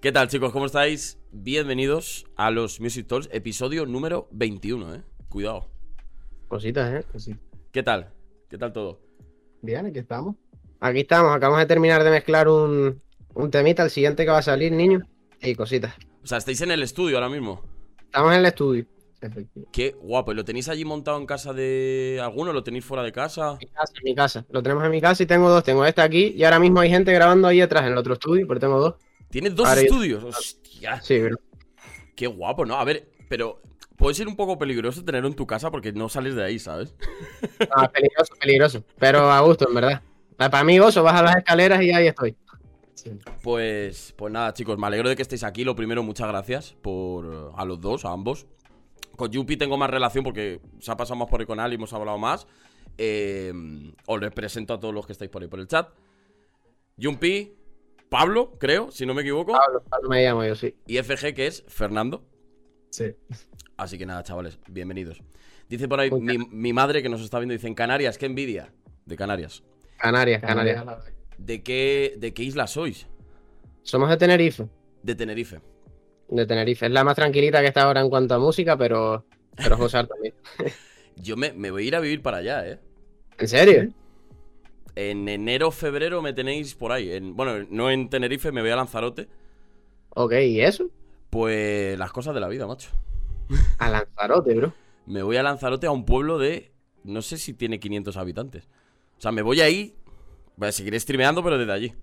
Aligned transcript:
¿Qué 0.00 0.12
tal, 0.12 0.28
chicos? 0.28 0.50
¿Cómo 0.50 0.64
estáis? 0.64 1.18
Bienvenidos 1.30 2.24
a 2.34 2.50
los 2.50 2.80
Music 2.80 3.06
Talks, 3.06 3.28
episodio 3.32 3.84
número 3.84 4.28
21, 4.30 4.94
¿eh? 4.94 5.02
Cuidado. 5.28 5.68
Cositas, 6.48 6.90
¿eh? 6.94 7.06
Cositas. 7.12 7.38
¿Qué 7.70 7.82
tal? 7.82 8.10
¿Qué 8.48 8.56
tal 8.56 8.72
todo? 8.72 8.98
Bien, 9.60 9.84
aquí 9.84 9.98
estamos. 9.98 10.36
Aquí 10.80 11.00
estamos, 11.00 11.36
acabamos 11.36 11.60
de 11.60 11.66
terminar 11.66 12.02
de 12.02 12.10
mezclar 12.12 12.48
un, 12.48 13.02
un 13.34 13.50
temita, 13.50 13.82
el 13.82 13.90
siguiente 13.90 14.24
que 14.24 14.30
va 14.30 14.38
a 14.38 14.42
salir, 14.42 14.72
niño. 14.72 15.02
Y 15.42 15.54
cositas. 15.54 15.92
O 16.24 16.26
sea, 16.26 16.38
estáis 16.38 16.62
en 16.62 16.70
el 16.70 16.82
estudio 16.82 17.18
ahora 17.18 17.28
mismo. 17.28 17.62
Estamos 18.00 18.32
en 18.32 18.38
el 18.38 18.46
estudio. 18.46 18.86
Qué 19.70 19.94
guapo. 20.00 20.32
¿Y 20.32 20.34
lo 20.34 20.46
tenéis 20.46 20.70
allí 20.70 20.86
montado 20.86 21.18
en 21.18 21.26
casa 21.26 21.52
de 21.52 22.18
alguno? 22.22 22.54
¿Lo 22.54 22.62
tenéis 22.62 22.86
fuera 22.86 23.02
de 23.02 23.12
casa? 23.12 23.58
En 23.60 23.68
mi 23.68 23.74
casa, 23.74 23.92
en 23.98 24.04
mi 24.04 24.14
casa. 24.14 24.46
Lo 24.48 24.62
tenemos 24.62 24.82
en 24.82 24.92
mi 24.92 25.00
casa 25.02 25.22
y 25.22 25.26
tengo 25.26 25.50
dos. 25.50 25.62
Tengo 25.62 25.84
este 25.84 26.00
aquí 26.00 26.32
y 26.34 26.44
ahora 26.44 26.58
mismo 26.58 26.80
hay 26.80 26.88
gente 26.88 27.12
grabando 27.12 27.48
ahí 27.48 27.60
atrás 27.60 27.82
en 27.82 27.92
el 27.92 27.98
otro 27.98 28.14
estudio, 28.14 28.46
pero 28.48 28.58
tengo 28.58 28.80
dos. 28.80 28.94
¿Tienes 29.30 29.54
dos 29.54 29.76
estudios? 29.76 30.24
Hostia. 30.24 31.00
Sí, 31.00 31.18
bro. 31.20 31.38
Qué 32.14 32.26
guapo, 32.26 32.66
¿no? 32.66 32.74
A 32.74 32.84
ver, 32.84 33.08
pero 33.28 33.62
puede 33.96 34.14
ser 34.14 34.28
un 34.28 34.36
poco 34.36 34.58
peligroso 34.58 35.04
tenerlo 35.04 35.28
en 35.28 35.34
tu 35.34 35.46
casa 35.46 35.70
porque 35.70 35.92
no 35.92 36.08
sales 36.08 36.34
de 36.34 36.44
ahí, 36.44 36.58
¿sabes? 36.58 36.94
No, 37.42 37.84
es 37.84 37.88
peligroso, 37.92 38.34
peligroso. 38.40 38.84
Pero 38.98 39.30
a 39.30 39.40
gusto, 39.40 39.68
en 39.68 39.74
verdad. 39.74 40.02
Para 40.36 40.64
mí, 40.64 40.80
oso, 40.80 41.02
baja 41.02 41.22
las 41.22 41.36
escaleras 41.36 41.82
y 41.82 41.92
ahí 41.92 42.08
estoy. 42.08 42.34
Pues, 43.42 44.14
pues 44.16 44.32
nada, 44.32 44.52
chicos, 44.52 44.78
me 44.78 44.86
alegro 44.86 45.08
de 45.08 45.16
que 45.16 45.22
estéis 45.22 45.44
aquí. 45.44 45.64
Lo 45.64 45.76
primero, 45.76 46.02
muchas 46.02 46.28
gracias 46.28 46.76
por 46.82 47.52
a 47.56 47.64
los 47.64 47.80
dos, 47.80 48.04
a 48.04 48.10
ambos. 48.10 48.46
Con 49.16 49.30
Yupi 49.30 49.56
tengo 49.56 49.76
más 49.76 49.90
relación 49.90 50.24
porque 50.24 50.60
se 50.80 50.90
ha 50.90 50.96
pasado 50.96 51.16
más 51.16 51.28
por 51.28 51.40
ahí 51.40 51.46
con 51.46 51.60
Ali, 51.60 51.76
hemos 51.76 51.92
hablado 51.92 52.18
más. 52.18 52.46
Eh, 52.98 53.52
os 54.06 54.20
les 54.20 54.32
presento 54.32 54.74
a 54.74 54.80
todos 54.80 54.94
los 54.94 55.06
que 55.06 55.12
estáis 55.12 55.30
por 55.30 55.42
ahí 55.42 55.48
por 55.48 55.60
el 55.60 55.68
chat. 55.68 55.88
Yupi, 56.96 57.54
Pablo, 58.10 58.58
creo, 58.58 58.90
si 58.90 59.06
no 59.06 59.14
me 59.14 59.22
equivoco. 59.22 59.52
Pablo, 59.52 59.84
Pablo 59.88 60.08
me 60.08 60.24
llamo 60.24 60.44
yo, 60.44 60.56
sí. 60.56 60.74
Y 60.84 60.98
FG, 60.98 61.32
que 61.32 61.46
es 61.46 61.64
Fernando. 61.68 62.26
Sí. 62.90 63.14
Así 63.76 63.98
que 63.98 64.04
nada, 64.04 64.24
chavales, 64.24 64.58
bienvenidos. 64.68 65.22
Dice 65.68 65.86
por 65.86 66.00
ahí 66.00 66.10
mi, 66.10 66.36
mi 66.38 66.72
madre 66.72 67.04
que 67.04 67.08
nos 67.08 67.20
está 67.20 67.38
viendo, 67.38 67.52
dice 67.52 67.68
en 67.68 67.74
Canarias, 67.74 68.18
qué 68.18 68.26
envidia. 68.26 68.72
De 69.06 69.16
Canarias. 69.16 69.62
Canarias, 69.96 70.42
Canarias. 70.42 70.84
¿De 71.38 71.62
qué, 71.62 72.14
¿De 72.18 72.34
qué 72.34 72.42
isla 72.42 72.66
sois? 72.66 73.06
Somos 73.84 74.10
de 74.10 74.16
Tenerife. 74.16 74.66
De 75.04 75.14
Tenerife. 75.14 75.60
De 76.28 76.46
Tenerife. 76.46 76.86
Es 76.86 76.92
la 76.92 77.04
más 77.04 77.14
tranquilita 77.14 77.60
que 77.60 77.68
está 77.68 77.82
ahora 77.82 78.00
en 78.00 78.10
cuanto 78.10 78.34
a 78.34 78.40
música, 78.40 78.76
pero, 78.76 79.24
pero 79.54 79.78
gozar 79.78 80.08
también. 80.08 80.34
Yo 81.14 81.36
me, 81.36 81.52
me 81.52 81.70
voy 81.70 81.84
a 81.84 81.86
ir 81.86 81.94
a 81.94 82.00
vivir 82.00 82.22
para 82.22 82.38
allá, 82.38 82.68
¿eh? 82.68 82.80
¿En 83.38 83.46
serio? 83.46 83.92
En 84.96 85.28
enero, 85.28 85.70
febrero 85.70 86.20
me 86.22 86.32
tenéis 86.32 86.74
por 86.74 86.92
ahí. 86.92 87.12
En, 87.12 87.36
bueno, 87.36 87.66
no 87.70 87.90
en 87.90 88.08
Tenerife, 88.10 88.52
me 88.52 88.60
voy 88.60 88.70
a 88.70 88.76
Lanzarote. 88.76 89.28
Ok, 90.10 90.32
¿y 90.32 90.60
eso? 90.60 90.90
Pues 91.30 91.98
las 91.98 92.12
cosas 92.12 92.34
de 92.34 92.40
la 92.40 92.48
vida, 92.48 92.66
macho. 92.66 92.90
A 93.78 93.88
Lanzarote, 93.90 94.54
bro. 94.54 94.72
Me 95.06 95.22
voy 95.22 95.36
a 95.36 95.42
Lanzarote 95.42 95.86
a 95.86 95.90
un 95.90 96.04
pueblo 96.04 96.38
de... 96.38 96.72
No 97.04 97.22
sé 97.22 97.38
si 97.38 97.54
tiene 97.54 97.80
500 97.80 98.16
habitantes. 98.16 98.68
O 99.18 99.20
sea, 99.20 99.32
me 99.32 99.42
voy 99.42 99.60
ahí... 99.60 99.94
Voy 100.56 100.68
a 100.68 100.72
seguir 100.72 100.98
streameando, 101.00 101.42
pero 101.42 101.56
desde 101.56 101.72
allí. 101.72 101.94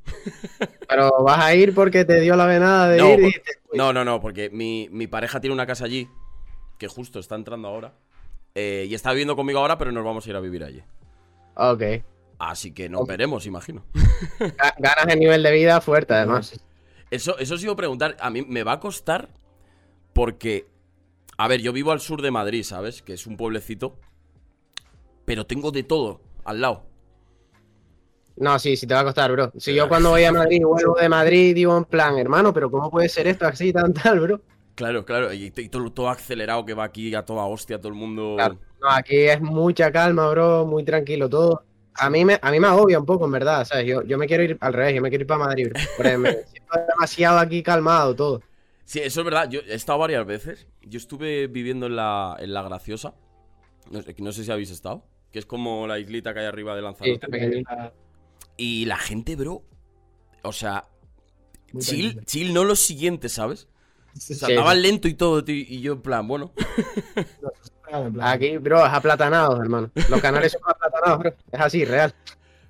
Pero 0.89 1.11
vas 1.23 1.43
a 1.43 1.53
ir 1.53 1.75
porque 1.75 2.05
te 2.05 2.19
dio 2.21 2.35
la 2.35 2.47
venada 2.47 2.87
de 2.89 2.97
No, 2.97 3.09
ir 3.13 3.19
y 3.19 3.21
por- 3.21 3.25
dijiste, 3.27 3.51
No, 3.73 3.93
no, 3.93 4.03
no, 4.03 4.19
porque 4.19 4.49
mi, 4.49 4.87
mi 4.91 5.05
pareja 5.05 5.39
tiene 5.39 5.53
una 5.53 5.67
casa 5.67 5.85
allí, 5.85 6.07
que 6.79 6.87
justo 6.87 7.19
está 7.19 7.35
entrando 7.35 7.67
ahora. 7.67 7.93
eh, 8.55 8.87
y 8.89 8.95
está 8.95 9.11
viviendo 9.11 9.35
conmigo 9.35 9.59
ahora, 9.59 9.77
pero 9.77 9.91
nos 9.91 10.03
vamos 10.03 10.25
a 10.25 10.29
ir 10.31 10.35
a 10.35 10.39
vivir 10.39 10.63
allí. 10.63 10.81
Ok. 11.55 11.83
Así 12.39 12.71
que 12.71 12.87
nos 12.89 13.05
veremos, 13.07 13.45
imagino. 13.45 13.83
Ga- 14.39 14.75
Ganas 14.77 15.07
el 15.13 15.19
nivel 15.19 15.41
de 15.43 15.51
vida 15.51 15.81
fuerte, 15.81 16.13
además. 16.13 16.59
Eso, 17.09 17.37
eso 17.39 17.55
os 17.55 17.63
iba 17.63 17.73
a 17.73 17.77
preguntar. 17.77 18.15
A 18.19 18.29
mí 18.29 18.43
me 18.43 18.63
va 18.63 18.73
a 18.73 18.79
costar 18.79 19.29
porque, 20.13 20.67
a 21.37 21.47
ver, 21.47 21.61
yo 21.61 21.73
vivo 21.73 21.91
al 21.91 21.99
sur 21.99 22.21
de 22.21 22.31
Madrid, 22.31 22.63
¿sabes? 22.63 23.01
Que 23.01 23.13
es 23.13 23.25
un 23.27 23.37
pueblecito. 23.37 23.97
Pero 25.25 25.45
tengo 25.45 25.71
de 25.71 25.83
todo 25.83 26.21
al 26.45 26.61
lado. 26.61 26.83
No, 28.35 28.59
sí, 28.59 28.77
sí 28.77 28.85
te 28.85 28.93
va 28.93 28.99
a 28.99 29.03
costar, 29.05 29.31
bro. 29.31 29.51
Si 29.57 29.73
yo 29.73 29.89
cuando 29.89 30.11
voy 30.11 30.23
a 30.23 30.31
Madrid 30.31 30.61
vuelvo 30.63 30.95
de 30.95 31.09
Madrid, 31.09 31.55
digo 31.55 31.75
en 31.75 31.85
plan, 31.85 32.17
hermano, 32.19 32.53
pero 32.53 32.69
¿cómo 32.69 32.91
puede 32.91 33.09
ser 33.09 33.25
esto 33.27 33.47
así 33.47 33.73
tan 33.73 33.93
tal, 33.93 34.19
bro? 34.19 34.41
Claro, 34.75 35.05
claro. 35.05 35.33
Y, 35.33 35.51
y 35.57 35.69
todo, 35.69 35.91
todo 35.91 36.09
acelerado 36.09 36.63
que 36.63 36.75
va 36.75 36.83
aquí 36.83 37.15
a 37.15 37.25
toda 37.25 37.45
hostia, 37.45 37.79
todo 37.79 37.87
el 37.89 37.95
mundo. 37.95 38.35
Claro. 38.37 38.59
No, 38.79 38.91
aquí 38.91 39.15
es 39.21 39.41
mucha 39.41 39.91
calma, 39.91 40.29
bro, 40.29 40.65
muy 40.67 40.83
tranquilo 40.83 41.27
todo. 41.27 41.63
A 41.99 42.09
mí 42.09 42.23
me, 42.25 42.39
a 42.41 42.51
mí 42.51 42.59
me 42.59 42.67
agobia 42.67 42.99
un 42.99 43.05
poco, 43.05 43.25
en 43.25 43.31
verdad, 43.31 43.65
¿sabes? 43.65 43.85
Yo, 43.87 44.03
yo 44.03 44.17
me 44.17 44.27
quiero 44.27 44.43
ir 44.43 44.57
al 44.61 44.73
revés, 44.73 44.95
yo 44.95 45.01
me 45.01 45.09
quiero 45.09 45.23
ir 45.23 45.27
para 45.27 45.45
Madrid. 45.45 45.71
Porque 45.95 46.17
me 46.17 46.31
siento 46.51 46.79
demasiado 46.89 47.39
aquí 47.39 47.63
calmado 47.63 48.15
todo. 48.15 48.41
Sí, 48.85 48.99
eso 48.99 49.21
es 49.21 49.25
verdad. 49.25 49.49
Yo 49.49 49.59
he 49.67 49.73
estado 49.73 49.99
varias 49.99 50.25
veces. 50.25 50.67
Yo 50.81 50.97
estuve 50.97 51.47
viviendo 51.47 51.87
en 51.87 51.95
la, 51.95 52.37
en 52.39 52.53
la 52.53 52.61
Graciosa. 52.61 53.13
No, 53.91 54.01
sé- 54.01 54.15
no 54.19 54.31
sé 54.31 54.43
si 54.43 54.51
habéis 54.51 54.71
estado. 54.71 55.03
Que 55.31 55.39
es 55.39 55.45
como 55.45 55.87
la 55.87 55.99
islita 55.99 56.33
que 56.33 56.39
hay 56.41 56.45
arriba 56.45 56.75
de 56.75 56.81
Lanzarote. 56.81 57.27
Y 58.55 58.85
la 58.85 58.97
gente, 58.97 59.35
bro. 59.35 59.63
O 60.43 60.53
sea, 60.53 60.85
Muy 61.73 61.81
chill, 61.83 62.23
chill, 62.25 62.53
no 62.53 62.63
lo 62.63 62.75
siguiente, 62.75 63.27
¿sabes? 63.27 63.67
O 64.15 64.19
sea, 64.19 64.47
Sí. 64.47 64.79
lento 64.79 65.07
y 65.07 65.13
todo, 65.15 65.43
tío, 65.43 65.55
y 65.55 65.81
yo 65.81 65.93
en 65.93 66.01
plan, 66.01 66.27
bueno. 66.27 66.51
Plan, 67.89 68.17
Aquí, 68.21 68.57
bro, 68.57 68.85
es 68.85 68.91
aplatanados, 68.93 69.59
hermano. 69.59 69.89
Los 70.09 70.21
canales 70.21 70.51
son 70.51 70.61
aplatanados, 70.65 71.19
bro. 71.19 71.33
Es 71.51 71.59
así, 71.59 71.85
real. 71.85 72.13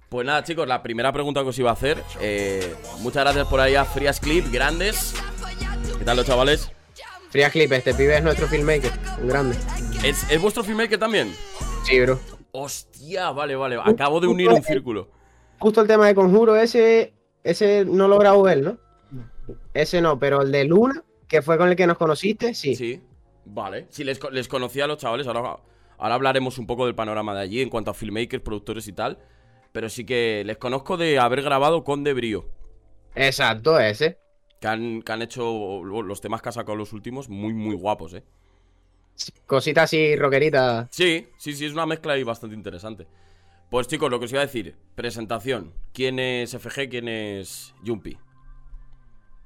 Pues 0.09 0.25
nada, 0.25 0.43
chicos, 0.43 0.67
la 0.67 0.81
primera 0.81 1.11
pregunta 1.11 1.41
que 1.43 1.49
os 1.49 1.59
iba 1.59 1.69
a 1.69 1.73
hacer. 1.73 2.01
eh, 2.21 2.73
muchas 2.99 3.23
gracias 3.23 3.47
por 3.47 3.59
ahí 3.59 3.75
a 3.75 3.83
Frias 3.85 4.19
Clip, 4.19 4.45
grandes. 4.51 5.13
¿Qué 5.97 6.05
tal 6.05 6.17
los 6.17 6.25
chavales? 6.25 6.71
Fría 7.29 7.49
clip, 7.49 7.69
este 7.73 7.93
pibe 7.93 8.15
es 8.15 8.23
nuestro 8.23 8.47
filmmaker, 8.47 8.89
un 9.21 9.27
grande. 9.27 9.57
¿Es, 10.03 10.31
es 10.31 10.41
vuestro 10.41 10.63
filmmaker 10.63 10.97
también? 10.97 11.35
Sí, 11.83 11.99
bro. 11.99 12.17
Hostia, 12.53 13.31
vale, 13.31 13.55
vale. 13.57 13.77
Acabo 13.83 14.21
de 14.21 14.27
unir 14.27 14.47
un 14.49 14.63
círculo. 14.63 15.09
Justo 15.59 15.81
el 15.81 15.87
tema 15.87 16.07
de 16.07 16.15
Conjuro, 16.15 16.55
ese, 16.55 17.13
ese 17.43 17.83
no 17.85 18.07
lo 18.07 18.17
grabó 18.17 18.47
él, 18.47 18.63
¿no? 18.63 18.77
Ese 19.73 19.99
no, 20.01 20.17
pero 20.17 20.41
el 20.41 20.53
de 20.53 20.63
Luna, 20.63 21.03
que 21.27 21.41
fue 21.41 21.57
con 21.57 21.67
el 21.67 21.75
que 21.75 21.85
nos 21.85 21.97
conociste, 21.97 22.53
sí. 22.53 22.75
Sí. 22.75 23.01
Vale. 23.49 23.87
Sí, 23.89 24.03
les, 24.03 24.19
les 24.31 24.47
conocía 24.47 24.85
a 24.85 24.87
los 24.87 24.97
chavales. 24.97 25.27
Ahora, 25.27 25.57
ahora 25.97 26.15
hablaremos 26.15 26.57
un 26.57 26.67
poco 26.67 26.85
del 26.85 26.95
panorama 26.95 27.33
de 27.33 27.41
allí 27.41 27.61
en 27.61 27.69
cuanto 27.69 27.91
a 27.91 27.93
filmmakers, 27.93 28.43
productores 28.43 28.87
y 28.87 28.93
tal. 28.93 29.17
Pero 29.71 29.89
sí 29.89 30.05
que 30.05 30.43
les 30.45 30.57
conozco 30.57 30.97
de 30.97 31.19
haber 31.19 31.41
grabado 31.41 31.83
con 31.83 32.03
De 32.03 32.13
Brío. 32.13 32.45
Exacto, 33.15 33.79
ese. 33.79 34.17
Que 34.59 34.67
han, 34.67 35.01
que 35.01 35.11
han 35.11 35.21
hecho 35.21 35.83
los 35.83 36.21
temas 36.21 36.41
que 36.41 36.49
ha 36.49 36.51
sacado 36.51 36.75
los 36.75 36.93
últimos 36.93 37.29
muy, 37.29 37.53
muy 37.53 37.75
guapos, 37.75 38.13
¿eh? 38.13 38.23
Cosita 39.45 39.83
así, 39.83 40.15
rockerita. 40.15 40.87
Sí, 40.91 41.27
sí, 41.37 41.53
sí, 41.53 41.65
es 41.65 41.73
una 41.73 41.85
mezcla 41.85 42.13
ahí 42.13 42.23
bastante 42.23 42.55
interesante. 42.55 43.07
Pues 43.69 43.87
chicos, 43.87 44.09
lo 44.09 44.19
que 44.19 44.25
os 44.25 44.31
iba 44.31 44.41
a 44.41 44.45
decir, 44.45 44.75
presentación. 44.95 45.73
¿Quién 45.93 46.19
es 46.19 46.55
FG? 46.55 46.89
¿Quién 46.89 47.07
es 47.07 47.73
Jumpy? 47.85 48.17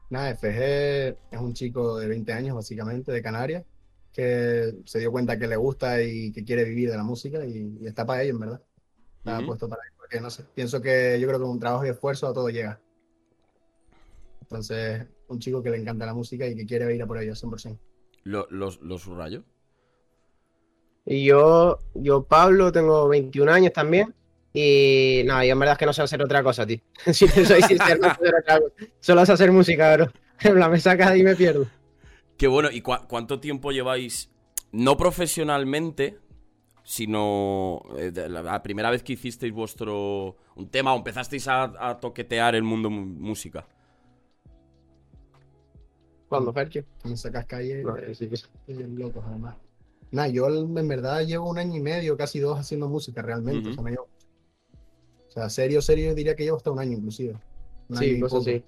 Nada, 0.10 0.36
FG 0.36 1.18
es 1.32 1.40
un 1.40 1.54
chico 1.54 1.98
de 1.98 2.08
20 2.08 2.34
años, 2.34 2.56
básicamente, 2.56 3.12
de 3.12 3.22
Canarias, 3.22 3.64
que 4.14 4.74
se 4.86 5.00
dio 5.00 5.12
cuenta 5.12 5.38
que 5.40 5.48
le 5.48 5.56
gusta 5.56 6.02
y 6.02 6.32
que 6.32 6.44
quiere 6.44 6.64
vivir 6.66 6.90
de 6.92 6.98
la 6.98 7.04
música 7.04 7.46
y, 7.46 7.78
y 7.82 7.88
está 7.88 8.06
para 8.06 8.24
ello, 8.24 8.34
en 8.34 8.40
verdad. 8.40 8.62
Está 9.20 9.38
puesto 9.46 9.70
para 9.70 9.82
ello, 9.86 9.96
porque 9.98 10.20
no 10.20 10.30
sé, 10.30 10.44
pienso 10.56 10.82
que 10.82 11.20
yo 11.20 11.28
creo 11.28 11.40
que 11.40 11.44
con 11.44 11.52
un 11.52 11.60
trabajo 11.60 11.86
y 11.86 11.90
esfuerzo 11.90 12.28
a 12.28 12.34
todo 12.34 12.50
llega. 12.50 12.80
Entonces, 14.42 15.06
un 15.28 15.40
chico 15.40 15.64
que 15.64 15.70
le 15.70 15.78
encanta 15.78 16.06
la 16.06 16.14
música 16.14 16.46
y 16.48 16.56
que 16.56 16.66
quiere 16.66 16.94
ir 16.94 17.02
a 17.04 17.08
por 17.08 17.18
ello, 17.22 17.34
100%. 17.34 17.78
Lo- 18.24 18.48
los, 18.50 18.82
los 18.82 19.02
subrayo. 19.02 19.44
Y 21.06 21.26
yo, 21.26 21.80
yo, 21.96 22.24
Pablo, 22.24 22.72
tengo 22.72 23.08
21 23.08 23.50
años 23.50 23.74
también. 23.74 24.14
Y 24.54 25.22
nada, 25.26 25.46
yo 25.46 25.54
en 25.54 25.60
verdad 25.60 25.74
es 25.74 25.80
que 25.80 25.86
no 25.86 25.94
sé 25.94 26.02
hacer 26.02 26.22
otra 26.22 26.44
cosa, 26.44 26.66
tío. 26.66 26.80
Si 27.14 27.28
te 27.28 27.46
soy 27.46 27.62
sincero, 27.64 28.00
no 28.02 28.08
sé 28.08 28.12
hacer 28.22 28.36
otra 28.36 28.60
cosa. 28.60 28.74
Solo 29.00 29.26
sé 29.26 29.32
hacer 29.32 29.52
música, 29.52 29.96
bro. 29.96 30.12
En 30.44 30.56
plan, 30.56 30.72
me 30.72 30.80
sacas 30.80 31.16
y 31.16 31.24
me 31.24 31.36
pierdo. 31.36 31.68
Qué 32.42 32.48
bueno, 32.48 32.72
¿y 32.72 32.82
cuánto 32.82 33.40
tiempo 33.40 33.72
lleváis, 33.72 34.32
no 34.72 34.98
profesionalmente, 34.98 36.18
sino 36.84 37.84
eh, 38.00 38.12
la, 38.16 38.42
la 38.42 38.64
primera 38.64 38.90
vez 38.90 39.04
que 39.04 39.14
hicisteis 39.14 39.54
vuestro 39.54 40.38
un 40.56 40.68
tema 40.68 40.92
o 40.92 40.98
empezasteis 40.98 41.48
a, 41.48 41.66
a 41.90 42.00
toquetear 42.00 42.56
el 42.56 42.64
mundo 42.64 42.90
mu- 42.90 43.06
música? 43.06 43.68
¿Cuándo, 46.30 46.52
Fercho? 46.52 46.80
Me 47.04 47.16
sacas 47.16 47.46
calle, 47.46 47.84
No, 47.84 47.96
sí, 48.12 48.28
sí. 48.28 48.30
es 48.34 48.50
bien 48.76 48.98
locos, 48.98 49.24
además. 49.28 49.58
Nada, 50.10 50.28
yo 50.30 50.48
en 50.48 50.88
verdad 50.88 51.24
llevo 51.24 51.48
un 51.48 51.60
año 51.60 51.76
y 51.78 51.82
medio, 51.82 52.18
casi 52.18 52.40
dos, 52.40 52.58
haciendo 52.58 52.90
música 52.90 53.22
realmente. 53.22 53.70
Ujú. 53.70 53.70
O 53.70 53.74
sea, 53.76 53.84
me 53.84 53.92
llevo- 53.92 54.10
o 55.28 55.32
sea, 55.32 55.48
serio, 55.52 55.80
serio, 55.84 56.16
diría 56.16 56.36
que 56.36 56.46
llevo 56.46 56.58
hasta 56.58 56.72
un 56.72 56.80
año 56.80 56.94
inclusive. 56.98 57.36
Un 57.88 57.98
año 57.98 58.16
Sí, 58.16 58.20
poco. 58.20 58.38
así. 58.40 58.64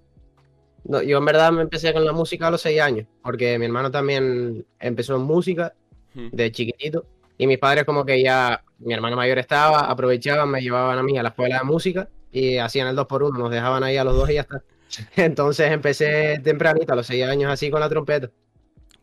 No, 0.86 1.02
yo 1.02 1.18
en 1.18 1.26
verdad 1.26 1.52
me 1.52 1.62
empecé 1.62 1.94
con 1.94 2.04
la 2.06 2.12
música 2.12 2.48
a 2.48 2.52
los 2.52 2.62
6 2.62 2.82
años, 2.82 3.08
porque 3.22 3.58
mi 3.58 3.66
hermano 3.66 3.90
también 3.92 4.66
empezó 4.80 5.16
en 5.16 5.22
música 5.22 5.74
de 6.14 6.52
chiquitito. 6.52 7.06
Y 7.38 7.48
mis 7.48 7.58
padres 7.58 7.86
como 7.86 8.06
que 8.06 8.22
ya, 8.22 8.64
mi 8.80 8.94
hermano 8.94 9.16
mayor 9.16 9.40
estaba, 9.40 9.90
aprovechaban, 9.90 10.50
me 10.50 10.62
llevaban 10.62 11.00
a 11.00 11.04
mí 11.04 11.18
a 11.18 11.24
la 11.24 11.30
escuela 11.30 11.60
de 11.60 11.64
música 11.64 12.08
y 12.32 12.58
hacían 12.58 12.88
el 12.88 12.96
2 12.96 13.08
por 13.08 13.24
1 13.24 13.38
nos 13.40 13.50
dejaban 13.52 13.84
ahí 13.84 13.98
a 13.98 14.04
los 14.04 14.16
dos 14.16 14.30
y 14.30 14.34
ya 14.36 14.42
está. 14.42 14.62
Entonces 15.16 15.72
empecé 15.72 16.40
tempranito, 16.44 16.94
a 16.94 16.96
los 16.96 17.08
seis 17.08 17.24
años, 17.26 17.52
así 17.52 17.72
con 17.72 17.80
la 17.80 17.90
trompeta. 17.90 18.30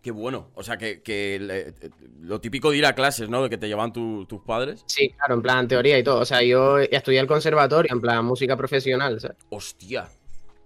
Qué 0.02 0.12
bueno. 0.12 0.48
O 0.54 0.62
sea, 0.62 0.76
que, 0.78 1.02
que 1.02 1.38
le- 1.40 1.74
lo 2.20 2.40
típico 2.40 2.70
de 2.70 2.76
ir 2.78 2.86
a 2.86 2.94
clases, 2.94 3.28
¿no? 3.28 3.42
De 3.42 3.50
que 3.50 3.58
te 3.58 3.66
llevan 3.68 3.92
tu- 3.92 4.24
tus 4.26 4.40
padres. 4.42 4.82
Sí, 4.86 5.10
claro, 5.10 5.34
en 5.34 5.42
plan 5.42 5.66
teoría 5.68 5.98
y 5.98 6.02
todo. 6.04 6.20
O 6.20 6.24
sea, 6.24 6.42
yo 6.42 6.78
estudié 6.78 7.20
el 7.20 7.26
conservatorio, 7.26 7.92
en 7.92 8.00
plan 8.00 8.24
música 8.24 8.56
profesional, 8.56 9.20
¿sabes? 9.20 9.36
Hostia. 9.50 10.08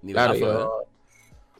Claro, 0.07 0.35
Nivelazo, 0.35 0.39
yo... 0.39 0.83
¿eh? 0.83 0.89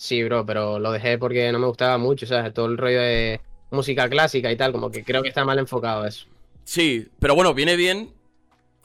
Sí, 0.07 0.23
bro, 0.23 0.45
pero 0.45 0.79
lo 0.79 0.93
dejé 0.93 1.19
porque 1.19 1.51
no 1.51 1.59
me 1.59 1.67
gustaba 1.67 1.97
mucho, 1.99 2.27
¿sabes? 2.27 2.53
Todo 2.53 2.67
el 2.67 2.77
rollo 2.79 3.01
de 3.01 3.41
música 3.71 4.09
clásica 4.09 4.53
y 4.53 4.57
tal, 4.57 4.73
como 4.73 4.91
que 4.91 5.03
creo 5.05 5.23
que 5.23 5.29
está 5.29 5.45
mal 5.45 5.59
enfocado 5.59 6.05
eso. 6.07 6.27
Sí, 6.65 7.09
pero 7.19 7.35
bueno, 7.35 7.55
viene 7.55 7.77
bien 7.77 8.13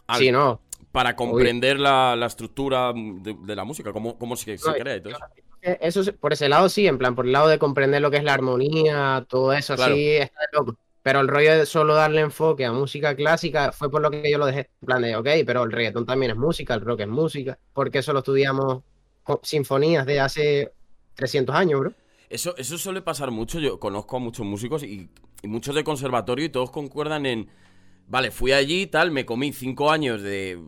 al- 0.07 0.19
Sí, 0.19 0.31
no. 0.31 0.62
para 0.92 1.16
comprender 1.16 1.80
la, 1.80 2.16
la 2.18 2.27
estructura 2.27 2.94
de, 2.94 3.36
de 3.42 3.56
la 3.56 3.63
música, 3.66 3.94
cómo, 3.94 4.18
cómo 4.19 4.36
se, 4.38 4.57
se 4.57 4.66
No, 4.68 4.75
crea 4.75 4.98
y 4.98 5.01
todo 5.01 5.13
eso. 5.13 5.25
Eso 5.62 6.01
por 6.19 6.33
ese 6.33 6.48
lado 6.50 6.69
sí, 6.69 6.88
en 6.88 6.98
plan, 6.98 7.16
por 7.16 7.25
el 7.25 7.33
lado 7.33 7.48
de 7.50 7.60
comprender 7.60 8.01
lo 8.01 8.10
que 8.12 8.18
es 8.18 8.24
la 8.24 8.33
armonía, 8.33 9.25
todo 9.27 9.51
eso 9.54 9.74
Claro. 9.75 9.94
así, 9.94 10.15
está 10.18 10.39
loco. 10.54 10.75
Pero 11.01 11.19
el 11.22 11.27
rollo 11.27 11.57
de 11.57 11.65
solo 11.65 11.95
darle 11.95 12.22
enfoque 12.22 12.65
a 12.65 12.72
música 12.72 13.15
clásica 13.15 13.72
fue 13.72 13.89
por 13.92 14.01
lo 14.01 14.10
que 14.12 14.30
yo 14.31 14.38
lo 14.38 14.45
dejé. 14.45 14.69
En 14.81 14.86
plan 14.86 15.01
de, 15.01 15.15
ok, 15.15 15.27
pero 15.45 15.63
el 15.63 15.72
reggaetón 15.72 16.06
también 16.06 16.31
es 16.31 16.38
música, 16.38 16.74
el 16.75 16.81
rock 16.81 17.01
es 17.01 17.07
música. 17.07 17.60
porque 17.74 18.00
eso 18.00 18.13
lo 18.13 18.19
estudiamos 18.19 18.83
con 19.24 19.39
sinfonías 19.44 20.06
de 20.06 20.19
hace 20.19 20.74
300 21.15 21.56
años, 21.56 21.79
bro? 21.79 21.94
Eso, 22.29 22.56
eso 22.57 22.77
suele 22.77 23.01
pasar 23.01 23.31
mucho. 23.31 23.59
Yo 23.59 23.79
conozco 23.79 24.17
a 24.17 24.19
muchos 24.19 24.45
músicos 24.45 24.83
y, 24.83 25.09
y 25.41 25.47
muchos 25.47 25.73
de 25.75 25.83
conservatorio 25.83 26.45
y 26.45 26.50
todos 26.50 26.71
concuerdan 26.71 27.25
en. 27.25 27.50
Vale, 28.07 28.31
fui 28.31 28.51
allí 28.51 28.81
y 28.83 28.88
tal, 28.88 29.11
me 29.11 29.25
comí 29.25 29.51
cinco 29.53 29.91
años 29.91 30.21
de. 30.21 30.59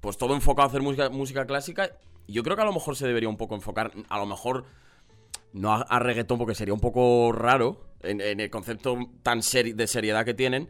Pues 0.00 0.16
todo 0.16 0.34
enfocado 0.34 0.66
a 0.66 0.68
hacer 0.68 0.82
música, 0.82 1.10
música 1.10 1.46
clásica. 1.46 1.90
Yo 2.28 2.42
creo 2.42 2.56
que 2.56 2.62
a 2.62 2.66
lo 2.66 2.72
mejor 2.72 2.96
se 2.96 3.06
debería 3.06 3.28
un 3.28 3.36
poco 3.36 3.54
enfocar. 3.54 3.92
A 4.08 4.18
lo 4.18 4.26
mejor. 4.26 4.64
No 5.52 5.72
a, 5.72 5.80
a 5.82 5.98
reggaetón 5.98 6.38
porque 6.38 6.54
sería 6.54 6.74
un 6.74 6.80
poco 6.80 7.32
raro 7.32 7.86
en, 8.02 8.20
en 8.20 8.38
el 8.40 8.50
concepto 8.50 8.98
tan 9.22 9.40
seri- 9.40 9.74
de 9.74 9.86
seriedad 9.86 10.24
que 10.26 10.34
tienen. 10.34 10.68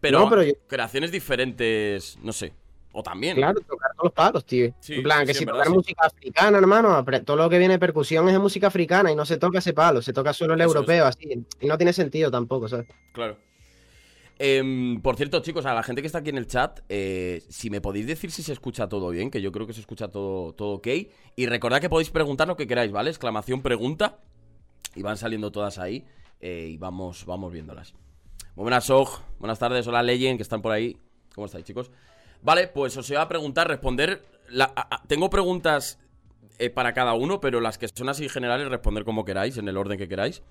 Pero, 0.00 0.20
No, 0.20 0.30
pero 0.30 0.42
yo- 0.44 0.52
creaciones 0.68 1.10
diferentes, 1.12 2.16
no 2.22 2.32
sé. 2.32 2.52
O 2.92 3.02
también. 3.02 3.36
Claro, 3.36 3.60
tocar 3.60 3.92
todos 3.92 4.04
los 4.04 4.12
palos, 4.12 4.44
tío. 4.44 4.72
Sí, 4.80 4.94
en 4.94 5.02
plan, 5.04 5.24
que 5.26 5.32
si 5.34 5.46
tocar 5.46 5.66
sí. 5.66 5.72
música 5.72 6.06
africana, 6.06 6.58
hermano, 6.58 7.04
todo 7.24 7.36
lo 7.36 7.48
que 7.48 7.58
viene 7.58 7.74
de 7.74 7.78
percusión 7.78 8.26
es 8.28 8.32
de 8.34 8.38
música 8.40 8.66
africana 8.66 9.12
y 9.12 9.14
no 9.14 9.24
se 9.24 9.36
toca 9.36 9.58
ese 9.58 9.72
palo, 9.72 10.02
se 10.02 10.12
toca 10.12 10.32
solo 10.32 10.54
el 10.54 10.60
Eso 10.60 10.70
es. 10.70 10.74
europeo, 10.74 11.06
así. 11.06 11.46
Y 11.60 11.66
no 11.66 11.76
tiene 11.78 11.92
sentido 11.92 12.30
tampoco, 12.30 12.68
¿sabes? 12.68 12.88
Claro. 13.12 13.36
Em, 14.42 15.00
por 15.02 15.16
cierto, 15.16 15.40
chicos, 15.40 15.66
a 15.66 15.74
la 15.74 15.82
gente 15.82 16.00
que 16.00 16.06
está 16.06 16.18
aquí 16.18 16.30
en 16.30 16.38
el 16.38 16.46
chat, 16.46 16.80
eh, 16.88 17.42
si 17.50 17.68
me 17.68 17.80
podéis 17.82 18.06
decir 18.06 18.30
si 18.30 18.42
se 18.42 18.52
escucha 18.54 18.88
todo 18.88 19.10
bien, 19.10 19.30
que 19.30 19.42
yo 19.42 19.52
creo 19.52 19.66
que 19.66 19.74
se 19.74 19.80
escucha 19.80 20.08
todo, 20.08 20.54
todo 20.54 20.70
ok. 20.76 20.88
Y 21.36 21.46
recordad 21.46 21.80
que 21.80 21.90
podéis 21.90 22.10
preguntar 22.10 22.48
lo 22.48 22.56
que 22.56 22.66
queráis, 22.66 22.90
¿vale? 22.90 23.10
Exclamación 23.10 23.60
pregunta. 23.62 24.18
Y 24.96 25.02
van 25.02 25.16
saliendo 25.18 25.52
todas 25.52 25.78
ahí. 25.78 26.04
eh, 26.40 26.68
y 26.72 26.76
vamos, 26.78 27.26
vamos 27.26 27.52
viéndolas. 27.52 27.92
Muy 28.56 28.62
buenas, 28.64 28.84
Sog. 28.84 29.20
Buenas 29.38 29.58
tardes. 29.58 29.86
Hola, 29.86 30.02
Legend, 30.02 30.38
que 30.38 30.42
están 30.42 30.62
por 30.62 30.72
ahí. 30.72 30.96
¿Cómo 31.34 31.44
estáis, 31.46 31.64
chicos? 31.66 31.90
Vale, 32.42 32.68
pues 32.68 32.96
os 32.96 33.08
iba 33.10 33.22
a 33.22 33.28
preguntar, 33.28 33.68
responder. 33.68 34.22
la- 34.48 34.72
a- 34.74 34.96
a- 34.96 35.02
tengo 35.06 35.30
preguntas 35.30 35.98
eh, 36.58 36.70
para 36.70 36.92
cada 36.92 37.14
uno, 37.14 37.40
pero 37.40 37.60
las 37.60 37.78
que 37.78 37.86
son 37.88 38.08
así 38.08 38.28
generales, 38.28 38.68
responder 38.68 39.04
como 39.04 39.24
queráis, 39.24 39.56
en 39.58 39.68
el 39.68 39.76
orden 39.76 39.96
que 39.96 40.08
queráis. 40.08 40.42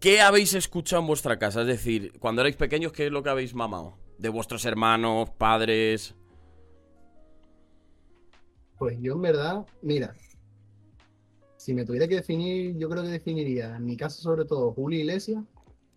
¿Qué 0.00 0.20
habéis 0.20 0.54
escuchado 0.54 1.00
en 1.02 1.06
vuestra 1.08 1.38
casa? 1.38 1.60
Es 1.62 1.66
decir, 1.68 2.12
cuando 2.18 2.42
erais 2.42 2.56
pequeños, 2.56 2.92
¿qué 2.92 3.06
es 3.06 3.12
lo 3.12 3.22
que 3.22 3.30
habéis 3.30 3.54
mamado? 3.54 3.96
De 4.18 4.28
vuestros 4.28 4.64
hermanos, 4.64 5.30
padres. 5.30 6.14
Pues 8.78 8.98
yo 9.00 9.14
en 9.14 9.22
verdad, 9.22 9.66
mira, 9.82 10.14
si 11.56 11.74
me 11.74 11.84
tuviera 11.84 12.06
que 12.06 12.16
definir, 12.16 12.76
yo 12.76 12.88
creo 12.88 13.02
que 13.02 13.08
definiría, 13.10 13.76
en 13.76 13.84
mi 13.86 13.96
caso 13.96 14.20
sobre 14.20 14.44
todo, 14.44 14.72
Julio 14.72 14.98
Iglesias, 15.00 15.42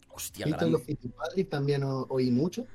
Hostia, 0.09 0.45
Tito 0.45 0.67
y 0.67 0.71
los 0.71 0.83
también 1.49 1.83
o- 1.83 2.05
oí 2.09 2.31
mucho. 2.31 2.65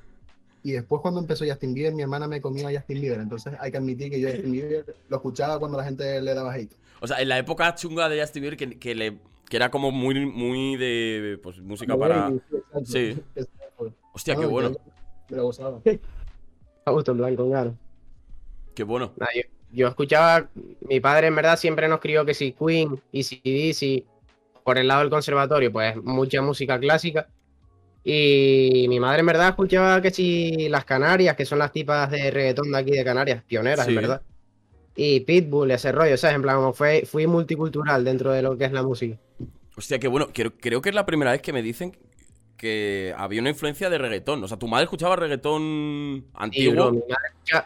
Y 0.67 0.73
después 0.73 1.01
cuando 1.01 1.21
empezó 1.21 1.45
Justin 1.47 1.73
Bieber, 1.73 1.93
mi 1.93 2.01
hermana 2.01 2.27
me 2.27 2.41
comía 2.41 2.67
a 2.67 2.73
Justin 2.73 2.99
Bieber. 2.99 3.21
Entonces 3.21 3.53
hay 3.57 3.71
que 3.71 3.77
admitir 3.77 4.11
que 4.11 4.19
yo 4.19 4.27
Justin 4.27 4.51
Bieber 4.51 4.97
lo 5.07 5.15
escuchaba 5.15 5.59
cuando 5.59 5.77
la 5.77 5.85
gente 5.85 6.21
le 6.21 6.33
daba 6.33 6.53
hate. 6.53 6.73
O 6.99 7.07
sea, 7.07 7.21
en 7.21 7.29
la 7.29 7.37
época 7.37 7.73
chunga 7.73 8.09
de 8.09 8.19
Justin 8.19 8.41
Bieber, 8.41 8.57
que, 8.57 8.77
que 8.77 8.93
le, 8.93 9.17
que 9.47 9.55
era 9.55 9.71
como 9.71 9.91
muy, 9.91 10.25
muy 10.25 10.75
de 10.75 11.39
pues, 11.41 11.61
música 11.61 11.95
para. 11.95 12.33
Sí. 12.83 13.17
Hostia, 14.11 14.35
qué 14.35 14.41
No, 14.41 14.49
bueno. 14.49 14.71
Me 15.29 15.37
lo 15.37 15.43
gozaba. 15.45 15.79
A 16.83 16.91
gusto, 16.91 17.13
en 17.13 17.17
plan, 17.17 17.35
con 17.37 17.49
ganas. 17.49 17.73
Qué 18.75 18.83
bueno. 18.83 19.13
Yo, 19.17 19.41
yo 19.71 19.87
escuchaba, 19.87 20.49
mi 20.81 20.99
padre 20.99 21.27
en 21.27 21.35
verdad 21.35 21.57
siempre 21.57 21.87
nos 21.87 22.01
crió 22.01 22.25
que 22.25 22.33
si 22.33 22.51
Queen 22.51 23.01
y 23.13 23.23
si 23.23 23.39
DC, 23.41 24.03
por 24.65 24.77
el 24.77 24.89
lado 24.89 24.99
del 24.99 25.09
conservatorio, 25.09 25.71
pues 25.71 25.95
mucha 26.03 26.41
música 26.41 26.77
clásica. 26.77 27.29
Y 28.09 28.85
mi 28.87 29.01
madre 29.01 29.19
en 29.19 29.25
verdad 29.25 29.49
escuchaba 29.49 30.01
que 30.01 30.11
si 30.11 30.69
las 30.69 30.85
Canarias, 30.85 31.35
que 31.35 31.43
son 31.45 31.59
las 31.59 31.73
tipas 31.73 32.09
de 32.09 32.31
reggaetón 32.31 32.71
de 32.71 32.77
aquí 32.77 32.91
de 32.91 33.03
Canarias, 33.03 33.43
pioneras 33.45 33.85
Sí. 33.85 33.89
en 33.91 33.95
verdad. 33.97 34.21
Y 34.95 35.19
Pitbull, 35.19 35.71
ese 35.71 35.91
rollo, 35.91 36.15
¿sabes? 36.15 36.37
En 36.37 36.41
plan, 36.41 36.55
como 36.55 36.71
fue, 36.71 37.03
fui 37.05 37.27
multicultural 37.27 38.05
dentro 38.05 38.31
de 38.31 38.41
lo 38.41 38.57
que 38.57 38.63
es 38.63 38.71
la 38.71 38.81
música. 38.81 39.17
Hostia, 39.75 39.99
qué 39.99 40.07
bueno. 40.07 40.29
Creo, 40.33 40.53
creo 40.57 40.81
que 40.81 40.87
es 40.87 40.95
la 40.95 41.05
primera 41.05 41.31
vez 41.31 41.41
que 41.41 41.51
me 41.51 41.61
dicen 41.61 41.97
que 42.55 43.13
había 43.17 43.41
una 43.41 43.49
influencia 43.49 43.89
de 43.89 43.97
reggaetón. 43.97 44.41
O 44.41 44.47
sea, 44.47 44.57
tu 44.57 44.69
madre 44.69 44.85
escuchaba 44.85 45.17
reggaetón 45.17 46.27
antiguo. 46.33 46.91
bro, 46.91 47.03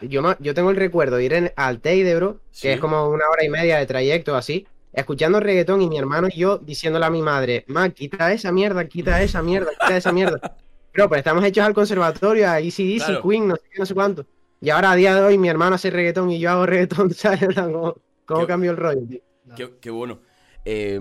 yo, 0.02 0.34
yo 0.40 0.54
tengo 0.54 0.70
el 0.70 0.76
recuerdo 0.76 1.16
de 1.18 1.24
ir 1.24 1.32
en, 1.34 1.52
al 1.54 1.78
Teide, 1.80 2.16
bro, 2.16 2.40
Sí. 2.50 2.62
que 2.62 2.72
es 2.74 2.80
como 2.80 3.08
una 3.08 3.28
hora 3.30 3.44
y 3.44 3.48
media 3.48 3.78
de 3.78 3.86
trayecto 3.86 4.34
así, 4.34 4.66
escuchando 4.92 5.40
reggaetón 5.40 5.80
y 5.82 5.88
mi 5.88 5.98
hermano 5.98 6.28
y 6.32 6.38
yo 6.38 6.58
diciéndole 6.58 7.06
a 7.06 7.10
mi 7.10 7.22
madre, 7.22 7.64
ma, 7.68 7.88
quita 7.90 8.32
esa 8.32 8.52
mierda, 8.52 8.86
quita 8.86 9.22
esa 9.22 9.42
mierda, 9.42 9.70
quita 9.80 9.96
esa 9.96 10.12
mierda. 10.12 10.56
Bro, 10.92 11.08
pues 11.08 11.18
estamos 11.18 11.42
hechos 11.44 11.64
al 11.64 11.72
conservatorio, 11.74 12.48
a 12.50 12.60
ECDC, 12.60 12.96
Claro. 13.06 13.22
Queen, 13.28 13.48
no 13.48 13.56
sé 13.56 13.62
qué, 13.72 13.78
no 13.78 13.86
sé 13.86 13.94
cuánto. 13.94 14.26
Y 14.60 14.70
ahora 14.70 14.92
a 14.92 14.96
día 14.96 15.14
de 15.14 15.22
hoy 15.22 15.38
mi 15.38 15.48
hermano 15.48 15.76
hace 15.76 15.90
reggaetón 15.90 16.30
y 16.30 16.38
yo 16.38 16.50
hago 16.50 16.66
reggaetón, 16.66 17.10
¿sabes? 17.14 17.40
¿Cómo, 17.54 17.96
cómo 18.26 18.46
cambió 18.46 18.70
el 18.72 18.76
rollo, 18.76 19.00
tío? 19.08 19.20
Qué, 19.56 19.74
qué 19.80 19.90
bueno. 19.90 20.20
Eh, 20.64 21.00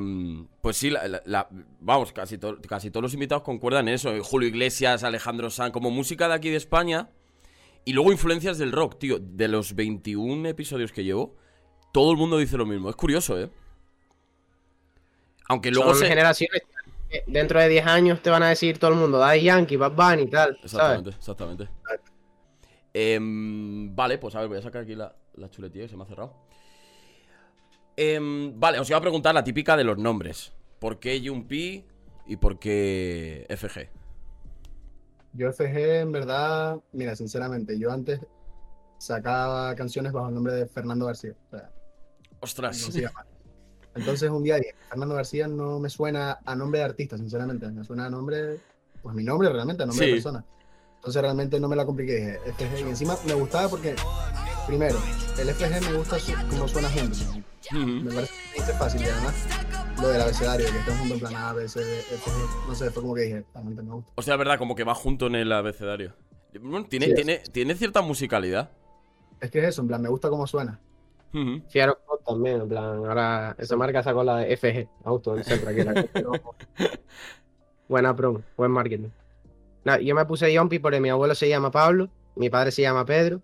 pues 0.62 0.78
sí, 0.78 0.90
la- 0.90 1.08
la- 1.08 1.22
la- 1.26 1.48
vamos, 1.82 2.12
casi, 2.14 2.38
to- 2.38 2.58
casi 2.68 2.90
todos 2.90 3.04
los 3.04 3.14
invitados 3.14 3.44
concuerdan 3.44 3.88
en 3.90 3.94
eso. 3.96 4.12
Eh, 4.12 4.22
Julio 4.24 4.48
Iglesias, 4.50 5.04
Alejandro 5.04 5.50
Sanz, 5.52 5.72
como 5.74 5.92
música 5.92 6.28
de 6.28 6.34
aquí 6.34 6.50
de 6.50 6.56
España. 6.56 7.10
Y 7.86 7.94
luego 7.94 8.12
influencias 8.12 8.58
del 8.58 8.72
rock, 8.72 8.98
tío. 8.98 9.20
De 9.20 9.48
los 9.48 9.76
21 9.76 10.48
episodios 10.50 10.92
que 10.92 11.04
llevo, 11.04 11.36
todo 11.92 12.12
el 12.12 12.18
mundo 12.18 12.38
dice 12.38 12.58
lo 12.58 12.66
mismo. 12.66 12.90
Es 12.90 12.96
curioso, 12.96 13.40
¿eh? 13.40 13.50
Aunque 15.48 15.72
luego 15.72 15.90
Son 15.92 16.00
se... 16.00 16.08
generaciones 16.08 16.64
que 17.10 17.24
dentro 17.28 17.60
de 17.60 17.68
10 17.68 17.88
años 17.88 18.22
te 18.22 18.30
van 18.30 18.44
a 18.44 18.50
decir 18.50 18.78
todo 18.78 18.92
el 18.92 18.98
mundo, 18.98 19.18
Daddy 19.18 19.44
Yankee, 19.44 19.76
Bad 19.76 19.92
Bunny 19.92 20.24
y 20.24 20.28
tal, 20.30 20.58
¿sabes? 20.64 20.64
Exactamente, 20.64 21.10
exactamente. 21.10 21.70
Em, 22.94 23.96
vale, 23.96 24.18
pues 24.18 24.36
a 24.36 24.40
ver, 24.40 24.50
voy 24.50 24.58
a 24.58 24.62
sacar 24.62 24.84
aquí 24.84 24.96
la, 24.96 25.16
la 25.36 25.50
chuletilla 25.50 25.86
que 25.86 25.90
se 25.90 25.98
me 25.98 26.04
ha 26.04 26.08
cerrado. 26.08 26.34
Em, 27.96 28.60
vale, 28.60 28.80
os 28.80 28.90
iba 28.90 28.98
a 28.98 29.02
preguntar 29.02 29.34
la 29.34 29.44
típica 29.44 29.76
de 29.78 29.84
los 29.84 29.98
nombres. 29.98 30.54
¿Por 30.80 31.00
qué 31.00 31.22
Jumpi 31.24 31.86
y 32.26 32.36
por 32.38 32.60
qué 32.60 33.46
FG? 33.50 33.90
Yo 35.34 35.52
FG, 35.52 36.02
en 36.02 36.12
verdad, 36.12 36.80
mira, 36.92 37.16
sinceramente, 37.16 37.78
yo 37.80 37.92
antes 37.92 38.20
sacaba 38.98 39.74
canciones 39.76 40.12
bajo 40.12 40.30
el 40.30 40.36
nombre 40.36 40.54
de 40.54 40.68
Fernando 40.68 41.06
García. 41.06 41.34
O 41.48 41.58
sea, 41.58 41.72
Ostras. 42.40 42.86
no 42.86 42.92
se 42.92 43.02
llama. 43.02 43.26
Entonces 43.96 44.30
un 44.30 44.44
día 44.44 44.56
dije, 44.56 44.74
Fernando 44.90 45.16
García 45.16 45.48
no 45.48 45.80
me 45.80 45.90
suena 45.90 46.40
a 46.46 46.56
nombre 46.56 46.80
de 46.80 46.86
artista, 46.86 47.18
sinceramente. 47.18 47.68
Me 47.72 47.84
suena 47.84 48.06
a 48.06 48.10
nombre, 48.10 48.60
pues 49.02 49.16
mi 49.16 49.24
nombre 49.24 49.50
realmente, 49.50 49.84
a 49.84 49.86
nombre 49.86 50.06
Sí. 50.06 50.10
de 50.12 50.16
persona. 50.18 50.46
Entonces 50.96 51.22
realmente 51.22 51.60
no 51.60 51.68
me 51.68 51.76
la 51.76 51.86
compliqué, 51.86 52.16
dije 52.16 52.40
FG. 52.54 52.80
Y 52.80 52.90
encima 52.90 53.16
me 53.26 53.34
gustaba 53.34 53.68
porque, 53.70 53.96
primero, 54.68 54.98
el 55.40 55.50
FG 55.50 55.82
me 55.92 55.98
gusta 55.98 56.20
su- 56.20 56.34
como 56.50 56.68
suena 56.68 56.90
junto. 56.90 57.18
Me 57.74 58.12
parece 58.14 58.74
fácil 58.78 59.02
y 59.02 59.06
además 59.06 59.34
lo 60.02 60.08
del 60.08 60.22
abecedario, 60.22 60.66
que 60.72 60.78
estén 60.80 60.98
juntos 60.98 61.14
en 61.14 61.20
plan 61.20 61.36
A, 61.36 61.54
B, 61.54 61.68
C, 61.68 61.80
D, 61.84 62.00
F, 62.00 62.16
G. 62.32 62.68
No 62.68 62.76
sé, 62.76 62.90
fue 62.92 63.02
como 63.02 63.14
que 63.16 63.22
dije, 63.22 63.46
realmente 63.54 63.84
me 63.84 63.94
gusta. 63.96 64.12
O 64.16 64.22
sea, 64.22 64.34
es 64.36 64.38
verdad, 64.40 64.58
como 64.58 64.76
que 64.76 64.84
va 64.84 64.96
junto 64.96 65.28
en 65.28 65.36
el 65.36 65.52
abecedario. 65.52 66.14
Bueno, 66.62 66.86
tiene, 66.86 67.08
Sí, 67.08 67.14
tiene, 67.16 67.38
tiene 67.52 67.76
cierta 67.76 68.02
musicalidad. 68.02 68.72
Es 69.40 69.50
que 69.52 69.60
es 69.60 69.66
eso, 69.70 69.82
en 69.82 69.88
plan, 69.88 70.02
me 70.02 70.10
gusta 70.10 70.30
cómo 70.30 70.46
suena. 70.48 70.80
Fiero 71.70 71.98
Scott 72.04 72.26
también, 72.26 72.62
en 72.62 72.70
plan, 72.70 73.06
ahora 73.06 73.56
esa 73.58 73.78
marca 73.78 74.04
sacó 74.04 74.24
la 74.24 74.38
de 74.38 74.58
FG, 74.58 74.90
auto, 75.06 75.38
en 75.38 75.44
Centra, 75.44 75.74
que 75.74 75.84
la 75.84 75.94
Buena 77.88 78.16
promo, 78.16 78.42
buen 78.58 78.72
marketing. 78.72 79.10
Nah, 79.84 79.98
yo 79.98 80.14
me 80.16 80.26
puse 80.26 80.52
Yompi 80.52 80.80
porque 80.80 81.00
mi 81.00 81.10
abuelo 81.10 81.36
se 81.36 81.50
llama 81.50 81.72
Pablo, 81.72 82.10
mi 82.36 82.50
padre 82.50 82.72
se 82.72 82.82
llama 82.82 83.06
Pedro, 83.06 83.42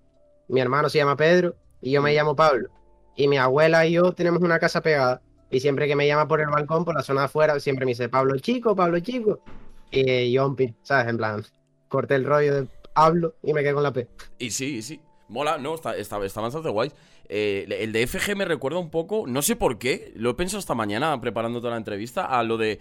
mi 0.48 0.62
hermano 0.62 0.90
se 0.90 1.00
llama 1.00 1.16
Pedro 1.16 1.56
y 1.82 1.92
yo 1.92 2.02
me 2.02 2.14
llamo 2.14 2.36
Pablo. 2.36 2.70
Y 3.16 3.28
mi 3.28 3.38
abuela 3.38 3.86
y 3.86 3.94
yo 3.94 4.12
tenemos 4.14 4.42
una 4.42 4.60
casa 4.60 4.82
pegada. 4.82 5.22
Y 5.50 5.60
siempre 5.60 5.88
que 5.88 5.96
me 5.96 6.06
llama 6.06 6.28
por 6.28 6.42
el 6.42 6.48
balcón, 6.48 6.86
por 6.86 6.94
la 6.94 7.02
zona 7.02 7.22
de 7.22 7.26
afuera, 7.26 7.60
siempre 7.60 7.86
me 7.86 7.92
dice 7.92 8.10
Pablo 8.10 8.38
chico, 8.38 8.76
Pablo 8.76 9.00
chico. 9.00 9.40
Y 9.92 10.32
Yompi, 10.32 10.76
¿sabes? 10.84 11.08
En 11.08 11.18
plan, 11.18 11.44
corté 11.88 12.16
el 12.16 12.26
rollo 12.26 12.54
de 12.54 12.68
Pablo 12.94 13.36
y 13.42 13.54
me 13.54 13.64
quedé 13.64 13.74
con 13.74 13.84
la 13.84 13.94
P. 13.94 14.08
Y 14.38 14.52
sí, 14.52 14.78
y 14.78 14.82
sí. 14.82 15.02
Mola, 15.30 15.58
no, 15.58 15.76
está, 15.76 15.96
está, 15.96 16.24
está 16.24 16.42
bastante 16.42 16.70
guay. 16.70 16.92
Eh, 17.30 17.66
el 17.82 17.92
de 17.92 18.08
FG 18.08 18.36
me 18.36 18.46
recuerda 18.46 18.80
un 18.80 18.90
poco, 18.90 19.26
no 19.28 19.42
sé 19.42 19.56
por 19.56 19.78
qué, 19.78 20.14
lo 20.16 20.30
he 20.30 20.34
pensado 20.34 20.60
esta 20.60 20.76
mañana 20.76 21.20
preparando 21.20 21.60
toda 21.60 21.72
la 21.72 21.78
entrevista, 21.78 22.26
a 22.26 22.42
lo 22.44 22.58
de 22.58 22.80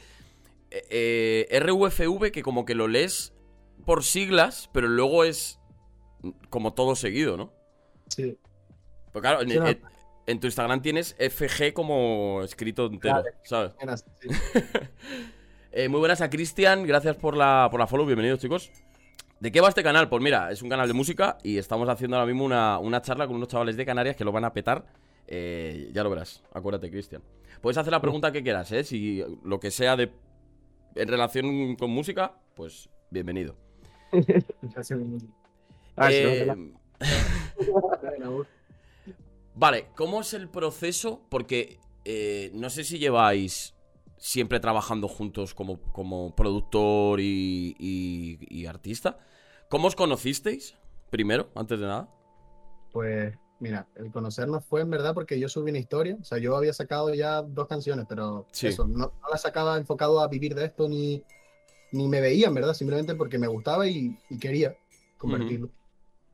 eh, 0.71 1.47
eh 1.51 1.61
RUFV, 1.61 2.31
que 2.31 2.43
como 2.43 2.65
que 2.65 2.75
lo 2.75 2.87
lees 2.89 3.33
por 3.85 4.05
siglas, 4.05 4.71
pero 4.73 4.89
luego 4.89 5.25
es 5.25 5.59
como 6.51 6.75
todo 6.75 6.95
seguido, 6.97 7.37
¿no? 7.37 7.53
Sí. 8.09 8.39
Pues 9.13 9.21
claro, 9.23 9.43
en, 9.43 9.51
Sí, 9.51 9.59
no. 9.59 9.67
en- 9.69 9.83
en 10.29 10.41
tu 10.41 10.47
Instagram 10.49 10.83
tienes 10.83 11.15
FG 11.19 11.73
como 11.73 12.43
escrito 12.43 12.87
entero, 12.87 13.23
Claro. 13.23 13.29
¿sabes? 13.45 13.75
Buenas, 13.77 14.05
sí. 14.21 14.29
Eh, 15.73 15.91
muy 15.91 15.99
buenas 15.99 16.23
a 16.23 16.31
Cristian, 16.31 16.87
gracias 16.87 17.17
por 17.17 17.37
la, 17.37 17.69
por 17.71 17.79
la 17.79 17.87
follow, 17.87 18.07
bienvenidos 18.07 18.41
chicos. 18.41 18.71
¿De 19.41 19.53
qué 19.53 19.61
va 19.61 19.69
este 19.69 19.83
canal? 19.83 20.09
Pues 20.09 20.23
mira, 20.23 20.51
es 20.51 20.63
un 20.63 20.71
canal 20.71 20.89
de 20.89 20.95
música 20.95 21.37
y 21.43 21.59
estamos 21.59 21.89
haciendo 21.89 22.17
ahora 22.17 22.27
mismo 22.27 22.45
una, 22.45 22.79
una 22.79 23.03
charla 23.03 23.27
con 23.27 23.37
unos 23.37 23.49
chavales 23.49 23.77
de 23.77 23.85
Canarias 23.85 24.17
que 24.17 24.25
lo 24.25 24.33
van 24.33 24.45
a 24.45 24.53
petar. 24.53 24.87
Eh, 25.27 25.91
ya 25.93 26.03
lo 26.03 26.11
verás, 26.11 26.43
acuérdate 26.53 26.91
Cristian. 26.91 27.23
Puedes 27.61 27.77
hacer 27.77 27.93
la 27.93 28.01
pregunta 28.01 28.33
que 28.33 28.43
quieras, 28.43 28.73
¿eh? 28.73 28.85
Si 28.85 29.23
lo 29.45 29.61
que 29.61 29.71
sea 29.71 29.97
de 29.97 30.11
en 30.95 31.09
relación 31.09 31.77
con 31.77 31.91
música, 31.91 32.35
pues 32.55 32.89
bienvenido. 33.11 33.57
Ah, 35.99 36.09
Eh, 36.13 36.55
Vale, 39.55 39.87
¿cómo 39.95 40.21
es 40.21 40.35
el 40.35 40.49
proceso? 40.49 41.23
Porque 41.31 41.79
eh, 42.05 42.51
no 42.55 42.69
sé 42.71 42.85
si 42.85 42.99
lleváis 42.99 43.75
siempre 44.19 44.61
trabajando 44.61 45.09
juntos 45.09 45.55
como, 45.55 45.81
como 45.93 46.35
productor 46.37 47.21
y, 47.21 47.77
y- 47.79 48.39
y 48.49 48.67
artista. 48.67 49.19
¿Cómo 49.69 49.89
os 49.89 49.97
conocisteis? 49.97 50.77
Primero, 51.11 51.51
antes 51.55 51.79
de 51.81 51.87
nada. 51.87 52.09
Pues 52.93 53.37
mira, 53.59 53.89
el 53.97 54.11
conocernos 54.11 54.65
fue 54.65 54.81
en 54.83 54.91
verdad 54.91 55.15
porque 55.15 55.39
yo 55.39 55.49
subí 55.49 55.71
una 55.71 55.79
historia, 55.79 56.17
o 56.21 56.25
sea, 56.25 56.39
yo 56.39 56.57
había 56.57 56.73
sacado 56.73 57.13
ya 57.15 57.43
dos 57.43 57.67
canciones, 57.69 58.07
pero 58.09 58.47
Sí. 58.53 58.69
eso, 58.69 58.87
no, 58.87 59.07
no 59.21 59.29
las 59.31 59.43
sacaba 59.43 59.77
enfocado 59.77 60.21
a 60.21 60.29
vivir 60.29 60.55
de 60.55 60.65
esto 60.67 60.89
ni, 60.89 61.23
ni 61.93 62.09
me 62.09 62.21
veía 62.21 62.49
en 62.49 62.55
verdad, 62.55 62.75
simplemente 62.75 63.15
porque 63.15 63.39
me 63.39 63.49
gustaba 63.49 63.89
y, 63.89 64.19
y 64.31 64.39
quería 64.39 64.77
convertirlo. 65.19 65.71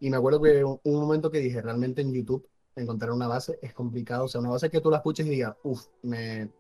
Y 0.01 0.11
me 0.11 0.17
acuerdo 0.19 0.43
que 0.43 0.65
un, 0.65 0.81
un 0.85 1.01
momento 1.01 1.31
que 1.31 1.39
dije, 1.41 1.63
realmente 1.63 2.03
en 2.03 2.13
YouTube 2.15 2.49
encontrar 2.77 3.13
una 3.13 3.29
base 3.29 3.59
es 3.63 3.75
complicado, 3.75 4.27
o 4.27 4.29
sea, 4.29 4.41
una 4.41 4.51
base 4.51 4.71
que 4.71 4.81
tú 4.81 4.91
la 4.91 4.99
escuches 4.99 5.27
y 5.27 5.31
digas, 5.31 5.57
uff, 5.65 5.87
me, 6.03 6.51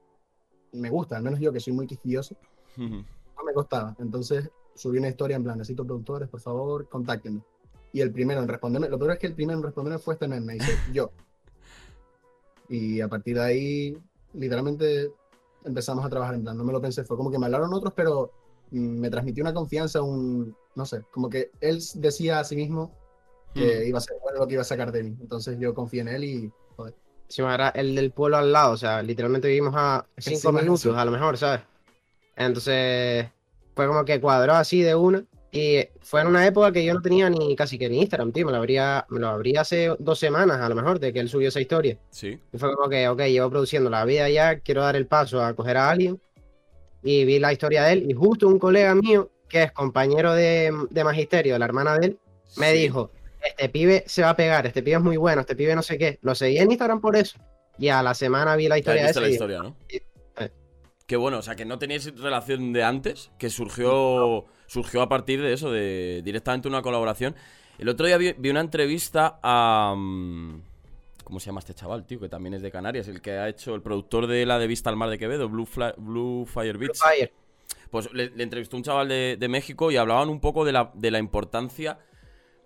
me 0.72 0.90
gusta, 0.90 1.16
al 1.16 1.22
menos 1.22 1.40
yo 1.40 1.52
que 1.52 1.60
soy 1.60 1.72
muy 1.72 1.86
quisquilloso, 1.86 2.36
no 2.76 3.44
me 3.44 3.52
costaba. 3.52 3.94
Entonces 3.98 4.50
subí 4.74 4.98
una 4.98 5.08
historia 5.08 5.36
en 5.36 5.44
plan, 5.44 5.58
necesito 5.58 5.84
productores, 5.84 6.28
por 6.28 6.40
favor, 6.40 6.88
contáctenme. 6.88 7.42
Y 7.92 8.00
el 8.00 8.10
primero 8.10 8.40
en 8.40 8.48
responderme, 8.48 8.88
lo 8.88 8.98
peor 8.98 9.12
es 9.12 9.18
que 9.18 9.26
el 9.26 9.34
primero 9.34 9.58
en 9.58 9.64
responderme 9.64 9.98
fue 9.98 10.14
este 10.14 10.28
men, 10.28 10.44
me 10.44 10.54
dice, 10.54 10.72
yo. 10.92 11.10
Y 12.68 13.00
a 13.00 13.08
partir 13.08 13.36
de 13.36 13.42
ahí, 13.42 13.98
literalmente 14.32 15.12
empezamos 15.64 16.04
a 16.04 16.08
trabajar 16.08 16.34
en 16.34 16.42
plan, 16.42 16.56
no 16.56 16.64
me 16.64 16.72
lo 16.72 16.80
pensé, 16.80 17.04
fue 17.04 17.16
como 17.16 17.30
que 17.30 17.38
me 17.38 17.46
hablaron 17.46 17.72
otros, 17.74 17.92
pero 17.94 18.32
mm, 18.70 18.98
me 18.98 19.10
transmitió 19.10 19.44
una 19.44 19.54
confianza, 19.54 20.02
un, 20.02 20.56
no 20.74 20.86
sé, 20.86 21.02
como 21.12 21.28
que 21.28 21.50
él 21.60 21.80
decía 21.96 22.40
a 22.40 22.44
sí 22.44 22.56
mismo 22.56 22.92
que 23.54 23.86
iba 23.86 23.98
a 23.98 24.00
ser 24.00 24.16
bueno 24.22 24.38
lo 24.40 24.46
que 24.46 24.54
iba 24.54 24.62
a 24.62 24.64
sacar 24.64 24.90
de 24.90 25.02
mí. 25.02 25.16
Entonces 25.20 25.58
yo 25.58 25.74
confié 25.74 26.00
en 26.00 26.08
él 26.08 26.24
y, 26.24 26.52
Encima 27.32 27.54
era 27.54 27.70
el 27.70 27.94
del 27.94 28.10
pueblo 28.10 28.36
al 28.36 28.52
lado, 28.52 28.72
o 28.72 28.76
sea, 28.76 29.02
literalmente 29.02 29.48
vivimos 29.48 29.72
a 29.74 30.04
cinco 30.18 30.34
encima 30.50 30.60
minutos 30.60 30.84
eso. 30.84 30.98
a 30.98 31.04
lo 31.06 31.10
mejor, 31.10 31.38
¿sabes? 31.38 31.62
Entonces, 32.36 33.26
fue 33.74 33.86
como 33.86 34.04
que 34.04 34.20
cuadró 34.20 34.52
así 34.54 34.82
de 34.82 34.94
una. 34.94 35.24
Y 35.50 35.80
fue 36.00 36.22
en 36.22 36.26
una 36.28 36.46
época 36.46 36.72
que 36.72 36.84
yo 36.84 36.92
no 36.94 37.02
tenía 37.02 37.28
ni 37.30 37.54
casi 37.56 37.78
que 37.78 37.88
ni 37.88 38.00
Instagram, 38.00 38.32
tío. 38.32 38.44
Me 38.46 38.52
lo 38.52 38.58
abría, 38.58 39.06
me 39.10 39.18
lo 39.20 39.28
abría 39.28 39.62
hace 39.62 39.94
dos 39.98 40.18
semanas 40.18 40.60
a 40.60 40.68
lo 40.68 40.74
mejor 40.74 40.98
de 40.98 41.12
que 41.12 41.20
él 41.20 41.28
subió 41.28 41.48
esa 41.48 41.60
historia. 41.60 41.98
Sí. 42.10 42.38
Y 42.52 42.58
fue 42.58 42.74
como 42.74 42.88
que, 42.88 43.06
ok, 43.08 43.20
llevo 43.24 43.50
produciendo 43.50 43.88
la 43.90 44.04
vida 44.06 44.28
ya, 44.30 44.60
quiero 44.60 44.82
dar 44.82 44.96
el 44.96 45.06
paso 45.06 45.42
a 45.42 45.54
coger 45.54 45.76
a 45.76 45.90
alguien. 45.90 46.20
Y 47.02 47.24
vi 47.24 47.38
la 47.38 47.52
historia 47.52 47.84
de 47.84 47.92
él. 47.94 48.10
Y 48.10 48.14
justo 48.14 48.46
un 48.48 48.58
colega 48.58 48.94
mío, 48.94 49.30
que 49.48 49.64
es 49.64 49.72
compañero 49.72 50.32
de, 50.34 50.72
de 50.90 51.04
magisterio, 51.04 51.54
de 51.54 51.58
la 51.58 51.64
hermana 51.66 51.98
de 51.98 52.06
él, 52.08 52.18
me 52.56 52.72
Sí. 52.72 52.78
dijo, 52.78 53.10
este 53.44 53.68
pibe 53.68 54.04
se 54.06 54.22
va 54.22 54.30
a 54.30 54.36
pegar, 54.36 54.66
este 54.66 54.82
pibe 54.82 54.96
es 54.96 55.02
muy 55.02 55.16
bueno, 55.16 55.40
este 55.42 55.56
pibe 55.56 55.74
no 55.74 55.82
sé 55.82 55.98
qué. 55.98 56.18
Lo 56.22 56.34
seguí 56.34 56.58
en 56.58 56.70
Instagram 56.70 57.00
por 57.00 57.16
eso. 57.16 57.38
Y 57.78 57.88
a 57.88 58.02
la 58.02 58.14
semana 58.14 58.54
vi 58.56 58.68
la 58.68 58.78
historia 58.78 59.04
de 59.04 59.10
ese 59.10 59.20
la 59.20 59.28
y- 59.28 59.32
historia, 59.32 59.62
¿no? 59.62 59.76
Eh. 59.88 60.02
Qué 61.06 61.16
bueno, 61.16 61.38
o 61.38 61.42
sea, 61.42 61.56
que 61.56 61.64
no 61.64 61.78
teníais 61.78 62.16
relación 62.18 62.72
de 62.72 62.84
antes, 62.84 63.30
que 63.38 63.50
surgió, 63.50 64.46
surgió 64.66 65.02
a 65.02 65.08
partir 65.08 65.42
de 65.42 65.52
eso, 65.52 65.70
de 65.70 66.22
directamente 66.24 66.68
una 66.68 66.80
colaboración. 66.82 67.34
El 67.78 67.88
otro 67.88 68.06
día 68.06 68.16
vi, 68.16 68.32
vi 68.38 68.50
una 68.50 68.60
entrevista 68.60 69.38
a... 69.42 69.94
mm, 69.96 70.62
¿Cómo 71.24 71.40
se 71.40 71.46
llama 71.46 71.60
este 71.60 71.74
chaval, 71.74 72.04
tío? 72.06 72.20
Que 72.20 72.28
también 72.28 72.54
es 72.54 72.62
de 72.62 72.70
Canarias, 72.70 73.08
el 73.08 73.20
que 73.20 73.32
ha 73.32 73.48
hecho 73.48 73.74
el 73.74 73.82
productor 73.82 74.26
de 74.26 74.44
la 74.46 74.58
de 74.58 74.66
Vista 74.66 74.90
al 74.90 74.96
Mar 74.96 75.08
de 75.10 75.18
Quevedo, 75.18 75.48
Blue, 75.48 75.66
Fly- 75.66 75.94
Blue 75.96 76.46
Fire 76.46 76.76
Blue 76.76 76.88
Beats. 76.88 77.00
Fire. 77.02 77.32
Pues 77.90 78.12
le, 78.12 78.30
le 78.30 78.42
entrevistó 78.42 78.76
un 78.76 78.82
chaval 78.82 79.08
de, 79.08 79.36
de 79.38 79.48
México 79.48 79.90
y 79.90 79.96
hablaban 79.96 80.28
un 80.30 80.40
poco 80.40 80.64
de 80.64 80.72
la, 80.72 80.90
de 80.94 81.10
la 81.10 81.18
importancia 81.18 81.98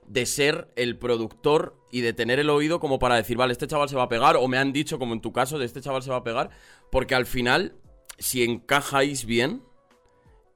de 0.08 0.26
ser 0.26 0.68
el 0.76 0.98
productor 0.98 1.76
y 1.90 2.00
de 2.00 2.12
tener 2.12 2.38
el 2.38 2.50
oído 2.50 2.80
como 2.80 2.98
para 2.98 3.16
decir, 3.16 3.36
vale, 3.36 3.52
este 3.52 3.66
chaval 3.66 3.88
se 3.88 3.96
va 3.96 4.04
a 4.04 4.08
pegar, 4.08 4.36
o 4.36 4.48
me 4.48 4.58
han 4.58 4.72
dicho, 4.72 4.98
como 4.98 5.14
en 5.14 5.20
tu 5.20 5.32
caso, 5.32 5.58
de 5.58 5.64
este 5.64 5.80
chaval 5.80 6.02
se 6.02 6.10
va 6.10 6.16
a 6.16 6.24
pegar, 6.24 6.50
porque 6.90 7.14
al 7.14 7.26
final, 7.26 7.74
si 8.18 8.44
encajáis 8.44 9.24
bien, 9.24 9.62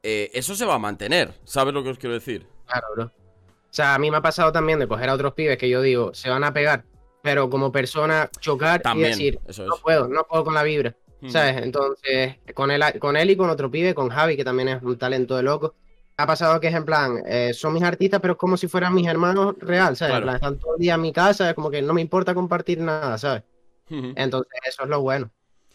eh, 0.03 0.31
eso 0.35 0.55
se 0.55 0.65
va 0.65 0.75
a 0.75 0.79
mantener. 0.79 1.35
¿Sabes 1.45 1.75
lo 1.75 1.83
que 1.83 1.91
os 1.91 1.99
quiero 1.99 2.15
decir? 2.15 2.47
Claro, 2.67 2.87
bro. 2.95 3.05
O 3.05 3.73
sea, 3.73 3.95
a 3.95 3.99
mí 3.99 4.11
me 4.11 4.17
ha 4.17 4.23
pasado 4.23 4.51
también 4.53 4.79
de 4.79 4.89
coger 4.89 5.09
a 5.09 5.15
otros 5.15 5.35
pibes 5.35 5.57
que 5.57 5.69
yo 5.69 5.81
digo, 5.81 6.13
se 6.15 6.29
van 6.29 6.43
a 6.43 6.53
pegar, 6.53 6.85
pero 7.23 7.49
como 7.49 7.71
persona 7.71 8.29
chocar 8.41 8.83
También, 8.83 9.09
y 9.09 9.11
decir, 9.11 9.41
eso 9.47 9.65
no 9.67 9.77
puedo, 9.77 10.09
no 10.09 10.25
puedo 10.25 10.45
con 10.45 10.55
la 10.55 10.63
vibra. 10.63 10.97
Hmm. 11.21 11.29
¿Sabes? 11.29 11.63
Entonces, 11.63 12.37
con 12.55 12.71
él, 12.71 12.83
con 12.99 13.17
él 13.17 13.31
y 13.31 13.37
con 13.37 13.51
otro 13.51 13.71
pibe, 13.71 13.95
con 13.95 14.09
Javi, 14.09 14.37
que 14.37 14.45
también 14.45 14.69
es 14.69 14.83
un 14.83 14.99
talento 14.99 15.37
de 15.37 15.43
loco, 15.43 15.75
ha 16.21 16.27
pasado 16.27 16.61
que 16.61 16.69
es 16.69 16.75
en 16.75 16.85
plan, 16.85 17.23
eh, 17.27 17.53
son 17.55 17.73
mis 17.75 17.83
artistas, 17.83 18.21
pero 18.21 18.33
es 18.35 18.39
como 18.39 18.57
si 18.57 18.69
fueran 18.69 18.95
mis 18.95 19.07
hermanos 19.07 19.55
real, 19.59 19.97
¿sabes? 19.97 20.13
Claro. 20.13 20.19
En 20.19 20.23
plan, 20.25 20.35
están 20.37 20.59
todo 20.59 20.75
el 20.77 20.81
día 20.81 20.95
en 20.95 21.01
mi 21.01 21.13
casa, 21.13 21.49
es 21.51 21.55
como 21.55 21.71
que 21.71 21.83
no 21.83 21.93
me 21.95 22.01
importa 22.01 22.35
compartir 22.35 22.81
nada, 22.81 23.19
¿sabes? 23.19 23.43
Entonces, 23.89 24.53
eso 24.69 24.85
es 24.85 24.89
lo 24.89 25.01
bueno. 25.03 25.31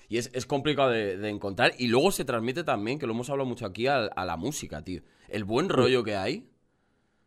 Y 0.08 0.18
es, 0.18 0.30
es 0.34 0.46
complicado 0.46 0.90
de, 0.92 1.18
de 1.18 1.30
encontrar. 1.30 1.74
Y 1.78 1.88
luego 1.88 2.12
se 2.12 2.24
transmite 2.26 2.64
también, 2.64 3.00
que 3.00 3.08
lo 3.08 3.14
hemos 3.14 3.30
hablado 3.30 3.48
mucho 3.50 3.66
aquí, 3.66 3.88
a, 3.88 4.06
a 4.06 4.26
la 4.26 4.38
música, 4.38 4.84
tío. 4.84 5.02
El 5.30 5.44
buen 5.44 5.68
rollo 5.70 6.04
que 6.04 6.16
hay. 6.16 6.48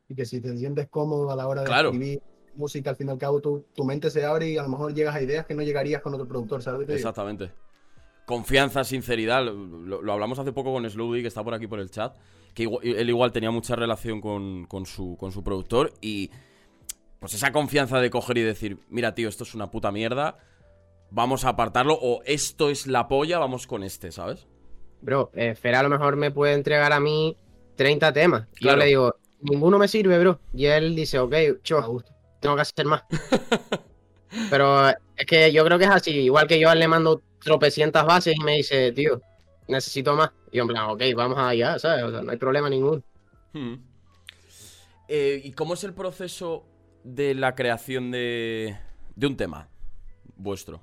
y 0.08 0.14
que 0.14 0.24
si 0.24 0.40
te 0.40 0.56
sientes 0.56 0.88
cómodo 0.88 1.30
a 1.30 1.36
la 1.36 1.46
hora 1.48 1.62
de 1.62 1.66
Claro. 1.66 1.88
escribir 1.90 2.22
música, 2.54 2.90
al 2.90 2.96
fin 2.96 3.08
y 3.08 3.10
al 3.10 3.18
cabo 3.18 3.40
tu, 3.40 3.66
tu 3.74 3.84
mente 3.84 4.10
se 4.10 4.24
abre 4.24 4.48
y 4.50 4.56
a 4.58 4.62
lo 4.62 4.68
mejor 4.68 4.94
llegas 4.94 5.14
a 5.14 5.22
ideas 5.22 5.44
que 5.46 5.54
no 5.54 5.62
llegarías 5.62 6.02
con 6.02 6.14
otro 6.14 6.26
productor, 6.26 6.62
¿sabes? 6.62 6.88
Exactamente. 6.88 7.50
Confianza, 8.24 8.84
sinceridad. 8.84 9.44
Lo, 9.44 10.02
lo 10.02 10.12
hablamos 10.12 10.38
hace 10.38 10.52
poco 10.52 10.72
con 10.72 10.88
Slowdy, 10.88 11.22
que 11.22 11.28
está 11.28 11.42
por 11.44 11.54
aquí 11.54 11.66
por 11.66 11.80
el 11.80 11.90
chat. 11.90 12.16
Que 12.54 12.64
igual- 12.64 12.84
él 12.86 13.08
igual 13.08 13.32
tenía 13.32 13.50
mucha 13.50 13.76
relación 13.76 14.20
con, 14.20 14.64
con 14.66 14.86
su, 14.86 15.16
con 15.18 15.32
su 15.32 15.42
productor. 15.44 15.92
Y 16.00 16.30
pues 17.20 17.34
esa 17.34 17.52
confianza 17.52 18.00
de 18.00 18.10
coger 18.10 18.38
y 18.38 18.42
decir, 18.42 18.78
mira, 18.88 19.14
tío, 19.14 19.28
esto 19.28 19.44
es 19.44 19.54
una 19.54 19.70
puta 19.70 19.90
mierda. 19.92 20.38
Vamos 21.10 21.44
a 21.44 21.50
apartarlo. 21.50 21.98
O 22.00 22.22
esto 22.24 22.70
es 22.70 22.86
la 22.86 23.08
polla, 23.08 23.38
vamos 23.38 23.66
con 23.66 23.82
este, 23.82 24.12
¿sabes? 24.12 24.46
Bro, 25.00 25.30
eh, 25.34 25.54
Fer 25.54 25.74
a 25.76 25.82
lo 25.82 25.88
mejor 25.88 26.16
me 26.16 26.30
puede 26.30 26.54
entregar 26.54 26.92
a 26.92 27.00
mí 27.00 27.36
30 27.76 28.12
temas. 28.12 28.46
Y 28.56 28.60
Claro. 28.62 28.78
yo 28.78 28.80
le 28.82 28.86
digo, 28.88 29.14
ninguno 29.40 29.78
me 29.78 29.86
sirve, 29.88 30.18
bro. 30.18 30.40
Y 30.52 30.66
él 30.66 30.94
dice, 30.96 31.18
ok, 31.20 31.32
A 31.34 31.62
cho, 31.62 31.82
gusto. 31.82 32.12
tengo 32.40 32.56
que 32.56 32.62
hacer 32.62 32.86
más. 32.86 33.02
Pero 34.50 34.88
es 34.88 35.26
que 35.26 35.52
yo 35.52 35.64
creo 35.64 35.78
que 35.78 35.84
es 35.84 35.90
así. 35.90 36.10
Igual 36.10 36.46
que 36.46 36.58
yo 36.60 36.68
a 36.68 36.72
él 36.72 36.80
le 36.80 36.88
mando 36.88 37.22
tropecientas 37.42 38.04
bases 38.04 38.34
y 38.38 38.42
me 38.44 38.56
dice, 38.56 38.92
tío, 38.92 39.20
necesito 39.68 40.14
más. 40.16 40.30
Y 40.50 40.56
yo 40.56 40.62
en 40.62 40.68
plan, 40.68 40.90
ok, 40.90 41.02
vamos 41.14 41.38
allá, 41.38 41.78
¿sabes? 41.78 42.04
O 42.04 42.10
sea, 42.10 42.22
no 42.22 42.30
hay 42.30 42.36
problema 42.38 42.68
ninguno. 42.68 43.02
Hmm. 43.52 43.74
Eh, 45.08 45.40
¿Y 45.44 45.52
cómo 45.52 45.74
es 45.74 45.84
el 45.84 45.94
proceso 45.94 46.64
de 47.04 47.34
la 47.34 47.54
creación 47.54 48.10
de, 48.10 48.76
de 49.16 49.26
un 49.26 49.36
tema 49.36 49.68
vuestro? 50.36 50.82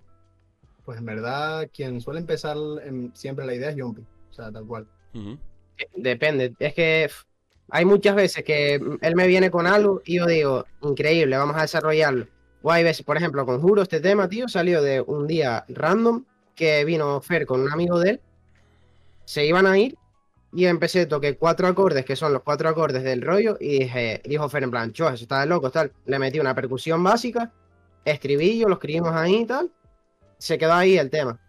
Pues 0.83 0.99
en 0.99 1.05
verdad, 1.05 1.69
quien 1.73 2.01
suele 2.01 2.19
empezar 2.19 2.57
en- 2.83 3.11
siempre 3.15 3.45
la 3.45 3.53
idea 3.55 3.69
es 3.69 3.75
Jumpy, 3.79 4.03
o 4.29 4.33
sea, 4.33 4.51
tal 4.51 4.65
cual. 4.65 4.87
Ujú. 5.13 5.37
Depende. 5.95 6.53
Es 6.59 6.73
que 6.73 7.09
hay 7.69 7.85
muchas 7.85 8.15
veces 8.15 8.43
que 8.43 8.75
él 8.75 9.15
me 9.15 9.27
viene 9.27 9.49
con 9.51 9.67
algo 9.67 10.01
y 10.05 10.17
yo 10.17 10.25
digo, 10.25 10.65
increíble, 10.81 11.37
vamos 11.37 11.55
a 11.57 11.61
desarrollarlo. 11.61 12.27
O 12.61 12.71
hay 12.71 12.83
veces, 12.83 13.05
por 13.05 13.17
ejemplo, 13.17 13.45
con 13.45 13.61
Juro, 13.61 13.83
este 13.83 13.99
tema, 13.99 14.27
tío, 14.27 14.47
salió 14.47 14.81
de 14.81 15.01
un 15.01 15.27
día 15.27 15.65
random 15.69 16.25
que 16.55 16.83
vino 16.85 17.21
Fer 17.21 17.45
con 17.45 17.61
un 17.61 17.71
amigo 17.71 17.99
de 17.99 18.11
él. 18.11 18.21
Se 19.25 19.45
iban 19.45 19.67
a 19.67 19.77
ir 19.77 19.97
y 20.53 20.65
empecé, 20.65 21.05
toqué 21.05 21.37
cuatro 21.37 21.67
acordes, 21.67 22.05
que 22.05 22.15
son 22.15 22.31
los 22.31 22.43
cuatro 22.43 22.69
acordes 22.69 23.03
del 23.03 23.21
rollo, 23.21 23.57
y 23.59 23.79
dije, 23.79 24.21
dijo 24.23 24.47
Fer 24.47 24.63
en 24.63 24.71
plan, 24.71 24.91
eso 24.95 25.09
está 25.09 25.41
de 25.41 25.47
loco, 25.47 25.69
tal. 25.69 25.91
Le 26.05 26.17
metí 26.19 26.39
una 26.39 26.55
percusión 26.55 27.03
básica, 27.03 27.51
escribí 28.05 28.59
yo, 28.59 28.67
lo 28.69 28.75
escribimos 28.75 29.11
ahí 29.13 29.41
y 29.41 29.45
tal. 29.45 29.71
Se 30.37 30.57
quedó 30.57 30.73
ahí 30.73 30.97
el 30.97 31.09
tema. 31.09 31.39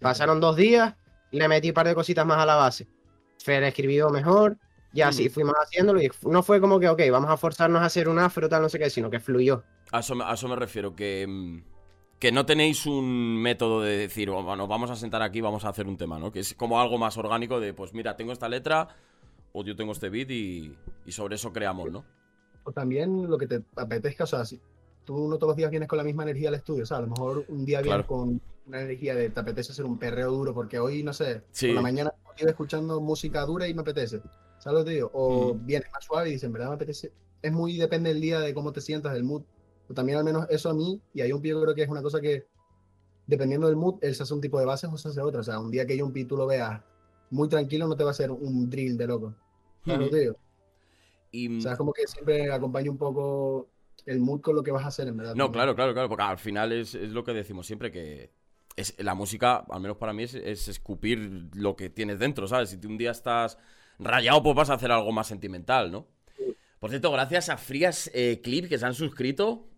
Pasaron 0.00 0.40
dos 0.40 0.56
días, 0.56 0.94
le 1.30 1.48
metí 1.48 1.68
un 1.68 1.74
par 1.74 1.86
de 1.88 1.94
cositas 1.94 2.26
más 2.26 2.38
a 2.38 2.46
la 2.46 2.56
base. 2.56 2.86
Fer 3.42 3.62
escribió 3.64 4.10
mejor, 4.10 4.56
y 4.92 5.00
así 5.00 5.28
Mm. 5.28 5.30
fuimos 5.32 5.54
haciéndolo, 5.60 6.02
y 6.02 6.10
no 6.22 6.42
fue 6.42 6.60
como 6.60 6.78
que, 6.78 6.88
ok, 6.88 7.00
vamos 7.10 7.30
a 7.30 7.36
forzarnos 7.36 7.80
a 7.82 7.86
hacer 7.86 8.08
un 8.08 8.18
afro, 8.18 8.48
tal, 8.48 8.62
no 8.62 8.68
sé 8.68 8.78
qué, 8.78 8.90
sino 8.90 9.10
que 9.10 9.18
fluyó. 9.20 9.64
A 9.90 10.00
eso, 10.00 10.14
me- 10.14 10.24
a 10.24 10.34
eso 10.34 10.46
me 10.48 10.56
refiero, 10.56 10.94
que, 10.94 11.26
mm, 11.26 11.62
que 12.22 12.30
no 12.30 12.46
tenéis 12.46 12.86
un 12.86 13.42
método 13.42 13.80
de 13.82 13.96
decir, 13.96 14.30
"Oh, 14.30 14.44
bueno, 14.44 14.68
vamos 14.68 14.88
a 14.92 14.94
sentar 14.94 15.22
aquí, 15.22 15.40
vamos 15.40 15.64
a 15.64 15.70
hacer 15.70 15.88
un 15.88 15.96
tema, 15.96 16.20
¿no? 16.20 16.30
Que 16.30 16.38
es 16.38 16.54
como 16.54 16.80
algo 16.80 16.96
más 16.96 17.16
orgánico 17.16 17.58
de, 17.58 17.74
pues 17.74 17.92
mira, 17.94 18.16
tengo 18.16 18.30
esta 18.30 18.48
letra 18.48 18.86
o 19.52 19.64
yo 19.64 19.74
tengo 19.74 19.90
este 19.90 20.08
beat 20.08 20.30
y, 20.30 20.72
y 21.04 21.10
sobre 21.10 21.34
eso 21.34 21.52
creamos, 21.52 21.90
¿no? 21.90 22.04
O 22.62 22.70
también 22.70 23.28
lo 23.28 23.36
que 23.36 23.48
te 23.48 23.64
apetezca, 23.74 24.22
o 24.22 24.26
sea, 24.28 24.44
si 24.44 24.60
tú 25.04 25.26
no 25.26 25.36
todos 25.36 25.48
los 25.50 25.56
días 25.56 25.72
vienes 25.72 25.88
con 25.88 25.96
la 25.98 26.04
misma 26.04 26.22
energía 26.22 26.50
al 26.50 26.54
estudio, 26.54 26.84
o 26.84 26.86
sea, 26.86 26.98
a 26.98 27.00
lo 27.00 27.08
mejor 27.08 27.44
un 27.48 27.64
día 27.64 27.80
vienes 27.82 28.06
Claro. 28.06 28.06
con 28.06 28.40
una 28.68 28.80
energía 28.82 29.16
de 29.16 29.28
te 29.30 29.40
apetece 29.40 29.72
hacer 29.72 29.84
un 29.84 29.98
perreo 29.98 30.30
duro, 30.30 30.54
porque 30.54 30.78
hoy, 30.78 31.02
no 31.02 31.12
sé, 31.12 31.42
Sí. 31.50 31.66
por 31.66 31.74
la 31.74 31.82
mañana 31.82 32.12
estoy 32.36 32.48
escuchando 32.50 33.00
música 33.00 33.44
dura 33.46 33.66
y 33.66 33.74
me 33.74 33.80
apetece. 33.80 34.20
¿Sabes 34.60 34.78
lo 34.78 34.84
que 34.84 34.90
te 34.90 34.94
digo? 34.94 35.10
O 35.12 35.46
Ujú. 35.48 35.58
vienes 35.64 35.90
más 35.92 36.04
suave 36.04 36.28
y 36.28 36.32
dices, 36.34 36.44
en 36.46 36.52
verdad 36.52 36.68
me 36.68 36.74
apetece. 36.76 37.10
Es 37.42 37.52
muy 37.52 37.76
depende 37.78 38.10
del 38.10 38.20
día, 38.20 38.38
de 38.38 38.54
cómo 38.54 38.70
te 38.72 38.80
sientas, 38.80 39.12
del 39.12 39.24
mood. 39.24 39.42
También 39.94 40.18
al 40.18 40.24
menos 40.24 40.46
eso 40.50 40.70
a 40.70 40.74
mí, 40.74 41.00
y 41.14 41.20
ahí 41.20 41.32
un 41.32 41.42
yo 41.42 41.62
creo 41.62 41.74
que 41.74 41.82
es 41.82 41.88
una 41.88 42.02
cosa 42.02 42.20
que, 42.20 42.46
dependiendo 43.26 43.66
del 43.66 43.76
mood, 43.76 43.98
él 44.02 44.14
se 44.14 44.22
hace 44.22 44.34
un 44.34 44.40
tipo 44.40 44.58
de 44.58 44.66
bases 44.66 44.90
o 44.92 44.96
se 44.96 45.08
hace 45.08 45.20
otra. 45.20 45.40
O 45.40 45.44
sea, 45.44 45.58
un 45.58 45.70
día 45.70 45.86
que 45.86 45.98
Jumpy 45.98 46.24
tú 46.24 46.36
lo 46.36 46.46
veas 46.46 46.80
muy 47.30 47.48
tranquilo, 47.48 47.86
no 47.88 47.96
te 47.96 48.04
va 48.04 48.10
a 48.10 48.12
hacer 48.12 48.30
un 48.30 48.68
drill 48.68 48.96
de 48.96 49.06
loco. 49.06 49.34
¿Sabes 49.84 50.00
lo 50.00 50.04
que 50.06 50.10
te 50.10 50.20
digo? 50.20 50.36
Y, 51.30 51.58
O 51.58 51.60
sea, 51.60 51.72
es 51.72 51.78
como 51.78 51.92
que 51.92 52.06
siempre 52.06 52.52
acompaña 52.52 52.90
un 52.90 52.98
poco 52.98 53.68
el 54.04 54.20
mood 54.20 54.40
con 54.40 54.54
lo 54.54 54.62
que 54.62 54.70
vas 54.70 54.84
a 54.84 54.88
hacer, 54.88 55.08
en 55.08 55.16
verdad. 55.16 55.34
no, 55.34 55.50
claro, 55.50 55.74
claro, 55.74 55.92
claro, 55.92 56.08
porque 56.08 56.24
al 56.24 56.38
final 56.38 56.72
es, 56.72 56.94
es 56.94 57.10
lo 57.10 57.24
que 57.24 57.32
decimos 57.32 57.66
siempre, 57.66 57.90
que 57.90 58.32
es, 58.76 58.94
la 58.98 59.14
música, 59.14 59.64
al 59.70 59.80
menos 59.80 59.96
para 59.96 60.12
mí, 60.12 60.24
es, 60.24 60.34
es 60.34 60.68
escupir 60.68 61.48
lo 61.54 61.74
que 61.76 61.88
tienes 61.88 62.18
dentro, 62.18 62.46
¿sabes? 62.46 62.70
Si 62.70 62.78
tú 62.78 62.88
un 62.88 62.98
día 62.98 63.12
estás 63.12 63.58
rayado, 63.98 64.42
pues 64.42 64.54
vas 64.54 64.70
a 64.70 64.74
hacer 64.74 64.92
algo 64.92 65.12
más 65.12 65.26
sentimental, 65.26 65.90
¿no? 65.90 66.06
Por 66.82 66.90
cierto, 66.90 67.12
gracias 67.12 67.48
a 67.48 67.56
Frías 67.56 68.10
eh, 68.12 68.40
Clip 68.42 68.68
que 68.68 68.76
se 68.76 68.84
han 68.84 68.94
suscrito. 68.94 69.68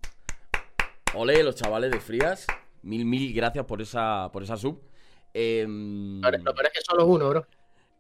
Ole, 1.14 1.42
los 1.42 1.54
chavales 1.54 1.90
de 1.90 2.00
Frías. 2.00 2.46
Mil, 2.82 3.04
mil 3.04 3.32
gracias 3.32 3.64
por 3.64 3.80
esa, 3.80 4.30
por 4.32 4.42
esa 4.42 4.56
sub. 4.56 4.80
Lo 5.32 6.30
peor 6.54 6.66
es 6.66 6.72
que 6.72 6.80
solo 6.84 7.02
es 7.02 7.08
uno, 7.08 7.28
bro. 7.30 7.46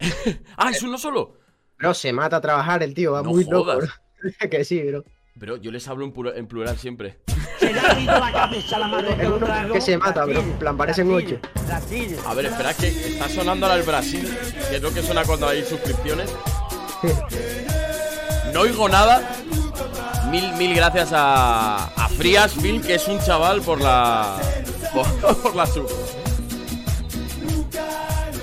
Ah, 0.56 0.70
es 0.70 0.82
uno 0.82 0.98
solo. 0.98 1.38
Bro, 1.78 1.94
se 1.94 2.12
mata 2.12 2.36
a 2.36 2.40
trabajar 2.40 2.82
el 2.82 2.94
tío, 2.94 3.12
va 3.12 3.22
No 3.22 3.30
muy 3.30 3.44
loco, 3.44 3.64
jodas. 3.64 3.78
bro. 4.20 4.48
que 4.50 4.64
sí, 4.64 4.82
bro. 4.82 5.04
Pero 5.38 5.56
yo 5.56 5.70
les 5.72 5.86
hablo 5.88 6.04
en, 6.04 6.12
plu- 6.14 6.32
en 6.34 6.46
plural 6.46 6.76
siempre. 6.78 7.18
Se 7.58 7.72
le 7.72 7.80
ha 7.80 7.98
ido 8.00 8.12
la 8.18 8.32
cabeza 8.32 8.76
a 8.76 8.78
la 8.88 9.26
uno 9.28 9.72
que 9.72 9.80
se 9.80 9.96
mata, 9.98 10.24
bro. 10.24 10.40
En 10.40 10.52
plan, 10.58 10.76
parecen 10.76 11.12
ocho. 11.12 11.38
A 12.26 12.34
ver, 12.34 12.46
espera, 12.46 12.74
que 12.74 12.86
está 12.88 13.28
sonando 13.28 13.66
ahora 13.66 13.78
el 13.80 13.84
Brasil, 13.86 14.28
que 14.70 14.76
es 14.76 14.82
lo 14.82 14.92
que 14.94 15.02
suena 15.02 15.24
cuando 15.24 15.48
hay 15.48 15.64
suscripciones. 15.64 16.32
No 18.52 18.60
oigo 18.60 18.88
nada. 18.88 19.28
Mil, 20.34 20.52
mil 20.54 20.74
gracias 20.74 21.10
a, 21.12 21.84
a 21.94 22.08
Frías 22.08 22.54
que 22.84 22.94
es 22.96 23.06
un 23.06 23.20
chaval 23.20 23.60
por 23.62 23.80
la. 23.80 24.36
Por, 24.92 25.36
por 25.42 25.54
la 25.54 25.64
sub. 25.64 25.86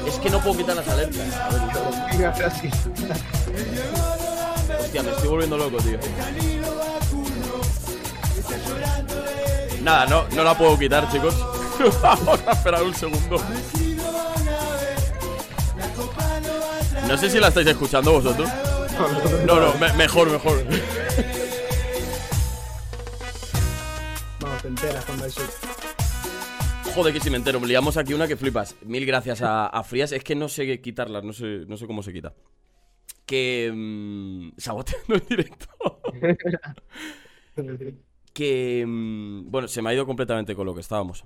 Es 0.07 0.15
que 0.15 0.29
no 0.29 0.39
puedo 0.39 0.55
quitar 0.55 0.77
las 0.77 0.87
alertas. 0.87 1.19
Hostia, 4.79 5.03
me 5.03 5.11
estoy 5.11 5.27
volviendo 5.27 5.57
loco, 5.57 5.75
tío. 5.83 5.97
Nada, 9.83 10.05
no, 10.05 10.23
no 10.33 10.43
la 10.45 10.57
puedo 10.57 10.79
quitar, 10.79 11.11
chicos. 11.11 11.35
Vamos 12.01 12.39
a 12.47 12.51
esperar 12.53 12.83
un 12.83 12.95
segundo. 12.95 13.35
No 17.05 17.17
sé 17.17 17.29
si 17.29 17.37
la 17.37 17.49
estáis 17.49 17.67
escuchando 17.67 18.13
vosotros. 18.13 18.49
No, 19.45 19.59
no, 19.59 19.73
me- 19.73 19.91
mejor, 19.93 20.29
mejor. 20.29 20.63
Enteras 24.81 25.05
cuando 25.05 25.25
hay 25.25 25.31
show. 25.31 25.45
Joder, 26.95 27.13
que 27.13 27.19
si 27.19 27.29
me 27.29 27.37
entero. 27.37 27.59
Liamos 27.63 27.97
aquí 27.97 28.13
una 28.13 28.27
que 28.27 28.35
flipas. 28.35 28.75
Mil 28.83 29.05
gracias 29.05 29.41
a, 29.41 29.67
a 29.67 29.83
Frías. 29.83 30.11
Es 30.11 30.23
que 30.23 30.35
no 30.35 30.49
sé 30.49 30.81
quitarlas, 30.81 31.23
no 31.23 31.33
sé, 31.33 31.65
no 31.67 31.77
sé 31.77 31.87
cómo 31.87 32.03
se 32.03 32.11
quita. 32.13 32.33
Que. 33.25 33.71
mm, 33.73 34.51
saboteando 34.57 35.15
el 35.15 35.21
directo. 35.27 35.67
que. 38.33 38.85
mm, 38.85 39.49
bueno, 39.51 39.67
se 39.67 39.81
me 39.81 39.89
ha 39.89 39.93
ido 39.93 40.05
completamente 40.05 40.55
con 40.55 40.65
lo 40.65 40.73
que 40.73 40.81
estábamos. 40.81 41.23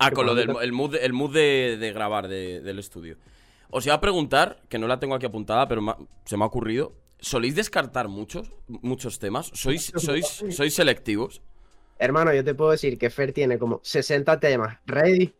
Ah, 0.00 0.10
con 0.10 0.26
lo 0.26 0.34
del 0.34 0.50
el 0.60 0.72
mood, 0.72 0.96
el 0.96 1.12
mood 1.12 1.32
de, 1.32 1.76
de 1.78 1.92
grabar 1.92 2.26
de- 2.26 2.60
del 2.60 2.80
estudio. 2.80 3.16
Os 3.70 3.86
iba 3.86 3.94
a 3.94 4.00
preguntar, 4.00 4.60
que 4.68 4.78
no 4.78 4.88
la 4.88 4.98
tengo 4.98 5.14
aquí 5.14 5.24
apuntada, 5.26 5.68
pero 5.68 5.82
ma- 5.82 5.96
se 6.24 6.36
me 6.36 6.42
ha 6.44 6.46
ocurrido. 6.48 6.92
¿Soléis 7.20 7.54
descartar 7.54 8.08
muchos, 8.08 8.50
muchos 8.66 9.18
temas? 9.20 9.50
¿Sois, 9.54 9.92
sois, 9.96 10.44
sois 10.50 10.74
selectivos? 10.74 11.40
Hermano, 11.98 12.34
yo 12.34 12.44
te 12.44 12.54
puedo 12.54 12.72
decir 12.72 12.98
que 12.98 13.10
Fer 13.10 13.32
tiene 13.32 13.58
como 13.58 13.80
60 13.82 14.40
temas 14.40 14.78
ready 14.86 15.34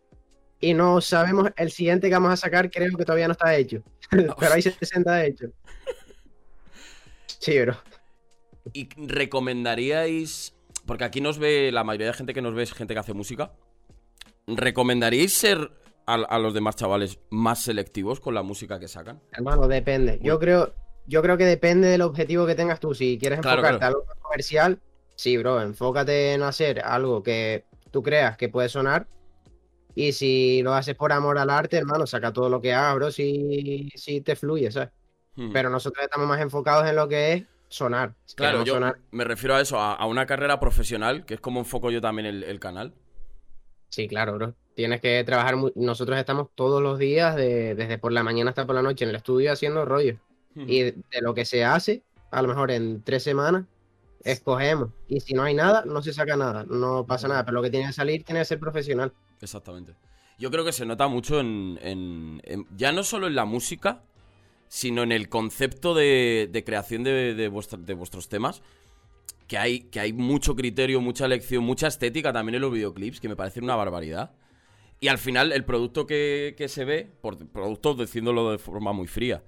y 0.61 0.75
no 0.75 1.01
sabemos 1.01 1.51
el 1.57 1.71
siguiente 1.71 2.09
que 2.09 2.15
vamos 2.15 2.33
a 2.33 2.37
sacar, 2.37 2.71
creo 2.71 2.97
que 2.97 3.05
todavía 3.05 3.29
no 3.29 3.33
está 3.33 3.55
hecho. 3.57 3.83
Pero 4.11 4.53
hay 4.53 4.63
60 4.63 5.27
hechos. 5.27 5.51
Sí, 7.27 7.61
bro. 7.61 7.77
¿Y 8.73 8.89
recomendaríais, 8.97 10.55
porque 10.87 11.05
aquí 11.05 11.21
nos 11.21 11.39
ve, 11.39 11.71
la 11.71 11.85
mayoría 11.85 12.07
de 12.07 12.13
gente 12.15 12.33
que 12.33 12.41
nos 12.41 12.55
ve 12.55 12.63
es 12.63 12.73
gente 12.73 12.95
que 12.95 13.01
hace 13.01 13.13
música, 13.13 13.53
¿recomendaríais 14.47 15.35
ser 15.35 15.71
a, 16.07 16.15
a 16.15 16.39
los 16.39 16.55
demás 16.55 16.77
chavales 16.77 17.19
más 17.31 17.63
selectivos 17.63 18.21
con 18.21 18.33
la 18.33 18.43
música 18.43 18.81
que 18.81 18.89
sacan? 18.89 19.21
Hermano, 19.33 19.69
depende. 19.69 20.19
Yo 20.23 20.39
creo, 20.39 20.75
yo 21.07 21.21
creo 21.21 21.37
que 21.37 21.45
depende 21.45 21.89
del 21.89 22.01
objetivo 22.01 22.47
que 22.47 22.55
tengas 22.55 22.81
tú. 22.81 22.95
Si 22.95 23.19
quieres 23.19 23.39
enfocarte 23.39 23.79
claro. 23.79 24.03
a 24.03 24.07
más 24.07 24.19
comercial, 24.23 24.81
sí, 25.17 25.37
bro, 25.37 25.61
enfócate 25.61 26.33
en 26.35 26.43
hacer 26.43 26.81
algo 26.81 27.23
que 27.23 27.65
tú 27.91 28.03
creas 28.03 28.37
que 28.37 28.49
puede 28.49 28.69
sonar. 28.69 29.07
Y 29.95 30.13
si 30.13 30.61
lo 30.63 30.75
haces 30.75 30.97
por 30.97 31.13
amor 31.13 31.39
al 31.39 31.51
arte, 31.51 31.77
hermano, 31.77 32.07
saca 32.07 32.33
todo 32.33 32.49
lo 32.49 32.61
que 32.61 32.75
hagas, 32.75 32.95
bro, 32.97 33.11
si, 33.13 33.89
si 33.95 34.21
te 34.21 34.35
fluye, 34.35 34.71
¿sabes? 34.73 34.91
Hmm. 35.37 35.53
Pero 35.53 35.71
nosotros 35.71 36.05
estamos 36.05 36.27
más 36.27 36.41
enfocados 36.41 36.89
en 36.89 36.97
lo 36.97 37.09
que 37.09 37.33
es 37.33 37.45
sonar. 37.69 38.15
Si 38.25 38.35
claro, 38.35 38.65
yo 38.65 38.75
sonar, 38.75 38.99
me 39.13 39.25
refiero 39.25 39.55
a 39.55 39.61
eso, 39.61 39.79
a, 39.79 39.95
a 39.95 40.07
una 40.07 40.27
carrera 40.27 40.59
profesional, 40.59 41.25
que 41.25 41.35
es 41.35 41.41
como 41.41 41.61
enfoco 41.61 41.91
yo 41.93 42.01
también 42.01 42.27
el, 42.27 42.43
el 42.43 42.59
canal. 42.59 42.93
Sí, 43.89 44.09
claro, 44.09 44.35
bro. 44.35 44.55
Tienes 44.75 45.01
que 45.01 45.23
trabajar. 45.23 45.55
Nosotros 45.77 46.19
estamos 46.19 46.49
todos 46.57 46.83
los 46.83 46.99
días, 46.99 47.37
de- 47.37 47.77
desde 47.77 47.97
por 47.99 48.11
la 48.11 48.25
mañana 48.25 48.51
hasta 48.51 48.67
por 48.67 48.75
la 48.75 48.83
noche, 48.83 49.05
en 49.05 49.11
el 49.11 49.17
estudio 49.17 49.53
haciendo 49.53 49.85
rollo. 49.85 50.19
Hmm. 50.57 50.69
Y 50.69 50.83
de, 50.83 50.93
de 50.93 51.21
lo 51.23 51.35
que 51.35 51.45
se 51.45 51.65
hace, 51.65 52.03
a 52.33 52.43
lo 52.43 52.49
mejor 52.49 52.73
en 52.73 53.03
tres 53.05 53.23
semanas, 53.23 53.65
escogemos. 54.25 54.91
Y 55.09 55.21
si 55.21 55.35
no 55.35 55.43
hay 55.43 55.55
nada, 55.55 55.85
no 55.87 56.03
se 56.03 56.13
saca 56.13 56.37
nada. 56.37 56.65
No 56.65 57.07
pasa 57.07 57.29
nada. 57.29 57.45
Pero 57.45 57.57
lo 57.57 57.63
que 57.63 57.71
tiene 57.71 57.87
que 57.87 57.93
salir 57.93 58.25
tiene 58.25 58.41
que 58.41 58.47
ser 58.47 58.59
profesional. 58.59 59.13
Exactamente. 59.41 59.95
Yo 60.39 60.51
creo 60.51 60.65
que 60.65 60.73
se 60.73 60.87
nota 60.87 61.07
mucho 61.07 61.39
en, 61.41 62.43
ya 62.77 62.93
no 62.93 63.05
solo 63.05 63.29
en 63.29 63.37
la 63.37 63.45
música, 63.45 64.03
sino 64.69 65.03
en 65.03 65.13
el 65.13 65.29
concepto 65.29 65.95
de, 65.95 66.63
creación 66.67 67.05
de, 67.05 67.49
vuestros 67.49 68.29
temas. 68.29 68.63
Que 69.47 69.59
hay, 69.59 69.81
que 69.81 70.01
hay 70.01 70.15
mucho 70.15 70.57
criterio, 70.57 71.03
mucha 71.03 71.27
elección, 71.27 71.65
mucha 71.65 71.87
estética 71.87 72.33
también 72.33 72.55
en 72.55 72.63
los 72.63 72.73
videoclips, 72.73 73.21
que 73.21 73.29
me 73.29 73.37
parece 73.37 73.61
una 73.61 73.77
barbaridad. 73.77 74.33
Y 75.01 75.09
al 75.09 75.19
final, 75.19 75.53
el 75.53 75.67
producto 75.67 76.07
que, 76.07 76.55
que 76.57 76.67
se 76.69 76.87
ve, 76.87 77.13
por 77.21 77.37
producto 77.49 77.95
diciéndolo 77.95 78.51
de 78.53 78.59
forma 78.59 78.95
muy 78.95 79.07
fría, 79.07 79.45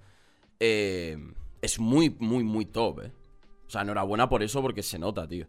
eh, 0.61 1.17
es 1.63 1.79
muy, 1.79 2.11
muy, 2.11 2.45
muy 2.45 2.67
top, 2.67 3.01
¿eh? 3.05 3.13
O 3.67 3.71
sea, 3.71 3.83
enhorabuena 3.83 4.29
por 4.29 4.43
eso, 4.43 4.63
porque 4.63 4.83
se 4.83 4.99
nota, 4.99 5.27
tío. 5.27 5.47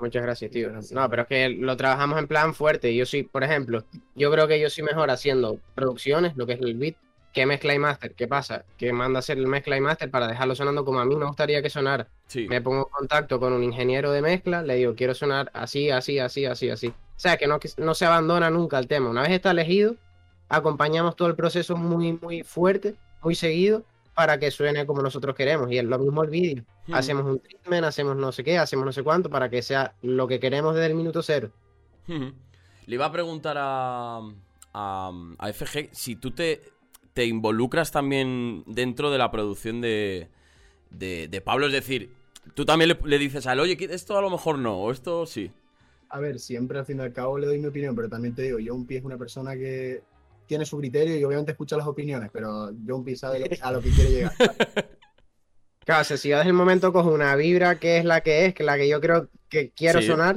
Muchas 0.00 0.22
gracias, 0.22 0.50
tío. 0.50 0.70
No, 0.92 1.08
pero 1.08 1.22
es 1.22 1.28
que 1.28 1.48
lo 1.48 1.76
trabajamos 1.76 2.18
en 2.18 2.26
plan 2.26 2.54
fuerte. 2.54 2.94
Yo 2.94 3.06
soy, 3.06 3.22
por 3.22 3.42
ejemplo, 3.42 3.84
yo 4.14 4.30
creo 4.30 4.46
que 4.46 4.60
yo 4.60 4.68
soy 4.68 4.84
mejor 4.84 5.10
haciendo 5.10 5.58
producciones, 5.74 6.36
lo 6.36 6.46
que 6.46 6.52
es 6.54 6.60
el 6.60 6.74
beat, 6.74 6.96
que 7.32 7.46
mezcla 7.46 7.74
y 7.74 7.78
master. 7.78 8.14
¿Qué 8.14 8.28
pasa? 8.28 8.64
Que 8.76 8.92
manda 8.92 9.18
a 9.18 9.20
hacer 9.20 9.38
el 9.38 9.46
mezcla 9.46 9.76
y 9.76 9.80
master 9.80 10.10
para 10.10 10.28
dejarlo 10.28 10.54
sonando 10.54 10.84
como 10.84 11.00
a 11.00 11.04
mí 11.04 11.16
me 11.16 11.26
gustaría 11.26 11.62
que 11.62 11.70
sonara. 11.70 12.08
Sí. 12.26 12.46
me 12.48 12.60
pongo 12.60 12.86
en 12.86 12.92
contacto 12.92 13.38
con 13.40 13.52
un 13.52 13.62
ingeniero 13.62 14.10
de 14.10 14.20
mezcla, 14.20 14.62
le 14.62 14.76
digo, 14.76 14.94
quiero 14.94 15.14
sonar 15.14 15.50
así, 15.54 15.90
así, 15.90 16.18
así, 16.18 16.44
así, 16.44 16.70
así. 16.70 16.88
O 16.88 17.18
sea, 17.18 17.36
que 17.36 17.46
no, 17.46 17.58
que 17.60 17.70
no 17.78 17.94
se 17.94 18.04
abandona 18.04 18.50
nunca 18.50 18.78
el 18.78 18.88
tema. 18.88 19.08
Una 19.08 19.22
vez 19.22 19.30
está 19.30 19.52
elegido, 19.52 19.96
acompañamos 20.48 21.16
todo 21.16 21.28
el 21.28 21.36
proceso 21.36 21.76
muy, 21.76 22.12
muy 22.20 22.42
fuerte, 22.42 22.94
muy 23.22 23.34
seguido, 23.34 23.84
para 24.16 24.38
que 24.38 24.50
suene 24.50 24.86
como 24.86 25.02
nosotros 25.02 25.36
queremos. 25.36 25.70
Y 25.70 25.78
es 25.78 25.84
lo 25.84 25.98
mismo 25.98 26.24
el 26.24 26.30
vídeo. 26.30 26.64
Hmm. 26.86 26.94
Hacemos 26.94 27.26
un 27.26 27.38
treatment, 27.38 27.84
hacemos 27.84 28.16
no 28.16 28.32
sé 28.32 28.42
qué, 28.42 28.56
hacemos 28.58 28.86
no 28.86 28.92
sé 28.92 29.02
cuánto, 29.02 29.28
para 29.28 29.50
que 29.50 29.60
sea 29.62 29.94
lo 30.02 30.26
que 30.26 30.40
queremos 30.40 30.74
desde 30.74 30.86
el 30.86 30.94
minuto 30.94 31.22
cero. 31.22 31.50
Ujú. 32.08 32.32
Le 32.86 32.94
iba 32.94 33.04
a 33.04 33.12
preguntar 33.12 33.56
a, 33.58 34.20
a, 34.72 35.12
a 35.38 35.52
FG 35.52 35.90
si 35.92 36.16
tú 36.16 36.30
te, 36.30 36.62
te 37.12 37.26
involucras 37.26 37.92
también 37.92 38.64
dentro 38.66 39.10
de 39.10 39.18
la 39.18 39.30
producción 39.30 39.82
de, 39.82 40.28
de, 40.90 41.28
de 41.28 41.40
Pablo. 41.42 41.66
Es 41.66 41.72
decir, 41.72 42.10
tú 42.54 42.64
también 42.64 42.88
le, 42.88 42.98
le 43.04 43.18
dices 43.18 43.46
a 43.46 43.52
él, 43.52 43.60
oye, 43.60 43.76
esto 43.90 44.16
a 44.16 44.22
lo 44.22 44.30
mejor 44.30 44.58
no, 44.58 44.78
o 44.78 44.92
esto 44.92 45.26
sí. 45.26 45.50
A 46.08 46.20
ver, 46.20 46.38
siempre 46.38 46.78
al 46.78 46.86
fin 46.86 46.98
y 46.98 47.02
al 47.02 47.12
cabo 47.12 47.36
le 47.36 47.48
doy 47.48 47.58
mi 47.58 47.66
opinión, 47.66 47.94
pero 47.94 48.08
también 48.08 48.34
te 48.34 48.42
digo, 48.42 48.58
John 48.64 48.86
P 48.86 48.96
es 48.96 49.04
una 49.04 49.18
persona 49.18 49.56
que 49.56 50.02
tiene 50.46 50.64
su 50.64 50.78
criterio 50.78 51.16
y 51.16 51.24
obviamente 51.24 51.52
escucha 51.52 51.76
las 51.76 51.86
opiniones, 51.86 52.30
pero 52.32 52.70
John 52.86 53.04
P 53.04 53.16
sabe 53.16 53.58
a 53.60 53.72
lo 53.72 53.80
que 53.80 53.90
quiere 53.90 54.10
llegar. 54.10 54.32
Claro, 55.84 56.00
o 56.00 56.04
sea, 56.04 56.16
si 56.16 56.30
yo 56.30 56.36
desde 56.38 56.48
el 56.50 56.56
momento 56.56 56.92
cojo 56.92 57.12
una 57.12 57.36
vibra 57.36 57.78
que 57.78 57.98
es 57.98 58.04
la 58.04 58.20
que 58.20 58.46
es, 58.46 58.54
que 58.54 58.64
la 58.64 58.76
que 58.76 58.88
yo 58.88 59.00
creo 59.00 59.28
que 59.48 59.70
quiero 59.70 60.00
Sí. 60.00 60.08
sonar, 60.08 60.36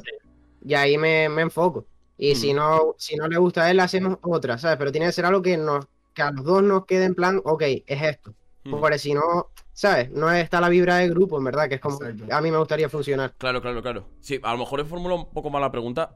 y 0.64 0.76
ahí 0.76 0.96
me, 1.00 1.28
me 1.28 1.42
enfoco. 1.42 1.88
Y 2.20 2.36
si 2.36 2.54
no, 2.54 2.94
si 3.00 3.16
no 3.16 3.28
le 3.28 3.40
gusta 3.40 3.64
a 3.64 3.72
él, 3.72 3.80
hacemos 3.80 4.20
otra, 4.22 4.60
¿sabes? 4.60 4.78
Pero 4.78 4.92
tiene 4.92 5.08
que 5.08 5.12
ser 5.12 5.26
algo 5.26 5.42
que 5.42 5.58
nos, 5.58 5.88
que 6.14 6.22
a 6.22 6.30
los 6.30 6.46
dos 6.46 6.62
nos 6.62 6.86
quede 6.86 7.06
en 7.06 7.16
plan, 7.16 7.42
ok, 7.44 7.64
es 7.64 8.02
esto. 8.04 8.36
Mm. 8.66 8.80
Porque 8.80 9.00
si 9.00 9.16
no, 9.16 9.48
¿sabes? 9.74 10.12
No 10.12 10.32
está 10.32 10.62
la 10.62 10.70
vibra 10.70 10.98
del 10.98 11.10
grupo, 11.10 11.40
en 11.40 11.46
verdad, 11.46 11.68
que 11.68 11.76
es 11.76 11.82
como 11.82 11.96
Exacto. 12.04 12.26
a 12.32 12.42
mí 12.42 12.52
me 12.52 12.58
gustaría 12.60 12.88
funcionar. 12.88 13.34
Claro, 13.40 13.60
claro, 13.60 13.82
claro. 13.82 14.06
Sí, 14.20 14.40
a 14.44 14.52
lo 14.52 14.60
mejor 14.60 14.82
he 14.82 14.86
formulado 14.86 15.22
un 15.24 15.32
poco 15.32 15.50
mal 15.50 15.62
la 15.62 15.72
pregunta. 15.72 16.16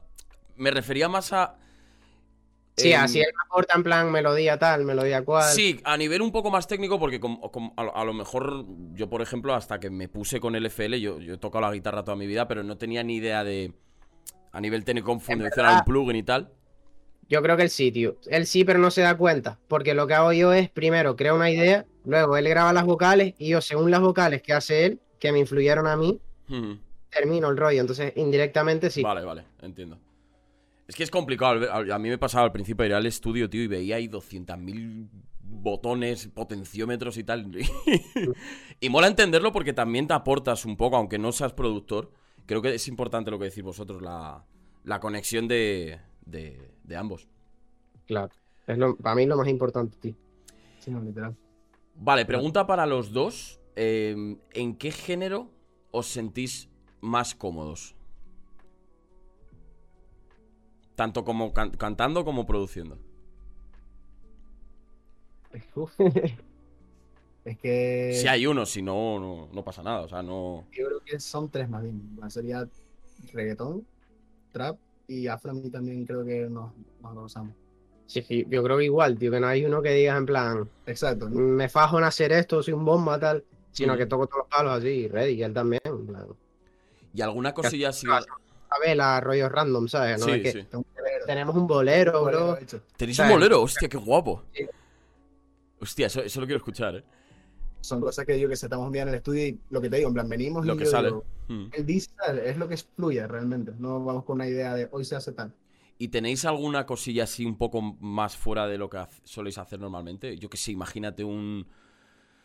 Me 0.54 0.70
refería 0.70 1.08
más 1.08 1.32
a. 1.32 1.56
Sí, 2.76 2.92
em, 2.92 3.00
así 3.00 3.20
él 3.20 3.26
me 3.36 3.42
aporta 3.46 3.76
en 3.76 3.82
plan 3.84 4.10
melodía 4.10 4.58
tal, 4.58 4.84
melodía 4.84 5.24
cual. 5.24 5.44
Sí, 5.52 5.80
a 5.84 5.96
nivel 5.96 6.22
un 6.22 6.32
poco 6.32 6.50
más 6.50 6.66
técnico, 6.66 6.98
porque 6.98 7.20
como 7.20 7.40
a, 7.76 7.84
lo- 7.84 7.96
a 7.96 8.04
lo 8.04 8.12
mejor 8.12 8.64
yo, 8.94 9.08
por 9.08 9.22
ejemplo, 9.22 9.54
hasta 9.54 9.78
que 9.78 9.90
me 9.90 10.08
puse 10.08 10.40
con 10.40 10.56
el 10.56 10.66
FL, 10.66 11.00
yo, 11.00 11.20
yo 11.20 11.34
he 11.34 11.38
tocado 11.38 11.62
la 11.62 11.72
guitarra 11.72 12.02
toda 12.04 12.16
mi 12.16 12.26
vida, 12.26 12.48
pero 12.48 12.62
no 12.64 12.76
tenía 12.76 13.02
ni 13.04 13.16
idea 13.16 13.44
de. 13.44 13.72
A 14.52 14.60
nivel 14.60 14.84
técnico, 14.84 15.18
funcionar 15.18 15.78
un 15.78 15.84
plugin 15.84 16.16
y 16.16 16.22
tal. 16.22 16.52
Yo 17.28 17.42
creo 17.42 17.56
que 17.56 17.62
él 17.64 17.70
sí, 17.70 17.90
tío. 17.90 18.16
Él 18.26 18.46
sí, 18.46 18.64
pero 18.64 18.78
no 18.78 18.90
se 18.90 19.00
da 19.00 19.16
cuenta. 19.16 19.58
Porque 19.66 19.94
lo 19.94 20.06
que 20.06 20.14
hago 20.14 20.32
yo 20.32 20.52
es, 20.52 20.68
primero, 20.70 21.16
creo 21.16 21.34
una 21.36 21.50
idea, 21.50 21.86
luego 22.04 22.36
él 22.36 22.48
graba 22.48 22.72
las 22.72 22.84
vocales 22.84 23.34
y 23.38 23.48
yo, 23.48 23.60
según 23.60 23.90
las 23.90 24.00
vocales 24.00 24.42
que 24.42 24.52
hace 24.52 24.84
él, 24.84 25.00
que 25.18 25.32
me 25.32 25.38
influyeron 25.40 25.86
a 25.86 25.96
mí, 25.96 26.20
termino 27.10 27.48
el 27.48 27.56
rollo. 27.56 27.80
Entonces, 27.80 28.12
indirectamente 28.16 28.90
sí. 28.90 29.02
Vale, 29.02 29.24
vale, 29.24 29.44
entiendo. 29.62 29.98
Es 30.86 30.96
que 30.96 31.02
es 31.02 31.10
complicado. 31.10 31.72
A 31.72 31.98
mí 31.98 32.08
me 32.08 32.18
pasaba 32.18 32.44
al 32.44 32.52
principio 32.52 32.84
ir 32.84 32.94
al 32.94 33.06
estudio, 33.06 33.48
tío, 33.48 33.62
y 33.62 33.66
veía 33.68 33.96
ahí 33.96 34.08
200.000 34.08 35.08
botones, 35.40 36.28
potenciómetros 36.28 37.16
y 37.16 37.24
tal. 37.24 37.50
y 38.80 38.88
mola 38.90 39.06
entenderlo 39.06 39.52
porque 39.52 39.72
también 39.72 40.06
te 40.06 40.14
aportas 40.14 40.64
un 40.64 40.76
poco, 40.76 40.96
aunque 40.96 41.18
no 41.18 41.32
seas 41.32 41.52
productor. 41.54 42.12
Creo 42.46 42.60
que 42.60 42.74
es 42.74 42.86
importante 42.88 43.30
lo 43.30 43.38
que 43.38 43.46
decís 43.46 43.62
vosotros, 43.62 44.02
la, 44.02 44.44
la 44.84 45.00
conexión 45.00 45.48
de, 45.48 46.00
de, 46.26 46.70
de 46.82 46.96
ambos. 46.96 47.28
Claro. 48.06 48.30
Es 48.66 48.76
lo, 48.76 48.96
para 48.96 49.14
mí 49.14 49.24
lo 49.26 49.36
más 49.36 49.48
importante, 49.48 49.96
tío. 49.98 50.14
Sí, 50.80 50.90
no, 50.90 51.00
literal. 51.00 51.34
Vale, 51.94 52.26
pregunta 52.26 52.66
para 52.66 52.84
los 52.84 53.12
dos. 53.12 53.60
eh, 53.76 54.36
¿En 54.52 54.76
qué 54.76 54.90
género 54.90 55.50
os 55.90 56.06
sentís 56.08 56.68
más 57.00 57.34
cómodos? 57.34 57.94
Tanto 60.96 61.24
como 61.24 61.52
can- 61.52 61.70
cantando 61.72 62.24
como 62.24 62.46
produciendo. 62.46 62.98
Es 67.44 67.58
que 67.58 68.12
Si 68.18 68.26
hay 68.26 68.46
uno, 68.46 68.64
si 68.64 68.80
no, 68.80 69.20
no, 69.20 69.48
no 69.52 69.62
pasa 69.62 69.82
nada. 69.82 70.00
O 70.00 70.08
sea, 70.08 70.22
no. 70.22 70.64
yo 70.72 70.86
creo 70.86 71.00
que 71.04 71.20
son 71.20 71.50
tres 71.50 71.68
más 71.68 71.82
bien. 71.82 72.00
Bueno, 72.14 72.30
Sería 72.30 72.66
reggaetón, 73.34 73.86
trap 74.50 74.78
y 75.06 75.26
afro 75.26 75.50
a 75.50 75.54
mí 75.54 75.68
también 75.68 76.06
creo 76.06 76.24
que 76.24 76.48
nos, 76.48 76.72
nos 77.02 77.14
lo 77.14 77.24
usamos. 77.24 77.54
Sí, 78.06 78.22
sí, 78.22 78.46
yo 78.48 78.62
creo 78.62 78.78
que 78.78 78.84
igual, 78.84 79.18
tío, 79.18 79.30
que 79.30 79.40
no 79.40 79.46
hay 79.46 79.64
uno 79.64 79.82
que 79.82 79.90
diga 79.90 80.16
en 80.16 80.24
plan, 80.26 80.68
Exacto. 80.86 81.28
¿no? 81.28 81.38
me 81.38 81.68
fajo 81.68 81.98
en 81.98 82.04
hacer 82.04 82.32
esto, 82.32 82.62
soy 82.62 82.72
un 82.74 82.84
bomba, 82.84 83.18
tal, 83.18 83.44
sino 83.72 83.94
Mm. 83.94 83.98
que 83.98 84.06
toco 84.06 84.26
todos 84.26 84.38
los 84.40 84.48
palos 84.48 84.72
así, 84.78 85.08
ready, 85.08 85.34
y 85.34 85.42
él 85.42 85.52
también. 85.52 85.82
en 85.84 86.06
plan, 86.06 86.26
Y 87.12 87.20
alguna 87.20 87.52
cosilla 87.52 87.90
así. 87.90 88.06
A 88.76 88.78
ver, 88.86 88.96
la 88.96 89.20
rollos 89.20 89.52
random, 89.52 89.86
¿sabes? 89.88 90.18
No 90.20 90.26
Sí, 90.26 90.32
es 90.32 90.42
que 90.42 90.52
sí. 90.52 90.66
Tengo 90.70 90.84
un 90.88 90.94
bolero, 90.94 91.26
tenemos 91.26 91.56
un 91.56 91.66
bolero, 91.66 92.18
un 92.18 92.24
bolero 92.24 92.46
bro. 92.52 92.58
hecho. 92.58 92.80
Tenéis 92.96 93.18
un 93.20 93.28
bolero, 93.28 93.62
hostia, 93.62 93.88
qué 93.88 93.96
guapo. 93.96 94.42
Sí. 94.52 94.66
Hostia, 95.80 96.06
eso, 96.06 96.22
eso 96.22 96.40
lo 96.40 96.46
quiero 96.46 96.58
escuchar, 96.58 96.96
eh. 96.96 97.04
Son 97.80 98.00
cosas 98.00 98.24
que 98.24 98.40
yo 98.40 98.48
que 98.48 98.56
sé, 98.56 98.66
estamos 98.66 98.86
un 98.86 98.92
día 98.92 99.02
en 99.02 99.08
el 99.08 99.14
estudio 99.16 99.46
y 99.46 99.60
lo 99.70 99.80
que 99.80 99.90
te 99.90 99.96
digo, 99.98 100.08
en 100.08 100.14
plan, 100.14 100.28
venimos 100.28 100.64
Lo 100.64 100.74
y 100.74 100.78
que 100.78 100.84
yo 100.84 100.90
sale. 100.90 101.08
digo, 101.08 101.24
Mm. 101.46 101.66
el 101.72 101.84
dice 101.84 102.10
tal, 102.16 102.38
es 102.38 102.56
lo 102.56 102.66
que 102.66 102.76
fluye 102.78 103.26
realmente. 103.26 103.72
No 103.78 104.02
vamos 104.02 104.24
con 104.24 104.36
una 104.36 104.48
idea 104.48 104.74
de 104.74 104.88
hoy 104.90 105.04
se 105.04 105.14
hace 105.14 105.32
tal. 105.32 105.52
¿Y 105.98 106.08
tenéis 106.08 106.46
alguna 106.46 106.86
cosilla 106.86 107.24
así 107.24 107.44
un 107.44 107.58
poco 107.58 107.82
más 107.82 108.34
fuera 108.36 108.66
de 108.66 108.78
lo 108.78 108.88
que 108.88 109.04
soléis 109.24 109.58
hacer 109.58 109.78
normalmente? 109.78 110.38
Yo 110.38 110.48
que 110.48 110.56
sé, 110.56 110.72
imagínate 110.72 111.22
un. 111.22 111.66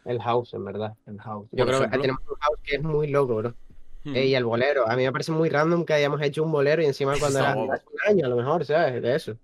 El 0.03 0.21
house, 0.21 0.53
en 0.53 0.65
verdad. 0.65 0.93
El 1.05 1.17
house. 1.21 1.47
Yo 1.53 1.65
creo 1.65 1.77
ejemplo. 1.77 1.91
que 1.97 2.01
tenemos 2.01 2.21
un 2.29 2.35
house 2.35 2.59
que 2.61 2.75
es 2.75 2.83
muy 2.83 3.07
loco, 3.07 3.35
bro. 3.37 3.55
Eh, 4.05 4.27
y 4.27 4.35
el 4.35 4.45
bolero, 4.45 4.87
a 4.89 4.95
mí 4.95 5.03
me 5.03 5.11
parece 5.11 5.31
muy 5.31 5.49
random 5.49 5.85
que 5.85 5.93
hayamos 5.93 6.21
hecho 6.21 6.43
un 6.43 6.51
bolero 6.51 6.81
y 6.81 6.85
encima 6.85 7.17
cuando 7.19 7.39
era 7.39 7.53
guapo. 7.53 7.73
hace 7.73 7.85
un 7.87 7.99
año, 8.07 8.25
a 8.25 8.29
lo 8.29 8.35
mejor, 8.37 8.65
¿sabes? 8.65 9.01
De 9.01 9.15
eso. 9.15 9.37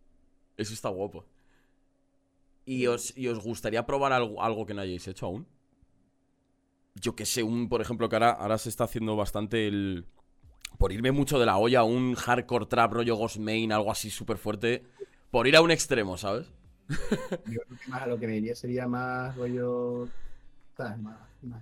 Eso 0.57 0.73
está 0.73 0.89
guapo. 0.89 1.25
¿Y 2.65 2.87
os, 2.87 3.15
y 3.17 3.27
os 3.27 3.39
gustaría 3.43 3.85
probar 3.85 4.13
algo, 4.13 4.41
algo 4.41 4.65
que 4.65 4.73
no 4.73 4.81
hayáis 4.81 5.07
hecho 5.07 5.27
aún? 5.27 5.47
Yo 6.95 7.15
que 7.15 7.25
sé, 7.25 7.43
un, 7.43 7.69
por 7.69 7.81
ejemplo, 7.81 8.09
que 8.09 8.15
ahora, 8.15 8.31
ahora 8.31 8.57
se 8.57 8.69
está 8.69 8.85
haciendo 8.85 9.15
bastante 9.15 9.67
el. 9.67 10.05
Por 10.77 10.91
irme 10.91 11.11
mucho 11.11 11.39
de 11.39 11.45
la 11.45 11.57
olla, 11.57 11.83
un 11.83 12.15
hardcore 12.15 12.65
trap 12.65 12.93
rollo 12.93 13.15
Ghost 13.15 13.37
Main, 13.37 13.71
algo 13.71 13.91
así 13.91 14.09
súper 14.09 14.37
fuerte. 14.37 14.83
Por 15.31 15.47
ir 15.47 15.55
a 15.55 15.61
un 15.61 15.71
extremo, 15.71 16.17
¿sabes? 16.17 16.51
Yo 16.89 17.61
creo 17.61 17.79
que 17.83 17.89
más 17.89 18.03
a 18.03 18.07
lo 18.07 18.17
que 18.17 18.27
me 18.27 18.37
iría 18.37 18.55
sería 18.55 18.87
más 18.87 19.35
rollo. 19.35 20.07
¿Sabes? 20.75 20.97
Más, 20.99 21.17
más 21.43 21.61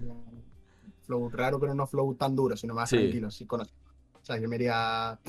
flow 1.14 1.30
raro, 1.30 1.60
pero 1.60 1.74
no 1.74 1.86
flow 1.88 2.16
tan 2.16 2.36
duro, 2.36 2.58
sino 2.58 2.74
más 2.74 2.90
Sí. 2.90 2.98
tranquilo, 2.98 3.28
así 3.28 3.46
conocido. 3.46 3.78
O 4.22 4.26
sea, 4.26 4.38
yo 4.40 4.48
me 4.48 4.56
iría 4.56 5.12
a, 5.12 5.20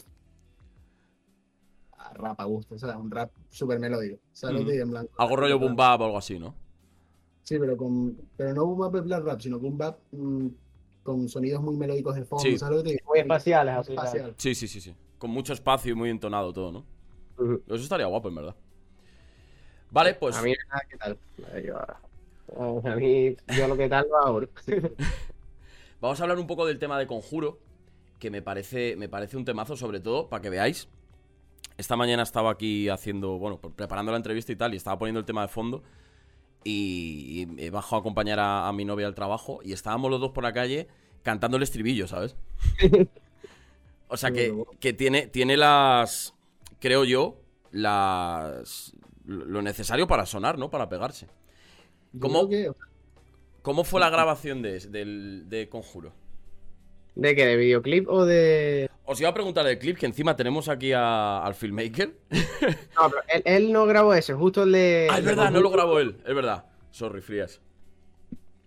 rap 2.15 2.41
a 2.41 2.45
gusto, 2.45 2.79
¿sabes? 2.79 2.97
Un 2.97 3.11
rap 3.11 3.31
súper 3.51 3.79
melódico. 3.79 4.19
¿Sabes 4.33 4.65
Mm. 4.65 4.71
En 4.71 4.91
plan, 4.91 5.09
Algo 5.19 5.37
rollo 5.37 5.59
boom 5.59 5.77
bap 5.77 6.01
o 6.01 6.05
algo 6.05 6.19
así, 6.19 6.39
¿no? 6.39 6.55
Sí, 7.43 7.59
pero 7.59 7.77
con. 7.77 8.17
Pero 8.37 8.55
no 8.55 8.67
boom 8.67 8.79
bap 8.81 8.95
en 8.97 9.05
plan 9.05 9.25
rap, 9.25 9.41
sino 9.41 9.59
boom 9.59 9.77
bap 9.77 9.99
mm, 10.13 10.47
con 11.03 11.29
sonidos 11.29 11.63
muy 11.63 11.77
melódicos 11.77 12.15
de 12.15 12.25
fondo. 12.25 12.43
Sí. 12.43 12.57
¿Sabes 12.59 12.77
lo 12.77 12.83
que 12.83 12.89
te 12.91 12.95
digo? 12.97 13.11
Muy 13.11 13.19
espaciales, 13.21 13.75
así, 13.77 13.93
Espacial. 13.93 14.35
Sí, 14.39 14.55
sí, 14.55 14.69
sí, 14.69 14.81
sí. 14.81 14.95
Con 15.19 15.31
mucho 15.31 15.53
espacio 15.53 15.93
y 15.93 15.95
muy 15.95 16.11
entonado 16.11 16.53
todo, 16.53 16.73
¿no? 16.73 16.85
Eso 17.67 17.83
estaría 17.83 18.07
guapo, 18.07 18.29
en 18.29 18.35
verdad. 18.37 18.55
Vale, 19.91 20.15
pues. 20.15 20.37
A 20.37 20.43
mí, 20.43 20.55
¿qué 20.89 20.97
tal? 20.97 21.19
Yo, 21.63 21.77
a 21.79 22.97
mí, 22.97 23.37
yo 23.57 23.69
lo 23.69 23.77
que 23.77 23.89
tal 23.89 24.07
hago, 24.23 24.35
bro. 24.37 24.49
Vamos 26.05 26.21
a 26.21 26.25
hablar 26.25 26.39
un 26.39 26.47
poco 26.47 26.67
del 26.67 26.79
tema 26.79 26.99
de 26.99 27.07
Conjuro, 27.07 27.59
que 28.19 28.31
me 28.31 28.43
parece, 28.43 28.95
me 28.95 29.09
parece 29.09 29.39
un 29.39 29.47
temazo, 29.47 29.75
sobre 29.75 30.01
todo, 30.01 30.29
para 30.29 30.43
que 30.43 30.51
veáis. 30.51 30.87
Esta 31.79 31.97
mañana 31.97 32.23
estaba 32.23 32.51
aquí 32.51 32.91
haciendo, 32.91 33.39
bueno, 33.39 33.59
preparando 33.59 34.13
la 34.13 34.19
entrevista 34.19 34.53
y 34.53 34.57
tal, 34.57 34.75
y 34.75 34.77
estaba 34.77 34.99
poniendo 34.99 35.21
el 35.21 35.25
tema 35.25 35.41
de 35.41 35.49
fondo. 35.49 35.83
Y, 36.63 37.49
y 37.57 37.65
he 37.65 37.71
bajado 37.71 37.97
a 37.97 38.01
acompañar 38.01 38.39
a, 38.39 38.69
a 38.69 38.73
mi 38.75 38.85
novia 38.85 39.07
al 39.07 39.15
trabajo, 39.15 39.61
y 39.65 39.73
estábamos 39.73 40.11
los 40.11 40.21
dos 40.21 40.33
por 40.33 40.45
la 40.45 40.53
calle 40.53 40.89
cantando 41.23 41.57
el 41.57 41.63
estribillo, 41.63 42.07
¿sabes? 42.07 42.37
O 44.09 44.19
sea 44.19 44.31
que, 44.31 44.55
que 44.81 44.93
tiene, 44.93 45.27
tiene 45.27 45.57
las. 45.57 46.35
Creo 46.81 47.05
yo, 47.05 47.41
las. 47.73 48.95
Lo 49.25 49.63
necesario 49.63 50.07
para 50.07 50.27
sonar, 50.27 50.59
¿no? 50.59 50.69
Para 50.69 50.91
pegarse. 50.91 51.29
¿Cómo? 52.21 52.47
¿Cómo 53.65 53.83
fue 53.83 53.99
la 53.99 54.11
grabación 54.11 54.61
de, 54.61 54.79
del, 54.79 55.49
de 55.49 55.71
Conjuro? 55.71 56.13
¿De 57.15 57.35
qué? 57.35 57.47
¿De 57.47 57.57
videoclip 57.57 58.07
o 58.11 58.27
de.? 58.27 58.91
Os 59.07 59.19
iba 59.21 59.31
a 59.31 59.35
preguntar 59.35 59.65
del 59.65 59.79
clip, 59.79 59.97
que 59.97 60.05
encima 60.05 60.37
tenemos 60.37 60.69
aquí 60.69 60.93
a- 60.93 61.43
al 61.43 61.55
filmmaker. 61.55 62.13
No, 62.31 63.09
pero 63.09 63.23
él, 63.33 63.43
él 63.47 63.73
no 63.73 63.87
grabó 63.87 64.13
ese, 64.13 64.35
justo 64.35 64.65
el 64.65 64.73
de. 64.73 65.09
ah, 65.11 65.19
es 65.19 65.25
verdad, 65.25 65.51
no 65.51 65.61
lo 65.61 65.71
grabó 65.71 65.99
él, 65.99 66.17
es 66.27 66.35
verdad. 66.35 66.67
Sorry, 66.91 67.23
Frías. 67.23 67.63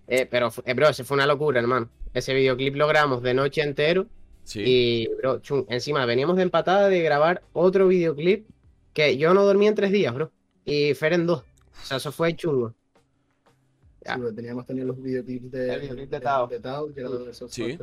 Eh, 0.07 0.25
pero, 0.25 0.49
eh, 0.65 0.73
bro, 0.73 0.89
ese 0.89 1.03
fue 1.03 1.15
una 1.15 1.27
locura, 1.27 1.59
hermano. 1.59 1.89
Ese 2.15 2.33
videoclip 2.33 2.75
lo 2.75 2.87
grabamos 2.87 3.21
de 3.21 3.35
noche 3.35 3.61
entero. 3.61 4.07
Sí. 4.45 4.63
Y, 4.65 5.07
bro, 5.17 5.39
chum, 5.41 5.65
encima 5.69 6.05
veníamos 6.07 6.37
de 6.37 6.43
empatada 6.43 6.89
de 6.89 7.01
grabar 7.03 7.43
otro 7.53 7.87
videoclip 7.87 8.47
que 8.93 9.17
yo 9.17 9.35
no 9.35 9.43
dormí 9.45 9.67
en 9.67 9.75
tres 9.75 9.91
días, 9.91 10.11
bro. 10.15 10.31
Y 10.65 10.95
Fer 10.95 11.13
en 11.13 11.27
dos. 11.27 11.43
O 11.83 11.85
sea, 11.85 11.97
eso 11.97 12.11
fue 12.11 12.35
chungo. 12.35 12.73
Ya. 14.07 14.13
Sí, 14.15 14.19
porque 14.21 14.35
teníamos 14.35 14.65
también 14.65 14.87
los 14.87 15.01
videoclips 15.01 15.51
de, 15.51 15.73
El 15.73 15.81
videoclip 15.81 16.09
de 16.09 16.19
Tao. 16.19 16.47
Tao, 16.61 16.93
que 16.93 16.99
era 17.01 17.09
de 17.09 17.33
South 17.33 17.49
Sí. 17.51 17.77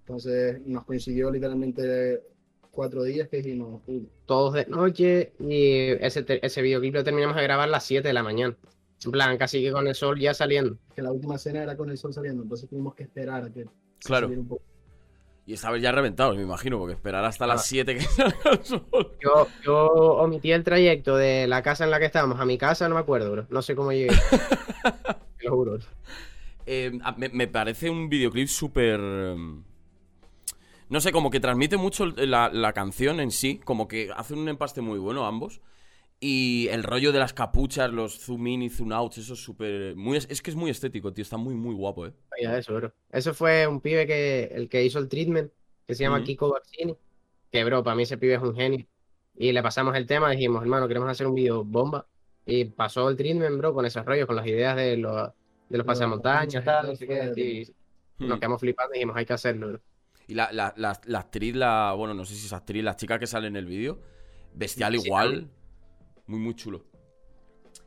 Entonces 0.00 0.60
nos 0.66 0.84
coincidió 0.84 1.30
literalmente 1.30 2.22
cuatro 2.70 3.02
días 3.02 3.28
que 3.28 3.38
dijimos, 3.38 3.82
"Uy, 3.86 4.08
Todos 4.26 4.54
de 4.54 4.66
noche. 4.66 5.32
Y 5.40 5.90
ese, 6.04 6.24
ese 6.42 6.62
videoclip 6.62 6.94
lo 6.94 7.04
terminamos 7.04 7.36
de 7.36 7.42
grabar 7.42 7.68
a 7.68 7.70
las 7.70 7.84
7 7.84 8.06
de 8.08 8.14
la 8.14 8.22
mañana. 8.22 8.56
En 9.04 9.10
plan, 9.12 9.36
casi 9.38 9.62
que 9.62 9.70
con 9.72 9.86
el 9.86 9.94
sol 9.94 10.18
ya 10.18 10.34
saliendo. 10.34 10.76
que 10.94 11.02
la 11.02 11.12
última 11.12 11.38
cena 11.38 11.62
era 11.62 11.76
con 11.76 11.88
el 11.90 11.96
sol 11.98 12.12
saliendo, 12.12 12.42
entonces 12.42 12.68
tuvimos 12.68 12.94
que 12.94 13.04
esperar 13.04 13.44
a 13.44 13.50
que 13.52 13.64
Claro. 14.00 14.26
saliera 14.26 14.42
un 14.42 14.48
poco. 14.48 14.62
Y 15.46 15.54
esta 15.54 15.70
vez 15.70 15.80
ya 15.82 15.92
reventados, 15.92 16.36
me 16.36 16.42
imagino, 16.42 16.78
porque 16.78 16.94
esperar 16.94 17.24
hasta 17.24 17.46
las 17.46 17.60
Ah. 17.60 17.64
7 17.64 17.94
que 17.94 18.00
salga 18.02 18.50
el 18.52 18.64
sol. 18.64 18.86
Yo, 19.22 19.46
yo 19.64 19.86
omití 19.86 20.52
el 20.52 20.62
trayecto 20.64 21.16
de 21.16 21.46
la 21.46 21.62
casa 21.62 21.84
en 21.84 21.90
la 21.90 21.98
que 22.00 22.06
estábamos 22.06 22.38
a 22.40 22.44
mi 22.44 22.58
casa, 22.58 22.88
no 22.88 22.96
me 22.96 23.00
acuerdo, 23.00 23.30
bro. 23.32 23.46
No 23.50 23.62
sé 23.62 23.74
cómo 23.76 23.92
llegué. 23.92 24.08
Eh, 26.66 26.98
a- 27.02 27.12
me, 27.12 27.28
me 27.30 27.48
parece 27.48 27.90
un 27.90 28.08
videoclip 28.08 28.48
súper... 28.48 29.00
em, 29.00 29.64
No 30.88 31.00
sé, 31.00 31.12
como 31.12 31.30
que 31.30 31.40
transmite 31.40 31.76
mucho 31.76 32.06
la, 32.06 32.48
la 32.50 32.72
canción 32.72 33.20
en 33.20 33.30
sí, 33.30 33.60
como 33.64 33.88
que 33.88 34.10
hacen 34.16 34.38
un 34.38 34.48
empaste 34.48 34.80
muy 34.80 34.98
bueno 34.98 35.26
ambos. 35.26 35.60
Y 36.20 36.68
el 36.70 36.82
rollo 36.84 37.12
de 37.12 37.18
las 37.20 37.32
capuchas, 37.34 37.92
los 37.92 38.18
zoom 38.20 38.46
in 38.48 38.62
y 38.62 38.70
zoom 38.70 38.92
out, 38.92 39.18
eso 39.18 39.34
es 39.34 39.40
súper... 39.40 39.96
muy 39.96 40.16
es, 40.18 40.42
que 40.42 40.50
es 40.50 40.56
muy 40.56 40.70
estético, 40.70 41.12
tío, 41.12 41.22
está 41.22 41.36
muy, 41.36 41.54
muy 41.54 41.74
guapo, 41.74 42.06
¿eh? 42.06 42.12
Vaya 42.30 42.58
eso, 42.58 42.74
bro. 42.74 42.92
Eso 43.10 43.34
fue 43.34 43.66
un 43.66 43.80
pibe 43.80 44.06
que 44.06 44.44
el 44.44 44.68
que 44.68 44.84
hizo 44.84 44.98
el 44.98 45.08
treatment, 45.08 45.52
que 45.86 45.94
se 45.94 46.04
llama. 46.04 46.22
Kiko 46.24 46.50
Baccini. 46.50 46.96
Que, 47.52 47.64
bro, 47.64 47.82
para 47.84 47.96
mí 47.96 48.02
ese 48.04 48.18
pibe 48.18 48.34
es 48.34 48.42
un 48.42 48.54
genio. 48.54 48.86
Y 49.36 49.52
le 49.52 49.62
pasamos 49.62 49.96
el 49.96 50.06
tema, 50.06 50.30
dijimos, 50.30 50.62
hermano, 50.62 50.88
queremos 50.88 51.08
hacer 51.10 51.26
un 51.26 51.34
vídeo 51.34 51.64
bomba. 51.64 52.06
Y 52.46 52.64
pasó 52.66 53.08
el 53.08 53.16
treatment, 53.16 53.58
bro, 53.58 53.74
con 53.74 53.86
esos 53.86 54.04
rollos, 54.04 54.26
con 54.26 54.36
las 54.36 54.46
ideas 54.46 54.76
de 54.76 54.96
los, 54.96 55.30
de 55.68 55.78
los 55.78 55.86
pasamontañas, 55.86 56.64
tal, 56.64 56.88
no 56.88 56.96
sé 56.96 57.06
qué, 57.06 57.32
y 57.36 57.76
nos 58.26 58.38
Hmm. 58.38 58.40
quedamos 58.40 58.60
flipando 58.60 58.94
y 58.94 58.98
dijimos, 58.98 59.16
hay 59.16 59.26
que 59.26 59.32
hacerlo. 59.34 59.80
Y 60.26 60.34
la, 60.34 60.52
la, 60.52 60.74
la, 60.76 61.00
la 61.06 61.18
actriz, 61.20 61.54
la. 61.56 61.94
Bueno, 61.96 62.14
no 62.14 62.24
sé 62.24 62.34
si 62.34 62.46
es 62.46 62.52
actriz, 62.52 62.84
la 62.84 62.96
chica 62.96 63.18
que 63.18 63.26
sale 63.26 63.48
en 63.48 63.56
el 63.56 63.66
vídeo. 63.66 64.00
Bestial 64.52 64.94
Sí, 64.94 64.96
igual. 64.96 65.50
Muy, 66.26 66.40
muy 66.40 66.54
chulo. 66.54 66.84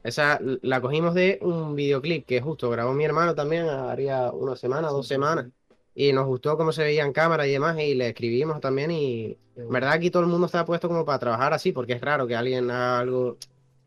Esa 0.03 0.39
la 0.41 0.81
cogimos 0.81 1.13
de 1.13 1.37
un 1.41 1.75
videoclip 1.75 2.25
que 2.25 2.41
justo 2.41 2.69
grabó 2.71 2.93
mi 2.93 3.05
hermano 3.05 3.35
también, 3.35 3.67
haría 3.69 4.31
una 4.31 4.55
semana, 4.55 4.89
dos 4.89 5.07
semanas. 5.07 5.47
Y 5.93 6.13
nos 6.13 6.25
gustó 6.25 6.57
cómo 6.57 6.71
se 6.71 6.83
veía 6.83 7.03
en 7.05 7.13
cámara 7.13 7.45
y 7.47 7.51
demás, 7.51 7.77
y 7.79 7.93
le 7.95 8.07
escribimos 8.09 8.59
también. 8.61 8.89
Y 8.91 9.37
en 9.55 9.69
verdad 9.69 9.91
aquí 9.93 10.09
todo 10.09 10.23
el 10.23 10.29
mundo 10.29 10.47
está 10.47 10.65
puesto 10.65 10.87
como 10.87 11.05
para 11.05 11.19
trabajar 11.19 11.53
así, 11.53 11.71
porque 11.71 11.93
es 11.93 12.01
raro 12.01 12.25
que 12.27 12.35
alguien 12.35 12.71
haga 12.71 12.99
algo, 12.99 13.37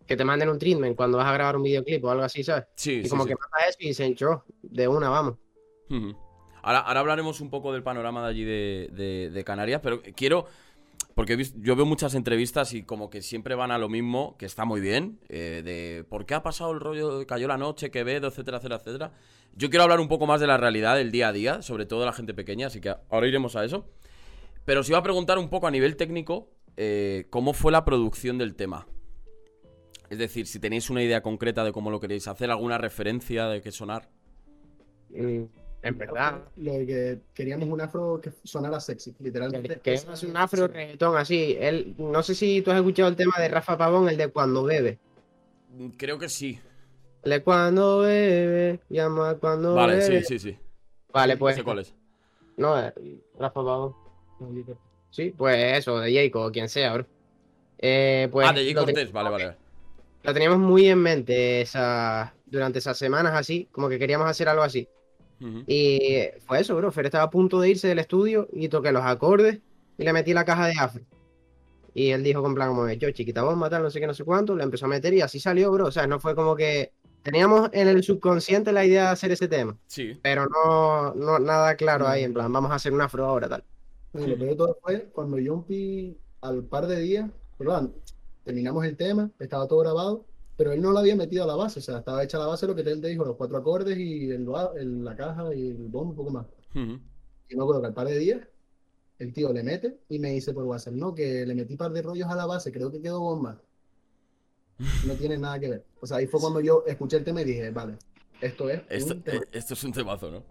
que 0.07 0.17
te 0.17 0.25
manden 0.25 0.49
un 0.49 0.59
treatment 0.59 0.97
cuando 0.97 1.19
vas 1.19 1.27
a 1.29 1.33
grabar 1.33 1.57
un 1.57 1.63
videoclip 1.63 2.05
o 2.05 2.11
algo 2.11 2.25
así, 2.25 2.43
¿sabes? 2.45 2.65
Sí, 2.77 2.93
Y 3.01 3.05
sí, 3.05 3.09
como 3.09 3.25
sí. 3.25 3.31
que 3.31 3.37
pasa 3.37 3.69
eso 3.69 3.79
y 3.81 3.89
dicen, 3.89 4.15
yo, 4.15 4.45
de 4.63 4.87
una, 4.89 5.09
vamos. 5.09 5.37
Ahora, 6.63 6.81
ahora 6.81 7.01
hablaremos 7.01 7.41
un 7.41 7.51
poco 7.51 7.73
del 7.73 7.83
panorama 7.83 8.23
de 8.25 8.29
allí 8.31 8.45
de, 8.45 8.91
de- 8.93 9.31
de 9.31 9.45
Canarias, 9.45 9.81
pero 9.83 10.03
quiero. 10.17 10.47
Porque 11.15 11.41
yo 11.59 11.77
veo 11.77 11.87
muchas 11.87 12.17
entrevistas 12.17 12.73
y 12.73 12.83
como 12.83 13.09
que 13.09 13.23
siempre 13.23 13.55
van 13.55 13.71
a 13.71 13.79
lo 13.79 13.89
mismo, 13.89 14.35
que 14.37 14.47
está 14.47 14.65
muy 14.65 14.81
bien, 14.81 15.21
eh, 15.29 15.63
de 15.65 16.03
por 16.09 16.27
qué 16.27 16.35
ha 16.35 16.43
pasado 16.43 16.73
el 16.73 16.81
rollo, 16.81 17.21
de 17.21 17.27
cayó 17.27 17.47
la 17.47 17.57
noche, 17.57 17.93
Quevedo, 17.93 18.27
etcétera, 18.27 18.57
etcétera, 18.57 18.81
etcétera. 18.81 19.13
Yo 19.55 19.71
quiero 19.71 19.85
hablar 19.85 20.01
un 20.01 20.09
poco 20.09 20.27
más 20.27 20.41
de 20.41 20.49
la 20.49 20.57
realidad 20.57 20.97
del 20.97 21.13
día 21.13 21.29
a 21.29 21.33
día, 21.33 21.63
sobre 21.63 21.87
todo 21.87 22.01
de 22.01 22.07
la 22.07 22.13
gente 22.13 22.35
pequeña, 22.35 22.67
así 22.67 22.81
que 22.81 22.97
ahora 23.11 23.29
iremos 23.29 23.55
a 23.55 23.65
eso. 23.65 23.87
Pero 24.65 24.81
os 24.81 24.89
iba 24.89 24.99
a 24.99 25.03
preguntar 25.05 25.39
un 25.39 25.51
poco 25.51 25.69
a 25.69 25.71
nivel 25.71 25.95
técnico, 25.97 26.51
eh, 26.77 27.27
¿cómo 27.31 27.53
fue 27.53 27.71
la 27.71 27.85
producción 27.85 28.37
del 28.37 28.57
tema? 28.57 28.89
Es 30.11 30.19
decir, 30.19 30.47
si 30.47 30.59
tenéis 30.59 30.91
una 30.91 31.03
idea 31.03 31.23
concreta 31.23 31.65
de 31.65 31.73
cómo 31.73 31.91
lo 31.91 32.01
queréis 32.01 32.29
hacer, 32.29 32.51
alguna 32.51 32.79
referencia 32.79 33.47
de 33.49 33.61
qué 33.63 33.73
sonar. 33.73 34.09
Mm, 35.11 35.45
En 35.83 35.99
verdad. 35.99 36.43
Lo 36.57 36.73
de 36.75 36.87
que 36.87 37.21
queríamos 37.35 37.69
un 37.69 37.81
afro 37.81 38.21
que 38.21 38.31
sonara 38.45 38.81
sexy, 38.81 39.15
literalmente. 39.21 39.81
Que 39.81 39.95
es 39.95 40.23
un 40.23 40.37
afro 40.37 40.67
reggaetón 40.69 41.17
así. 41.17 41.57
Él, 41.59 41.95
no 41.99 42.23
sé 42.23 42.35
si 42.35 42.63
tú 42.63 42.71
has 42.71 42.79
escuchado 42.79 43.09
el 43.09 43.17
tema 43.17 43.35
de 43.39 43.49
Rafa 43.49 43.77
Pavón, 43.77 44.09
el 44.09 44.17
de 44.17 44.29
cuando 44.29 44.65
bebe. 44.65 44.99
Mm, 45.71 45.89
Creo 45.91 46.19
que 46.19 46.29
sí. 46.29 46.59
El 47.23 47.31
de 47.31 47.43
cuando 47.43 48.01
bebe, 48.01 48.81
llama 48.91 49.35
cuando 49.41 49.75
Vale, 49.75 49.97
bebe. 49.97 50.23
sí, 50.23 50.39
sí, 50.39 50.51
sí. 50.51 50.59
Vale, 51.13 51.37
pues. 51.37 51.57
sé 51.57 51.63
cuál 51.65 51.79
es. 51.81 51.95
No, 52.57 52.79
eh, 52.79 52.93
Rafa 53.39 53.55
Pavón. 53.55 53.95
Sí, 55.11 55.33
pues 55.37 55.79
eso, 55.79 56.01
de 56.01 56.13
Jayco 56.13 56.47
o 56.47 56.51
quien 56.51 56.69
sea, 56.69 56.93
bro. 56.95 57.07
Eh, 57.79 58.29
pues 58.33 58.49
ah, 58.49 58.53
de 58.53 58.73
lo, 58.73 58.85
Cortés, 58.85 59.13
vale, 59.13 59.31
vale. 59.31 59.57
Lo 60.25 60.33
teníamos 60.35 60.59
muy 60.59 60.89
en 60.89 60.99
mente 60.99 61.61
esa, 61.61 62.35
durante 62.47 62.81
esas 62.81 62.99
semanas 62.99 63.35
así, 63.35 63.69
como 63.71 63.89
que 63.89 63.99
queríamos 63.99 64.29
hacer 64.29 64.49
algo 64.49 64.63
así. 64.63 64.89
Y 65.67 66.23
fue 66.47 66.61
eso, 66.61 66.75
bro. 66.75 66.91
Fer 66.91 67.05
estaba 67.07 67.25
a 67.25 67.31
punto 67.31 67.61
de 67.61 67.69
irse 67.69 67.87
del 67.87 67.99
estudio 67.99 68.49
y 68.53 68.69
toqué 68.69 68.93
los 68.93 69.05
acordes 69.05 69.61
y 69.99 70.03
le 70.05 70.13
metí 70.15 70.33
la 70.33 70.45
caja 70.47 70.67
de 70.67 70.75
afro. 70.79 71.05
Y 71.93 72.11
él 72.11 72.23
dijo 72.25 72.43
con 72.43 72.55
plan 72.55 72.69
como 72.71 72.89
yo, 72.91 73.11
chiquita 73.11 73.43
bomba, 73.43 73.69
tal, 73.69 73.83
no 73.83 73.91
sé 73.91 74.01
qué, 74.01 74.07
no 74.07 74.15
sé 74.15 74.25
cuánto, 74.25 74.57
le 74.57 74.65
empezó 74.65 74.87
a 74.87 74.89
meter 74.89 75.13
y 75.13 75.21
así 75.21 75.39
salió, 75.39 75.71
bro. 75.71 75.87
O 75.87 75.91
sea, 75.91 76.07
no 76.07 76.19
fue 76.19 76.35
como 76.35 76.57
que 76.57 76.93
teníamos 77.23 77.69
en 77.73 77.89
el 77.89 78.03
subconsciente 78.03 78.73
la 78.73 78.85
idea 78.87 79.03
de 79.03 79.09
hacer 79.09 79.33
ese 79.33 79.47
tema, 79.49 79.77
Sí. 79.87 80.19
pero 80.23 80.47
no, 80.47 81.15
no 81.15 81.39
nada 81.39 81.75
claro 81.77 82.09
ahí, 82.09 82.25
en 82.25 82.33
plan, 82.35 82.53
vamos 82.53 82.71
a 82.71 82.75
hacer 82.77 82.93
un 82.93 83.03
afro 83.03 83.27
ahora, 83.27 83.49
tal. 83.49 83.65
Y 84.15 84.27
lo 84.27 84.37
peor 84.37 84.51
de 84.51 84.57
todo 84.57 84.79
fue 84.83 85.11
cuando 85.13 85.37
Jumpy, 85.37 86.17
al 86.41 86.65
par 86.65 86.87
de 86.87 87.01
días, 87.01 87.31
perdón, 87.59 87.95
terminamos 88.45 88.85
el 88.85 88.97
tema, 88.97 89.31
estaba 89.39 89.67
todo 89.67 89.81
grabado, 89.81 90.27
pero 90.57 90.73
él 90.73 90.81
no 90.81 90.93
lo 90.93 90.99
había 91.01 91.17
metido 91.17 91.45
a 91.45 91.47
la 91.47 91.57
base, 91.57 91.81
o 91.81 91.83
sea, 91.83 91.99
estaba 91.99 92.23
hecha 92.23 92.39
la 92.39 92.47
base 92.47 92.67
lo 92.67 92.75
que 92.75 92.83
él 92.83 93.01
te 93.01 93.09
dijo, 93.09 93.25
los 93.25 93.37
cuatro 93.37 93.57
acordes 93.57 93.99
y 93.99 94.31
el, 94.31 94.45
la 95.05 95.17
caja 95.17 95.53
y 95.55 95.71
el 95.71 95.89
bombo, 95.89 96.11
un 96.11 96.17
poco 96.17 96.31
más. 96.31 96.47
Y 96.75 97.57
me 97.57 97.63
acuerdo 97.63 97.81
que 97.81 97.87
al 97.89 97.95
par 97.95 98.07
de 98.09 98.19
días, 98.19 98.41
el 99.19 99.33
tío 99.33 99.53
le 99.53 99.63
mete 99.63 99.99
y 100.09 100.19
me 100.19 100.31
dice 100.33 100.53
por 100.53 100.65
WhatsApp, 100.65 100.95
no, 100.95 101.15
que 101.15 101.45
le 101.47 101.55
metí 101.55 101.77
par 101.77 101.93
de 101.93 102.03
rollos 102.03 102.29
a 102.29 102.37
la 102.37 102.47
base, 102.47 102.71
creo 102.73 102.91
que 102.91 103.01
quedó 103.01 103.21
bomba. 103.21 103.61
No 105.07 105.15
tiene 105.15 105.39
nada 105.39 105.59
que 105.61 105.71
ver. 105.71 105.85
O 106.01 106.07
sea, 106.07 106.17
ahí 106.19 106.27
fue 106.27 106.41
cuando 106.41 106.61
yo 106.61 106.83
escuché 106.87 107.17
el 107.19 107.25
tema 107.25 107.43
y 107.43 107.45
dije, 107.45 107.71
vale, 107.71 107.97
esto 108.41 108.69
es 108.69 108.83
Esto, 108.89 109.15
un 109.15 109.23
tema. 109.23 109.39
eh, 109.39 109.49
esto 109.53 109.75
es 109.75 109.85
un 109.85 109.93
temazo, 109.93 110.31
¿no? 110.31 110.43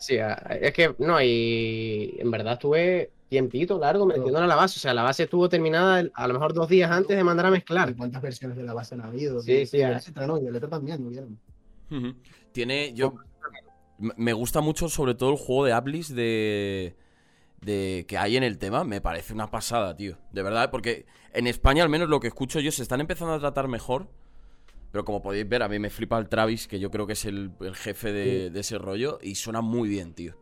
Sí, 0.00 0.16
es 0.60 0.72
que 0.72 0.94
no, 0.98 1.20
y 1.20 2.16
en 2.18 2.30
verdad 2.30 2.54
estuve 2.54 3.10
tiempito 3.28 3.78
largo 3.78 4.06
metiéndola 4.06 4.44
a 4.44 4.48
la 4.48 4.56
base. 4.56 4.78
O 4.78 4.80
sea, 4.80 4.94
la 4.94 5.02
base 5.02 5.24
estuvo 5.24 5.48
terminada 5.48 6.02
a 6.12 6.26
lo 6.26 6.34
mejor 6.34 6.54
dos 6.54 6.68
días 6.68 6.90
antes 6.90 7.16
de 7.16 7.22
mandar 7.22 7.46
a 7.46 7.50
mezclar. 7.50 7.90
¿Y 7.90 7.94
¿Cuántas 7.94 8.22
versiones 8.22 8.56
de 8.56 8.64
la 8.64 8.72
base 8.72 8.94
han 8.94 9.02
habido? 9.02 9.40
Sí, 9.42 9.66
sí, 9.66 9.76
letra, 9.76 10.26
no, 10.26 10.38
y 10.38 10.42
de 10.42 10.52
letra 10.52 10.70
también, 10.70 11.04
¿no 11.04 11.10
vieron? 11.10 11.38
Ujú. 11.90 12.14
Tiene. 12.52 12.94
Yo. 12.94 13.14
Me 13.98 14.32
gusta 14.32 14.62
mucho, 14.62 14.88
sobre 14.88 15.14
todo, 15.14 15.32
el 15.32 15.36
juego 15.36 15.66
de 15.66 15.74
Applis 15.74 16.14
de. 16.14 16.96
de 17.60 18.06
que 18.08 18.16
hay 18.16 18.38
en 18.38 18.42
el 18.42 18.56
tema. 18.56 18.84
Me 18.84 19.02
parece 19.02 19.34
una 19.34 19.50
pasada, 19.50 19.94
tío. 19.94 20.16
De 20.32 20.42
verdad, 20.42 20.70
porque 20.70 21.04
en 21.34 21.46
España, 21.46 21.82
al 21.82 21.90
menos 21.90 22.08
lo 22.08 22.20
que 22.20 22.28
escucho 22.28 22.58
yo, 22.58 22.72
se 22.72 22.82
están 22.82 23.02
empezando 23.02 23.34
a 23.34 23.38
tratar 23.38 23.68
mejor. 23.68 24.08
Pero 24.92 25.04
como 25.04 25.22
podéis 25.22 25.48
ver, 25.48 25.62
a 25.62 25.68
mí 25.68 25.78
me 25.78 25.90
flipa 25.90 26.18
el 26.18 26.28
Travis, 26.28 26.66
que 26.66 26.80
yo 26.80 26.90
creo 26.90 27.06
que 27.06 27.12
es 27.12 27.24
el, 27.24 27.52
el 27.60 27.74
jefe 27.76 28.12
de, 28.12 28.50
de 28.50 28.60
ese 28.60 28.76
rollo. 28.78 29.18
Y 29.22 29.36
suena 29.36 29.60
muy 29.60 29.88
bien, 29.88 30.14
tío. 30.14 30.34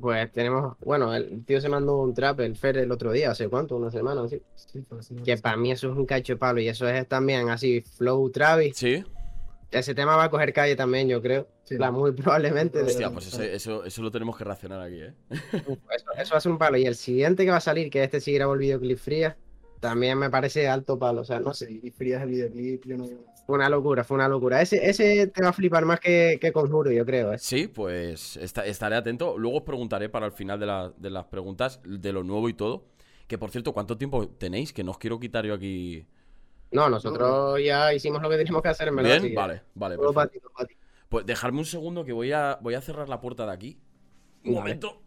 Pues 0.00 0.32
tenemos, 0.32 0.76
bueno, 0.80 1.14
el 1.14 1.44
tío 1.44 1.60
se 1.60 1.68
mandó 1.68 1.98
un 2.00 2.14
trap, 2.14 2.40
el 2.40 2.56
Fer, 2.56 2.78
el 2.78 2.90
otro 2.90 3.12
día, 3.12 3.30
hace 3.30 3.48
cuánto, 3.48 3.76
una 3.76 3.92
semana 3.92 4.24
así. 4.24 4.42
Sí. 4.56 4.82
Que 5.24 5.36
para 5.36 5.56
mí 5.56 5.70
eso 5.70 5.92
es 5.92 5.96
un 5.96 6.04
cacho 6.04 6.32
de 6.32 6.36
palo 6.36 6.60
y 6.60 6.66
eso 6.68 6.88
es 6.88 7.06
también 7.06 7.48
así, 7.48 7.80
Flow 7.80 8.28
Travis. 8.30 8.76
¿Sí? 8.76 9.04
Ese 9.70 9.94
tema 9.94 10.16
va 10.16 10.24
a 10.24 10.30
coger 10.30 10.52
calle 10.52 10.74
también, 10.74 11.08
yo 11.08 11.22
creo. 11.22 11.46
Sí. 11.62 11.76
La 11.78 11.92
muy 11.92 12.10
probablemente. 12.12 12.82
Hostia, 12.82 13.10
pues 13.10 13.28
ese- 13.28 13.54
eso, 13.54 13.84
eso 13.84 14.02
lo 14.02 14.10
tenemos 14.10 14.36
que 14.36 14.42
reaccionar 14.42 14.80
aquí, 14.80 15.00
¿eh? 15.00 15.14
Eso, 15.30 16.10
eso 16.18 16.32
va 16.32 16.38
a 16.38 16.40
ser 16.40 16.50
un 16.52 16.58
palo. 16.58 16.76
Y 16.76 16.86
el 16.86 16.96
siguiente 16.96 17.44
que 17.44 17.50
va 17.52 17.58
a 17.58 17.60
salir, 17.60 17.88
que 17.88 18.02
este 18.02 18.20
sí 18.20 18.32
grabó 18.32 18.54
el 18.54 18.60
videoclip 18.60 18.98
fría, 18.98 19.36
también 19.84 20.18
me 20.18 20.30
parece 20.30 20.66
alto 20.68 20.98
palo. 20.98 21.20
O 21.20 21.24
sea, 21.24 21.40
no 21.40 21.52
sé, 21.52 21.70
y 21.82 21.90
frías 21.90 22.22
el 22.22 22.30
videoclip, 22.30 22.86
yo 22.86 22.96
no 22.96 23.04
fue 23.46 23.56
una 23.56 23.68
locura, 23.68 24.02
fue 24.04 24.14
una 24.14 24.26
locura. 24.28 24.62
Ese, 24.62 24.88
ese 24.88 25.26
te 25.26 25.42
va 25.42 25.50
a 25.50 25.52
flipar 25.52 25.84
más 25.84 26.00
que, 26.00 26.38
que 26.40 26.50
Conjuro, 26.52 26.90
yo 26.90 27.04
creo. 27.04 27.32
¿eh? 27.34 27.38
Sí, 27.38 27.68
pues 27.68 28.38
esta- 28.38 28.64
estaré 28.64 28.96
atento. 28.96 29.36
Luego 29.36 29.58
os 29.58 29.62
preguntaré 29.64 30.08
para 30.08 30.24
el 30.26 30.32
final 30.32 30.58
de, 30.58 30.66
la- 30.66 30.92
de 30.96 31.10
las 31.10 31.26
preguntas 31.26 31.80
de 31.84 32.12
lo 32.12 32.24
nuevo 32.24 32.48
y 32.48 32.54
todo. 32.54 32.86
Que 33.26 33.36
por 33.36 33.50
cierto, 33.50 33.72
¿cuánto 33.74 33.98
tiempo 33.98 34.26
tenéis? 34.28 34.72
Que 34.72 34.82
no 34.84 34.92
os 34.92 34.98
quiero 34.98 35.20
quitar 35.20 35.44
yo 35.44 35.52
aquí. 35.54 36.06
No, 36.72 36.88
nosotros 36.88 37.60
ya 37.62 37.92
hicimos 37.92 38.22
lo 38.22 38.30
que 38.30 38.36
teníamos 38.38 38.62
que 38.62 38.68
hacer, 38.68 38.88
en 38.88 38.96
verdad. 38.96 39.20
¿Bien? 39.20 39.34
Vale, 39.34 39.62
vale. 39.74 39.96
todo 39.96 40.12
para 40.14 40.30
perfecto. 40.30 40.48
ti, 40.48 40.52
todo 40.52 40.52
para 40.56 40.66
ti. 40.68 40.74
Pues 41.10 41.26
dejarme 41.26 41.58
un 41.58 41.64
segundo 41.66 42.04
que 42.04 42.12
voy 42.12 42.32
a, 42.32 42.58
voy 42.62 42.74
a 42.74 42.80
cerrar 42.80 43.08
la 43.10 43.20
puerta 43.20 43.44
de 43.46 43.52
aquí. 43.52 43.78
Un 44.44 44.54
Vale. 44.54 44.58
momento. 44.60 45.02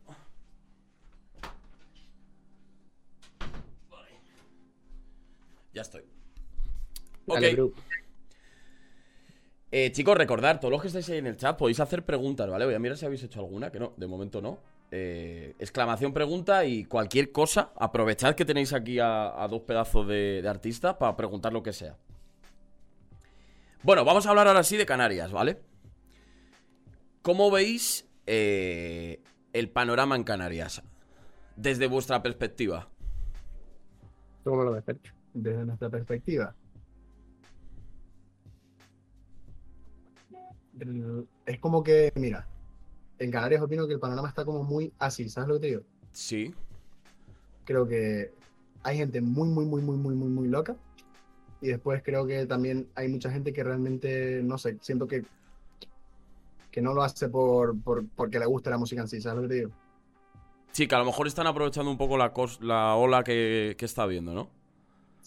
Ya 5.77 5.83
estoy. 5.83 6.01
Ok. 7.27 7.71
Eh, 9.69 9.91
chicos, 9.91 10.17
recordar, 10.17 10.59
todos 10.59 10.71
los 10.71 10.81
que 10.81 10.87
estáis 10.87 11.07
ahí 11.09 11.19
en 11.19 11.27
el 11.27 11.37
chat 11.37 11.55
podéis 11.55 11.79
hacer 11.79 12.03
preguntas, 12.03 12.49
¿vale? 12.49 12.65
Voy 12.65 12.73
a 12.73 12.79
mirar 12.79 12.97
si 12.97 13.05
habéis 13.05 13.21
hecho 13.21 13.41
alguna, 13.41 13.71
que 13.71 13.79
no, 13.79 13.93
de 13.95 14.07
momento 14.07 14.41
no. 14.41 14.57
Eh, 14.89 15.53
exclamación 15.59 16.13
pregunta 16.13 16.65
y 16.65 16.85
cualquier 16.85 17.31
cosa, 17.31 17.73
aprovechad 17.75 18.33
que 18.33 18.43
tenéis 18.43 18.73
aquí 18.73 18.97
a, 18.97 19.43
a 19.43 19.47
dos 19.47 19.61
pedazos 19.61 20.07
de, 20.07 20.41
de 20.41 20.49
artistas 20.49 20.95
para 20.95 21.15
preguntar 21.15 21.53
lo 21.53 21.61
que 21.61 21.73
sea. 21.73 21.95
Bueno, 23.83 24.03
vamos 24.03 24.25
a 24.25 24.31
hablar 24.31 24.47
ahora 24.47 24.63
sí 24.63 24.77
de 24.77 24.87
Canarias, 24.87 25.31
¿vale? 25.31 25.61
¿Cómo 27.21 27.51
veis 27.51 28.07
eh, 28.25 29.21
el 29.53 29.69
panorama 29.69 30.15
en 30.15 30.23
Canarias? 30.23 30.81
Desde 31.55 31.85
vuestra 31.85 32.23
perspectiva. 32.23 32.89
¿Tú 34.43 34.49
cómo 34.49 34.63
lo 34.63 34.71
ves, 34.71 34.83
Percho? 34.83 35.13
Desde 35.41 35.65
nuestra 35.65 35.89
perspectiva. 35.89 36.53
Es 41.45 41.59
como 41.59 41.83
que, 41.83 42.11
mira, 42.15 42.47
en 43.19 43.31
Canarias 43.31 43.61
opino 43.61 43.87
que 43.87 43.93
el 43.93 43.99
panorama 43.99 44.29
está 44.29 44.45
como 44.45 44.63
muy 44.63 44.93
así, 44.99 45.27
¿sabes 45.29 45.47
lo 45.47 45.55
que 45.55 45.61
te 45.61 45.67
digo? 45.67 45.81
Sí. 46.11 46.53
Creo 47.65 47.87
que 47.87 48.31
hay 48.83 48.97
gente 48.97 49.21
muy, 49.21 49.49
muy, 49.49 49.65
muy, 49.65 49.81
muy, 49.81 49.97
muy, 49.97 50.15
muy, 50.15 50.29
muy 50.29 50.47
loca. 50.47 50.75
Y 51.61 51.69
después 51.69 52.03
creo 52.03 52.27
que 52.27 52.45
también 52.45 52.87
hay 52.93 53.07
mucha 53.07 53.31
gente 53.31 53.51
que 53.51 53.63
realmente, 53.63 54.41
no 54.43 54.59
sé, 54.59 54.77
siento 54.81 55.07
que, 55.07 55.25
que 56.69 56.81
no 56.81 56.93
lo 56.93 57.01
hace 57.01 57.29
por, 57.29 57.79
por, 57.81 58.07
porque 58.15 58.37
le 58.37 58.45
gusta 58.45 58.69
la 58.69 58.77
música 58.77 59.01
en 59.01 59.07
sí, 59.07 59.19
¿sabes 59.19 59.37
lo 59.37 59.41
que 59.43 59.47
te 59.47 59.55
digo? 59.55 59.71
Sí, 60.71 60.87
que 60.87 60.93
a 60.93 60.99
lo 60.99 61.05
mejor 61.05 61.25
están 61.25 61.47
aprovechando 61.47 61.89
un 61.89 61.97
poco 61.97 62.17
la, 62.17 62.31
la 62.61 62.95
ola 62.95 63.23
que, 63.23 63.75
que 63.79 63.85
está 63.85 64.05
viendo, 64.05 64.35
¿no? 64.35 64.56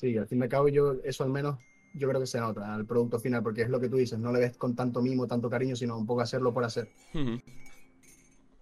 Sí, 0.00 0.16
al 0.16 0.26
fin 0.26 0.38
y 0.38 0.42
al 0.44 0.48
cabo 0.48 0.66
yo, 0.68 0.94
eso 1.04 1.24
al 1.24 1.28
menos, 1.28 1.58
yo 1.92 2.08
creo 2.08 2.18
que 2.18 2.26
se 2.26 2.40
nota 2.40 2.74
al 2.74 2.86
producto 2.86 3.18
final, 3.18 3.42
porque 3.42 3.60
es 3.60 3.68
lo 3.68 3.78
que 3.78 3.90
tú 3.90 3.98
dices, 3.98 4.18
no 4.18 4.32
le 4.32 4.40
ves 4.40 4.56
con 4.56 4.74
tanto 4.74 5.02
mimo, 5.02 5.26
tanto 5.26 5.50
cariño, 5.50 5.76
sino 5.76 5.98
un 5.98 6.06
poco 6.06 6.22
hacerlo 6.22 6.54
por 6.54 6.64
hacer. 6.64 6.88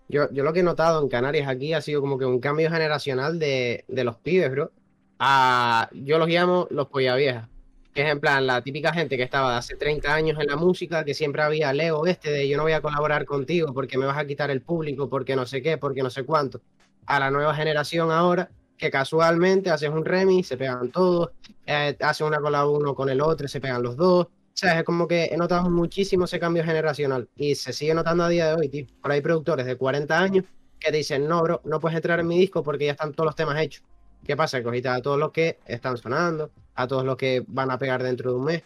Yo, 0.09 0.29
yo 0.33 0.43
lo 0.43 0.53
que 0.53 0.61
he 0.61 0.65
notado 0.65 1.01
en 1.01 1.09
Canarias 1.09 1.47
aquí 1.47 1.75
ha 1.75 1.81
sido 1.81 2.01
como 2.01 2.19
que 2.19 2.25
un 2.25 2.41
cambio 2.41 2.69
generacional 2.69 3.39
de, 3.39 3.85
de 3.87 4.03
los 4.03 4.17
pibes, 4.17 4.51
bro. 4.51 4.73
a, 5.21 5.89
yo 5.93 6.19
los 6.19 6.29
llamo 6.29 6.67
los 6.73 6.89
polla 6.89 7.15
viejas, 7.15 7.49
que 7.95 8.03
es 8.03 8.09
en 8.09 8.19
plan 8.19 8.45
la 8.45 8.63
típica 8.63 8.93
gente 8.93 9.17
que 9.17 9.23
estaba 9.23 9.53
de 9.53 9.59
hace 9.59 9.77
30 9.77 10.13
años 10.13 10.41
en 10.41 10.49
la 10.49 10.57
música, 10.57 11.05
que 11.05 11.15
siempre 11.15 11.43
había 11.43 11.73
Leo 11.73 12.05
este 12.07 12.33
de 12.33 12.49
yo 12.49 12.57
no 12.57 12.65
voy 12.65 12.73
a 12.73 12.83
colaborar 12.83 13.27
contigo 13.27 13.73
porque 13.73 13.97
me 13.97 14.07
vas 14.07 14.19
a 14.19 14.27
quitar 14.27 14.51
el 14.51 14.61
público, 14.61 15.09
porque 15.09 15.37
no 15.37 15.47
sé 15.47 15.63
qué, 15.63 15.79
porque 15.79 16.03
no 16.03 16.11
sé 16.11 16.25
cuánto. 16.25 16.63
A 17.07 17.21
la 17.21 17.31
nueva 17.31 17.55
generación 17.55 18.11
ahora, 18.11 18.51
que 18.79 18.91
casualmente 18.91 19.71
haces 19.71 19.91
un 19.91 20.05
remix, 20.05 20.49
se 20.49 20.57
pegan 20.57 20.91
todos, 20.91 21.31
eh, 21.67 21.97
haces 22.01 22.27
una 22.27 22.41
colab 22.41 22.71
uno 22.71 22.95
con 22.95 23.09
el 23.11 23.21
otro, 23.21 23.49
se 23.49 23.61
pegan 23.61 23.83
los 23.83 23.97
dos. 23.97 24.27
O 24.27 24.61
sea, 24.61 24.79
es 24.79 24.85
como 24.85 25.07
que 25.07 25.27
he 25.27 25.37
notado 25.37 25.69
muchísimo 25.69 26.25
ese 26.25 26.41
cambio 26.41 26.65
generacional 26.65 27.29
y 27.37 27.55
se 27.55 27.73
sigue 27.73 27.95
notando 27.95 28.25
a 28.25 28.29
día 28.29 28.49
de 28.49 28.55
hoy, 28.55 28.69
tío. 28.69 28.87
Ahora 29.03 29.15
hay 29.15 29.21
productores 29.21 29.67
de 29.67 29.77
40 29.77 30.19
años 30.19 30.45
que 30.81 30.91
dicen, 30.91 31.29
no, 31.29 31.43
bro, 31.43 31.61
no 31.65 31.81
puedes 31.81 31.97
entrar 31.97 32.21
en 32.21 32.27
mi 32.27 32.39
disco 32.39 32.63
porque 32.63 32.87
ya 32.87 32.93
están 32.93 33.13
todos 33.13 33.27
los 33.27 33.37
temas 33.37 33.61
hechos. 33.61 33.85
¿Qué 34.25 34.37
pasa? 34.37 34.63
Cogiste 34.63 34.89
a 34.89 35.01
todos 35.01 35.19
los 35.19 35.31
que 35.33 35.59
están 35.67 35.97
sonando, 35.97 36.51
a 36.75 36.87
todos 36.87 37.05
los 37.05 37.17
que 37.17 37.45
van 37.47 37.71
a 37.71 37.79
pegar 37.79 38.03
dentro 38.03 38.33
de 38.33 38.39
un 38.39 38.45
mes. 38.45 38.63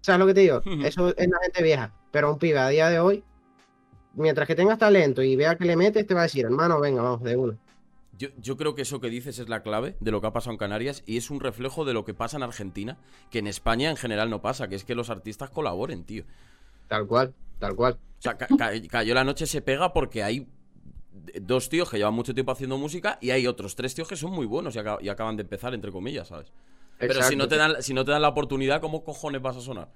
¿Sabes 0.00 0.20
lo 0.20 0.26
que 0.26 0.34
te 0.34 0.40
digo? 0.40 0.62
Eso 0.84 1.08
es 1.16 1.28
la 1.28 1.38
gente 1.42 1.62
vieja. 1.62 1.92
Pero 2.12 2.32
un 2.32 2.38
pibe 2.38 2.58
a 2.58 2.68
día 2.68 2.88
de 2.88 3.00
hoy, 3.00 3.24
mientras 4.14 4.46
que 4.46 4.54
tengas 4.54 4.78
talento 4.78 5.22
y 5.22 5.36
vea 5.36 5.56
que 5.56 5.64
le 5.64 5.76
metes, 5.76 6.06
te 6.06 6.14
va 6.14 6.20
a 6.20 6.24
decir, 6.24 6.44
hermano, 6.44 6.80
venga, 6.80 7.02
vamos, 7.02 7.22
de 7.22 7.36
uno. 7.36 7.58
Yo, 8.18 8.28
yo 8.38 8.56
creo 8.56 8.74
que 8.74 8.82
eso 8.82 9.00
que 9.00 9.10
dices 9.10 9.38
es 9.38 9.48
la 9.48 9.62
clave 9.62 9.96
de 10.00 10.10
lo 10.10 10.20
que 10.20 10.26
ha 10.28 10.32
pasado 10.32 10.52
en 10.52 10.58
Canarias 10.58 11.02
y 11.06 11.16
es 11.16 11.30
un 11.30 11.40
reflejo 11.40 11.84
de 11.84 11.92
lo 11.92 12.04
que 12.04 12.14
pasa 12.14 12.36
en 12.36 12.42
Argentina, 12.42 12.98
que 13.30 13.40
en 13.40 13.46
España 13.46 13.90
en 13.90 13.96
general 13.96 14.30
no 14.30 14.40
pasa, 14.42 14.68
que 14.68 14.74
es 14.74 14.84
que 14.84 14.94
los 14.94 15.10
artistas 15.10 15.50
colaboren, 15.50 16.04
tío. 16.04 16.24
Tal 16.88 17.06
cual, 17.06 17.34
tal 17.58 17.74
cual. 17.74 17.98
O 18.18 18.22
sea, 18.22 18.36
ca- 18.36 18.46
ca- 18.46 18.72
cayó 18.88 19.14
la 19.14 19.24
noche 19.24 19.46
se 19.46 19.60
pega 19.62 19.92
porque 19.92 20.22
hay 20.22 20.46
dos 21.40 21.68
tíos 21.68 21.90
que 21.90 21.98
llevan 21.98 22.14
mucho 22.14 22.34
tiempo 22.34 22.52
haciendo 22.52 22.78
música 22.78 23.18
y 23.20 23.30
hay 23.30 23.46
otros 23.46 23.74
tres 23.76 23.94
tíos 23.94 24.08
que 24.08 24.16
son 24.16 24.30
muy 24.32 24.46
buenos 24.46 24.74
y, 24.76 24.78
aca- 24.78 24.98
y 25.00 25.08
acaban 25.08 25.36
de 25.36 25.42
empezar, 25.42 25.74
entre 25.74 25.92
comillas, 25.92 26.28
¿sabes? 26.28 26.52
Pero 26.98 27.22
si 27.22 27.36
no, 27.36 27.48
te 27.48 27.56
dan, 27.56 27.82
si 27.82 27.94
no 27.94 28.04
te 28.04 28.10
dan 28.12 28.22
la 28.22 28.28
oportunidad, 28.28 28.80
¿cómo 28.80 29.04
cojones 29.04 29.42
vas 29.42 29.56
a 29.56 29.60
sonar? 29.60 29.88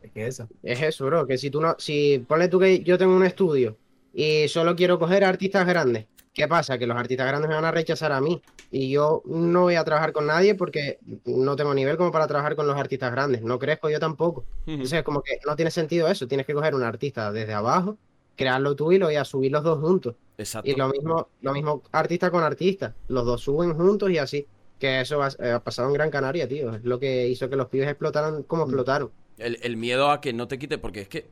Es 0.00 0.12
que 0.12 0.26
esa. 0.26 0.48
Es 0.62 0.80
eso, 0.82 1.06
bro, 1.06 1.26
que 1.26 1.38
si 1.38 1.50
tú 1.50 1.60
no, 1.60 1.74
si 1.78 2.18
ponle 2.28 2.48
tú 2.48 2.58
que 2.60 2.82
yo 2.82 2.98
tengo 2.98 3.16
un 3.16 3.24
estudio 3.24 3.76
y 4.12 4.46
solo 4.48 4.76
quiero 4.76 4.98
coger 4.98 5.24
artistas 5.24 5.66
grandes, 5.66 6.06
¿qué 6.32 6.48
pasa? 6.48 6.78
Que 6.78 6.86
los 6.86 6.96
artistas 6.96 7.26
grandes 7.26 7.48
me 7.48 7.54
van 7.54 7.64
a 7.64 7.70
rechazar 7.70 8.12
a 8.12 8.20
mí 8.20 8.40
y 8.70 8.90
yo 8.90 9.22
no 9.26 9.62
voy 9.62 9.74
a 9.74 9.84
trabajar 9.84 10.12
con 10.12 10.26
nadie 10.26 10.54
porque 10.54 10.98
no 11.24 11.56
tengo 11.56 11.74
nivel 11.74 11.96
como 11.96 12.12
para 12.12 12.26
trabajar 12.26 12.56
con 12.56 12.66
los 12.66 12.76
artistas 12.76 13.10
grandes, 13.10 13.42
no 13.42 13.58
crezco 13.58 13.90
yo 13.90 13.98
tampoco. 13.98 14.44
Entonces, 14.66 15.02
como 15.02 15.22
que 15.22 15.38
no 15.46 15.56
tiene 15.56 15.70
sentido 15.70 16.08
eso, 16.08 16.28
tienes 16.28 16.46
que 16.46 16.54
coger 16.54 16.74
un 16.74 16.82
artista 16.82 17.32
desde 17.32 17.54
abajo, 17.54 17.98
crearlo 18.36 18.76
tú 18.76 18.92
y 18.92 18.98
lo 18.98 19.06
voy 19.06 19.16
a 19.16 19.24
subir 19.24 19.52
los 19.52 19.64
dos 19.64 19.80
juntos. 19.80 20.14
Exacto. 20.38 20.70
Y 20.70 20.74
lo 20.74 20.88
mismo, 20.88 21.28
lo 21.40 21.52
mismo 21.52 21.82
artista 21.92 22.30
con 22.30 22.44
artista, 22.44 22.94
los 23.08 23.26
dos 23.26 23.40
suben 23.42 23.74
juntos 23.74 24.10
y 24.10 24.18
así. 24.18 24.46
Que 24.78 25.00
eso 25.00 25.20
ha, 25.20 25.28
eh, 25.40 25.50
ha 25.50 25.58
pasado 25.58 25.88
en 25.88 25.94
Gran 25.94 26.08
Canaria, 26.08 26.46
tío. 26.46 26.72
Es 26.72 26.84
lo 26.84 27.00
que 27.00 27.26
hizo 27.26 27.50
que 27.50 27.56
los 27.56 27.66
pibes 27.66 27.88
explotaran 27.88 28.44
como 28.44 28.62
explotaron. 28.62 29.10
El, 29.36 29.58
el 29.62 29.76
miedo 29.76 30.08
a 30.08 30.20
que 30.20 30.32
no 30.32 30.46
te 30.46 30.56
quite, 30.56 30.78
porque 30.78 31.00
es 31.00 31.08
que 31.08 31.28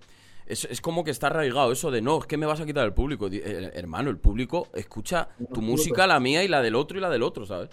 es, 0.47 0.65
es 0.65 0.81
como 0.81 1.05
que 1.05 1.11
está 1.11 1.27
arraigado 1.29 1.73
eso 1.73 1.91
de 1.91 2.01
no, 2.01 2.19
es 2.19 2.27
que 2.27 2.37
me 2.37 2.47
vas 2.47 2.61
a 2.61 2.67
quitar 2.67 2.85
el 2.85 2.93
público. 2.93 3.29
Eh, 3.31 3.71
hermano, 3.75 4.11
el 4.11 4.19
público 4.19 4.69
escucha 4.75 5.29
tu 5.53 5.61
música, 5.63 6.07
la 6.07 6.21
mía 6.21 6.43
y 6.45 6.49
la 6.49 6.63
del 6.63 6.75
otro 6.75 6.99
y 6.99 7.01
la 7.01 7.11
del 7.11 7.23
otro, 7.23 7.47
¿sabes? 7.47 7.71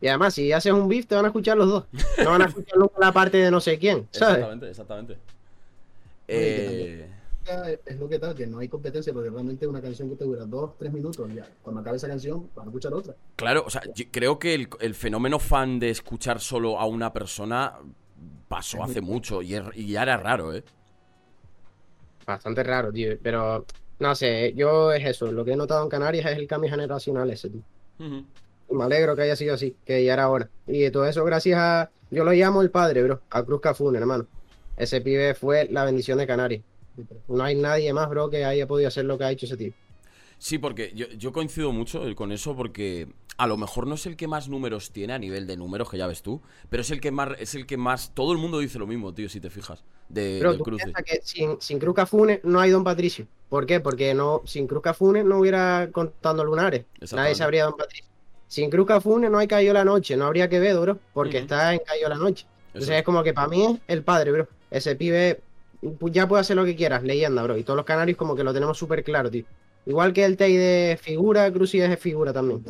Y 0.00 0.08
además, 0.08 0.34
si 0.34 0.52
haces 0.52 0.72
un 0.72 0.88
beef, 0.88 1.06
te 1.06 1.14
van 1.14 1.24
a 1.24 1.28
escuchar 1.28 1.56
los 1.56 1.68
dos. 1.68 1.84
No 2.24 2.30
van 2.30 2.42
a 2.42 2.46
escuchar 2.46 2.78
nunca 2.78 2.94
la 3.00 3.12
parte 3.12 3.38
de 3.38 3.50
no 3.50 3.60
sé 3.60 3.78
quién, 3.78 4.06
¿sabes? 4.10 4.36
Exactamente, 4.36 4.68
exactamente. 4.70 5.18
Eh, 6.26 7.08
Es 7.86 7.98
lo 7.98 8.08
que 8.08 8.18
tal, 8.18 8.34
que 8.34 8.46
no 8.46 8.58
hay 8.58 8.68
competencia, 8.68 9.10
porque 9.12 9.30
realmente 9.30 9.66
una 9.66 9.80
canción 9.80 10.10
que 10.10 10.16
te 10.16 10.24
dura 10.24 10.44
dos, 10.44 10.76
tres 10.78 10.92
minutos, 10.92 11.26
ya. 11.34 11.46
Cuando 11.62 11.80
acabe 11.80 11.96
esa 11.96 12.06
canción, 12.08 12.50
vas 12.54 12.66
a 12.66 12.68
escuchar 12.68 12.92
otra. 12.92 13.14
claro, 13.36 13.64
o 13.66 13.70
sea, 13.70 13.80
yo 13.94 14.04
creo 14.10 14.38
que 14.38 14.52
el, 14.54 14.68
el 14.80 14.94
fenómeno 14.94 15.38
fan 15.38 15.78
de 15.78 15.88
escuchar 15.88 16.40
solo 16.40 16.78
a 16.78 16.84
una 16.84 17.10
persona 17.14 17.74
pasó 18.48 18.82
hace 18.82 19.00
mucho 19.00 19.40
y, 19.40 19.54
es- 19.54 19.62
y 19.74 19.86
ya 19.88 20.02
era 20.02 20.18
raro, 20.18 20.54
¿eh? 20.54 20.62
Bastante 22.28 22.62
raro, 22.62 22.92
tío. 22.92 23.16
Pero, 23.22 23.64
no 24.00 24.14
sé, 24.14 24.52
yo 24.54 24.92
es 24.92 25.02
eso. 25.02 25.32
Lo 25.32 25.46
que 25.46 25.52
he 25.52 25.56
notado 25.56 25.82
en 25.82 25.88
Canarias 25.88 26.30
es 26.30 26.36
el 26.36 26.46
cambio 26.46 26.70
generacional 26.70 27.30
ese, 27.30 27.48
tío. 27.48 27.62
Y 27.98 28.74
Me 28.74 28.84
alegro 28.84 29.16
que 29.16 29.22
haya 29.22 29.34
sido 29.34 29.54
así, 29.54 29.74
que 29.86 30.04
ya 30.04 30.12
era 30.12 30.28
hora. 30.28 30.50
Y 30.66 30.90
todo 30.90 31.06
eso 31.06 31.24
gracias 31.24 31.58
a... 31.58 31.90
Yo 32.10 32.24
lo 32.24 32.32
llamo 32.32 32.60
el 32.60 32.70
padre, 32.70 33.02
bro. 33.02 33.22
A 33.30 33.42
Cruz 33.42 33.62
Cafún, 33.62 33.96
hermano. 33.96 34.26
Ese 34.76 35.00
pibe 35.00 35.32
fue 35.32 35.68
la 35.70 35.86
bendición 35.86 36.18
de 36.18 36.26
Canarias. 36.26 36.62
No 37.28 37.44
hay 37.44 37.54
nadie 37.54 37.94
más, 37.94 38.10
bro, 38.10 38.28
que 38.28 38.44
haya 38.44 38.66
podido 38.66 38.88
hacer 38.88 39.06
lo 39.06 39.16
que 39.16 39.24
ha 39.24 39.30
hecho 39.30 39.46
ese 39.46 39.56
tío. 39.56 39.72
Sí, 40.38 40.58
porque 40.58 40.92
yo, 40.94 41.06
yo 41.08 41.32
coincido 41.32 41.72
mucho 41.72 42.02
con 42.14 42.32
eso 42.32 42.56
porque 42.56 43.08
a 43.38 43.46
lo 43.46 43.56
mejor 43.56 43.86
no 43.86 43.94
es 43.94 44.04
el 44.06 44.16
que 44.16 44.26
más 44.26 44.48
números 44.48 44.90
tiene 44.90 45.12
a 45.12 45.18
nivel 45.18 45.46
de 45.46 45.56
números, 45.56 45.88
que 45.88 45.96
ya 45.96 46.06
ves 46.06 46.22
tú, 46.22 46.40
pero 46.68 46.80
es 46.80 46.90
el 46.90 47.00
que 47.00 47.12
más, 47.12 47.30
es 47.38 47.54
el 47.54 47.66
que 47.66 47.76
más, 47.76 48.12
todo 48.12 48.32
el 48.32 48.38
mundo 48.38 48.58
dice 48.58 48.78
lo 48.78 48.86
mismo, 48.86 49.14
tío, 49.14 49.28
si 49.28 49.40
te 49.40 49.48
fijas, 49.48 49.84
de, 50.08 50.38
Pero 50.38 50.50
del 50.50 50.58
tú 50.58 50.64
cruce. 50.64 50.92
que 51.04 51.20
sin, 51.22 51.60
sin 51.60 51.78
Cruz 51.78 51.94
Cafune 51.94 52.40
no 52.42 52.60
hay 52.60 52.70
Don 52.70 52.82
Patricio. 52.82 53.26
¿Por 53.48 53.64
qué? 53.64 53.80
Porque 53.80 54.12
no, 54.12 54.42
sin 54.44 54.66
Cruz 54.66 54.82
Cafune 54.82 55.22
no 55.22 55.38
hubiera 55.38 55.88
contando 55.92 56.44
lunares. 56.44 56.84
Nadie 57.12 57.34
sabría 57.36 57.64
Don 57.64 57.76
Patricio. 57.76 58.06
Sin 58.48 58.70
Cruz 58.70 58.86
Cafune 58.86 59.30
no 59.30 59.38
hay 59.38 59.46
Cayó 59.46 59.72
la 59.72 59.84
Noche, 59.84 60.16
no 60.16 60.26
habría 60.26 60.48
Quevedo, 60.48 60.80
bro, 60.80 60.98
porque 61.12 61.38
está 61.38 61.72
en 61.72 61.80
Cayó 61.86 62.08
la 62.08 62.16
Noche. 62.16 62.46
Entonces 62.68 62.96
es 62.96 63.02
como 63.04 63.22
que 63.22 63.34
para 63.34 63.48
mí 63.48 63.64
es 63.64 63.78
el 63.86 64.02
padre, 64.02 64.32
bro. 64.32 64.48
Ese 64.70 64.96
pibe 64.96 65.40
ya 66.10 66.26
puede 66.26 66.40
hacer 66.40 66.56
lo 66.56 66.64
que 66.64 66.74
quieras, 66.74 67.04
leyenda, 67.04 67.42
bro. 67.42 67.56
Y 67.56 67.62
todos 67.62 67.76
los 67.76 67.86
canarios 67.86 68.18
como 68.18 68.34
que 68.34 68.42
lo 68.42 68.52
tenemos 68.52 68.76
súper 68.76 69.04
claro, 69.04 69.30
tío. 69.30 69.44
Igual 69.86 70.12
que 70.12 70.24
el 70.24 70.36
Tei 70.36 70.56
de 70.56 70.98
figura, 71.00 71.50
Cruci 71.52 71.80
es 71.80 71.88
de 71.90 71.96
figura 71.96 72.32
también. 72.32 72.62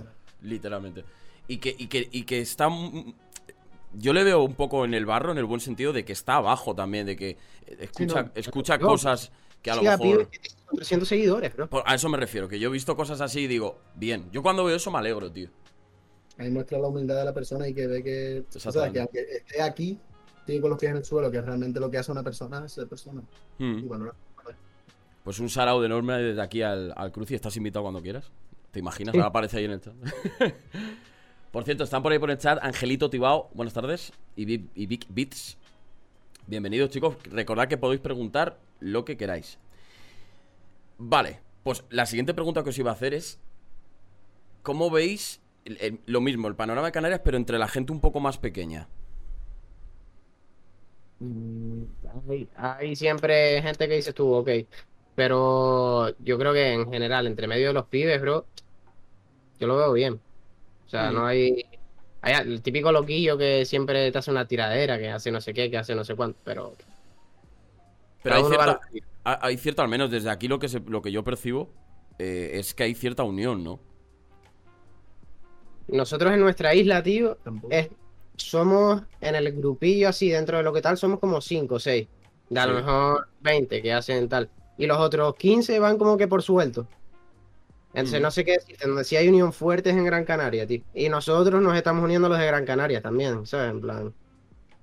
Literalmente. 0.43 1.05
Y 1.49 1.59
que, 1.59 1.75
y 1.77 1.87
que, 1.89 2.09
y 2.13 2.23
que 2.25 2.41
está. 2.41 2.69
Yo 3.95 4.13
le 4.13 4.23
veo 4.23 4.43
un 4.43 4.55
poco 4.55 4.85
en 4.85 4.95
el 4.95 5.07
barro, 5.07 5.33
en 5.33 5.39
el 5.39 5.45
buen 5.47 5.61
sentido 5.61 5.93
de 5.93 6.05
que 6.05 6.13
está 6.13 6.37
abajo 6.37 6.75
también, 6.75 7.07
de 7.07 7.17
que 7.17 7.37
escucha, 7.67 8.23
no, 8.25 8.31
escucha 8.35 8.77
no. 8.79 8.87
cosas 8.87 9.33
que 9.63 9.71
a 9.71 9.77
lo 9.77 9.81
Sí, 9.81 9.87
a 9.87 9.91
mejor. 9.97 10.07
pibes 10.07 10.29
que 10.29 10.39
tienen 10.39 10.77
300 10.77 11.09
seguidores, 11.09 11.57
bro. 11.57 11.69
Por- 11.69 11.83
A 11.87 11.95
eso 11.95 12.09
me 12.09 12.19
refiero, 12.19 12.49
que 12.49 12.59
yo 12.61 12.69
he 12.69 12.73
visto 12.73 12.95
cosas 12.95 13.21
así 13.21 13.41
y 13.41 13.47
digo, 13.47 13.79
bien. 13.95 14.29
Yo 14.31 14.43
cuando 14.43 14.65
veo 14.65 14.77
eso 14.77 14.91
me 14.91 14.99
alegro, 14.99 15.33
tío. 15.33 15.49
Ahí 16.37 16.51
muestra 16.51 16.79
la 16.79 16.87
humildad 16.89 17.17
de 17.17 17.25
la 17.25 17.35
persona 17.35 17.67
y 17.67 17.75
que 17.75 17.87
ve 17.89 18.05
que, 18.05 18.45
o 18.55 18.61
sea, 18.71 18.93
que 18.93 19.01
aunque 19.01 19.21
esté 19.21 19.61
aquí, 19.63 19.99
sigue 20.47 20.61
con 20.61 20.71
los 20.71 20.79
pies 20.79 20.91
en 20.93 20.99
el 20.99 21.05
suelo, 21.05 21.31
que 21.31 21.39
es 21.39 21.45
realmente 21.45 21.81
lo 21.81 21.91
que 21.91 21.99
hace 21.99 22.13
una 22.13 22.23
persona, 22.23 22.65
es 22.67 22.73
ser 22.73 22.87
persona. 22.87 23.23
Hmm. 23.59 23.79
Y 23.79 23.83
bueno, 23.83 24.13
Pues 25.29 25.41
un 25.41 25.51
sarao 25.51 25.85
enorme 25.85 26.15
desde 26.15 26.41
aquí 26.41 26.63
al, 26.63 26.95
al 26.97 27.13
Cruci. 27.13 27.35
Estás 27.35 27.55
invitado 27.59 27.83
cuando 27.83 28.01
quieras. 28.01 28.31
¿Te 28.71 28.79
imaginas? 28.79 29.15
Ahora 29.15 29.27
aparece 29.27 29.59
ahí 29.59 29.67
en 29.67 29.73
el 29.73 29.81
chat. 29.83 29.93
por 31.53 31.65
cierto, 31.65 31.85
están 31.85 32.03
por 32.03 32.13
ahí 32.13 32.19
por 32.19 32.31
el 32.31 32.39
chat 32.39 32.59
Angelito 32.63 33.11
Tibao, 33.11 33.51
buenas 33.53 33.75
tardes. 33.75 34.11
Y, 34.37 34.47
Vic- 34.47 34.71
y 34.75 34.87
Beats. 34.87 35.59
Bienvenidos, 36.47 36.89
chicos. 36.89 37.17
Recordad 37.25 37.69
que 37.69 37.77
podéis 37.77 38.01
preguntar 38.01 38.59
lo 38.81 39.05
que 39.05 39.19
queráis. 39.19 39.59
Vale, 40.97 41.41
pues 41.63 41.85
la 41.91 42.07
siguiente 42.07 42.33
pregunta 42.33 42.63
que 42.65 42.71
os 42.71 42.79
iba 42.79 42.91
a 42.91 42.95
hacer 42.95 43.13
es: 43.13 43.39
¿Cómo 44.63 44.89
veis 44.89 45.43
el- 45.67 45.77
el- 45.83 46.01
lo 46.07 46.23
mismo, 46.23 46.49
el 46.49 46.57
panorama 46.57 46.87
de 46.87 46.93
Canarias, 46.93 47.21
pero 47.23 47.37
entre 47.37 47.59
la 47.59 47.69
gente 47.69 47.93
un 47.93 48.01
poco 48.01 48.19
más 48.19 48.39
pequeña? 48.39 48.89
Mm, 51.21 51.83
Hay, 52.31 52.49
hay 52.57 52.97
siempre 52.97 53.61
gente 53.61 53.87
que 53.89 53.97
dice 53.97 54.15
tú, 54.15 54.33
ok. 54.33 54.49
Pero 55.19 56.17
yo 56.21 56.39
creo 56.39 56.53
que 56.53 56.75
en 56.75 56.89
general, 56.93 57.27
entre 57.27 57.49
medio 57.49 57.67
de 57.67 57.73
los 57.73 57.87
pibes, 57.87 58.21
bro, 58.21 58.47
yo 59.59 59.67
lo 59.67 59.77
veo 59.77 59.93
bien. 59.93 60.21
O 60.87 60.89
sea, 60.89 61.11
Mm. 61.11 61.15
no 61.15 61.27
hay. 61.27 61.65
Hay 62.23 62.35
el 62.35 62.63
típico 62.63 62.93
loquillo 62.93 63.37
que 63.37 63.65
siempre 63.65 64.13
te 64.13 64.19
hace 64.19 64.31
una 64.31 64.47
tiradera, 64.47 64.97
que 64.97 65.11
hace 65.11 65.33
no 65.33 65.41
sé 65.41 65.53
qué, 65.53 65.73
que 65.73 65.77
hace 65.77 65.97
no 65.97 66.05
sé 66.05 66.15
cuánto, 66.15 66.39
pero. 66.45 66.77
Pero 68.23 68.37
hay 68.37 68.45
cierta, 68.45 68.81
hay 69.25 69.57
cierta, 69.57 69.83
al 69.83 69.89
menos 69.89 70.09
desde 70.09 70.31
aquí 70.31 70.47
lo 70.47 70.61
que, 70.61 70.69
se- 70.69 70.81
lo 70.87 71.03
que 71.03 71.11
yo 71.11 71.25
percibo 71.25 71.69
eh, 72.21 72.51
es 72.55 72.73
que 72.75 72.85
hay 72.85 72.95
cierta 72.95 73.25
unión, 73.25 73.65
¿no? 73.65 73.81
Nosotros 75.89 76.33
en 76.33 76.41
nuestra 76.41 76.75
isla, 76.75 77.03
tío, 77.03 77.39
es, 77.71 77.89
somos 78.37 79.03
en 79.21 79.35
el 79.35 79.53
grupillo 79.53 80.11
así, 80.11 80.29
dentro 80.29 80.59
de 80.59 80.63
lo 80.63 80.73
que 80.73 80.81
tal, 80.83 80.97
somos 80.97 81.19
como 81.19 81.41
5 81.41 81.75
o 81.77 81.81
6. 81.81 82.07
De 82.51 82.61
a 82.61 82.67
lo 82.67 82.75
mejor 82.75 83.29
20 83.41 83.83
que 83.83 83.93
hacen 83.93 84.29
tal. 84.29 84.49
Y 84.79 84.87
los 84.87 84.99
otros 84.99 85.35
15 85.37 85.79
van 85.81 85.99
como 85.99 86.17
que 86.17 86.29
por 86.29 86.43
suelto. 86.43 86.87
Entonces 87.95 88.21
no 88.21 88.31
sé 88.31 88.45
qué 88.45 88.53
decirte, 88.53 88.87
donde 88.87 89.03
sí 89.03 89.17
hay 89.17 89.29
unión 89.29 89.53
fuerte 89.53 89.91
es 89.91 89.97
en 89.97 90.05
Gran 90.05 90.25
Canaria, 90.25 90.67
tío. 90.67 90.83
Y 90.95 91.09
nosotros 91.09 91.61
nos 91.61 91.77
estamos 91.77 92.05
uniendo 92.05 92.27
a 92.27 92.31
los 92.31 92.39
de 92.39 92.47
Gran 92.47 92.65
Canaria 92.65 93.01
también, 93.03 93.45
¿sabes? 93.47 93.71
En 93.73 93.81
plan, 93.81 94.15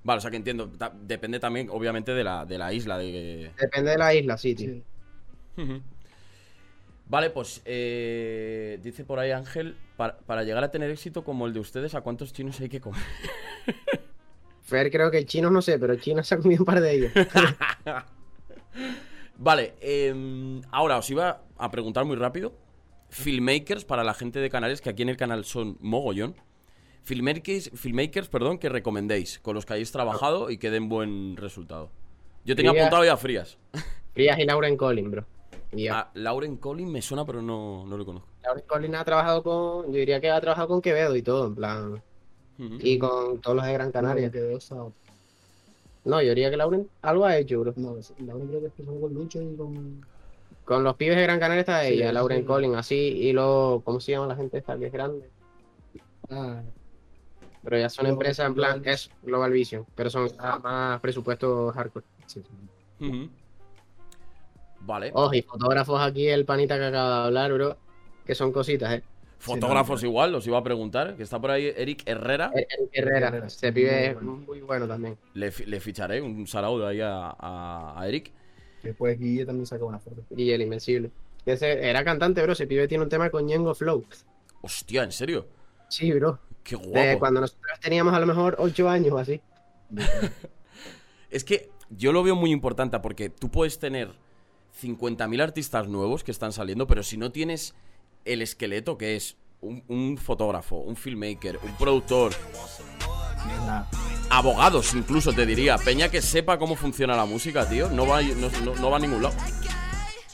Vale, 0.03 0.17
o 0.17 0.21
sea 0.21 0.29
que 0.29 0.37
entiendo. 0.37 0.67
ta- 0.69 0.93
depende 1.01 1.39
también, 1.39 1.69
obviamente, 1.71 2.11
de 2.13 2.23
la, 2.23 2.45
de 2.45 2.57
la 2.57 2.73
isla. 2.73 2.97
De... 2.97 3.51
depende 3.59 3.91
de 3.91 3.97
la 3.97 4.13
isla, 4.13 4.37
sí, 4.37 4.53
tío. 4.53 4.73
Sí. 5.55 5.81
Vale, 7.07 7.29
pues 7.29 7.61
eh, 7.65 8.79
dice 8.83 9.05
por 9.05 9.19
ahí 9.19 9.31
Ángel, 9.31 9.77
para, 9.95 10.17
para 10.17 10.43
llegar 10.43 10.63
a 10.63 10.71
tener 10.71 10.89
éxito 10.89 11.23
como 11.23 11.45
el 11.47 11.53
de 11.53 11.59
ustedes, 11.59 11.93
¿a 11.95 12.01
cuántos 12.01 12.33
chinos 12.33 12.59
hay 12.59 12.67
que 12.69 12.81
comer? 12.81 13.01
Fer 14.63 14.91
creo 14.91 15.11
que 15.11 15.25
chinos 15.25 15.51
no 15.51 15.61
sé, 15.61 15.77
pero 15.79 15.95
chinos 15.95 16.27
se 16.27 16.33
ha 16.35 16.39
comido 16.39 16.61
un 16.63 16.65
par 16.65 16.81
de 16.81 16.91
ellos. 16.91 17.11
Vale, 19.38 19.73
em, 19.81 20.61
ahora 20.71 20.97
os 20.97 21.09
iba 21.09 21.41
a 21.57 21.71
preguntar 21.71 22.05
muy 22.05 22.15
rápido. 22.15 22.53
Filmmakers 23.09 23.86
para 23.86 24.03
la 24.03 24.13
gente 24.13 24.39
de 24.39 24.49
Canarias, 24.49 24.81
que 24.81 24.89
aquí 24.89 25.03
en 25.03 25.09
el 25.09 25.17
canal 25.17 25.45
son 25.45 25.77
mogollón. 25.81 26.36
Filmmakers, 27.03 27.69
filmmakers, 27.75 28.29
perdón, 28.29 28.57
que 28.57 28.67
recomendéis, 28.69 29.39
con 29.39 29.53
los 29.55 29.65
que 29.65 29.73
hayáis 29.73 29.91
trabajado 29.91 30.49
y 30.49 30.57
que 30.57 30.71
den 30.71 30.89
buen 30.89 31.38
resultado. 31.38 31.91
Yo 32.45 32.55
tenía 32.55 32.71
Frías. 32.71 32.86
apuntado 32.88 33.05
ya 33.05 33.17
Frías. 33.17 33.57
Frías 34.13 34.39
y 34.39 34.45
Lauren 34.45 34.75
Collin, 34.77 35.11
bro. 35.11 35.25
Y 35.71 35.83
ya. 35.83 35.99
A 35.99 36.11
Lauren 36.15 36.57
Collin 36.57 36.91
me 36.91 37.01
suena, 37.01 37.25
pero 37.25 37.41
no, 37.41 37.86
no 37.86 37.97
lo 37.97 38.05
conozco. 38.05 38.27
Lauren 38.43 38.63
Collin 38.67 38.95
ha 38.95 39.03
trabajado 39.05 39.43
con, 39.43 39.88
yo 39.91 39.99
diría 39.99 40.19
que 40.21 40.29
ha 40.31 40.39
trabajado 40.41 40.67
con 40.69 40.81
Quevedo 40.81 41.15
y 41.15 41.21
todo, 41.21 41.47
en 41.47 41.55
plan, 41.55 42.03
y 42.57 42.97
con 42.97 43.39
todos 43.41 43.55
los 43.57 43.65
de 43.65 43.73
Gran 43.73 43.91
Canaria. 43.91 44.31
Que 44.31 44.39
de 44.39 44.55
esa- 44.55 44.88
No, 46.05 46.21
yo 46.21 46.29
diría 46.29 46.49
que 46.51 46.57
Lauren 46.57 46.87
algo 47.01 47.25
ha 47.25 47.37
hecho, 47.37 47.59
bro. 47.59 47.73
No, 47.75 47.97
la 48.25 48.35
única 48.35 48.49
creo 48.49 48.61
que 48.61 48.67
empezó 48.67 48.99
con 48.99 49.13
Lucho 49.13 49.41
y 49.41 49.55
con. 49.55 50.05
Con 50.63 50.83
los 50.83 50.95
pibes 50.95 51.15
de 51.17 51.23
Gran 51.23 51.39
Canaria 51.39 51.59
está 51.61 51.83
Sí, 51.83 51.93
ella, 51.93 52.07
sí, 52.09 52.13
Lauren 52.13 52.39
sí. 52.41 52.45
Collin, 52.45 52.75
así, 52.75 52.95
y 52.95 53.33
lo, 53.33 53.81
¿cómo 53.85 53.99
se 53.99 54.11
llama 54.13 54.27
la 54.27 54.35
gente 54.35 54.57
esta 54.57 54.77
que 54.77 54.87
es 54.87 54.91
grande? 54.93 55.29
Ah, 56.29 56.61
Pero 57.63 57.77
ya 57.77 57.89
son 57.89 58.05
Global- 58.05 58.13
empresas 58.13 58.47
en 58.47 58.53
plan, 58.55 58.71
Global- 58.81 58.93
es 58.93 59.11
Global 59.21 59.51
Vision, 59.51 59.85
pero 59.95 60.09
son 60.09 60.27
ah, 60.39 60.59
más 60.63 60.99
presupuestos 61.01 61.73
hardcore. 61.75 62.05
sí, 62.25 62.41
sí. 62.99 63.05
Ujú. 63.07 63.29
Vale. 64.81 65.11
Ojo, 65.13 65.33
y 65.33 65.41
fotógrafos 65.41 65.99
aquí, 66.01 66.27
el 66.27 66.45
panita 66.45 66.77
que 66.77 66.85
acaba 66.85 67.19
de 67.21 67.25
hablar, 67.27 67.53
bro, 67.53 67.77
que 68.25 68.35
son 68.35 68.51
cositas, 68.51 68.93
eh. 68.93 69.03
Fotógrafos 69.38 69.99
Sí, 69.99 70.05
no, 70.05 70.11
igual, 70.11 70.36
os 70.36 70.47
iba 70.47 70.57
a 70.57 70.63
preguntar. 70.63 71.15
Que 71.15 71.23
está 71.23 71.39
por 71.39 71.51
ahí 71.51 71.71
Eric 71.75 72.03
Herrera. 72.05 72.51
El, 72.55 72.65
el 72.69 72.89
Herrera, 72.93 73.45
ese 73.45 73.71
pibe 73.73 74.07
es 74.11 74.15
muy 74.15 74.23
bueno. 74.25 74.45
muy 74.47 74.61
bueno 74.61 74.88
también. 74.88 75.17
Le, 75.33 75.51
le 75.65 75.79
ficharé 75.79 76.21
un 76.21 76.47
saludo 76.47 76.88
ahí 76.88 77.01
a, 77.01 77.36
a- 77.38 77.93
a 77.99 78.07
Eric. 78.07 78.31
Después 78.83 79.19
Guille 79.19 79.45
también 79.45 79.65
sacó 79.65 79.86
una 79.88 79.99
foto. 79.99 80.23
Y 80.36 80.51
el 80.51 80.61
Invencible. 80.61 81.11
Ese 81.45 81.88
era 81.89 82.03
cantante, 82.03 82.41
bro, 82.41 82.53
ese 82.53 82.65
pibe 82.67 82.88
tiene 82.88 83.03
un 83.03 83.09
tema 83.09 83.29
con 83.29 83.45
Ñengo 83.45 83.75
Flow. 83.75 84.03
Hostia, 84.61 85.03
¿en 85.03 85.11
serio? 85.11 85.47
Sí, 85.89 86.11
bro. 86.13 86.39
Qué 86.63 86.75
De 86.77 86.83
guapo. 86.88 87.19
cuando 87.19 87.41
nosotros 87.41 87.79
teníamos 87.79 88.13
a 88.15 88.19
lo 88.19 88.25
mejor 88.25 88.55
8 88.57 88.89
años 88.89 89.11
o 89.11 89.17
así. 89.19 89.39
Es 91.29 91.43
que 91.43 91.69
yo 91.89 92.11
lo 92.13 92.23
veo 92.23 92.36
muy 92.36 92.51
importante 92.51 92.99
porque 92.99 93.29
tú 93.29 93.49
puedes 93.49 93.77
tener 93.79 94.11
50.000 94.81 95.41
artistas 95.41 95.88
nuevos 95.88 96.23
que 96.23 96.31
están 96.31 96.51
saliendo, 96.53 96.88
pero 96.88 97.03
si 97.03 97.17
no 97.17 97.31
tienes 97.31 97.75
el 98.26 98.41
esqueleto 98.41 98.97
que 98.97 99.15
es 99.15 99.38
un, 99.61 99.84
un 99.88 100.17
fotógrafo, 100.17 100.78
un 100.78 100.95
filmmaker, 100.95 101.59
un 101.63 101.76
productor, 101.78 102.34
abogados 104.30 104.93
incluso 104.93 105.34
te 105.34 105.45
diría, 105.45 105.78
Peña 105.78 106.09
que 106.09 106.21
sepa 106.21 106.57
cómo 106.57 106.76
funciona 106.76 107.15
la 107.15 107.26
música, 107.26 107.67
tío, 107.67 107.89
no 107.89 108.07
va, 108.07 108.21
no, 108.21 108.49
no- 108.63 108.76
no 108.76 108.89
va 108.91 108.97
a 108.97 108.99
ningún 108.99 109.23
lado. 109.23 109.36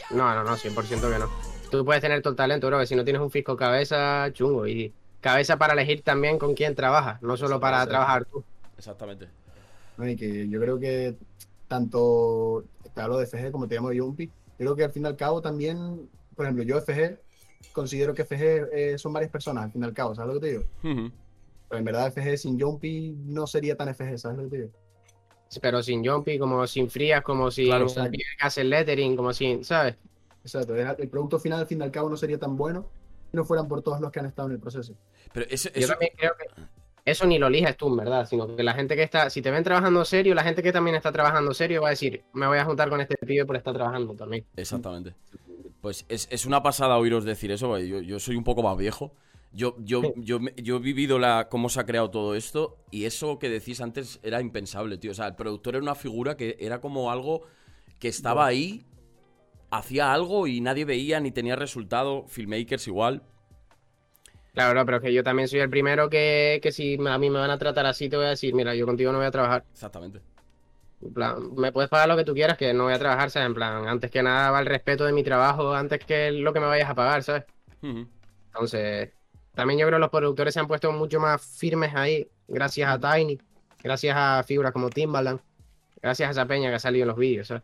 No, 0.10 0.34
no, 0.36 0.44
no, 0.44 0.58
100% 0.58 1.10
que 1.12 1.20
no. 1.20 1.30
Tú 1.70 1.86
puedes 1.86 2.02
tener 2.02 2.22
todo 2.22 2.32
el 2.32 2.38
talento, 2.38 2.68
bro, 2.68 2.80
que 2.80 2.86
si 2.86 2.96
no 2.96 3.04
tienes 3.06 3.22
un 3.22 3.32
fisco 3.32 3.56
cabeza, 3.56 4.30
chungo. 4.34 4.68
Y 4.68 4.94
cabeza 5.22 5.58
para 5.58 5.72
elegir 5.74 6.02
también 6.02 6.38
con 6.38 6.54
quién 6.54 6.76
trabajas, 6.76 7.22
no 7.22 7.38
solo 7.38 7.60
para 7.62 7.86
trabajar 7.88 8.26
tú. 8.26 8.44
Exactamente. 8.78 9.28
No, 9.98 10.08
y 10.08 10.16
que 10.18 10.50
yo 10.50 10.60
creo 10.60 10.80
que 10.80 11.16
tanto 11.70 12.66
te 12.94 13.02
hablo 13.02 13.18
de 13.18 13.26
FG 13.28 13.52
como 13.52 13.68
te 13.70 13.76
llamo 13.76 13.89
Jumpy, 13.96 14.26
yo 14.28 14.32
creo 14.58 14.76
que 14.76 14.84
al 14.84 14.92
fin 14.92 15.04
y 15.04 15.08
al 15.08 15.16
cabo 15.16 15.42
también, 15.42 16.10
por 16.36 16.46
ejemplo, 16.46 16.64
yo 16.66 16.82
FG 16.82 17.18
considero 17.74 18.14
que 18.14 18.24
FG 18.26 18.68
eh, 18.74 18.97
son 18.97 19.14
varias 19.14 19.32
personas 19.32 19.66
al 19.66 19.72
fin 19.72 19.82
y 19.82 19.86
al 19.86 19.93
cabo, 19.93 20.16
¿sabes 20.16 20.34
lo 20.34 20.39
que 20.39 20.47
te 20.47 20.51
digo? 20.53 20.64
Ujú. 20.84 21.12
Pero 21.70 21.80
en 21.80 21.86
verdad 21.86 22.07
FG 22.12 22.38
sin 22.38 22.59
Jumpy 22.59 23.16
no 23.26 23.47
sería 23.47 23.76
tan 23.78 23.89
FG, 23.93 24.18
¿sabes 24.18 24.38
lo 24.38 24.43
que 24.45 24.49
te 24.49 24.57
digo? 24.64 24.72
Pero 25.62 25.84
sin 25.84 26.05
Jumpy, 26.05 26.39
como 26.39 26.66
sin 26.68 26.89
Frías, 26.89 27.22
como 27.24 27.51
sin 27.51 27.66
Claro. 27.68 27.86
el 27.88 28.09
pibe 28.09 28.24
que 28.39 28.47
hace 28.47 28.62
el 28.62 28.70
lettering, 28.70 29.16
como 29.16 29.34
sin, 29.34 29.64
¿sabes? 29.66 29.95
Exacto, 30.43 30.76
el 30.76 31.09
producto 31.09 31.39
final 31.39 31.59
al 31.59 31.68
fin 31.68 31.80
y 31.80 31.84
al 31.84 31.91
cabo 31.91 32.09
no 32.09 32.18
sería 32.18 32.38
tan 32.39 32.55
bueno 32.57 32.88
si 33.30 33.38
no 33.38 33.43
fueran 33.45 33.68
por 33.68 33.82
todos 33.82 33.99
los 34.01 34.12
que 34.12 34.20
han 34.20 34.26
estado 34.26 34.47
en 34.47 34.55
el 34.55 34.59
proceso. 34.59 34.93
Pero 35.34 35.45
ese, 35.49 35.70
Yo 35.74 35.80
eso- 35.82 35.89
también 35.93 36.12
creo 36.18 36.32
que 36.38 36.45
eso 37.03 37.26
ni 37.26 37.38
lo 37.39 37.47
eliges 37.47 37.76
tú, 37.78 37.88
en 37.89 37.97
verdad, 37.97 38.26
sino 38.28 38.55
que 38.55 38.64
la 38.64 38.74
gente 38.74 38.95
que 38.95 39.03
está, 39.03 39.30
si 39.30 39.41
te 39.41 39.51
ven 39.51 39.64
trabajando 39.64 40.03
serio, 40.05 40.34
la 40.36 40.43
gente 40.43 40.62
que 40.64 40.72
también 40.72 40.95
está 40.95 41.12
trabajando 41.12 41.53
serio 41.53 41.82
va 41.82 41.88
a 41.88 41.91
decir, 41.91 42.24
me 42.34 42.47
voy 42.47 42.57
a 42.57 42.66
juntar 42.66 42.89
con 42.89 43.01
este 43.01 43.16
pibe 43.18 43.45
por 43.45 43.55
estar 43.57 43.74
trabajando 43.74 44.14
también. 44.16 44.45
Exactamente. 44.55 45.14
Pues 45.82 46.06
es, 46.10 46.28
es 46.32 46.46
una 46.46 46.62
pasada 46.64 46.98
oíros 46.98 47.26
decir 47.26 47.52
eso, 47.52 47.68
porque 47.68 47.88
yo, 47.88 48.02
yo 48.02 48.20
soy 48.20 48.36
un 48.36 48.44
poco 48.44 48.62
más 48.64 48.78
viejo. 48.78 49.14
Yo, 49.54 49.76
yo, 49.80 50.14
yo, 50.16 50.40
yo 50.56 50.78
he 50.78 50.80
vivido 50.80 51.20
la, 51.20 51.50
cómo 51.50 51.68
se 51.68 51.82
ha 51.82 51.86
creado 51.86 52.10
todo 52.10 52.36
esto 52.36 52.78
y 52.90 53.04
eso 53.04 53.38
que 53.38 53.50
decís 53.50 53.82
antes 53.82 54.20
era 54.24 54.40
impensable, 54.40 54.98
tío. 54.98 55.12
O 55.12 55.14
sea, 55.14 55.28
el 55.28 55.36
productor 55.36 55.76
era 55.76 55.84
una 55.84 55.96
figura 55.96 56.38
que 56.38 56.56
era 56.60 56.80
como 56.80 57.12
algo 57.12 57.42
que 58.00 58.08
estaba 58.08 58.46
ahí, 58.46 58.86
hacía 59.70 60.14
algo 60.14 60.48
y 60.48 60.62
nadie 60.62 60.86
veía 60.86 61.20
ni 61.20 61.32
tenía 61.32 61.58
resultado. 61.58 62.26
Filmmakers 62.28 62.88
igual. 62.88 63.24
Claro, 64.54 64.74
no, 64.74 64.86
pero 64.86 64.98
es 64.98 65.04
que 65.04 65.14
yo 65.14 65.24
también 65.24 65.48
soy 65.48 65.60
el 65.60 65.70
primero 65.70 66.10
que, 66.10 66.60
que 66.62 66.72
si 66.72 66.98
a 67.06 67.18
mí 67.18 67.30
me 67.30 67.40
van 67.40 67.52
a 67.52 67.58
tratar 67.58 67.86
así, 67.86 68.10
te 68.10 68.18
voy 68.18 68.26
a 68.26 68.30
decir, 68.30 68.54
mira, 68.54 68.76
yo 68.76 68.86
contigo 68.86 69.12
no 69.12 69.18
voy 69.18 69.28
a 69.28 69.32
trabajar. 69.32 69.66
Exactamente. 69.72 70.22
En 71.04 71.14
plan, 71.14 71.56
me 71.56 71.72
puedes 71.72 71.89
pagar 71.89 72.08
lo 72.08 72.16
que 72.16 72.24
tú 72.24 72.34
quieras, 72.34 72.58
que 72.58 72.74
no 72.74 72.84
voy 72.84 72.93
a 72.93 72.99
trabajar, 72.99 73.32
¿sabes? 73.32 73.47
En 73.47 73.54
plan, 73.56 73.88
antes 73.88 74.12
que 74.12 74.22
nada 74.22 74.52
va 74.52 74.60
el 74.60 74.66
respeto 74.68 75.04
de 75.06 75.14
mi 75.14 75.24
trabajo, 75.24 75.74
antes 75.74 75.99
que 76.06 76.32
lo 76.32 76.54
que 76.54 76.60
me 76.60 76.68
vayas 76.68 76.89
a 76.89 76.95
pagar, 76.95 77.24
¿sabes? 77.24 77.43
Entonces, 77.82 79.10
también 79.56 79.80
yo 79.80 79.88
creo 79.88 79.97
que 79.97 80.02
los 80.02 80.10
productores 80.10 80.54
se 80.54 80.60
han 80.60 80.68
puesto 80.68 80.91
mucho 80.91 81.20
más 81.20 81.41
firmes 81.41 81.93
ahí, 81.95 82.28
gracias 82.47 82.89
a 82.89 82.99
Tiny, 82.99 83.39
gracias 83.82 84.16
a 84.18 84.43
figuras 84.43 84.72
como 84.72 84.89
Timbaland, 84.89 85.39
gracias 86.02 86.28
a 86.28 86.32
esa 86.32 86.45
peña 86.45 86.70
que 86.70 86.76
ha 86.76 86.80
salido 86.80 87.04
en 87.04 87.08
los 87.10 87.18
vídeos, 87.18 87.47
¿sabes? 87.47 87.64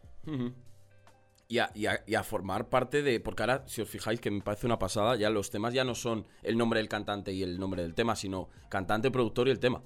Y 1.49 1.59
a, 1.59 1.69
y 1.73 1.85
a- 1.85 2.03
y 2.05 2.15
a 2.15 2.23
formar 2.23 2.67
parte 2.67 3.01
de. 3.03 3.21
Porque 3.21 3.43
ahora, 3.43 3.63
si 3.67 3.81
os 3.81 3.87
fijáis, 3.87 4.19
que 4.19 4.29
me 4.29 4.41
parece 4.41 4.65
una 4.65 4.77
pasada, 4.77 5.15
ya 5.15 5.29
los 5.29 5.49
temas 5.49 5.73
ya 5.73 5.85
no 5.85 5.95
son 5.95 6.27
el 6.43 6.57
nombre 6.57 6.79
del 6.81 6.89
cantante 6.89 7.31
y 7.31 7.41
el 7.41 7.57
nombre 7.57 7.83
del 7.83 7.93
tema, 7.95 8.17
sino 8.17 8.49
cantante, 8.67 9.11
productor 9.11 9.47
y 9.47 9.51
el 9.51 9.59
tema. 9.59 9.81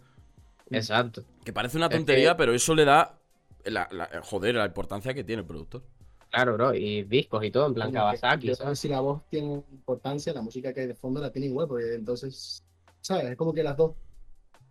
Exacto. 0.71 1.23
Que 1.45 1.53
parece 1.53 1.77
una 1.77 1.85
Es 1.85 1.91
que- 1.91 1.97
tontería, 1.97 2.35
pero 2.35 2.53
eso 2.55 2.73
le 2.73 2.85
da. 2.85 3.19
La, 3.65 3.87
la- 3.91 4.21
joder, 4.23 4.55
la 4.55 4.65
importancia 4.65 5.13
que 5.13 5.23
tiene 5.23 5.41
el 5.41 5.47
productor. 5.47 5.83
Claro, 6.29 6.53
bro, 6.53 6.73
y 6.73 7.03
discos 7.03 7.43
y 7.43 7.51
todo, 7.51 7.67
en 7.67 7.73
plan 7.73 7.89
que 7.89 7.95
Kawasaki, 7.95 8.47
Yo 8.47 8.55
¿sabes? 8.55 8.79
si 8.79 8.87
la 8.87 9.01
voz 9.01 9.21
tiene 9.29 9.63
importancia, 9.71 10.33
la 10.33 10.41
música 10.41 10.73
que 10.73 10.81
hay 10.81 10.87
de 10.87 10.95
fondo 10.95 11.19
la 11.19 11.29
tiene 11.31 11.47
igual, 11.47 11.67
porque 11.67 11.93
entonces, 11.95 12.63
¿sabes? 13.01 13.25
Es 13.25 13.35
como 13.35 13.53
que 13.53 13.63
las 13.63 13.75
dos 13.75 13.93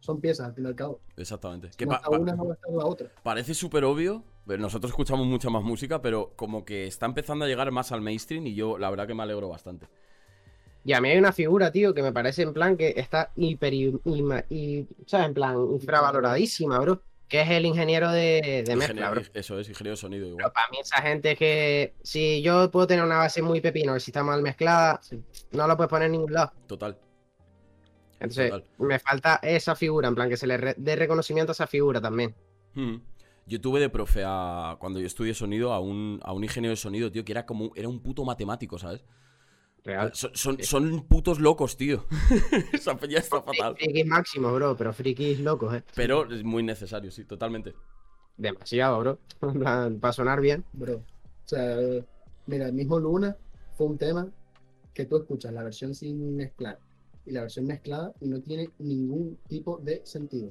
son 0.01 0.21
piezas 0.23 0.47
al 0.47 0.55
fin 0.55 0.65
y 0.65 0.69
al 0.69 0.75
cabo. 0.75 1.01
Exactamente. 1.19 1.71
Si 1.71 1.77
Que 1.77 1.85
no 1.85 1.91
pa- 1.91 1.97
está 1.97 2.11
pa- 2.11 2.19
una, 2.19 2.33
no 2.35 2.47
va 2.47 2.53
a 2.53 2.55
estar 2.55 2.71
la 2.73 2.87
otra. 2.87 3.09
parece 3.23 3.53
súper 3.55 3.85
obvio. 3.85 4.25
pero 4.47 4.63
Nosotros 4.63 4.91
escuchamos 4.91 5.27
mucha 5.27 5.51
más 5.51 5.63
música, 5.63 6.01
pero 6.01 6.33
como 6.35 6.65
que 6.65 6.87
está 6.87 7.05
empezando 7.05 7.45
a 7.45 7.49
llegar 7.49 7.71
más 7.71 7.93
al 7.93 8.01
mainstream 8.01 8.47
y 8.47 8.55
yo, 8.55 8.79
la 8.79 8.89
verdad, 8.89 9.07
que 9.07 9.15
me 9.15 9.23
alegro 9.23 9.49
bastante. 9.51 9.87
Y 10.83 10.95
a 10.95 11.01
mí 11.03 11.11
hay 11.11 11.19
una 11.19 11.33
figura, 11.33 11.71
tío, 11.71 11.93
que 11.93 12.03
me 12.03 12.11
parece 12.11 12.41
en 12.43 12.55
plan 12.55 12.79
que 12.79 12.95
está 12.97 13.31
hiper, 13.37 13.75
y, 13.75 13.95
y- 14.49 14.89
¿sabes? 15.07 15.27
En 15.27 15.35
plan, 15.35 15.57
infravaloradísima, 15.75 16.79
bro. 16.79 17.03
Que 17.31 17.41
es 17.43 17.49
el 17.51 17.65
ingeniero 17.65 18.11
de, 18.11 18.65
de 18.67 18.77
mezcla, 18.77 19.07
Ingeniero- 19.07 19.23
bro. 19.23 19.31
eso 19.41 19.59
es, 19.59 19.69
ingeniero 19.71 19.93
de 19.95 20.01
sonido 20.01 20.25
Pero 20.27 20.37
igual. 20.37 20.53
para 20.53 20.69
mí 20.71 20.79
esa 20.81 21.01
gente 21.01 21.37
que 21.37 21.95
si 22.03 22.43
yo 22.43 22.71
puedo 22.71 22.87
tener 22.89 23.05
una 23.05 23.17
base 23.19 23.41
muy 23.41 23.61
pepino 23.63 23.97
y 23.97 24.01
si 24.01 24.11
está 24.11 24.23
mal 24.23 24.43
mezclada, 24.43 25.01
no 25.53 25.67
la 25.67 25.77
puedes 25.77 25.89
poner 25.89 26.07
en 26.07 26.13
ningún 26.13 26.33
lado. 26.35 26.53
Total. 26.67 26.99
Entonces, 28.15 28.51
Total. 28.51 28.69
me 28.79 28.99
falta 28.99 29.41
esa 29.43 29.75
figura, 29.77 30.09
en 30.09 30.15
plan, 30.15 30.29
que 30.29 30.37
se 30.37 30.47
le 30.47 30.57
re- 30.57 30.75
dé 30.77 30.97
reconocimiento 30.97 31.53
a 31.53 31.55
esa 31.55 31.67
figura 31.67 32.01
también. 32.01 32.35
Ujú. 32.77 33.01
Yo 33.47 33.61
tuve 33.61 33.81
de 33.81 33.89
profe 33.89 34.23
a, 34.27 34.77
cuando 34.79 35.01
yo 35.01 35.07
estudié 35.07 35.33
sonido 35.35 35.73
a 35.73 35.81
un, 35.81 36.21
a 36.23 36.33
un 36.33 36.45
ingeniero 36.45 36.71
de 36.73 36.77
sonido, 36.77 37.11
tío, 37.11 37.25
que 37.25 37.33
era 37.33 37.47
como 37.47 37.71
era 37.75 37.89
un 37.89 38.03
puto 38.03 38.25
matemático, 38.25 38.79
¿sabes? 38.79 39.05
Real. 39.85 40.11
Son, 40.15 40.31
son, 40.35 40.63
son 40.63 41.07
putos 41.07 41.41
locos, 41.41 41.77
tío. 41.77 42.07
Esa 42.73 42.97
peña 42.97 43.19
está 43.19 43.43
fatal. 43.43 43.77
Frikis 43.77 44.07
máximos, 44.07 44.53
bro, 44.55 44.77
pero 44.77 44.93
frikis 44.93 45.41
locos, 45.41 45.75
eh. 45.75 45.83
Pero 45.95 46.31
es 46.31 46.45
muy 46.45 46.63
necesario, 46.63 47.11
sí, 47.11 47.25
totalmente. 47.25 47.75
Demasiado, 48.37 49.01
bro. 49.01 49.19
En 49.43 49.61
plan, 49.61 50.01
para 50.01 50.13
sonar 50.13 50.41
bien. 50.41 50.65
Bro. 50.73 50.97
O 50.97 51.49
sea, 51.49 51.79
mira, 52.47 52.67
el 52.67 52.73
mismo 52.75 52.99
Luna 52.99 53.37
fue 53.77 53.87
un 53.87 53.99
tema 53.99 54.29
que 54.93 55.07
tú 55.07 55.17
escuchas 55.17 55.53
la 55.53 55.63
versión 55.63 55.95
sin 55.95 56.37
mezclar 56.37 56.79
y 57.25 57.33
la 57.33 57.43
versión 57.43 57.67
mezclada 57.67 58.13
y 58.21 58.29
no 58.29 58.41
tiene 58.41 58.71
ningún 58.79 59.39
tipo 59.49 59.79
de 59.79 60.03
sentido. 60.05 60.51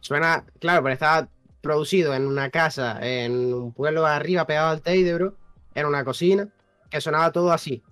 Suena, 0.00 0.44
claro, 0.58 0.82
pero 0.82 0.92
estaba 0.92 1.28
producido 1.60 2.14
en 2.14 2.26
una 2.26 2.50
casa, 2.50 2.98
en 3.02 3.52
un 3.52 3.72
pueblo 3.72 4.06
arriba 4.06 4.46
pegado 4.46 4.70
al 4.70 4.82
Teide, 4.82 5.14
bro, 5.14 5.34
en 5.74 5.86
una 5.86 6.04
cocina, 6.04 6.48
que 6.90 7.00
sonaba 7.00 7.32
todo 7.32 7.52
así. 7.52 7.82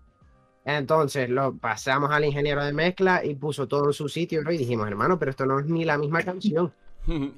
Entonces 0.65 1.31
lo 1.31 1.57
pasamos 1.57 2.11
al 2.11 2.25
ingeniero 2.25 2.65
de 2.65 2.73
mezcla 2.73 3.25
y 3.25 3.35
puso 3.37 3.69
todo 3.69 3.87
en 3.87 3.93
su 3.93 4.09
sitio, 4.09 4.41
bro, 4.41 4.53
y 4.53 4.59
dijimos, 4.59 4.89
hermano, 4.89 5.19
pero 5.19 5.31
esto 5.31 5.47
no 5.47 5.61
es 5.61 5.67
ni 5.67 5.85
la 5.85 5.97
misma 5.99 6.23
canción. 6.23 6.73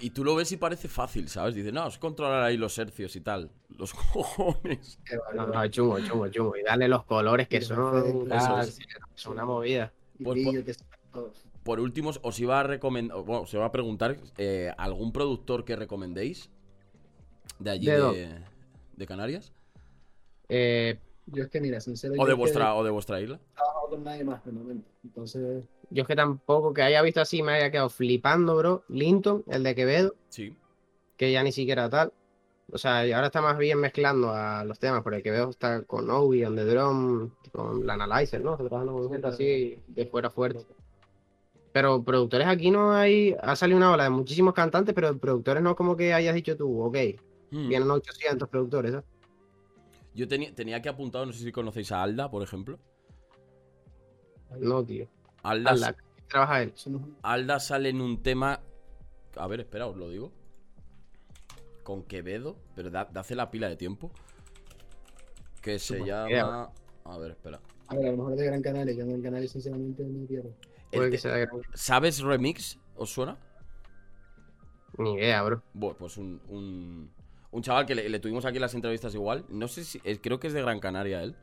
Y 0.01 0.09
tú 0.11 0.25
lo 0.25 0.35
ves 0.35 0.51
y 0.53 0.57
parece 0.57 0.89
fácil, 0.89 1.29
¿sabes? 1.29 1.55
Dices, 1.55 1.75
no, 1.75 1.87
es 1.87 1.99
controlar 1.99 2.43
ahí 2.43 2.57
los 2.57 2.79
hercios 2.79 3.15
y 3.17 3.21
tal. 3.21 3.51
Los 3.77 3.93
cojones. 4.13 4.99
No, 5.35 5.47
no, 5.47 5.67
chungo, 5.69 6.01
chungo, 6.01 6.29
chungo. 6.29 6.57
Y 6.57 6.63
darle 6.63 6.89
los 6.89 7.05
colores 7.05 7.49
que 7.49 7.61
son, 7.61 8.31
es 8.33 9.27
una 9.27 9.45
movida. 9.45 9.93
Pues, 10.25 10.43
se- 10.43 10.85
todo. 11.13 11.35
Por 11.65 11.81
último, 11.81 12.13
os 12.23 12.41
iba 12.41 12.59
a 12.59 12.63
recomendar, 12.63 13.19
bueno, 13.19 13.43
os 13.43 13.53
iba 13.53 13.67
a 13.67 13.71
preguntar 13.71 14.17
eh, 14.39 14.73
algún 14.79 15.13
productor 15.13 15.67
que 15.67 15.77
recomendéis 15.77 16.49
de 17.59 17.71
allí 17.71 17.87
¿De 17.89 18.39
de 18.97 19.07
Canarias 19.07 19.53
Eh, 20.49 20.99
Yo 21.33 21.43
es 21.45 21.51
que, 21.51 21.61
mira, 21.61 21.81
sincero, 21.81 22.14
o 22.18 22.26
de 22.26 22.35
vuestra 22.35 22.74
o 22.74 22.83
de 22.85 22.91
vuestra 22.91 23.20
isla. 23.20 23.37
no 23.37 23.43
he 23.43 23.55
trabajado 23.55 23.89
con 23.91 24.05
nadie 24.05 24.24
más 24.24 24.45
de 24.45 24.53
momento. 24.53 24.89
Entonces, 25.05 25.64
yo 25.91 26.03
es 26.03 26.07
que 26.09 26.16
tampoco 26.16 26.72
que 26.72 26.83
haya 26.83 27.03
visto 27.03 27.20
así 27.20 27.43
me 27.43 27.53
haya 27.53 27.70
quedado 27.70 27.89
flipando, 27.91 28.57
bro. 28.57 28.83
Linton, 28.89 29.45
el 29.49 29.62
de 29.62 29.74
Quevedo, 29.74 30.14
Sí. 30.29 30.55
que 31.16 31.31
ya 31.33 31.43
ni 31.43 31.53
siquiera 31.53 31.89
tal. 31.91 32.12
O 32.70 32.76
sea, 32.79 33.07
y 33.07 33.12
ahora 33.12 33.29
está 33.29 33.41
más 33.41 33.57
bien 33.57 33.79
mezclando 33.81 34.31
a 34.31 34.62
los 34.64 34.79
temas, 34.79 35.03
porque 35.03 35.22
Quevedo 35.22 35.49
está 35.51 35.83
con 35.83 36.11
Obi, 36.11 36.45
on 36.45 36.55
the 36.57 36.64
drum, 36.64 37.31
con 37.53 37.87
la 37.87 37.95
Analyzer, 37.95 38.43
¿no? 38.43 38.57
Trabajando 38.57 38.93
con 38.93 39.11
gente 39.11 39.26
así 39.26 39.79
de 39.89 40.07
fuera 40.07 40.29
fuerte. 40.31 40.64
Pero 41.72 42.03
productores 42.03 42.47
aquí 42.47 42.70
no 42.70 42.93
hay. 42.93 43.35
Ha 43.43 43.55
salido 43.57 43.76
una 43.76 43.93
ola 43.93 44.05
de 44.05 44.11
muchísimos 44.11 44.55
cantantes, 44.55 44.95
pero 44.95 45.16
productores 45.18 45.62
no 45.62 45.76
como 45.76 45.97
que 45.97 46.12
hayas 46.12 46.35
dicho 46.35 46.57
tú, 46.57 46.83
ok, 46.83 46.97
Mm. 47.51 47.68
vienen 47.68 47.91
800 47.91 48.49
productores, 48.49 48.93
¿sabes? 48.93 49.07
Yo 50.19 50.27
tenía, 50.27 50.53
tenía 50.53 50.83
que 50.83 50.89
apuntado, 50.89 51.25
no 51.27 51.33
sé 51.33 51.45
si 51.45 51.53
conocéis 51.53 51.93
a 51.93 52.03
Alda, 52.03 52.29
por 52.29 52.43
ejemplo. 52.43 52.81
No, 54.59 54.85
tío. 54.85 55.07
Alda, 55.45 55.71
Ala, 55.71 55.97
trabaja 56.27 56.62
él. 56.62 56.75
Alda 57.23 57.61
sale 57.61 57.91
en 57.91 58.01
un 58.01 58.21
tema. 58.21 58.61
A 59.37 59.47
ver, 59.47 59.61
espera, 59.61 59.87
os 59.87 59.97
lo 59.97 60.11
digo. 60.11 60.33
Con 61.85 62.03
Quevedo, 62.03 62.57
pero 62.75 62.91
de, 62.91 63.07
de 63.12 63.21
hace 63.21 63.37
la 63.37 63.49
pila 63.53 63.69
de 63.69 63.77
tiempo. 63.77 64.11
Que 65.62 65.79
se 65.79 66.05
llama. 66.05 66.73
A 67.05 67.16
ver, 67.19 67.31
espera. 67.31 67.61
A 67.87 67.95
ver, 67.95 68.07
a 68.07 68.11
lo 68.11 68.16
mejor 68.16 68.33
es 68.33 68.39
de 68.41 68.47
Gran 68.47 68.62
Canaria. 68.62 68.95
Yo 68.95 69.03
en 69.03 69.09
Gran 69.11 69.23
Canaria, 69.23 69.49
sinceramente, 69.49 70.03
no 70.03 70.27
quiero. 70.27 70.51
Te- 70.91 71.19
¿Sabes 71.75 72.21
Remix? 72.23 72.77
¿Os 72.97 73.12
suena? 73.12 73.39
Ni 74.99 75.14
idea, 75.14 75.45
bro. 75.45 75.62
Bueno, 75.75 75.97
pues 75.97 76.16
un, 76.16 76.41
un, 76.49 77.09
un 77.51 77.63
chaval 77.63 77.87
que 77.87 77.95
le, 77.95 78.09
le 78.09 78.19
tuvimos 78.21 78.45
aquí 78.45 78.57
en 78.57 78.63
las 78.63 78.75
entrevistas 78.75 79.15
igual. 79.15 79.45
No 79.49 79.69
sé 79.69 79.85
si. 79.85 80.01
eh, 80.05 80.19
creo 80.21 80.39
que 80.41 80.49
es 80.49 80.53
de 80.53 80.63
Gran 80.63 80.81
Canaria 80.81 81.23
él. 81.23 81.35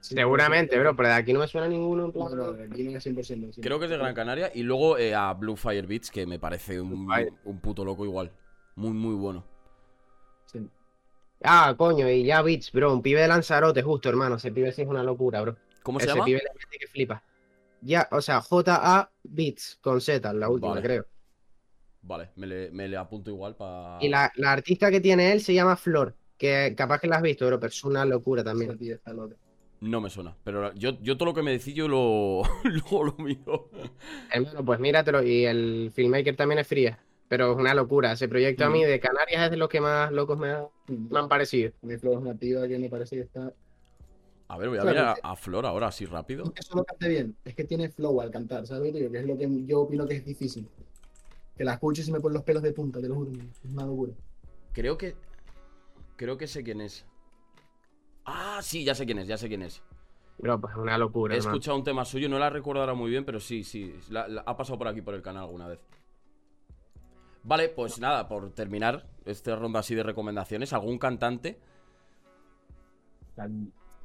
Sí, 0.00 0.14
Seguramente, 0.14 0.78
bro, 0.78 0.96
pero 0.96 1.10
de 1.10 1.14
aquí 1.14 1.32
no 1.34 1.40
me 1.40 1.46
suena 1.46 1.68
ninguno 1.68 2.06
en 2.06 2.12
plan. 2.12 2.28
No, 2.30 2.36
no, 2.36 2.52
de 2.52 2.64
aquí 2.64 2.84
no 2.84 2.96
es 2.98 3.04
100%. 3.06 3.52
sí. 3.52 3.60
Creo 3.60 3.78
que 3.78 3.84
es 3.84 3.90
de 3.90 3.98
Gran 3.98 4.14
Canaria. 4.14 4.50
Y 4.54 4.62
luego 4.62 4.96
eh, 4.96 5.14
a 5.14 5.34
Blue 5.34 5.56
Fire 5.56 5.86
Beats, 5.86 6.10
que 6.10 6.26
me 6.26 6.38
parece 6.38 6.80
un, 6.80 7.06
un 7.44 7.60
puto 7.60 7.84
loco 7.84 8.04
igual. 8.04 8.32
Muy, 8.76 8.92
muy 8.92 9.14
bueno. 9.14 9.44
Sí. 10.46 10.66
Ah, 11.42 11.74
coño, 11.76 12.08
y 12.08 12.24
ya 12.24 12.42
Beats, 12.42 12.72
bro, 12.72 12.92
un 12.94 13.02
pibe 13.02 13.20
de 13.20 13.28
Lanzarote, 13.28 13.82
justo, 13.82 14.08
hermano. 14.08 14.36
Ese 14.36 14.52
pibe 14.52 14.72
sí 14.72 14.82
es 14.82 14.88
una 14.88 15.02
locura, 15.02 15.42
bro. 15.42 15.56
¿Cómo 15.82 16.00
se 16.00 16.06
Ese 16.06 16.14
llama? 16.14 16.24
pibe 16.24 16.38
le 16.38 16.50
mete 16.54 16.78
que 16.78 16.86
flipa. 16.86 17.22
Ya, 17.82 18.08
o 18.10 18.20
sea, 18.22 18.40
J.A. 18.40 19.10
Beats 19.22 19.78
con 19.82 20.00
Z, 20.00 20.32
la 20.34 20.48
última, 20.50 20.74
Vale. 20.74 20.82
creo. 20.82 21.06
Vale, 22.02 22.30
me 22.36 22.46
le, 22.46 22.70
me 22.70 22.88
le 22.88 22.96
apunto 22.96 23.30
igual 23.30 23.56
para. 23.56 23.98
Y 24.00 24.08
la, 24.08 24.32
la 24.36 24.52
artista 24.52 24.90
que 24.90 25.00
tiene 25.00 25.32
él 25.32 25.40
se 25.40 25.52
llama 25.54 25.76
Flor, 25.76 26.14
que 26.38 26.74
capaz 26.76 26.98
que 27.00 27.06
la 27.08 27.16
has 27.16 27.22
visto, 27.22 27.46
bro, 27.46 27.60
pero 27.60 27.68
es 27.70 27.84
una 27.84 28.04
locura 28.04 28.42
también. 28.42 28.78
No 29.80 30.00
me 30.00 30.10
suena. 30.10 30.36
Pero 30.44 30.74
yo, 30.74 30.98
yo 31.00 31.16
todo 31.16 31.26
lo 31.30 31.34
que 31.34 31.42
me 31.42 31.52
decís 31.52 31.74
yo 31.74 31.88
lo, 31.88 32.42
lo 32.90 33.14
miro. 33.18 33.70
Hermano, 34.30 34.64
pues 34.64 34.78
míratelo. 34.80 35.22
Y 35.22 35.44
el 35.46 35.90
filmmaker 35.94 36.36
también 36.36 36.58
es 36.58 36.66
fría. 36.66 36.98
Pero 37.28 37.52
es 37.52 37.58
una 37.58 37.74
locura. 37.74 38.12
Ese 38.12 38.28
proyecto 38.28 38.64
a 38.64 38.68
Mm. 38.68 38.72
mí 38.72 38.84
de 38.84 38.98
Canarias 39.00 39.44
es 39.44 39.50
de 39.52 39.56
los 39.56 39.68
que 39.68 39.80
más 39.80 40.10
locos 40.12 40.38
me, 40.38 40.48
ha- 40.50 40.66
me 40.88 41.18
han 41.18 41.28
parecido. 41.28 41.72
Mi 41.82 41.96
flow 41.96 42.14
es 42.14 42.18
una 42.18 42.34
tía 42.36 42.66
que 42.68 42.78
me 42.78 42.88
parece 42.90 43.16
que 43.16 43.22
está. 43.22 43.52
A 44.48 44.58
ver, 44.58 44.68
voy 44.68 44.78
a 44.78 44.82
Claro, 44.82 44.98
mirar 44.98 45.14
que- 45.14 45.20
a, 45.22 45.30
a 45.30 45.36
Flor 45.36 45.64
ahora, 45.64 45.86
así 45.86 46.04
No 46.06 46.10
rápido. 46.10 46.44
es 46.44 46.50
que 46.50 46.62
solo 46.62 46.84
cante 46.84 47.08
bien, 47.08 47.36
es 47.44 47.54
que 47.54 47.64
tiene 47.64 47.88
flow 47.88 48.20
al 48.20 48.30
cantar, 48.32 48.66
¿sabes 48.66 48.92
lo? 48.92 49.10
Que 49.10 49.18
es 49.18 49.24
lo 49.26 49.38
que 49.38 49.48
yo 49.64 49.82
opino 49.82 50.06
que 50.08 50.16
es 50.16 50.24
difícil. 50.26 50.66
Que 51.60 51.64
la 51.64 51.74
escucho 51.74 52.00
y 52.00 52.04
se 52.06 52.10
me 52.12 52.20
ponen 52.20 52.36
los 52.36 52.42
pelos 52.42 52.62
de 52.62 52.72
punta, 52.72 53.02
te 53.02 53.08
lo 53.10 53.16
juro. 53.16 53.32
Es 53.32 53.70
una 53.70 53.84
locura. 53.84 54.14
Creo 54.72 54.96
que. 54.96 55.14
Creo 56.16 56.38
que 56.38 56.46
sé 56.46 56.64
quién 56.64 56.80
es. 56.80 57.04
Ah, 58.24 58.60
sí, 58.62 58.82
ya 58.82 58.94
sé 58.94 59.04
quién 59.04 59.18
es, 59.18 59.28
ya 59.28 59.36
sé 59.36 59.46
quién 59.46 59.60
es. 59.60 59.82
Bro, 60.38 60.58
pues 60.58 60.72
es 60.72 60.78
una 60.78 60.96
locura, 60.96 61.34
He 61.34 61.36
hermano. 61.36 61.56
escuchado 61.56 61.76
un 61.76 61.84
tema 61.84 62.06
suyo, 62.06 62.30
no 62.30 62.38
la 62.38 62.48
recuerdo 62.48 62.80
ahora 62.80 62.94
muy 62.94 63.10
bien, 63.10 63.26
pero 63.26 63.40
sí, 63.40 63.62
sí. 63.62 63.94
la- 64.08 64.26
la- 64.26 64.40
ha 64.46 64.56
pasado 64.56 64.78
por 64.78 64.88
aquí 64.88 65.02
por 65.02 65.12
el 65.12 65.20
canal 65.20 65.44
alguna 65.44 65.68
vez. 65.68 65.80
Vale, 67.42 67.68
pues 67.68 68.00
nada, 68.00 68.26
por 68.26 68.54
terminar 68.54 69.06
esta 69.26 69.54
ronda 69.54 69.80
así 69.80 69.94
de 69.94 70.02
recomendaciones, 70.02 70.72
¿algún 70.72 70.96
cantante? 70.98 71.60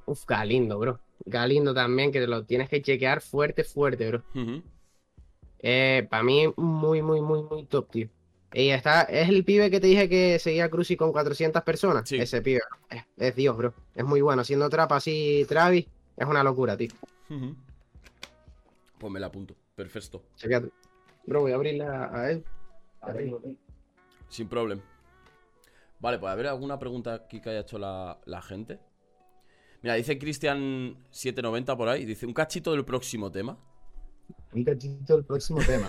Uf, 0.05 0.25
Galindo, 0.25 0.77
bro. 0.77 0.99
Galindo 1.25 1.73
también, 1.73 2.11
que 2.11 2.19
te 2.19 2.27
lo 2.27 2.43
tienes 2.43 2.67
que 2.67 2.81
chequear 2.81 3.21
fuerte, 3.21 3.63
fuerte, 3.63 4.09
bro. 4.09 4.23
Ujú. 4.35 4.61
Eh, 5.59 6.07
para 6.09 6.23
mí, 6.23 6.45
muy, 6.57 7.01
muy, 7.01 7.21
muy, 7.21 7.43
muy 7.43 7.65
top, 7.65 7.89
tío. 7.89 8.09
Y 8.53 8.69
está, 8.69 9.01
es 9.03 9.27
el 9.27 9.43
pibe 9.43 9.69
que 9.69 9.79
te 9.79 9.87
dije 9.87 10.07
que 10.07 10.39
seguía 10.39 10.69
Cruci 10.69 10.95
con 10.95 11.11
400 11.11 11.61
personas. 11.63 12.07
Sí. 12.07 12.17
Ese 12.17 12.41
pibe, 12.41 12.61
es, 12.89 13.03
es 13.17 13.35
Dios, 13.35 13.57
bro. 13.57 13.73
Es 13.93 14.05
muy 14.05 14.21
bueno. 14.21 14.43
Haciendo 14.43 14.69
trap 14.69 14.93
así, 14.93 15.45
Travis, 15.47 15.85
es 16.15 16.27
una 16.27 16.43
locura, 16.43 16.77
tío. 16.77 16.89
Pues 18.97 19.11
me 19.11 19.19
la 19.19 19.27
apunto. 19.27 19.55
Perfecto. 19.75 20.23
Bro, 21.25 21.41
voy 21.41 21.51
a 21.51 21.55
abrirla 21.55 22.09
a 22.13 22.31
él. 22.31 22.45
Sin 24.29 24.47
problema. 24.47 24.81
Vale, 25.99 26.19
pues 26.19 26.31
a 26.31 26.35
ver 26.35 26.47
alguna 26.47 26.79
pregunta 26.79 27.13
aquí 27.13 27.41
que 27.41 27.49
haya 27.49 27.61
hecho 27.61 27.77
la, 27.77 28.19
la 28.25 28.41
gente. 28.41 28.79
Mira, 29.81 29.95
dice 29.95 30.17
Cristian790 30.17 31.75
por 31.75 31.89
ahí. 31.89 32.05
Dice 32.05 32.25
un 32.25 32.33
cachito 32.33 32.71
del 32.71 32.85
próximo 32.85 33.31
tema. 33.31 33.57
Un 34.55 34.63
cachito 34.63 35.15
del 35.15 35.25
próximo 35.25 35.59
tema. 35.65 35.87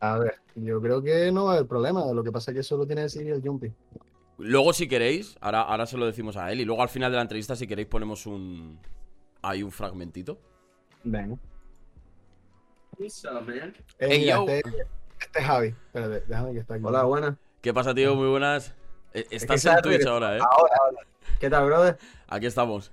A 0.00 0.18
ver, 0.18 0.34
yo 0.54 0.80
creo 0.80 1.02
que 1.02 1.32
no 1.32 1.44
va 1.46 1.52
a 1.52 1.54
haber 1.56 1.66
problema. 1.66 2.04
Lo 2.12 2.22
que 2.22 2.30
pasa 2.30 2.50
es 2.52 2.56
que 2.56 2.62
solo 2.62 2.86
tiene 2.86 3.00
que 3.00 3.04
decir 3.04 3.28
el 3.28 3.42
Jumpy. 3.42 3.72
Luego, 4.38 4.72
si 4.72 4.86
queréis, 4.86 5.36
ahora, 5.40 5.62
ahora 5.62 5.86
se 5.86 5.96
lo 5.96 6.06
decimos 6.06 6.36
a 6.36 6.52
él. 6.52 6.60
Y 6.60 6.64
luego 6.64 6.82
al 6.82 6.88
final 6.88 7.10
de 7.10 7.16
la 7.16 7.22
entrevista, 7.22 7.56
si 7.56 7.66
queréis, 7.66 7.88
ponemos 7.88 8.26
un. 8.26 8.78
Ahí 9.42 9.62
un 9.62 9.72
fragmentito. 9.72 10.38
Venga. 11.02 11.36
Hey, 13.98 14.26
yo. 14.26 14.44
este, 14.48 14.68
este 15.20 15.38
es 15.38 15.44
Javi. 15.44 15.68
Espérate, 15.68 16.24
déjame 16.26 16.52
que 16.52 16.58
está 16.60 16.74
aquí. 16.74 16.84
Hola, 16.84 17.02
buenas. 17.04 17.34
¿Qué 17.60 17.74
pasa, 17.74 17.94
tío? 17.94 18.14
Muy 18.14 18.28
buenas. 18.28 18.74
Eh, 19.14 19.26
Estás 19.30 19.62
que 19.62 19.68
en 19.70 19.82
Twitch 19.82 20.02
que- 20.02 20.08
ahora, 20.08 20.36
¿eh? 20.36 20.40
Ahora, 20.40 20.74
ahora. 20.80 20.98
¿Qué 21.40 21.50
tal, 21.50 21.66
brother? 21.66 21.98
Aquí 22.28 22.46
estamos. 22.46 22.92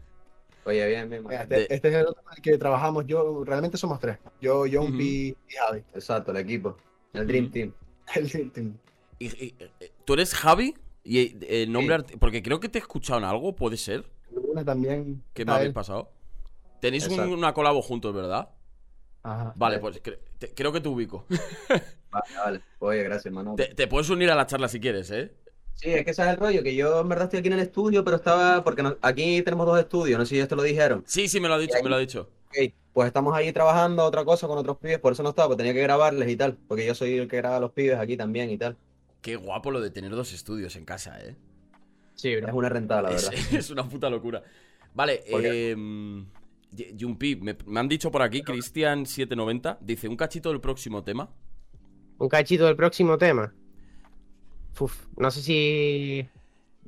Oye, 0.66 0.88
bien, 0.88 1.10
bien. 1.10 1.26
Este, 1.32 1.56
De- 1.56 1.68
este 1.70 1.88
es 1.90 1.96
el 1.96 2.06
otro 2.08 2.24
con 2.24 2.34
el 2.36 2.42
que 2.42 2.58
trabajamos. 2.58 3.06
Yo, 3.06 3.44
realmente 3.44 3.78
somos 3.78 4.00
tres. 4.00 4.18
Yo, 4.42 4.64
Jumpy 4.72 5.36
y 5.50 5.54
Javi. 5.56 5.80
Exacto, 5.94 6.32
el 6.32 6.38
equipo. 6.38 6.78
El 7.14 7.28
Dream. 7.28 7.52
Team. 7.52 7.74
El 8.16 8.28
Dream 8.30 8.50
Team. 8.52 8.78
Y- 9.20 9.28
y- 9.46 9.56
eh, 9.80 9.92
¿Tú 10.06 10.14
eres 10.14 10.34
Javi? 10.34 10.74
Y 11.04 11.20
eh, 11.20 11.38
eh, 11.42 11.68
nombre 11.68 11.98
Sí. 12.08 12.16
Porque 12.18 12.42
creo 12.42 12.60
que 12.60 12.70
te 12.70 12.78
he 12.78 12.82
escuchado 12.82 13.20
en 13.20 13.26
algo, 13.26 13.56
puede 13.56 13.78
ser. 13.78 14.06
Una 14.32 14.64
también. 14.64 15.24
¿Qué 15.34 15.46
me 15.46 15.52
habéis 15.54 15.74
pasado? 15.74 16.12
Tenéis 16.80 17.08
un- 17.08 17.20
una 17.34 17.54
colabo 17.54 17.82
juntos, 17.82 18.14
¿verdad? 18.14 18.50
Ajá. 19.22 19.54
Vale, 19.56 19.80
pues 19.80 20.02
cre- 20.04 20.20
te- 20.38 20.54
creo 20.54 20.72
que 20.74 20.82
te 20.82 20.90
ubico. 20.90 21.26
Vale, 22.12 22.36
vale. 22.46 22.62
Oye, 22.78 23.02
gracias, 23.04 23.26
hermano. 23.26 23.56
Te, 23.56 23.74
te 23.74 23.88
puedes 23.88 24.08
unir 24.12 24.30
a 24.30 24.36
la 24.36 24.46
charla 24.46 24.68
si 24.68 24.80
quieres, 24.80 25.10
¿eh? 25.10 25.34
Sí, 25.76 25.90
es 25.90 26.06
que 26.06 26.12
ese 26.12 26.22
es 26.22 26.28
el 26.30 26.38
rollo, 26.38 26.64
que 26.64 26.76
yo 26.76 27.02
en 27.02 27.10
verdad 27.10 27.26
estoy 27.26 27.40
aquí 27.40 27.48
en 27.48 27.54
el 27.56 27.60
estudio, 27.60 28.04
pero 28.04 28.18
estaba, 28.18 28.64
porque 28.64 28.84
no- 28.84 28.96
aquí 29.02 29.42
tenemos 29.42 29.66
dos 29.66 29.80
estudios, 29.80 30.18
no 30.18 30.26
sé 30.26 30.36
si 30.36 30.40
esto 30.42 30.56
lo 30.56 30.64
dijeron. 30.64 31.04
Sí, 31.06 31.28
sí, 31.28 31.40
me 31.40 31.48
lo 31.48 31.56
ha 31.56 31.60
dicho, 31.60 31.76
me 31.84 31.90
lo 31.90 31.96
ha 31.96 32.00
dicho. 32.00 32.30
Ok, 32.48 32.74
pues 32.94 33.08
estamos 33.08 33.36
ahí 33.36 33.52
trabajando 33.52 34.04
otra 34.04 34.24
cosa 34.24 34.48
con 34.48 34.58
otros 34.58 34.78
pibes, 34.78 35.00
por 35.00 35.14
eso 35.14 35.24
no 35.24 35.30
estaba, 35.30 35.50
porque 35.50 35.64
tenía 35.64 35.74
que 35.74 35.82
grabarles 35.82 36.30
y 36.30 36.36
tal, 36.36 36.58
porque 36.68 36.86
yo 36.86 36.96
soy 36.96 37.18
el 37.18 37.28
que 37.28 37.38
graba 37.38 37.58
a 37.58 37.60
los 37.60 37.72
pibes 37.72 37.98
aquí 37.98 38.16
también 38.16 38.50
y 38.50 38.58
tal. 38.58 38.78
Qué 39.22 39.36
guapo 39.36 39.72
lo 39.72 39.82
de 39.82 39.90
tener 39.90 40.12
dos 40.12 40.32
estudios 40.34 40.76
en 40.76 40.86
casa, 40.86 41.20
¿eh? 41.20 41.36
Sí, 42.16 42.36
bro. 42.36 42.48
Es 42.48 42.54
una 42.54 42.70
rentada, 42.70 43.02
la 43.02 43.10
Es, 43.12 43.30
verdad. 43.30 43.44
es 43.60 43.70
una 43.72 43.90
puta 43.90 44.10
locura. 44.10 44.44
Vale, 44.94 45.24
eh, 45.26 45.76
Jumpi, 47.00 47.36
me, 47.36 47.58
me 47.66 47.80
han 47.80 47.88
dicho 47.88 48.12
por 48.12 48.22
aquí, 48.22 48.42
Cristian790, 48.44 49.78
dice, 49.82 50.08
un 50.08 50.16
cachito 50.16 50.50
del 50.50 50.62
próximo 50.62 51.04
tema. 51.04 51.30
Un 52.20 52.30
cachito 52.30 52.66
del 52.66 52.76
próximo 52.76 53.18
tema. 53.18 53.54
Uf, 54.80 55.06
no 55.18 55.32
sé 55.32 55.42
si. 55.42 56.28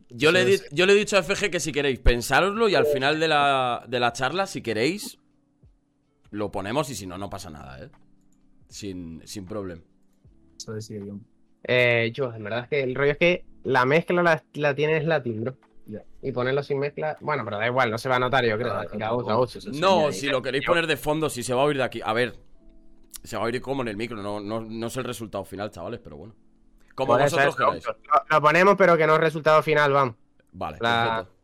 Yo 0.09 0.31
le, 0.31 0.45
di- 0.45 0.59
yo 0.71 0.85
le 0.85 0.93
he 0.93 0.95
dicho 0.95 1.17
a 1.17 1.23
FG 1.23 1.49
que 1.49 1.59
si 1.59 1.71
queréis, 1.71 1.99
pensároslo 1.99 2.69
y 2.69 2.75
al 2.75 2.85
final 2.85 3.19
de 3.19 3.27
la, 3.27 3.83
de 3.87 3.99
la 3.99 4.13
charla, 4.13 4.45
si 4.47 4.61
queréis, 4.61 5.17
lo 6.31 6.51
ponemos 6.51 6.89
y 6.89 6.95
si 6.95 7.05
no, 7.07 7.17
no 7.17 7.29
pasa 7.29 7.49
nada, 7.49 7.83
¿eh? 7.83 7.89
Sin, 8.69 9.21
sin 9.25 9.45
problema. 9.45 9.81
Eso 10.57 10.73
decía 10.73 10.99
yo. 11.05 11.17
Eh, 11.63 12.11
yo, 12.13 12.33
en 12.33 12.43
verdad 12.43 12.63
es 12.63 12.69
que 12.69 12.83
el 12.83 12.93
rollo 12.95 13.11
es 13.13 13.17
que 13.17 13.45
la 13.63 13.85
mezcla 13.85 14.21
la, 14.21 14.43
la 14.53 14.75
tienes 14.75 15.05
latín, 15.05 15.41
bro. 15.43 15.55
Y 16.21 16.31
ponerlo 16.31 16.63
sin 16.63 16.79
mezcla. 16.79 17.17
Bueno, 17.21 17.43
pero 17.45 17.57
da 17.59 17.67
igual, 17.67 17.91
no 17.91 17.97
se 17.99 18.09
va 18.09 18.15
a 18.15 18.19
notar, 18.19 18.43
yo 18.45 18.57
creo. 18.57 18.73
Ah, 18.73 18.85
No, 19.79 20.11
si 20.11 20.27
lo 20.27 20.41
queréis 20.41 20.65
poner 20.65 20.87
de 20.87 20.97
fondo, 20.97 21.29
si 21.29 21.43
se 21.43 21.53
va 21.53 21.61
a 21.61 21.65
oír 21.65 21.77
de 21.77 21.83
aquí. 21.83 22.01
A 22.03 22.13
ver, 22.13 22.35
se 23.23 23.35
va 23.37 23.43
a 23.43 23.45
oír 23.45 23.61
como 23.61 23.81
en 23.83 23.89
el 23.89 23.97
micro, 23.97 24.21
no, 24.21 24.39
no, 24.39 24.61
no 24.61 24.87
es 24.87 24.97
el 24.97 25.03
resultado 25.03 25.45
final, 25.45 25.69
chavales, 25.71 25.99
pero 26.03 26.17
bueno. 26.17 26.35
Como 26.95 27.13
Por 27.13 27.21
vosotros 27.21 27.49
es, 27.49 27.55
queráis. 27.55 27.85
Lo, 27.85 27.95
lo 28.29 28.41
ponemos, 28.41 28.75
pero 28.77 28.97
que 28.97 29.05
no 29.05 29.15
es 29.15 29.19
resultado 29.19 29.61
final, 29.61 29.91
vamos. 29.91 30.15
Vale, 30.53 30.77
La- 30.79 31.15
perfecto. 31.25 31.35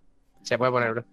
Se 0.43 0.57
puede 0.57 0.71
poner, 0.71 0.91
bro. 0.93 1.03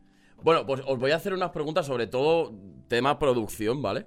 Bueno, 0.42 0.64
pues 0.64 0.80
os 0.86 0.98
voy 0.98 1.10
a 1.10 1.16
hacer 1.16 1.34
unas 1.34 1.50
preguntas 1.50 1.84
sobre 1.86 2.06
todo 2.06 2.54
tema 2.88 3.18
producción, 3.18 3.82
¿vale? 3.82 4.06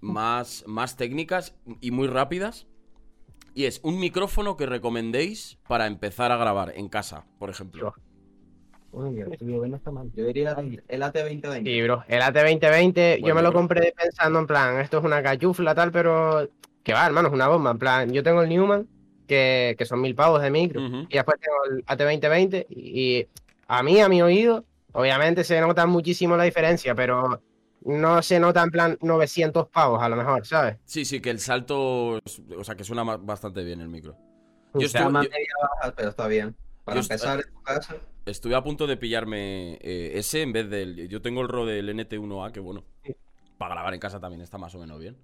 Más, 0.00 0.64
más 0.66 0.96
técnicas 0.96 1.54
y 1.80 1.92
muy 1.92 2.08
rápidas. 2.08 2.66
Y 3.54 3.66
es 3.66 3.80
un 3.84 4.00
micrófono 4.00 4.56
que 4.56 4.66
recomendéis 4.66 5.58
para 5.68 5.86
empezar 5.86 6.32
a 6.32 6.36
grabar 6.36 6.72
en 6.74 6.88
casa, 6.88 7.24
por 7.38 7.50
ejemplo. 7.50 7.94
Uy, 8.90 9.20
el 9.20 9.32
estudio 9.32 9.60
B 9.60 9.68
no 9.68 9.76
está 9.76 9.90
mal. 9.90 10.10
Yo 10.14 10.24
diría 10.26 10.56
el 10.88 11.02
AT2020. 11.02 11.62
Sí, 11.64 11.82
bro. 11.82 12.04
El 12.08 12.20
AT2020, 12.20 13.24
yo 13.24 13.34
me 13.34 13.42
lo 13.42 13.52
compré 13.52 13.94
pensando 13.96 14.38
en 14.38 14.46
plan, 14.46 14.80
esto 14.80 14.98
es 14.98 15.04
una 15.04 15.22
cachufla 15.22 15.74
tal, 15.74 15.92
pero 15.92 16.48
que 16.82 16.92
va, 16.92 17.06
hermano, 17.06 17.28
es 17.28 17.34
una 17.34 17.48
bomba. 17.48 17.70
En 17.70 17.78
plan, 17.78 18.12
yo 18.12 18.22
tengo 18.22 18.42
el 18.42 18.48
Newman, 18.48 18.86
que, 19.32 19.74
que 19.78 19.84
son 19.86 20.00
mil 20.00 20.14
pavos 20.14 20.42
de 20.42 20.50
micro, 20.50 20.84
Ujú. 20.84 21.06
y 21.08 21.14
después 21.14 21.38
tengo 21.40 21.56
el 21.70 21.84
AT2020, 21.86 22.66
y, 22.68 23.00
y 23.20 23.28
a 23.68 23.82
mí, 23.82 24.00
a 24.00 24.08
mi 24.08 24.20
oído, 24.20 24.64
obviamente 24.92 25.42
se 25.44 25.60
nota 25.60 25.86
muchísimo 25.86 26.36
la 26.36 26.44
diferencia, 26.44 26.94
pero 26.94 27.40
no 27.84 28.22
se 28.22 28.38
nota 28.38 28.62
en 28.62 28.70
plan 28.70 28.98
900 29.00 29.68
pavos 29.68 30.02
a 30.02 30.08
lo 30.08 30.16
mejor, 30.16 30.46
¿sabes? 30.46 30.76
Sí, 30.84 31.04
sí, 31.04 31.20
que 31.20 31.30
el 31.30 31.40
salto. 31.40 32.18
O 32.56 32.64
sea, 32.64 32.74
que 32.76 32.84
suena 32.84 33.02
bastante 33.02 33.64
bien 33.64 33.80
el 33.80 33.88
micro. 33.88 34.16
O 34.72 34.80
Yo 34.80 34.88
sea, 34.88 35.00
estuve, 35.02 35.12
más 35.12 35.24
yo- 35.26 35.30
baja, 35.80 35.94
pero 35.96 36.08
está 36.10 36.26
bien. 36.28 36.54
Para 36.84 37.00
Yo 37.00 37.02
empezar 37.02 37.38
en 37.40 37.52
tu 37.54 37.62
casa, 37.62 37.96
estuve 38.26 38.54
a 38.54 38.62
punto 38.62 38.86
de 38.86 38.96
pillarme 38.96 39.74
eh, 39.80 40.12
ese 40.14 40.42
en 40.42 40.52
vez 40.52 40.68
del. 40.70 41.08
Yo 41.08 41.22
tengo 41.22 41.40
el 41.40 41.48
RO 41.48 41.64
del 41.66 41.88
NT1A, 41.88 42.52
que 42.52 42.60
bueno. 42.60 42.84
Para 43.58 43.74
grabar 43.74 43.94
en 43.94 44.00
casa 44.00 44.20
también 44.20 44.42
está 44.42 44.58
más 44.58 44.74
o 44.74 44.78
menos 44.78 44.98
bien. 44.98 45.16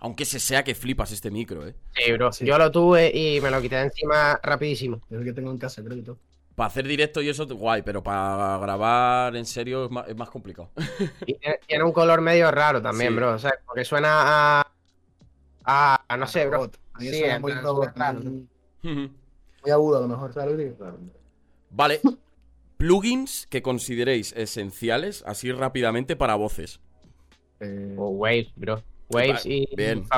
Aunque 0.00 0.24
se 0.24 0.38
sea 0.40 0.64
que 0.64 0.74
flipas 0.74 1.12
este 1.12 1.30
micro, 1.30 1.66
eh. 1.66 1.74
Sí, 1.94 2.12
bro. 2.12 2.32
Sí. 2.32 2.44
Yo 2.44 2.58
lo 2.58 2.70
tuve 2.70 3.10
y 3.14 3.40
me 3.40 3.50
lo 3.50 3.60
quité 3.62 3.76
de 3.76 3.82
encima 3.84 4.38
rapidísimo. 4.42 5.00
Es 5.10 5.18
el 5.18 5.24
que 5.24 5.32
tengo 5.32 5.50
en 5.50 5.58
casa, 5.58 5.82
creo 5.82 5.96
que 5.96 6.02
todo. 6.02 6.18
Para 6.54 6.68
hacer 6.68 6.86
directo 6.86 7.20
y 7.20 7.28
eso, 7.28 7.46
guay, 7.46 7.82
pero 7.82 8.02
para 8.02 8.58
grabar 8.58 9.34
en 9.34 9.44
serio 9.44 9.86
es 9.86 9.90
más, 9.90 10.08
es 10.08 10.16
más 10.16 10.30
complicado. 10.30 10.70
Y 11.26 11.34
tiene, 11.66 11.82
un 11.84 11.92
color 11.92 12.20
medio 12.20 12.50
raro 12.50 12.80
también, 12.80 13.10
Sí. 13.10 13.16
bro. 13.16 13.34
O 13.34 13.38
sea, 13.38 13.54
porque 13.66 13.84
suena 13.84 14.60
a. 14.60 14.66
a, 15.64 16.04
a 16.06 16.16
no 16.16 16.26
sé, 16.26 16.46
bro. 16.46 16.58
Robot. 16.58 16.78
A 16.92 16.98
mí 17.00 17.08
Sí, 17.10 17.24
en 17.24 17.40
muy 17.42 17.52
robot, 17.52 17.90
raro. 17.96 18.20
muy, 18.20 19.70
agudo 19.70 19.98
a 19.98 20.00
lo 20.02 20.08
mejor, 20.08 20.32
¿sabes 20.32 20.74
vale. 21.70 22.00
Plugins 22.76 23.46
que 23.48 23.62
consideréis 23.62 24.32
esenciales, 24.32 25.24
así 25.26 25.50
rápidamente, 25.52 26.16
para 26.16 26.34
voces. 26.34 26.80
Eh, 27.60 27.94
O 27.98 28.08
Waves, 28.10 28.52
bro. 28.56 28.82
Waves 29.14 29.46
y. 29.46 29.68
Bien. 29.76 30.04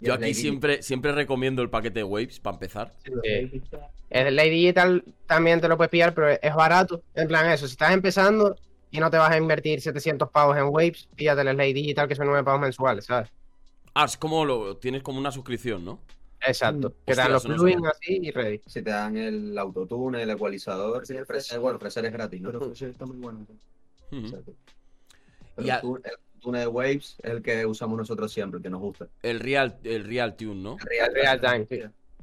Yo 0.00 0.14
aquí 0.14 0.32
siempre, 0.32 0.82
siempre 0.82 1.10
recomiendo 1.12 1.60
el 1.62 1.70
paquete 1.70 2.00
de 2.00 2.04
Waves 2.04 2.38
para 2.38 2.54
empezar. 2.54 2.94
Sí. 3.04 3.62
El 4.10 4.36
Lady 4.36 4.50
Digital 4.50 5.04
también 5.26 5.60
te 5.60 5.68
lo 5.68 5.76
puedes 5.76 5.90
pillar, 5.90 6.14
pero 6.14 6.28
es 6.30 6.54
barato. 6.54 7.02
En 7.14 7.26
plan, 7.28 7.50
eso, 7.50 7.66
si 7.66 7.72
estás 7.72 7.92
empezando 7.92 8.54
y 8.90 9.00
no 9.00 9.10
te 9.10 9.16
vas 9.18 9.30
a 9.32 9.36
invertir 9.36 9.80
700 9.80 10.30
pavos 10.30 10.56
en 10.56 10.64
Waves, 10.64 11.08
píllate 11.16 11.40
el 11.42 11.56
Lady 11.56 11.72
Digital, 11.72 12.06
que 12.08 12.14
son 12.14 12.26
9 12.28 12.44
pavos 12.44 12.60
mensuales, 12.60 13.06
¿sabes? 13.06 13.28
Ah, 13.94 14.04
es 14.04 14.16
como 14.16 14.44
lo. 14.44 14.76
Tienes 14.76 15.02
como 15.02 15.18
una 15.18 15.32
suscripción, 15.32 15.84
¿no? 15.84 16.00
Exacto. 16.46 16.90
Mm. 16.90 16.92
Que 17.04 17.12
te 17.14 17.16
dan 17.16 17.32
los 17.32 17.44
no 17.48 17.56
plugins 17.56 17.86
así 17.88 18.20
y 18.22 18.30
ready. 18.30 18.60
Si 18.66 18.80
te 18.82 18.90
dan 18.90 19.16
el 19.16 19.58
autotune, 19.58 20.22
el 20.22 20.30
ecualizador, 20.30 21.04
Sí, 21.04 21.14
el 21.14 21.18
el 21.20 21.26
freser, 21.26 21.58
bueno, 21.58 21.74
el 21.74 21.80
freser 21.80 22.04
es 22.04 22.12
gratis, 22.12 22.40
¿no? 22.40 22.52
Pero 22.52 22.66
Fresher 22.66 22.90
está 22.90 23.04
muy 23.04 23.16
bueno. 23.16 23.44
Exacto. 24.12 24.52
Y 24.52 24.54
Pero 25.56 25.72
a- 25.72 25.74
el 25.74 25.80
tu- 25.80 25.96
el 25.96 26.02
autotune 26.38 26.60
de 26.60 26.66
Waves 26.66 27.16
es 27.22 27.30
el 27.30 27.42
que 27.42 27.66
usamos 27.66 27.98
nosotros 27.98 28.32
siempre, 28.32 28.58
el 28.58 28.62
que 28.62 28.70
nos 28.70 28.80
gusta. 28.80 29.06
El 29.22 29.40
Real, 29.40 29.76
el 29.84 30.04
Real 30.04 30.36
Tune, 30.36 30.54
¿no? 30.62 30.76
El 30.80 30.86
real, 30.86 31.10
Real 31.14 31.40
time, 31.40 31.66
sí. 31.68 31.80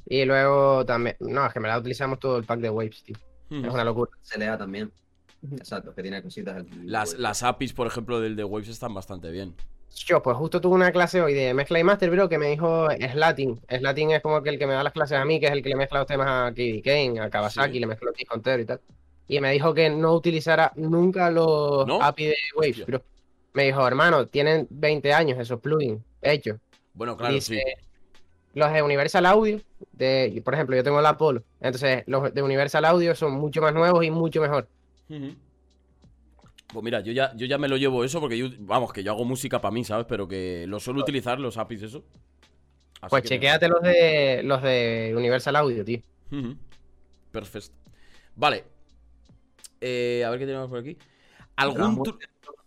Y 0.08 0.26
luego 0.26 0.86
también. 0.86 1.16
No, 1.20 1.46
es 1.46 1.54
que 1.54 1.60
en 1.60 1.64
verdad 1.64 1.80
utilizamos 1.80 2.20
todo 2.20 2.38
el 2.38 2.44
pack 2.46 2.60
de 2.60 2.70
Waves, 2.70 3.04
tío. 3.04 3.16
Es 3.50 3.74
una 3.74 3.84
locura. 3.84 4.12
CLA 4.28 4.58
también. 4.58 4.92
Exacto, 5.52 5.94
que 5.94 6.02
tiene 6.02 6.22
cositas. 6.24 6.58
el- 6.58 6.92
Las, 6.92 7.14
las 7.20 7.44
APIs, 7.44 7.74
por 7.74 7.88
ejemplo, 7.88 8.20
del 8.20 8.36
de 8.36 8.44
Waves 8.44 8.70
están 8.70 8.94
bastante 8.94 9.30
bien. 9.32 9.54
Yo, 10.06 10.22
pues 10.22 10.36
justo 10.36 10.60
tuve 10.60 10.76
una 10.76 10.92
clase 10.92 11.22
hoy 11.22 11.34
de 11.34 11.54
mezcla 11.54 11.80
y 11.80 11.84
master, 11.84 12.10
bro, 12.12 12.28
que 12.28 12.38
me 12.38 12.48
dijo 12.50 12.88
Slatin. 12.92 13.62
Slatin 13.70 14.12
es 14.12 14.22
como 14.22 14.42
que 14.44 14.50
el 14.50 14.60
que 14.60 14.68
me 14.68 14.74
da 14.74 14.84
las 14.84 14.92
clases 14.94 15.18
a 15.18 15.24
mí, 15.26 15.40
que 15.40 15.46
es 15.46 15.52
el 15.54 15.62
que 15.64 15.70
le 15.70 15.76
mezcla 15.76 16.00
los 16.00 16.08
temas 16.08 16.28
a 16.28 16.52
KD 16.54 16.82
Kane, 16.84 17.20
a 17.22 17.30
Kawasaki, 17.30 17.74
Sí. 17.74 17.80
le 17.80 17.88
mezcla 17.88 18.08
los 18.10 18.18
discos 18.18 18.36
enteros 18.38 18.64
y 18.64 18.66
tal. 18.66 18.82
Y 19.28 19.40
me 19.40 19.52
dijo 19.52 19.74
que 19.74 19.90
no 19.90 20.14
utilizara 20.14 20.72
nunca 20.76 21.32
los 21.32 21.88
¿No? 21.88 22.02
API 22.02 22.26
de 22.28 22.36
Waves, 22.58 22.86
bro. 22.86 23.02
Me 23.56 23.64
dijo, 23.64 23.88
hermano, 23.88 24.28
tienen 24.28 24.68
20 24.70 25.14
años 25.14 25.40
esos 25.40 25.60
plugins 25.62 26.02
hechos. 26.22 26.60
Bueno, 26.94 27.16
claro, 27.18 27.34
Dice, 27.34 27.56
sí. 27.56 28.20
los 28.54 28.72
de 28.72 28.82
Universal 28.82 29.26
Audio, 29.26 29.62
de, 29.94 30.42
por 30.44 30.54
ejemplo, 30.54 30.76
yo 30.76 30.84
tengo 30.84 31.00
el 31.00 31.06
Apollo. 31.06 31.42
Entonces, 31.62 32.04
los 32.06 32.34
de 32.34 32.42
Universal 32.44 32.86
Audio 32.86 33.16
son 33.16 33.32
mucho 33.34 33.62
más 33.62 33.74
nuevos 33.74 34.04
y 34.04 34.12
mucho 34.12 34.42
mejor. 34.42 34.68
Pues 35.08 36.84
mira, 36.84 37.00
yo 37.00 37.14
ya, 37.14 37.34
yo 37.36 37.46
ya 37.46 37.58
me 37.58 37.70
lo 37.70 37.78
llevo 37.78 38.04
eso 38.04 38.20
porque 38.20 38.38
yo, 38.38 38.48
vamos, 38.60 38.92
que 38.92 39.04
yo 39.04 39.12
hago 39.12 39.24
música 39.24 39.62
para 39.62 39.72
mí, 39.74 39.86
¿sabes? 39.86 40.06
Pero 40.10 40.28
que 40.28 40.66
lo 40.68 40.80
suelo 40.80 41.00
utilizar, 41.02 41.40
los 41.40 41.58
APIs, 41.58 41.84
eso. 41.84 42.04
Así 43.02 43.10
Pues 43.10 43.24
chequéate 43.24 43.68
los 43.70 43.82
de 43.82 44.42
los 44.44 44.62
de 44.62 45.14
Universal 45.16 45.56
Audio, 45.56 45.86
tío. 45.86 46.00
Ujú. 46.32 46.56
Perfecto. 47.32 47.72
Vale. 48.36 48.66
Eh, 49.80 50.24
a 50.26 50.30
ver 50.30 50.40
qué 50.40 50.46
tenemos 50.46 50.70
por 50.70 50.80
aquí. 50.80 50.98
¿Algún 51.56 51.98
tru- 52.00 52.18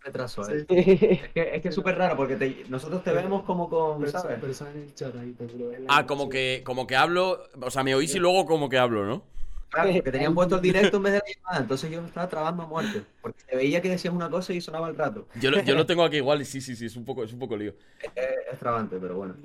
retraso, 0.01 0.43
Sí. 0.43 0.53
¿eh? 0.69 1.21
Es 1.23 1.29
que 1.33 1.55
es 1.55 1.61
que 1.61 1.71
súper 1.71 1.97
raro 1.97 2.15
porque 2.15 2.35
te- 2.35 2.65
nosotros 2.69 3.03
te 3.03 3.11
vemos 3.11 3.43
como 3.43 3.69
con, 3.69 4.07
¿sabes? 4.09 4.61
en 4.61 4.81
el 4.81 4.93
chat 4.95 5.15
ahí, 5.15 5.35
en 5.39 5.85
Ah, 5.87 6.05
como 6.05 6.29
que, 6.29 6.61
como 6.65 6.87
que 6.87 6.95
hablo. 6.95 7.43
O 7.61 7.69
sea, 7.71 7.83
me 7.83 7.95
oís 7.95 8.13
y 8.15 8.19
luego 8.19 8.45
como 8.45 8.69
que 8.69 8.77
hablo, 8.77 9.05
¿no? 9.05 9.23
Claro, 9.69 9.91
porque 9.93 10.11
tenían 10.11 10.33
puesto 10.33 10.55
el 10.55 10.61
directo 10.61 10.97
en 10.97 11.03
vez 11.03 11.13
de 11.13 11.19
la 11.19 11.25
llamada, 11.35 11.61
entonces 11.61 11.91
yo 11.91 12.01
me 12.01 12.07
estaba 12.07 12.27
trabando 12.27 12.63
a 12.63 12.65
muerte. 12.65 13.03
Porque 13.21 13.43
te 13.47 13.55
veía 13.55 13.79
que 13.81 13.89
decías 13.89 14.11
una 14.13 14.27
cosa 14.29 14.51
y 14.51 14.61
sonaba 14.61 14.87
al 14.87 14.95
rato. 14.97 15.27
Yo 15.39 15.51
lo, 15.51 15.61
yo 15.61 15.75
lo 15.75 15.85
tengo 15.85 16.03
aquí 16.03 16.17
igual 16.17 16.41
y 16.41 16.45
sí, 16.45 16.59
sí, 16.59 16.75
sí, 16.75 16.87
es 16.87 16.95
un 16.95 17.05
poco, 17.05 17.23
es 17.23 17.31
un 17.33 17.39
poco 17.39 17.55
lío. 17.55 17.73
Es, 18.15 18.53
es 18.53 18.59
trabante, 18.59 18.97
pero 18.99 19.15
bueno. 19.17 19.35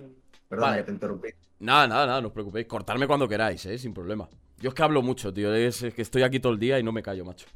Perdona 0.49 0.69
Vale. 0.71 0.81
que 0.83 0.87
te 0.87 0.93
interrumpí. 0.93 1.29
Nada, 1.59 1.87
nada, 1.87 2.07
nada, 2.07 2.21
no 2.23 2.29
os 2.29 2.33
preocupéis. 2.33 2.67
Cortarme 2.67 3.07
cuando 3.07 3.29
queráis, 3.29 3.65
¿eh? 3.67 3.77
Sin 3.77 3.93
problema. 3.93 4.29
Yo 4.59 4.69
es 4.71 4.75
que 4.75 4.83
hablo 4.83 5.03
mucho, 5.03 5.33
tío. 5.33 5.55
Es, 5.55 5.83
es 5.83 5.93
que 5.93 6.03
estoy 6.03 6.23
aquí 6.23 6.41
todo 6.41 6.53
el 6.53 6.59
día 6.59 6.79
y 6.79 6.83
no 6.83 6.93
me 6.93 7.03
callo, 7.03 7.25
macho. 7.25 7.47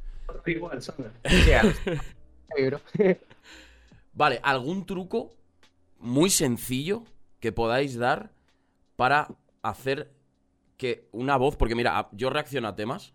Igual, 0.45 0.79
¿sabes? 0.81 1.07
Vale, 4.13 4.39
¿algún 4.43 4.85
truco 4.85 5.31
muy 5.99 6.29
sencillo 6.29 7.03
que 7.39 7.51
podáis 7.51 7.97
dar 7.97 8.31
para 8.95 9.29
hacer 9.61 10.11
que 10.77 11.07
una 11.11 11.37
voz, 11.37 11.55
porque 11.55 11.75
mira, 11.75 12.09
yo 12.13 12.29
reacciono 12.29 12.67
a 12.67 12.75
temas 12.75 13.13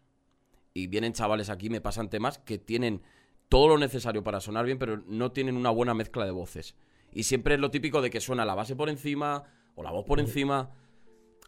y 0.72 0.86
vienen 0.86 1.12
chavales 1.12 1.50
aquí, 1.50 1.70
me 1.70 1.80
pasan 1.80 2.10
temas 2.10 2.38
que 2.38 2.58
tienen 2.58 3.02
todo 3.48 3.68
lo 3.68 3.78
necesario 3.78 4.22
para 4.22 4.40
sonar 4.40 4.66
bien, 4.66 4.78
pero 4.78 4.98
no 5.06 5.32
tienen 5.32 5.56
una 5.56 5.70
buena 5.70 5.94
mezcla 5.94 6.24
de 6.24 6.30
voces. 6.30 6.74
Y 7.12 7.22
siempre 7.22 7.54
es 7.54 7.60
lo 7.60 7.70
típico 7.70 8.02
de 8.02 8.10
que 8.10 8.20
suena 8.20 8.44
la 8.44 8.54
base 8.54 8.76
por 8.76 8.88
encima 8.88 9.44
o 9.76 9.82
la 9.82 9.92
voz 9.92 10.04
por 10.04 10.20
encima. 10.20 10.70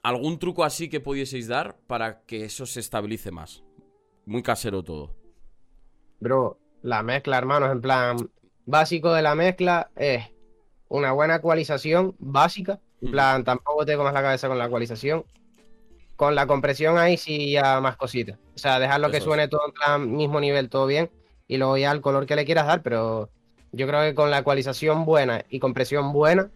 ¿Algún 0.03 0.39
truco 0.39 0.65
así 0.65 0.89
que 0.89 1.01
pudieseis 1.01 1.49
dar 1.49 1.79
para 1.87 2.23
que 2.23 2.45
eso 2.45 2.65
se 2.65 2.81
estabilice 2.81 3.33
más? 3.33 3.65
Muy 4.25 4.43
casero 4.43 4.85
todo. 4.85 5.15
Bro, 6.21 6.59
la 6.87 7.03
mezcla, 7.03 7.37
hermanos, 7.37 7.73
en 7.73 7.81
plan 7.81 8.31
básico 8.65 9.13
de 9.13 9.21
la 9.21 9.35
mezcla 9.35 9.91
es 9.97 10.25
una 10.89 11.11
buena 11.11 11.37
ecualización 11.37 12.15
básica. 12.21 12.79
En 13.03 13.11
plan, 13.11 13.43
tampoco 13.43 13.85
te 13.85 13.97
comas 13.97 14.15
la 14.15 14.23
cabeza 14.23 14.47
con 14.47 14.57
la 14.57 14.67
ecualización. 14.67 15.25
Con 16.15 16.37
la 16.37 16.47
compresión 16.47 16.97
ahí 16.97 17.17
sí 17.17 17.51
ya 17.51 17.81
más 17.81 17.97
cositas. 17.97 18.39
O 18.55 18.59
sea, 18.59 18.79
dejarlo 18.79 19.11
que 19.11 19.17
Eso 19.17 19.25
es. 19.25 19.29
suene 19.31 19.49
todo 19.49 19.67
en 19.67 19.73
plan 19.73 20.13
mismo 20.13 20.41
nivel, 20.41 20.69
todo 20.71 20.87
bien. 20.87 21.11
Y 21.49 21.57
luego 21.57 21.77
ya 21.77 21.91
el 21.91 22.01
color 22.01 22.25
que 22.25 22.37
le 22.37 22.45
quieras 22.45 22.69
dar, 22.69 22.83
pero 22.83 23.31
yo 23.73 23.89
creo 23.89 24.03
que 24.03 24.15
con 24.15 24.31
la 24.31 24.39
ecualización 24.39 25.05
buena 25.05 25.45
y 25.51 25.59
compresión 25.59 26.13
buena, 26.13 26.51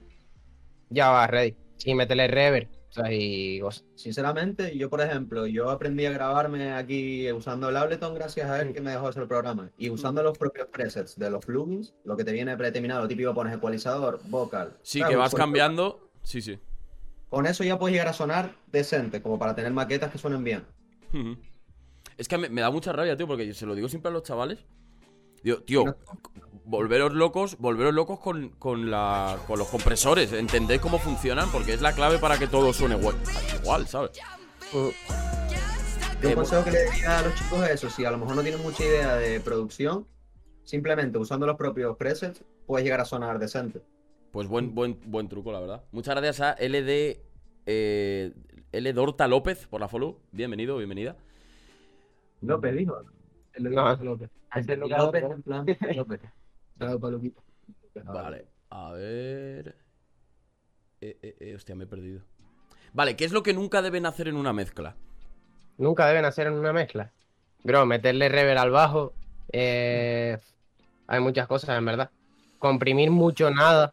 ya 0.91 1.11
va 1.11 1.27
ready. 1.27 1.57
Y 1.85 1.95
métele 1.97 2.29
reverb. 2.29 2.69
O 2.91 2.93
sea, 2.93 3.13
y. 3.13 3.61
Sinceramente, 3.95 4.77
yo, 4.77 4.91
por 4.91 5.01
ejemplo, 5.01 5.47
yo 5.47 5.71
aprendí 5.71 6.07
a 6.07 6.11
grabarme 6.11 6.73
aquí 6.73 7.31
usando 7.31 7.69
el 7.69 7.77
Ableton 7.77 8.15
gracias 8.15 8.51
a 8.51 8.61
él 8.61 8.73
que 8.73 8.81
me 8.81 8.91
dejó 8.91 9.07
hacer 9.07 9.23
el 9.23 9.29
programa. 9.29 9.71
Y 9.79 9.91
usando 9.91 10.23
los 10.23 10.37
propios 10.37 10.67
presets 10.67 11.17
de 11.17 11.31
los 11.31 11.45
plugins, 11.45 11.95
lo 12.05 12.17
que 12.17 12.25
te 12.25 12.33
viene 12.33 12.57
predeterminado, 12.57 13.07
típico 13.07 13.33
pones 13.33 13.55
ecualizador, 13.55 14.21
vocal. 14.25 14.77
Sí, 14.83 15.01
que 15.03 15.15
vas 15.15 15.35
cambiando. 15.35 16.11
Sí, 16.25 16.43
sí. 16.43 16.59
Con 17.29 17.47
eso 17.47 17.63
ya 17.63 17.79
puedes 17.79 17.93
llegar 17.93 18.09
a 18.09 18.13
sonar 18.13 18.57
decente, 18.73 19.23
como 19.23 19.39
para 19.39 19.55
tener 19.55 19.73
maquetas 19.73 20.11
que 20.11 20.19
suenen 20.19 20.43
bien. 20.43 20.65
Es 22.19 22.27
que 22.27 22.39
me, 22.39 22.49
me 22.49 22.61
da 22.61 22.73
mucha 22.73 22.93
rabia, 22.93 23.17
tío, 23.17 23.29
porque 23.29 23.47
yo 23.47 23.55
se 23.55 23.67
lo 23.67 23.77
digo 23.77 23.89
siempre 23.89 24.11
a 24.11 24.13
los 24.13 24.25
chavales. 24.25 24.67
Digo, 25.45 25.63
tío. 25.63 25.85
Volveros 26.71 27.13
locos, 27.13 27.59
volveros 27.59 27.93
locos 27.93 28.21
con, 28.21 28.51
con 28.51 28.91
la, 28.91 29.37
con 29.47 29.59
los 29.59 29.69
compresores. 29.69 30.33
Entendéis 30.33 30.81
cómo 30.81 30.99
funcionan, 30.99 31.51
porque 31.51 31.75
es 31.75 31.83
la 31.83 31.93
clave 31.93 32.19
para 32.19 32.39
que 32.39 32.47
todo 32.47 32.73
suene 32.73 32.97
igual, 32.97 33.17
igual 33.61 33.87
¿sabes? 33.89 34.13
Yo 34.73 36.29
un 36.29 36.35
consejo 36.35 36.65
que 36.65 36.71
le 36.71 36.85
diría 36.85 37.19
a 37.19 37.23
los 37.23 37.35
chicos 37.35 37.65
es 37.65 37.71
eso, 37.71 37.91
si 37.91 38.05
a 38.05 38.11
lo 38.11 38.19
mejor 38.19 38.37
no 38.37 38.43
tienen 38.43 38.63
mucha 38.63 38.85
idea 38.85 39.17
de 39.17 39.41
producción, 39.41 40.07
simplemente 40.63 41.19
usando 41.19 41.47
los 41.47 41.57
propios 41.57 41.97
presets 41.97 42.45
puedes 42.67 42.85
llegar 42.85 43.01
a 43.01 43.05
sonar 43.05 43.39
decente. 43.39 43.83
Pues 44.31 44.47
buen, 44.47 44.75
buen, 44.75 45.01
buen 45.07 45.29
truco, 45.29 45.51
la 45.51 45.59
verdad. 45.59 45.85
Muchas 45.91 46.15
gracias 46.15 46.41
a 46.41 46.57
LD. 46.61 47.19
Eh, 47.67 48.33
L. 48.73 48.93
Dorta 48.93 49.27
López 49.27 49.67
por 49.67 49.81
la 49.81 49.89
follow. 49.89 50.21
Bienvenido, 50.31 50.77
bienvenida. 50.77 51.17
López 52.41 52.77
dijo. 52.77 52.97
López. 53.59 54.31
López, 54.79 55.25
en 55.25 55.43
plan, 55.43 55.67
López. 55.97 56.21
Claro, 56.81 56.99
para 56.99 57.13
Loquito. 57.13 57.43
Vale, 58.05 58.47
a 58.71 58.93
ver. 58.93 59.77
Eh, 61.03 61.19
eh, 61.23 61.37
eh, 61.41 61.55
hostia, 61.55 61.75
me 61.75 61.85
he 61.85 61.87
perdido. 61.87 62.23
Vale, 62.95 63.17
¿qué 63.17 63.27
es 63.27 63.33
lo 63.33 63.43
que 63.43 63.53
nunca 63.53 63.83
deben 63.83 64.07
hacer 64.07 64.29
en 64.29 64.37
una 64.37 64.53
mezcla? 64.53 64.97
nunca 65.77 66.07
deben 66.07 66.25
hacer 66.27 66.47
en 66.47 66.55
una 66.55 66.73
mezcla. 66.75 67.11
Bro, 67.65 67.87
meterle 67.87 68.29
reverb 68.29 68.59
al 68.59 68.71
bajo. 68.71 69.13
eh, 69.53 70.39
hay 71.07 71.21
muchas 71.21 71.47
cosas, 71.47 71.77
en 71.79 71.85
verdad. 71.85 72.11
Comprimir 72.59 73.11
mucho 73.11 73.51
nada. 73.51 73.93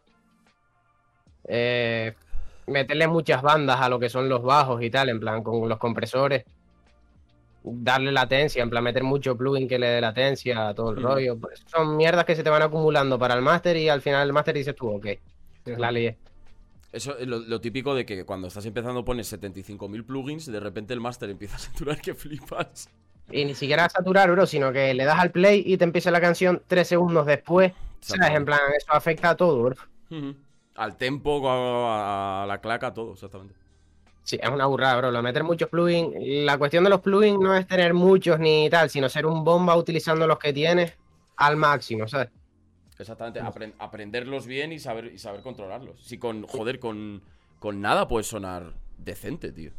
eh, 1.44 2.14
meterle 2.66 3.06
muchas 3.08 3.40
bandas 3.42 3.80
a 3.80 3.88
lo 3.88 3.98
que 3.98 4.08
son 4.10 4.28
los 4.28 4.42
bajos 4.42 4.82
y 4.82 4.90
tal, 4.90 5.08
en 5.10 5.20
plan, 5.20 5.42
con 5.42 5.68
los 5.68 5.78
compresores. 5.78 6.44
Darle 7.62 8.12
latencia, 8.12 8.62
en 8.62 8.70
plan, 8.70 8.84
meter 8.84 9.02
mucho 9.02 9.36
plugin 9.36 9.68
que 9.68 9.78
le 9.78 9.88
dé 9.88 10.00
latencia 10.00 10.68
a 10.68 10.74
todo 10.74 10.90
el 10.90 11.02
rollo. 11.02 11.38
Pues 11.38 11.62
son 11.66 11.96
mierdas 11.96 12.24
que 12.24 12.36
se 12.36 12.42
te 12.42 12.50
van 12.50 12.62
acumulando 12.62 13.18
para 13.18 13.34
el 13.34 13.42
máster 13.42 13.76
y 13.76 13.88
al 13.88 14.00
final 14.00 14.26
el 14.26 14.32
máster 14.32 14.54
dices 14.54 14.74
tú, 14.74 14.88
ok, 14.88 15.06
la 15.64 15.90
lié. 15.90 16.16
Eso 16.92 17.18
es 17.18 17.26
lo, 17.26 17.40
lo 17.40 17.60
típico 17.60 17.94
de 17.94 18.06
que 18.06 18.24
cuando 18.24 18.48
estás 18.48 18.64
empezando 18.64 19.04
pones 19.04 19.30
75.000 19.32 20.06
plugins 20.06 20.48
y 20.48 20.52
de 20.52 20.60
repente 20.60 20.94
el 20.94 21.00
máster 21.00 21.28
empieza 21.28 21.56
a 21.56 21.58
saturar 21.58 22.00
que 22.00 22.14
flipas. 22.14 22.88
Y 23.30 23.44
ni 23.44 23.54
siquiera 23.54 23.84
a 23.84 23.88
saturar, 23.90 24.30
bro, 24.30 24.46
sino 24.46 24.72
que 24.72 24.94
le 24.94 25.04
das 25.04 25.18
al 25.18 25.30
play 25.30 25.62
y 25.66 25.76
te 25.76 25.84
empieza 25.84 26.10
la 26.10 26.20
canción 26.20 26.62
tres 26.66 26.88
segundos 26.88 27.26
después. 27.26 27.72
¿Sabes? 28.00 28.30
En 28.30 28.44
plan, 28.44 28.60
eso 28.76 28.92
afecta 28.92 29.30
a 29.30 29.36
todo, 29.36 29.62
bro. 29.62 29.76
Al 30.76 30.96
tempo, 30.96 31.46
a, 31.50 32.44
a 32.44 32.46
la 32.46 32.60
claca, 32.60 32.94
todo, 32.94 33.12
exactamente. 33.12 33.54
Sí, 34.28 34.38
es 34.42 34.50
una 34.50 34.66
burrada, 34.66 34.98
bro. 34.98 35.10
Lo 35.10 35.16
de 35.16 35.22
meter 35.22 35.42
muchos 35.42 35.70
plugins. 35.70 36.12
La 36.20 36.58
cuestión 36.58 36.84
de 36.84 36.90
los 36.90 37.00
plugins 37.00 37.38
no 37.40 37.56
es 37.56 37.66
tener 37.66 37.94
muchos 37.94 38.38
ni 38.38 38.68
tal, 38.68 38.90
sino 38.90 39.08
ser 39.08 39.24
un 39.24 39.42
bomba 39.42 39.74
utilizando 39.74 40.26
los 40.26 40.38
que 40.38 40.52
tienes 40.52 40.92
al 41.36 41.56
máximo, 41.56 42.06
¿sabes? 42.06 42.28
Exactamente, 42.98 43.40
apren- 43.40 43.72
aprenderlos 43.78 44.46
bien 44.46 44.70
y 44.72 44.80
saber, 44.80 45.06
y 45.14 45.16
saber 45.18 45.40
controlarlos. 45.40 45.98
Si 46.04 46.18
con, 46.18 46.42
joder, 46.46 46.78
con, 46.78 47.22
con 47.58 47.80
nada 47.80 48.06
puedes 48.06 48.26
sonar 48.26 48.74
decente, 48.98 49.50
tío. 49.50 49.70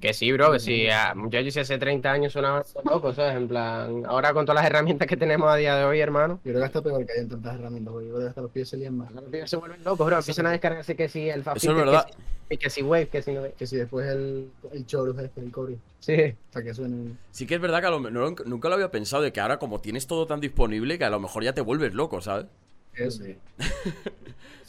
Que 0.00 0.14
sí, 0.14 0.30
bro, 0.32 0.52
que 0.52 0.60
sí. 0.60 0.86
ah, 0.88 1.14
Yo 1.28 1.40
hice 1.40 1.60
hace 1.60 1.76
30 1.78 2.10
años 2.12 2.32
sonaba 2.32 2.64
loco, 2.84 3.12
¿sabes? 3.12 3.36
En 3.36 3.48
plan, 3.48 4.04
ahora 4.06 4.32
con 4.32 4.44
todas 4.46 4.62
las 4.62 4.70
herramientas 4.70 5.08
que 5.08 5.16
tenemos 5.16 5.50
a 5.50 5.56
día 5.56 5.74
de 5.76 5.84
hoy, 5.84 5.98
hermano. 6.00 6.40
Yo 6.44 6.52
creo 6.52 6.60
que 6.60 6.66
está 6.66 6.82
peor 6.82 7.04
que 7.06 7.12
hayan 7.14 7.28
tantas 7.28 7.54
herramientas, 7.58 7.92
porque 7.92 8.06
yo 8.08 8.14
creo 8.14 8.24
que 8.24 8.28
hasta 8.28 8.40
los 8.42 8.50
pies 8.50 8.68
se 8.68 8.76
lían 8.76 8.96
más. 8.96 9.10
Los 9.12 9.30
tíos 9.30 9.50
se 9.50 9.56
vuelven 9.56 9.82
locos, 9.84 10.06
bro. 10.06 10.18
Empiezan 10.18 10.46
a 10.46 10.50
descargarse 10.52 10.94
que 10.94 11.08
si 11.08 11.28
el 11.28 11.42
Fafite, 11.42 11.66
Eso 11.66 11.72
es 11.78 11.84
verdad. 11.84 12.06
Que 12.48 12.54
si, 12.54 12.58
que 12.58 12.70
si 12.70 12.82
Wave, 12.82 13.08
que 13.08 13.22
si 13.22 13.32
no. 13.32 13.42
Que 13.58 13.66
si 13.66 13.76
después 13.76 14.06
el, 14.08 14.50
el 14.72 14.86
chorus 14.86 15.18
este, 15.18 15.40
el 15.40 15.50
core, 15.50 15.76
Sí. 16.00 16.34
para 16.52 16.64
que 16.64 16.74
suenen. 16.74 17.18
Sí 17.32 17.46
que 17.46 17.56
es 17.56 17.60
verdad 17.60 17.80
que 17.80 17.86
a 17.86 17.90
lo 17.90 17.98
no- 18.10 18.34
nunca 18.46 18.68
lo 18.68 18.74
había 18.74 18.90
pensado 18.90 19.22
de 19.22 19.32
que 19.32 19.40
ahora 19.40 19.58
como 19.58 19.80
tienes 19.80 20.06
todo 20.06 20.26
tan 20.26 20.40
disponible 20.40 20.96
que 20.98 21.04
a 21.04 21.10
lo 21.10 21.18
mejor 21.20 21.42
ya 21.44 21.52
te 21.54 21.60
vuelves 21.60 21.92
loco, 21.94 22.20
¿sabes? 22.20 22.46
Eso. 22.94 23.22
Sí. 23.24 23.36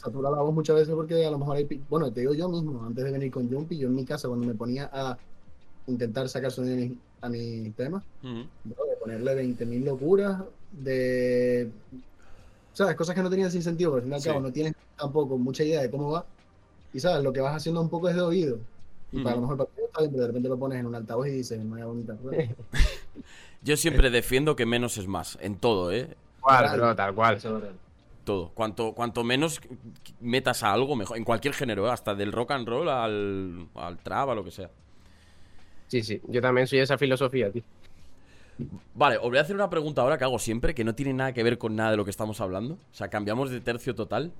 Satura 0.00 0.30
la 0.30 0.38
voz 0.40 0.54
muchas 0.54 0.76
veces 0.76 0.94
porque 0.94 1.26
a 1.26 1.30
lo 1.30 1.38
mejor 1.38 1.56
hay. 1.56 1.64
Bueno, 1.90 2.10
te 2.10 2.20
digo 2.20 2.32
yo 2.32 2.48
mismo, 2.48 2.84
antes 2.86 3.04
de 3.04 3.12
venir 3.12 3.30
con 3.30 3.50
Jumpy, 3.52 3.76
yo 3.76 3.88
en 3.88 3.94
mi 3.94 4.06
casa, 4.06 4.28
cuando 4.28 4.46
me 4.46 4.54
ponía 4.54 4.88
a 4.92 5.18
intentar 5.86 6.26
sacar 6.28 6.50
sonido 6.50 6.74
a 6.74 6.78
mis, 6.78 6.92
a 7.20 7.28
mis 7.28 7.74
temas, 7.74 8.02
bro, 8.22 8.84
de 8.86 8.96
ponerle 8.96 9.34
20.000 9.34 9.84
locuras, 9.84 10.42
de. 10.72 11.70
¿Sabes? 12.72 12.96
Cosas 12.96 13.14
que 13.14 13.22
no 13.22 13.28
tenían 13.28 13.50
sin 13.50 13.62
sentido, 13.62 13.90
porque 13.90 14.04
al 14.04 14.04
fin 14.04 14.12
y 14.12 14.14
al 14.14 14.22
Sí. 14.22 14.28
cabo 14.30 14.40
no 14.40 14.52
tienes 14.52 14.72
tampoco 14.96 15.36
mucha 15.36 15.64
idea 15.64 15.82
de 15.82 15.90
cómo 15.90 16.12
va. 16.12 16.24
Y 16.94 17.00
sabes, 17.00 17.22
lo 17.22 17.32
que 17.32 17.40
vas 17.42 17.54
haciendo 17.56 17.82
un 17.82 17.90
poco 17.90 18.08
es 18.08 18.14
de 18.14 18.22
oído. 18.22 18.58
Y 19.12 19.18
para 19.20 19.34
lo 19.36 19.42
mejor 19.42 19.56
para 19.58 19.70
ti 19.70 19.82
está 19.84 20.00
bien, 20.00 20.12
pero 20.12 20.22
de 20.22 20.26
repente 20.28 20.48
lo 20.48 20.58
pones 20.58 20.78
en 20.78 20.86
un 20.86 20.94
altavoz 20.94 21.26
y 21.26 21.32
dices, 21.32 21.58
no 21.62 21.88
bonita. 21.88 22.16
rueda". 22.22 22.54
Yo 23.62 23.76
siempre 23.76 24.08
defiendo 24.08 24.56
que 24.56 24.64
menos 24.64 24.96
es 24.96 25.06
más, 25.06 25.36
en 25.42 25.56
todo, 25.56 25.92
¿eh? 25.92 26.16
Cual, 26.40 26.74
bro, 26.74 26.96
tal 26.96 27.14
cual. 27.14 27.38
Todo. 28.30 28.52
Cuanto, 28.54 28.92
cuanto 28.92 29.24
menos 29.24 29.60
metas 30.20 30.62
a 30.62 30.72
algo, 30.72 30.94
mejor. 30.94 31.16
En 31.16 31.24
cualquier 31.24 31.52
género, 31.52 31.88
¿eh? 31.88 31.90
hasta 31.90 32.14
del 32.14 32.30
rock 32.30 32.52
and 32.52 32.68
roll 32.68 32.88
al, 32.88 33.66
al 33.74 33.98
trap, 33.98 34.28
a 34.28 34.34
lo 34.36 34.44
que 34.44 34.52
sea. 34.52 34.70
Sí, 35.88 36.00
sí. 36.04 36.20
Yo 36.28 36.40
también 36.40 36.68
soy 36.68 36.78
esa 36.78 36.96
filosofía, 36.96 37.50
tío. 37.50 37.64
Vale, 38.94 39.16
os 39.16 39.30
voy 39.30 39.38
a 39.38 39.40
hacer 39.40 39.56
una 39.56 39.68
pregunta 39.68 40.02
ahora 40.02 40.16
que 40.16 40.22
hago 40.22 40.38
siempre, 40.38 40.76
que 40.76 40.84
no 40.84 40.94
tiene 40.94 41.12
nada 41.12 41.32
que 41.32 41.42
ver 41.42 41.58
con 41.58 41.74
nada 41.74 41.90
de 41.90 41.96
lo 41.96 42.04
que 42.04 42.12
estamos 42.12 42.40
hablando. 42.40 42.74
O 42.74 42.94
sea, 42.94 43.08
cambiamos 43.08 43.50
de 43.50 43.60
tercio 43.60 43.96
total. 43.96 44.32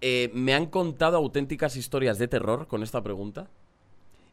Eh, 0.00 0.32
me 0.34 0.52
han 0.54 0.66
contado 0.66 1.16
auténticas 1.16 1.76
historias 1.76 2.18
de 2.18 2.26
terror 2.26 2.66
con 2.66 2.82
esta 2.82 3.04
pregunta. 3.04 3.48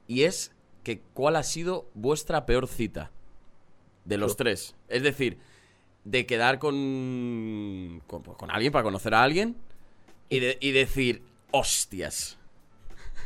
Y 0.07 0.23
es 0.23 0.51
que 0.83 1.01
¿cuál 1.13 1.35
ha 1.35 1.43
sido 1.43 1.85
vuestra 1.93 2.47
peor 2.47 2.67
cita? 2.67 3.11
De 4.03 4.17
los 4.17 4.35
tres. 4.35 4.73
Es 4.87 5.03
decir, 5.03 5.37
de 6.09 6.25
quedar 6.25 6.57
con, 6.57 8.01
con, 8.07 8.23
pues, 8.23 8.37
con 8.37 8.49
alguien 8.49 8.71
para 8.71 8.83
conocer 8.83 9.13
a 9.13 9.23
alguien 9.23 9.55
y, 10.29 10.39
de- 10.39 10.57
y 10.61 10.71
decir, 10.71 11.21
hostias, 11.51 12.37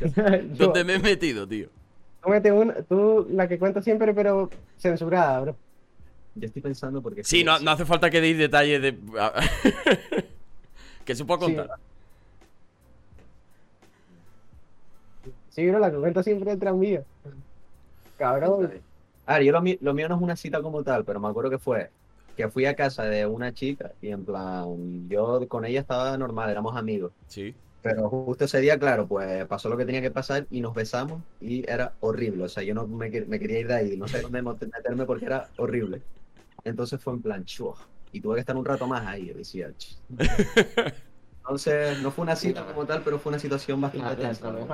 ¿dónde 0.00 0.84
me 0.84 0.94
he 0.94 0.98
metido, 0.98 1.46
tío? 1.46 1.68
Tú 2.22 2.28
mete 2.28 2.50
una, 2.52 2.74
tú 2.82 3.26
la 3.30 3.48
que 3.48 3.58
cuentas 3.58 3.84
siempre, 3.84 4.12
pero 4.12 4.50
censurada, 4.78 5.40
bro. 5.40 5.56
Yo 6.34 6.46
estoy 6.46 6.62
pensando 6.62 7.02
porque. 7.02 7.22
Sí, 7.24 7.44
no, 7.44 7.58
no 7.60 7.70
hace 7.70 7.84
falta 7.84 8.10
que 8.10 8.20
deis 8.20 8.38
detalle 8.38 8.80
de... 8.80 8.98
que 11.04 11.14
se 11.14 11.24
pueda 11.24 11.46
Sí. 11.46 11.54
contar. 11.56 11.76
Sí, 15.50 15.68
bro, 15.68 15.78
la 15.78 15.90
que 15.90 15.98
cuentas 15.98 16.24
siempre 16.24 16.52
entra 16.52 16.70
en 16.70 16.78
mía. 16.78 17.02
Cabrón. 18.16 18.70
A 19.26 19.34
ver, 19.34 19.42
yo 19.44 19.52
lo 19.52 19.62
mío 19.94 20.08
no 20.08 20.16
es 20.16 20.22
una 20.22 20.36
cita 20.36 20.62
como 20.62 20.82
tal, 20.82 21.04
pero 21.04 21.20
me 21.20 21.28
acuerdo 21.28 21.50
que 21.50 21.58
fue 21.58 21.90
que 22.36 22.48
fui 22.48 22.66
a 22.66 22.74
casa 22.76 23.04
de 23.04 23.26
una 23.26 23.52
chica 23.52 23.92
y 24.00 24.08
en 24.08 24.24
plan, 24.24 25.08
yo 25.08 25.46
con 25.48 25.64
ella 25.64 25.80
estaba 25.80 26.16
normal, 26.16 26.50
éramos 26.50 26.76
amigos. 26.76 27.12
Sí. 27.26 27.54
Pero 27.82 28.08
justo 28.08 28.44
ese 28.44 28.60
día, 28.60 28.78
claro, 28.78 29.06
pues 29.08 29.44
pasó 29.46 29.68
lo 29.68 29.76
que 29.76 29.84
tenía 29.84 30.00
que 30.00 30.10
pasar 30.10 30.46
y 30.50 30.60
nos 30.60 30.72
besamos 30.74 31.20
y 31.40 31.68
era 31.68 31.92
horrible. 32.00 32.44
O 32.44 32.48
sea, 32.48 32.62
yo 32.62 32.74
no 32.74 32.86
me, 32.86 33.10
me 33.10 33.38
quería 33.40 33.58
ir 33.58 33.66
de 33.68 33.74
ahí, 33.74 33.96
no 33.96 34.06
sé 34.06 34.22
dónde 34.22 34.40
meterme 34.42 35.04
porque 35.04 35.26
era 35.26 35.48
horrible. 35.58 36.00
Entonces 36.64 37.00
fue 37.02 37.14
en 37.14 37.22
plan, 37.22 37.44
chuah. 37.44 37.74
Y 38.12 38.20
tuve 38.20 38.34
que 38.36 38.40
estar 38.40 38.56
un 38.56 38.64
rato 38.64 38.86
más 38.86 39.06
ahí, 39.06 39.26
yo 39.26 39.34
decía. 39.34 39.72
"Ch". 39.76 39.96
Entonces, 41.38 42.00
no 42.02 42.10
fue 42.12 42.22
una 42.22 42.36
cita 42.36 42.64
como 42.64 42.86
tal, 42.86 43.02
pero 43.02 43.18
fue 43.18 43.30
una 43.30 43.38
situación 43.38 43.80
bastante 43.80 44.14
tensa. 44.22 44.52
¿no? 44.52 44.68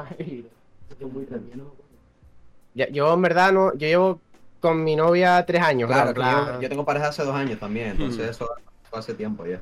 Ya- 2.74 2.88
Yo, 2.90 3.14
en 3.14 3.22
verdad, 3.22 3.52
no. 3.52 3.72
Yo 3.72 3.86
llevo 3.86 4.20
con 4.60 4.82
mi 4.82 4.96
novia 4.96 5.44
tres 5.46 5.62
años, 5.62 5.88
Claro, 5.88 6.14
que 6.14 6.20
en 6.20 6.60
yo, 6.60 6.68
tengo 6.68 6.84
pareja 6.84 7.08
hace 7.08 7.24
dos 7.24 7.34
años 7.34 7.58
también, 7.58 7.90
entonces 7.90 8.26
Hmm. 8.26 8.30
eso 8.30 8.48
fue 8.90 8.98
hace 8.98 9.14
tiempo 9.14 9.46
ya. 9.46 9.60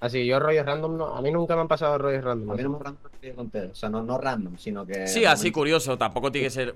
Así, 0.00 0.24
yo 0.26 0.40
rollos 0.40 0.64
random 0.64 0.96
no. 0.96 1.14
A 1.14 1.20
mí 1.20 1.30
nunca 1.30 1.54
me 1.54 1.62
han 1.62 1.68
pasado 1.68 1.98
rollos 1.98 2.24
random. 2.24 2.50
A 2.50 2.54
mí 2.54 2.62
no 2.62 2.70
me 2.70 2.78
random 2.78 3.10
que 3.20 3.28
yo 3.28 3.34
conté, 3.34 3.64
o 3.64 3.74
sea, 3.74 3.90
no, 3.90 4.02
no 4.02 4.16
random, 4.16 4.56
sino 4.56 4.86
que... 4.86 5.06
Sí, 5.06 5.24
así 5.26 5.52
curioso, 5.52 5.98
tampoco 5.98 6.32
tiene 6.32 6.46
que 6.46 6.50
ser... 6.50 6.74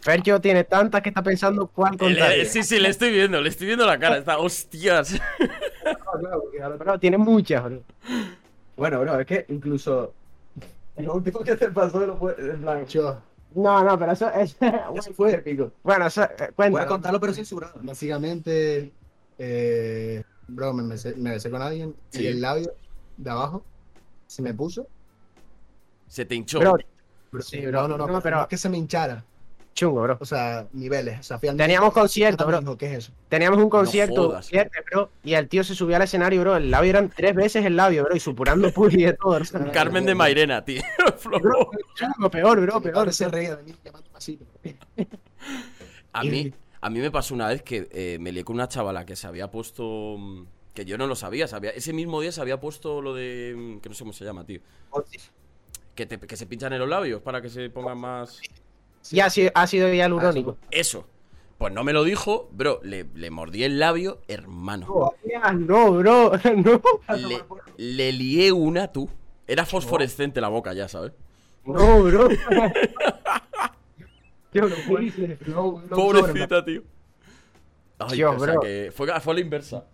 Fercho 0.00 0.40
tiene 0.40 0.64
tantas 0.64 1.00
que 1.00 1.10
está 1.10 1.22
pensando 1.22 1.66
cuál 1.68 1.96
contar. 1.96 2.32
Sí, 2.44 2.62
sí, 2.64 2.78
le 2.78 2.88
estoy 2.88 3.10
viendo, 3.10 3.40
le 3.40 3.48
estoy 3.48 3.68
viendo 3.68 3.86
la 3.86 3.98
cara, 3.98 4.18
está, 4.18 4.38
hostias. 4.38 5.20
Pero 6.78 6.98
tiene 6.98 7.18
muchas, 7.18 7.64
bro. 7.64 7.80
Bueno, 8.76 9.00
bro, 9.00 9.20
es 9.20 9.26
que 9.26 9.44
incluso... 9.48 10.12
Lo 10.96 11.14
último 11.14 11.40
que 11.40 11.56
te 11.56 11.68
pasó 11.70 12.00
lo 12.04 12.16
fue... 12.16 12.34
En 12.38 12.60
plan, 12.62 12.86
Yo, 12.86 13.18
No, 13.54 13.82
no, 13.84 13.98
pero 13.98 14.12
eso 14.12 14.30
es. 14.32 14.56
eso 14.94 15.12
fue 15.14 15.34
épico. 15.34 15.72
bueno, 15.82 16.06
eso. 16.06 16.22
eh, 16.24 16.50
Voy 16.56 16.80
a 16.80 16.86
contarlo, 16.86 17.20
pero 17.20 17.32
censurado. 17.34 17.74
básicamente, 17.82 18.92
eh, 19.38 20.22
bro, 20.48 20.72
me 20.72 20.82
besé, 20.84 21.14
me 21.16 21.30
besé 21.30 21.50
con 21.50 21.62
alguien 21.62 21.94
Sí. 22.10 22.22
y 22.22 22.26
el 22.28 22.40
labio 22.40 22.72
de 23.16 23.30
abajo 23.30 23.64
se 24.26 24.42
me 24.42 24.54
puso. 24.54 24.86
Se 26.08 26.24
te 26.24 26.34
hinchó. 26.34 26.60
Bro, 26.60 26.76
Bro, 27.30 27.42
Sí, 27.42 27.60
bro. 27.66 27.72
No, 27.82 27.88
no, 27.88 27.98
no, 27.98 28.06
No, 28.06 28.20
pero- 28.20 28.36
no 28.36 28.42
es 28.42 28.48
que 28.48 28.58
se 28.58 28.68
me 28.68 28.76
hinchara. 28.78 29.24
Chungo, 29.74 30.02
bro. 30.02 30.18
O 30.20 30.24
sea, 30.24 30.66
niveles. 30.72 31.20
O 31.20 31.22
sea, 31.22 31.38
Teníamos 31.38 31.92
concierto, 31.92 32.46
bro. 32.46 32.76
¿Qué 32.76 32.86
es 32.86 32.92
eso? 32.98 33.12
Teníamos 33.28 33.58
un 33.58 33.70
concierto, 33.70 34.38
viernes, 34.50 34.84
bro, 34.90 35.10
y 35.24 35.34
el 35.34 35.48
tío 35.48 35.64
se 35.64 35.74
subió 35.74 35.96
al 35.96 36.02
escenario, 36.02 36.40
bro. 36.42 36.56
El 36.56 36.70
labio 36.70 36.90
eran 36.90 37.08
tres 37.08 37.34
veces 37.34 37.64
el 37.64 37.76
labio, 37.76 38.04
bro, 38.04 38.16
y 38.16 38.20
supurando 38.20 38.72
puli 38.72 39.02
y 39.02 39.06
de 39.06 39.12
todo. 39.14 39.40
Carmen 39.72 40.04
de 40.04 40.14
Mairena, 40.14 40.64
tío. 40.64 40.82
Bro, 41.24 41.70
chungo, 41.94 42.30
peor, 42.30 42.60
bro, 42.60 42.80
peor. 42.80 43.12
se 43.12 43.28
reía 43.28 43.56
de 43.56 43.62
mí 43.62 43.74
así. 44.14 44.38
A 46.12 46.22
mí, 46.24 46.52
a 46.80 46.90
mí 46.90 47.00
me 47.00 47.10
pasó 47.10 47.34
una 47.34 47.48
vez 47.48 47.62
que 47.62 47.88
eh, 47.92 48.18
me 48.20 48.32
lié 48.32 48.44
con 48.44 48.54
una 48.54 48.68
chavala 48.68 49.04
que 49.06 49.16
se 49.16 49.26
había 49.26 49.50
puesto... 49.50 50.16
Que 50.74 50.84
yo 50.84 50.96
no 50.96 51.06
lo 51.06 51.14
sabía, 51.14 51.46
sabía. 51.48 51.70
Ese 51.70 51.92
mismo 51.92 52.20
día 52.20 52.32
se 52.32 52.40
había 52.40 52.58
puesto 52.60 53.02
lo 53.02 53.14
de... 53.14 53.78
Que 53.82 53.88
no 53.88 53.94
sé 53.94 54.04
cómo 54.04 54.12
se 54.12 54.24
llama, 54.24 54.44
tío. 54.44 54.60
Que, 55.94 56.06
te- 56.06 56.18
que 56.18 56.36
se 56.36 56.46
pinchan 56.46 56.72
en 56.72 56.78
los 56.78 56.88
labios 56.88 57.20
para 57.22 57.40
que 57.42 57.48
se 57.50 57.68
pongan 57.70 57.98
más... 57.98 58.40
Ya 59.10 59.26
ha 59.26 59.30
sido, 59.30 59.50
ha 59.54 59.66
sido 59.66 59.92
ya 59.92 60.06
el 60.06 60.12
urónico. 60.12 60.56
Eso. 60.70 61.06
Pues 61.58 61.72
no 61.72 61.84
me 61.84 61.92
lo 61.92 62.04
dijo, 62.04 62.48
bro. 62.52 62.80
Le, 62.82 63.06
le 63.14 63.30
mordí 63.30 63.64
el 63.64 63.78
labio, 63.78 64.20
hermano. 64.28 65.12
No, 65.54 65.92
bro, 65.92 66.32
no. 66.56 66.80
Le, 67.16 67.44
le 67.76 68.12
lié 68.12 68.52
una, 68.52 68.88
tú. 68.92 69.08
Era 69.46 69.66
fosforescente 69.66 70.40
la 70.40 70.48
boca 70.48 70.72
ya, 70.72 70.88
¿sabes? 70.88 71.12
No, 71.64 72.02
bro. 72.02 72.28
Tío, 74.50 74.68
no 74.68 74.76
ser. 75.10 75.38
Pobrecita, 75.88 76.64
tío. 76.64 76.82
Ay, 77.98 78.16
Dios, 78.16 78.36
bro. 78.40 78.60
que 78.60 78.92
fue, 78.94 79.20
fue 79.20 79.34
la 79.34 79.40
inversa. 79.40 79.84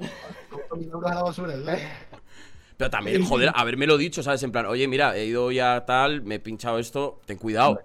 Pero 2.77 2.91
también, 2.91 3.25
joder, 3.25 3.51
haberme 3.55 3.87
lo 3.87 3.97
dicho, 3.97 4.23
¿sabes? 4.23 4.43
En 4.43 4.53
plan, 4.53 4.67
oye, 4.67 4.89
mira, 4.89 5.17
he 5.17 5.27
ido 5.27 5.51
ya 5.51 5.85
tal, 5.85 6.23
me 6.23 6.37
he 6.37 6.41
pinchado 6.41 6.79
esto, 6.79 7.21
ten 7.27 7.37
cuidado. 7.37 7.81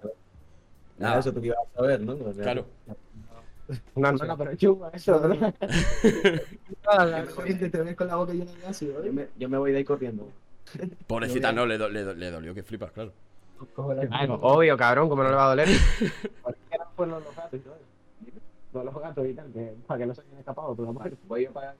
Nada. 0.98 1.18
Eso 1.20 1.32
tú 1.32 1.40
que 1.40 1.46
ibas 1.48 1.58
a 1.58 1.76
saber, 1.76 2.00
¿no? 2.00 2.12
O 2.12 2.32
sea, 2.32 2.42
Claro. 2.42 2.66
No, 3.96 4.12
no, 4.12 4.24
no, 4.26 4.36
pero 4.36 4.54
chungo 4.56 4.90
eso, 4.92 5.18
te 5.20 5.28
ves 7.82 7.96
con 7.96 8.06
la 8.08 8.16
boca 8.16 8.34
llena 8.34 8.52
de 8.52 8.66
ácido, 8.66 9.02
Yo 9.02 9.08
¿eh? 9.08 9.12
me, 9.12 9.28
yo 9.38 9.48
me 9.48 9.56
voy 9.56 9.72
de 9.72 9.78
ahí 9.78 9.84
corriendo. 9.84 10.28
Pobrecita, 11.06 11.50
no, 11.52 11.64
le, 11.64 11.78
do- 11.78 11.88
le, 11.88 12.02
do- 12.04 12.12
le 12.14 12.30
dolió 12.30 12.52
que 12.54 12.62
flipas, 12.62 12.92
claro. 12.92 13.12
Ay, 14.10 14.28
obvio, 14.28 14.76
cabrón, 14.76 15.08
¿cómo 15.08 15.22
no 15.22 15.30
le 15.30 15.34
va 15.36 15.46
a 15.46 15.48
doler? 15.50 15.68
¿Por 16.42 16.54
qué 16.54 16.76
no 16.78 16.84
fueron 16.94 17.24
los 17.24 17.34
gatos 17.34 17.54
y 17.54 17.58
todo 17.62 17.74
eso? 17.74 17.84
No, 18.72 18.84
los 18.84 18.94
gatos 19.00 19.26
y 19.26 19.32
tal, 19.34 19.50
que, 19.52 19.74
para 19.86 19.98
que 20.00 20.06
no 20.06 20.14
se 20.14 20.20
hayan 20.22 20.38
escapado, 20.40 20.74
pero. 20.76 20.92
Voy 21.26 21.44
yo 21.44 21.52
para. 21.52 21.74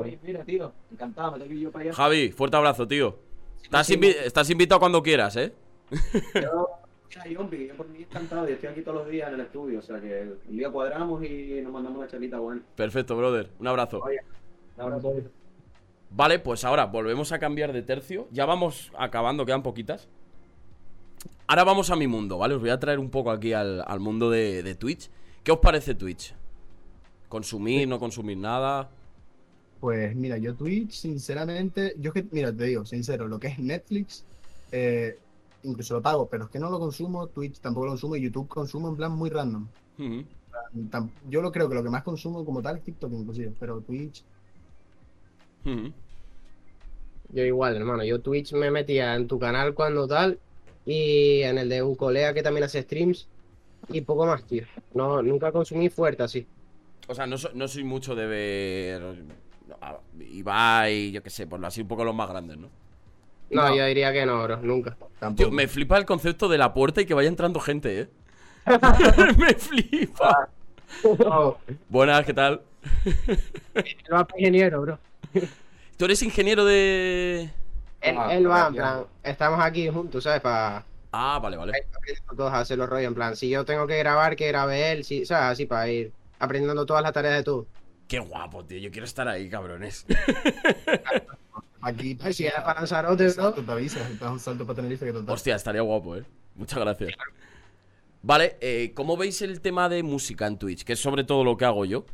Oye, 0.00 0.18
mira, 0.22 0.42
tío, 0.44 0.72
encantado, 0.90 1.36
me 1.36 1.58
yo 1.58 1.70
para 1.70 1.84
allá. 1.84 1.92
Javi, 1.94 2.32
fuerte 2.32 2.56
abrazo, 2.56 2.88
tío. 2.88 3.18
Estás, 3.62 3.90
invi- 3.90 4.16
estás 4.24 4.48
invitado 4.50 4.78
cuando 4.80 5.02
quieras, 5.02 5.36
¿eh? 5.36 5.52
Yo, 6.40 6.68
ay, 7.20 7.36
hombre, 7.36 7.66
yo 7.66 7.74
por 7.74 7.88
mí 7.88 8.02
encantado, 8.02 8.46
yo 8.48 8.54
estoy 8.54 8.70
aquí 8.70 8.82
todos 8.82 8.98
los 8.98 9.08
días 9.08 9.28
en 9.28 9.34
el 9.34 9.40
estudio, 9.40 9.78
o 9.78 9.82
sea 9.82 10.00
que 10.00 10.22
el 10.22 10.38
día 10.48 10.70
cuadramos 10.70 11.24
y 11.24 11.60
nos 11.62 11.72
mandamos 11.72 11.98
una 11.98 12.08
charlita 12.08 12.38
buena. 12.38 12.62
Perfecto, 12.76 13.16
brother. 13.16 13.50
Un 13.58 13.66
abrazo. 13.66 14.02
Un 14.76 14.82
abrazo. 14.82 15.14
Vale, 16.10 16.38
pues 16.38 16.64
ahora 16.64 16.86
volvemos 16.86 17.32
a 17.32 17.38
cambiar 17.38 17.72
de 17.72 17.82
tercio. 17.82 18.28
Ya 18.30 18.44
vamos 18.46 18.92
acabando, 18.98 19.46
quedan 19.46 19.62
poquitas. 19.62 20.08
Ahora 21.46 21.64
vamos 21.64 21.90
a 21.90 21.96
mi 21.96 22.06
mundo, 22.06 22.38
¿vale? 22.38 22.54
Os 22.54 22.60
voy 22.60 22.70
a 22.70 22.78
traer 22.80 22.98
un 22.98 23.10
poco 23.10 23.30
aquí 23.30 23.52
al, 23.52 23.82
al 23.86 24.00
mundo 24.00 24.30
de, 24.30 24.62
de 24.62 24.74
Twitch. 24.74 25.10
¿Qué 25.42 25.52
os 25.52 25.58
parece 25.58 25.94
Twitch? 25.94 26.34
¿Consumir, 27.28 27.88
no 27.88 27.98
consumir 27.98 28.36
nada? 28.36 28.90
Pues 29.80 30.14
mira, 30.14 30.38
yo 30.38 30.54
Twitch, 30.54 30.92
sinceramente, 30.92 31.94
yo 31.98 32.12
que, 32.12 32.24
mira, 32.30 32.52
te 32.52 32.64
digo, 32.64 32.84
sincero, 32.84 33.26
lo 33.26 33.40
que 33.40 33.48
es 33.48 33.58
Netflix, 33.58 34.24
eh, 34.70 35.18
incluso 35.64 35.94
lo 35.94 36.02
pago, 36.02 36.28
pero 36.28 36.44
es 36.44 36.50
que 36.50 36.58
no 36.58 36.70
lo 36.70 36.78
consumo, 36.78 37.26
Twitch 37.28 37.60
tampoco 37.60 37.86
lo 37.86 37.92
consumo 37.92 38.16
y 38.16 38.22
YouTube 38.22 38.48
consumo 38.48 38.88
en 38.88 38.96
plan 38.96 39.12
muy 39.12 39.30
random. 39.30 39.66
Yo 41.28 41.42
lo 41.42 41.52
creo 41.52 41.68
que 41.68 41.74
lo 41.74 41.82
que 41.82 41.90
más 41.90 42.02
consumo 42.02 42.44
como 42.44 42.62
tal 42.62 42.76
es 42.78 42.84
TikTok 42.84 43.12
inclusive, 43.12 43.52
pero 43.58 43.80
Twitch. 43.80 44.24
Yo 47.30 47.44
igual, 47.44 47.76
hermano. 47.76 48.04
Yo 48.04 48.20
Twitch 48.20 48.52
me 48.52 48.70
metía 48.70 49.14
en 49.14 49.26
tu 49.26 49.38
canal 49.38 49.74
cuando 49.74 50.06
tal 50.06 50.38
y 50.84 51.42
en 51.42 51.58
el 51.58 51.68
de 51.68 51.82
un 51.82 51.94
colega 51.94 52.34
que 52.34 52.42
también 52.42 52.64
hace 52.64 52.82
streams 52.82 53.28
y 53.88 54.00
poco 54.02 54.26
más, 54.26 54.44
tío. 54.44 54.64
No, 54.94 55.22
nunca 55.22 55.52
consumí 55.52 55.88
fuerte 55.88 56.22
así. 56.22 56.46
O 57.08 57.14
sea, 57.14 57.26
no, 57.26 57.38
so- 57.38 57.50
no 57.54 57.66
soy 57.68 57.84
mucho 57.84 58.14
de 58.14 58.26
ver 58.26 59.24
Ibai, 60.20 61.10
yo 61.12 61.22
qué 61.22 61.30
sé, 61.30 61.46
por 61.46 61.64
así 61.64 61.80
un 61.80 61.88
poco 61.88 62.04
los 62.04 62.14
más 62.14 62.28
grandes, 62.28 62.58
¿no? 62.58 62.68
No, 63.52 63.68
No. 63.68 63.76
yo 63.76 63.84
diría 63.86 64.12
que 64.12 64.26
no, 64.26 64.42
bro, 64.42 64.56
nunca. 64.58 64.96
tampoco. 65.20 65.48
Tío, 65.48 65.50
me 65.50 65.68
flipa 65.68 65.96
el 65.98 66.04
concepto 66.04 66.48
de 66.48 66.58
la 66.58 66.72
puerta 66.74 67.00
y 67.00 67.06
que 67.06 67.14
vaya 67.14 67.28
entrando 67.28 67.60
gente, 67.60 68.00
¿eh? 68.00 68.08
me 69.38 69.54
flipa. 69.54 70.48
No, 71.18 71.58
Buenas, 71.88 72.24
¿qué 72.24 72.34
tal? 72.34 72.62
él 73.74 73.84
va 74.12 74.26
para 74.26 74.38
ingeniero, 74.40 74.80
bro. 74.82 74.98
¿Tú 75.96 76.04
eres 76.04 76.22
ingeniero 76.22 76.64
de...? 76.64 77.50
Él, 78.00 78.16
Ah, 78.18 78.34
él 78.34 78.50
va, 78.50 78.66
en 78.66 78.74
plan, 78.74 79.04
estamos 79.22 79.60
aquí 79.60 79.88
juntos, 79.88 80.24
¿sabes? 80.24 80.40
Para 80.40 80.84
Ah, 81.12 81.38
vale, 81.40 81.56
vale. 81.56 81.72
todos 82.36 82.52
a 82.52 82.60
hacer 82.60 82.78
los 82.78 82.88
rollos, 82.88 83.06
en 83.08 83.14
plan, 83.14 83.36
si 83.36 83.48
yo 83.48 83.64
tengo 83.64 83.86
que 83.86 83.98
grabar, 83.98 84.34
que 84.34 84.48
grabe 84.48 84.92
él, 84.92 85.04
si, 85.04 85.24
¿sabes? 85.24 85.52
Así 85.52 85.66
para 85.66 85.88
ir 85.88 86.12
aprendiendo 86.38 86.84
todas 86.86 87.02
las 87.02 87.12
tareas 87.12 87.36
de 87.36 87.42
tú. 87.44 87.66
Qué 88.08 88.18
guapo, 88.18 88.64
tío. 88.64 88.78
Yo 88.78 88.90
quiero 88.90 89.04
estar 89.06 89.28
ahí, 89.28 89.48
cabrones. 89.48 90.04
Aquí, 91.82 92.16
Ay, 92.22 92.32
si 92.32 92.46
era 92.46 92.64
para 92.64 92.80
Lanzarote, 92.80 93.24
bro. 93.24 93.32
Salto, 93.32 93.64
te 93.64 93.72
avisas, 93.72 94.08
te 94.08 94.16
das 94.16 94.32
un 94.32 94.38
salto 94.38 94.64
para 94.64 94.76
Tenerife 94.76 95.04
que 95.06 95.12
total. 95.12 95.34
Hostia, 95.34 95.56
estaría 95.56 95.82
guapo, 95.82 96.16
¿eh? 96.16 96.24
Muchas 96.54 96.78
gracias. 96.78 97.12
Vale, 98.22 98.56
eh, 98.60 98.92
¿cómo 98.94 99.16
veis 99.16 99.42
el 99.42 99.60
tema 99.60 99.88
de 99.88 100.04
música 100.04 100.46
en 100.46 100.58
Twitch? 100.58 100.84
Que 100.84 100.92
es 100.92 101.00
sobre 101.00 101.24
todo 101.24 101.42
lo 101.42 101.56
que 101.56 101.64
hago 101.64 101.84
yo. 101.84 102.04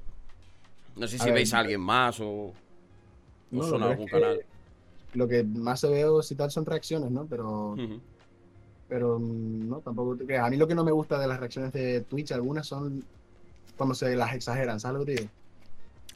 No 0.96 1.06
sé 1.06 1.16
A 1.16 1.18
si 1.18 1.24
ver, 1.26 1.34
veis 1.34 1.52
a 1.52 1.58
alguien 1.58 1.82
más 1.82 2.18
o... 2.20 2.26
o 2.26 2.54
No, 3.50 3.62
son 3.62 3.80
lo 3.80 3.86
que 3.86 3.92
algún 3.92 4.06
es 4.06 4.12
que 4.12 4.20
canal. 4.20 4.40
Lo 5.14 5.28
que 5.28 5.44
más 5.44 5.80
se 5.80 5.88
veo 5.88 6.22
si 6.22 6.34
tal 6.34 6.50
son 6.50 6.64
reacciones, 6.64 7.10
¿no? 7.10 7.26
Pero, 7.26 7.76
pero 8.88 9.18
mm, 9.18 9.68
no, 9.68 9.80
tampoco 9.80 10.16
te 10.16 10.24
creas. 10.24 10.46
A 10.46 10.50
mí 10.50 10.56
lo 10.56 10.66
que 10.66 10.74
no 10.74 10.82
me 10.84 10.92
gusta 10.92 11.18
de 11.18 11.26
las 11.26 11.38
reacciones 11.38 11.72
de 11.74 12.00
Twitch, 12.00 12.32
algunas 12.32 12.66
son 12.66 13.04
cuando 13.76 13.94
se 13.94 14.16
las 14.16 14.34
exageran, 14.34 14.80
¿sabes 14.80 14.98
lo 15.00 15.04
que 15.04 15.14
te 15.14 15.20
digo? 15.20 15.32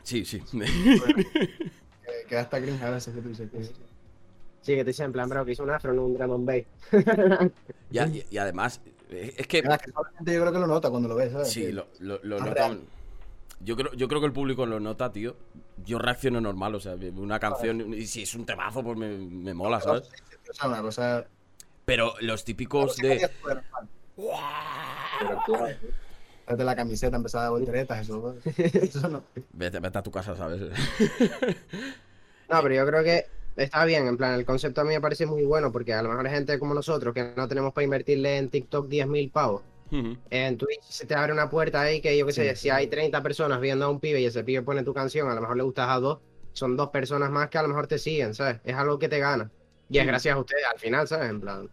Sí, 0.03 0.25
sí. 0.25 0.43
Que, 2.29 2.37
hasta 2.37 2.61
cringe 2.61 2.83
a 2.83 2.91
veces 2.91 3.15
que 3.15 3.21
tú 3.21 3.29
dices 3.29 3.51
que... 3.51 3.65
Sí, 3.65 4.77
que 4.77 4.85
te 4.85 4.91
dicen, 4.91 5.07
en 5.07 5.13
plan, 5.13 5.29
bro, 5.29 5.45
que 5.45 5.53
hizo 5.53 5.65
un 5.65 5.71
afro, 5.71 5.93
no 5.93 6.05
un 6.07 6.15
drum 6.15 6.33
and 6.33 6.47
bass. 6.47 6.65
y, 7.91 7.99
a- 7.99 8.07
y- 8.07 8.25
y 8.31 8.39
además, 8.39 8.81
eh, 9.11 9.35
es 9.37 9.47
que... 9.47 9.61
Mira, 9.63 9.79
que 9.79 9.91
yo 9.91 10.41
creo 10.41 10.53
que 10.53 10.59
lo 10.59 10.67
nota 10.69 10.89
cuando 10.89 11.09
lo 11.09 11.17
ves, 11.17 11.33
¿sabes? 11.33 11.51
Sí, 11.51 11.73
lo, 11.73 11.89
lo, 11.99 12.21
lo 12.23 12.39
real. 12.39 12.81
Yo 13.61 13.77
creo, 13.77 13.93
yo 13.95 14.09
creo 14.09 14.21
que 14.21 14.27
el 14.27 14.33
público 14.33 14.65
lo 14.67 14.79
nota, 14.81 15.13
tío. 15.13 15.37
Yo 15.85 15.99
reacciono 15.99 16.41
normal, 16.41 16.75
o 16.77 16.81
sea, 16.81 16.95
una 17.17 17.39
canción, 17.41 17.93
y 17.95 18.07
si 18.07 18.23
es 18.23 18.35
un 18.35 18.45
temazo, 18.47 18.83
pues 18.83 18.97
me, 18.97 19.09
me 19.19 19.55
mola, 19.55 19.81
¿sabes? 19.81 20.09
O 20.51 20.55
sea, 20.55 20.69
una 20.69 20.83
cosa... 20.83 21.27
Pero 21.85 22.15
los 22.21 22.45
típicos 22.45 22.97
de. 22.99 23.29
Date 26.47 26.65
la 26.65 26.77
camiseta, 26.77 27.17
empezar 27.17 27.41
a 27.41 27.43
dar 27.45 27.51
volteretas, 27.53 28.01
eso, 28.01 28.37
eso 28.57 29.09
no. 29.09 29.25
Vete, 29.53 29.81
vete 29.81 29.99
a 29.99 30.03
tu 30.03 30.11
casa, 30.11 30.37
¿sabes? 30.37 30.61
No, 32.53 32.63
pero 32.63 32.75
yo 32.75 32.87
creo 32.87 33.03
que 33.03 33.27
está 33.57 33.85
bien, 33.85 34.07
en 34.07 34.17
plan, 34.17 34.35
el 34.35 34.45
concepto 34.45 34.81
a 34.81 34.85
mí 34.85 34.91
me 34.91 35.01
parece 35.01 35.27
muy 35.27 35.45
bueno 35.45 35.73
porque 35.73 35.95
a 35.95 36.03
lo 36.03 36.09
mejor 36.11 36.27
hay 36.27 36.35
gente 36.35 36.59
como 36.59 36.75
nosotros 36.75 37.15
que 37.15 37.33
no 37.37 37.49
tenemos 37.49 37.73
para 37.73 37.85
invertirle 37.85 38.37
en 38.39 38.49
TikTok 38.51 38.89
10.000 38.89 39.31
pavos. 39.31 39.63
Ujú. 39.91 40.17
En 40.31 40.57
Twitch 40.57 40.83
se 40.83 41.07
te 41.07 41.15
abre 41.15 41.33
una 41.33 41.51
puerta 41.51 41.81
ahí 41.83 42.01
que 42.01 42.17
yo 42.17 42.27
qué 42.27 42.33
sé, 42.33 42.57
Sí, 42.57 42.63
si 42.63 42.71
hay 42.71 42.87
30 42.87 43.23
personas 43.23 43.61
viendo 43.61 43.85
a 43.85 43.89
un 43.89 44.01
pibe 44.01 44.21
y 44.21 44.25
ese 44.27 44.43
pibe 44.43 44.63
pone 44.63 44.83
tu 44.83 44.95
canción, 44.95 45.29
a 45.31 45.35
lo 45.35 45.41
mejor 45.43 45.57
le 45.57 45.63
gustas 45.65 45.89
a 45.91 46.01
dos, 46.01 46.19
son 46.53 46.77
dos 46.77 46.89
personas 46.91 47.31
más 47.31 47.49
que 47.51 47.59
a 47.59 47.63
lo 47.63 47.69
mejor 47.69 47.87
te 47.87 47.99
siguen, 47.99 48.35
¿sabes? 48.35 48.61
Es 48.65 48.75
algo 48.75 48.99
que 48.99 49.09
te 49.09 49.19
gana. 49.19 49.51
Y 49.91 49.99
es 49.99 50.07
gracias 50.07 50.35
a 50.35 50.39
ustedes 50.39 50.65
al 50.73 50.79
final, 50.79 51.07
¿sabes? 51.09 51.29
En 51.31 51.41
plan, 51.41 51.71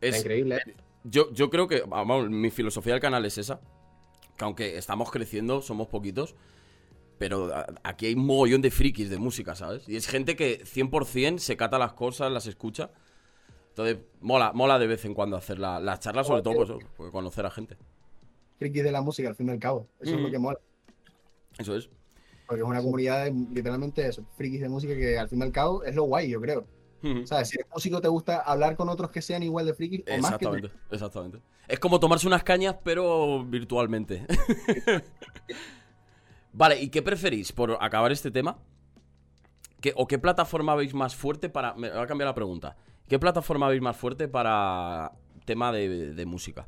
Es, 0.00 0.18
increíble. 0.18 0.60
yo, 1.04 1.32
yo 1.32 1.50
creo 1.50 1.66
que, 1.66 1.82
vamos, 1.86 2.30
mi 2.30 2.50
filosofía 2.50 2.92
del 2.92 3.02
canal 3.02 3.24
es 3.24 3.38
esa. 3.38 3.60
Que 4.36 4.44
aunque 4.44 4.76
estamos 4.78 5.10
creciendo, 5.10 5.62
somos 5.62 5.88
poquitos. 5.88 6.36
Pero 7.18 7.50
aquí 7.82 8.06
hay 8.06 8.14
un 8.14 8.26
mogollón 8.26 8.60
de 8.62 8.70
frikis 8.70 9.08
de 9.08 9.18
música, 9.18 9.54
¿sabes? 9.54 9.88
Y 9.88 9.96
es 9.96 10.06
gente 10.06 10.36
que 10.36 10.64
100% 10.64 11.38
se 11.38 11.56
cata 11.56 11.78
las 11.78 11.94
cosas, 11.94 12.30
las 12.30 12.46
escucha. 12.46 12.90
Entonces, 13.70 13.98
mola, 14.20 14.52
mola 14.52 14.78
de 14.78 14.86
vez 14.86 15.04
en 15.04 15.14
cuando 15.14 15.36
hacer 15.36 15.58
la- 15.58 15.80
las 15.80 16.00
charlas, 16.00 16.26
sobre 16.26 16.42
todo 16.42 16.54
pues, 16.54 16.70
pues, 16.96 17.10
conocer 17.10 17.46
a 17.46 17.50
gente. 17.50 17.76
Frikis 18.58 18.84
de 18.84 18.92
la 18.92 19.00
música, 19.02 19.28
al 19.28 19.34
fin 19.34 19.48
y 19.48 19.50
al 19.50 19.58
cabo. 19.58 19.88
Eso 20.00 20.14
es 20.14 20.20
Mm. 20.20 20.22
lo 20.24 20.30
que 20.30 20.38
mola. 20.38 20.58
Eso 21.58 21.76
es. 21.76 21.88
Porque 22.46 22.62
es 22.62 22.68
una 22.68 22.80
comunidad 22.80 23.24
de 23.24 23.32
literalmente 23.32 24.06
eso, 24.06 24.24
frikis 24.36 24.60
de 24.60 24.68
música 24.68 24.94
que 24.94 25.18
al 25.18 25.28
fin 25.28 25.40
y 25.40 25.42
al 25.42 25.52
cabo 25.52 25.82
es 25.84 25.94
lo 25.94 26.04
guay, 26.04 26.28
yo 26.30 26.40
creo. 26.40 26.66
¿Sabes? 27.24 27.48
Si 27.50 27.56
eres 27.56 27.70
músico, 27.72 28.00
te 28.00 28.08
gusta 28.08 28.40
hablar 28.40 28.74
con 28.76 28.88
otros 28.88 29.10
que 29.10 29.22
sean 29.22 29.42
igual 29.42 29.64
de 29.66 29.74
frikis 29.74 30.02
o 30.10 30.18
más 30.22 30.38
que 30.38 30.46
tú. 30.46 30.70
Exactamente. 30.90 31.38
Es 31.68 31.78
como 31.78 32.00
tomarse 32.00 32.26
unas 32.26 32.42
cañas, 32.42 32.76
pero 32.82 33.44
virtualmente. 33.44 34.26
vale, 36.56 36.80
¿y 36.82 36.88
qué 36.88 37.02
preferís 37.02 37.52
por 37.52 37.76
acabar 37.80 38.10
este 38.12 38.30
tema? 38.30 38.58
¿Qué- 39.80 39.92
¿O 39.96 40.06
qué 40.06 40.18
plataforma 40.18 40.74
veis 40.74 40.94
más 40.94 41.14
fuerte 41.14 41.48
para... 41.48 41.74
Me 41.74 41.90
voy 41.90 42.00
a 42.00 42.06
cambiar 42.06 42.26
la 42.28 42.34
pregunta. 42.34 42.76
¿Qué 43.08 43.18
plataforma 43.18 43.68
veis 43.68 43.80
más 43.82 43.96
fuerte 43.96 44.26
para 44.28 45.12
tema 45.44 45.70
de, 45.70 46.12
de 46.14 46.26
música? 46.26 46.66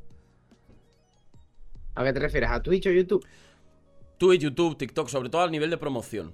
¿A 1.95 2.03
qué 2.03 2.13
te 2.13 2.19
refieres? 2.19 2.49
¿A 2.49 2.61
Twitch 2.61 2.87
o 2.87 2.91
YouTube? 2.91 3.25
Twitch, 4.17 4.41
YouTube, 4.41 4.77
TikTok, 4.77 5.07
sobre 5.09 5.29
todo 5.29 5.41
al 5.41 5.51
nivel 5.51 5.69
de 5.69 5.77
promoción. 5.77 6.33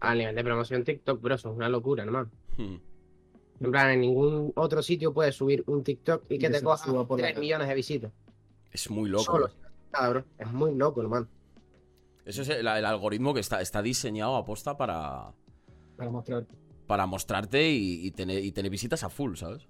Al 0.00 0.18
nivel 0.18 0.34
de 0.34 0.44
promoción 0.44 0.84
TikTok, 0.84 1.20
bro, 1.20 1.34
eso 1.34 1.50
es 1.50 1.56
una 1.56 1.68
locura, 1.68 2.02
hermano. 2.04 2.30
Hmm. 2.56 2.76
En 3.60 3.70
plan, 3.70 3.90
en 3.90 4.00
ningún 4.00 4.52
otro 4.54 4.82
sitio 4.82 5.12
puedes 5.14 5.34
subir 5.34 5.64
un 5.66 5.82
TikTok 5.82 6.24
y 6.28 6.38
que 6.38 6.50
te 6.50 6.62
coja 6.62 6.84
suba 6.84 7.06
por 7.06 7.18
la 7.18 7.26
3 7.26 7.36
red. 7.36 7.40
millones 7.42 7.68
de 7.68 7.74
visitas. 7.74 8.12
Es 8.70 8.90
muy 8.90 9.08
loco. 9.08 9.24
Solo. 9.24 9.50
Nada, 9.92 10.08
bro. 10.10 10.24
Es 10.38 10.52
muy 10.52 10.74
loco, 10.74 11.00
hermano. 11.00 11.26
Eso 12.26 12.42
es 12.42 12.48
el, 12.50 12.66
el 12.66 12.84
algoritmo 12.84 13.32
que 13.32 13.40
está, 13.40 13.60
está 13.62 13.80
diseñado 13.82 14.36
a 14.36 14.44
posta 14.44 14.76
para, 14.76 15.32
Para 15.96 16.10
mostrar. 16.10 16.44
para 16.86 17.06
mostrarte 17.06 17.70
y, 17.70 18.06
y 18.06 18.10
tener, 18.10 18.44
y 18.44 18.52
tener 18.52 18.70
visitas 18.70 19.02
a 19.04 19.08
full, 19.08 19.36
¿sabes? 19.36 19.62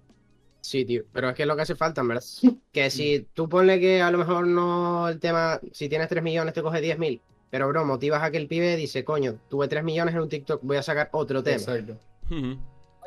Sí, 0.61 0.83
tío. 0.83 1.03
Pero 1.13 1.29
es 1.29 1.35
que 1.35 1.43
es 1.43 1.47
lo 1.47 1.55
que 1.55 1.61
hace 1.61 1.75
falta, 1.75 2.01
en 2.01 2.07
verdad. 2.09 2.23
Que 2.73 2.89
si 2.89 3.27
tú 3.33 3.47
ponle 3.47 3.79
que 3.79 4.01
a 4.01 4.11
lo 4.11 4.17
mejor 4.17 4.45
no 4.47 5.07
el 5.07 5.19
tema, 5.19 5.59
si 5.71 5.87
tienes 5.87 6.09
3 6.09 6.21
millones 6.23 6.53
te 6.53 6.61
coge 6.61 6.81
10 6.81 6.97
mil. 6.99 7.21
Pero, 7.49 7.67
bro, 7.69 7.85
motivas 7.85 8.21
a 8.23 8.29
que 8.31 8.37
el 8.37 8.47
pibe 8.47 8.75
dice, 8.75 9.05
coño, 9.05 9.39
tuve 9.49 9.69
3 9.69 9.83
millones 9.83 10.13
en 10.15 10.21
un 10.21 10.27
TikTok, 10.29 10.61
voy 10.63 10.75
a 10.77 10.83
sacar 10.83 11.09
otro 11.13 11.41
tema. 11.41 11.55
Exacto. 11.57 11.97
Ujú. 12.25 12.57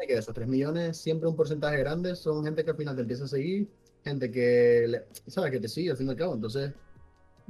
Y 0.03 0.07
que 0.07 0.15
de 0.15 0.21
esos 0.21 0.35
3 0.35 0.49
millones, 0.49 0.97
siempre 0.97 1.29
un 1.29 1.37
porcentaje 1.37 1.77
grande 1.77 2.17
son 2.17 2.43
gente 2.43 2.65
que 2.65 2.71
al 2.71 2.77
final 2.79 2.95
te 2.97 3.03
empieza 3.03 3.25
a 3.25 3.29
seguir, 3.29 3.69
gente 4.03 4.31
que, 4.31 4.87
le- 4.89 5.05
¿sabes? 5.27 5.51
Que 5.51 5.61
te 5.61 5.69
sigue 5.69 5.91
al 5.91 5.99
fin 5.99 6.07
y 6.07 6.11
al 6.11 6.17
cabo. 6.17 6.35
Entonces, 6.35 6.73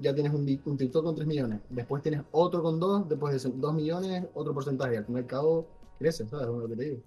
ya 0.01 0.14
tienes 0.14 0.32
un, 0.32 0.46
TikTok 0.46 1.05
con 1.05 1.14
3 1.14 1.26
millones. 1.26 1.61
Después 1.68 2.03
tienes 2.03 2.22
otro 2.32 2.62
con 2.62 2.80
2, 2.80 3.09
después 3.09 3.42
de 3.42 3.51
2 3.55 3.74
millones, 3.74 4.24
otro 4.34 4.55
porcentaje. 4.55 4.96
Al 4.96 5.05
fin 5.05 5.16
y 5.16 5.18
al 5.18 5.26
cabo, 5.26 5.66
crece, 5.98 6.26
¿sabes? 6.26 6.46
Es 6.46 6.53
lo 6.53 6.68
que 6.68 6.76
te 6.76 6.84
digo. 6.84 6.98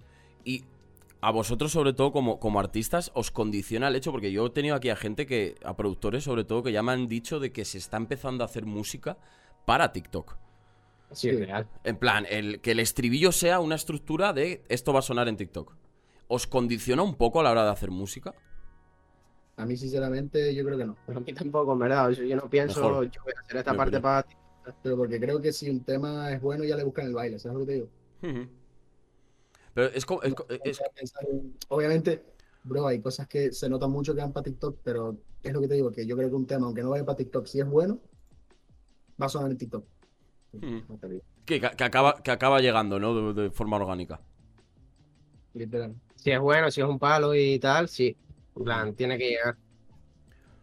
Y 0.45 0.63
a 1.21 1.31
vosotros, 1.31 1.71
sobre 1.71 1.93
todo 1.93 2.11
como, 2.11 2.39
como 2.39 2.59
artistas, 2.59 3.11
os 3.13 3.31
condiciona 3.31 3.87
el 3.87 3.95
hecho, 3.95 4.11
porque 4.11 4.31
yo 4.31 4.45
he 4.45 4.49
tenido 4.49 4.75
aquí 4.75 4.89
a 4.89 4.95
gente 4.95 5.25
que, 5.25 5.55
a 5.63 5.75
productores 5.75 6.23
sobre 6.23 6.43
todo, 6.43 6.63
que 6.63 6.71
ya 6.71 6.83
me 6.83 6.91
han 6.91 7.07
dicho 7.07 7.39
de 7.39 7.51
que 7.51 7.65
se 7.65 7.77
está 7.77 7.97
empezando 7.97 8.43
a 8.43 8.47
hacer 8.47 8.65
música 8.65 9.17
para 9.65 9.91
TikTok. 9.91 10.35
Sí, 11.11 11.29
es 11.29 11.39
real. 11.39 11.67
En 11.83 11.97
plan, 11.97 12.25
el, 12.29 12.59
que 12.59 12.71
el 12.71 12.79
estribillo 12.79 13.31
sea 13.31 13.59
una 13.59 13.75
estructura 13.75 14.33
de 14.33 14.63
esto 14.67 14.93
va 14.93 14.99
a 14.99 15.03
sonar 15.03 15.27
en 15.27 15.37
TikTok. 15.37 15.75
¿Os 16.27 16.47
condiciona 16.47 17.03
un 17.03 17.15
poco 17.15 17.39
a 17.39 17.43
la 17.43 17.51
hora 17.51 17.65
de 17.65 17.71
hacer 17.71 17.91
música? 17.91 18.33
A 19.57 19.65
mí, 19.65 19.77
sinceramente, 19.77 20.53
yo 20.55 20.65
creo 20.65 20.77
que 20.77 20.85
no. 20.85 20.97
Pero 21.05 21.19
a 21.19 21.21
mí 21.21 21.31
tampoco, 21.33 21.73
en 21.73 21.79
verdad. 21.79 22.09
Yo, 22.11 22.23
yo 22.23 22.35
no 22.35 22.49
pienso, 22.49 22.79
Mejor. 22.81 23.11
yo 23.11 23.21
voy 23.23 23.33
a 23.37 23.39
hacer 23.41 23.57
esta 23.57 23.75
parte 23.75 23.99
para 23.99 24.23
ti. 24.23 24.35
Pero 24.81 24.97
porque 24.97 25.19
creo 25.19 25.41
que 25.41 25.51
si 25.51 25.69
un 25.69 25.83
tema 25.83 26.31
es 26.31 26.41
bueno, 26.41 26.63
ya 26.63 26.75
le 26.75 26.83
buscan 26.83 27.05
el 27.05 27.13
baile, 27.13 27.37
¿sabes 27.37 27.53
lo 27.55 27.59
que 27.61 27.65
te 27.67 27.73
digo? 27.73 27.87
Pero 29.73 29.87
es, 29.87 30.05
co- 30.05 30.23
es 30.23 30.33
co- 30.33 30.45
es- 30.49 30.79
O 30.79 30.83
sea, 30.83 30.89
pensar 30.95 31.23
en- 31.29 31.55
Obviamente, 31.69 32.23
bro, 32.63 32.87
hay 32.87 32.99
cosas 33.01 33.27
que 33.27 33.51
se 33.51 33.67
notan 33.69 33.91
mucho 33.91 34.15
que 34.15 34.21
van 34.21 34.31
para 34.31 34.43
TikTok, 34.45 34.79
pero 34.83 35.17
es 35.43 35.51
lo 35.53 35.59
que 35.61 35.67
te 35.67 35.73
digo, 35.75 35.91
que 35.91 36.05
yo 36.05 36.15
creo 36.15 36.29
que 36.29 36.35
un 36.35 36.47
tema, 36.47 36.65
aunque 36.65 36.81
no 36.81 36.91
vaya 36.91 37.05
para 37.05 37.17
TikTok, 37.17 37.45
si 37.45 37.59
es 37.59 37.67
bueno, 37.67 37.99
va 39.21 39.25
a 39.25 39.29
sonar 39.29 39.51
en 39.51 39.57
TikTok. 39.57 39.85
Que, 41.45 41.59
que 41.59 41.83
acaba, 41.83 42.21
que 42.23 42.31
acaba 42.31 42.59
llegando, 42.61 42.99
¿no? 42.99 43.33
De, 43.33 43.43
de 43.43 43.51
forma 43.51 43.77
orgánica. 43.77 44.21
Literal. 45.53 45.93
Si 46.15 46.31
es 46.31 46.39
bueno, 46.39 46.71
si 46.71 46.79
es 46.79 46.87
un 46.87 46.99
palo 46.99 47.35
y 47.35 47.59
tal, 47.59 47.89
sí. 47.89 48.15
En 48.55 48.63
plan, 48.63 48.95
tiene 48.95 49.17
que 49.17 49.29
llegar. 49.29 49.57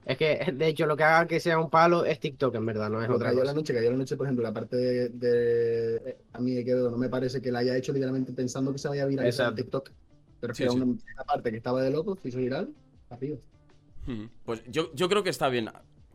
Es 0.05 0.17
que, 0.17 0.53
de 0.55 0.67
hecho, 0.69 0.87
lo 0.87 0.97
que 0.97 1.05
haga 1.05 1.27
que 1.27 1.41
sea 1.41 1.59
un 1.59 1.71
palo 1.71 2.05
es 2.05 2.19
TikTok, 2.19 2.55
en 2.55 2.67
verdad, 2.67 2.91
no 2.91 3.03
es 3.03 3.11
otra 3.11 3.29
cayó 3.29 3.45
la 3.45 3.53
cosa. 3.53 3.55
noche, 3.55 3.75
cayó 3.75 3.91
la 3.91 3.99
noche, 3.99 4.17
por 4.17 4.27
ejemplo, 4.27 4.43
la 4.43 4.53
parte 4.53 4.77
de, 4.77 5.09
de- 5.11 6.19
a 6.33 6.41
mí 6.41 6.53
de 6.55 6.65
Quevedo 6.65 6.91
no 6.91 6.97
me 6.99 7.09
parece 7.11 7.41
que 7.43 7.53
la 7.53 7.61
haya 7.61 7.77
hecho 7.77 7.93
literalmente 7.93 8.33
pensando 8.33 8.73
que 8.73 8.79
se 8.79 8.89
vaya 8.89 9.05
a 9.05 9.07
viralizar 9.07 9.47
en. 9.49 9.55
TikTok. 9.55 9.91
Pero 10.41 10.53
es 10.55 10.57
Sí, 10.57 10.63
que 10.63 10.71
sí. 10.71 10.77
una, 10.77 10.85
una 10.87 11.25
parte 11.27 11.51
que 11.51 11.59
estaba 11.59 11.83
de 11.83 11.91
loco, 11.91 12.17
se 12.23 12.29
hizo 12.29 12.39
viral, 12.39 12.75
arriba. 13.11 13.39
Ujú. 14.07 14.31
Pues 14.45 14.63
yo, 14.67 14.93
yo 14.95 15.09
creo 15.09 15.23
que 15.23 15.31
está 15.31 15.49
bien 15.49 15.69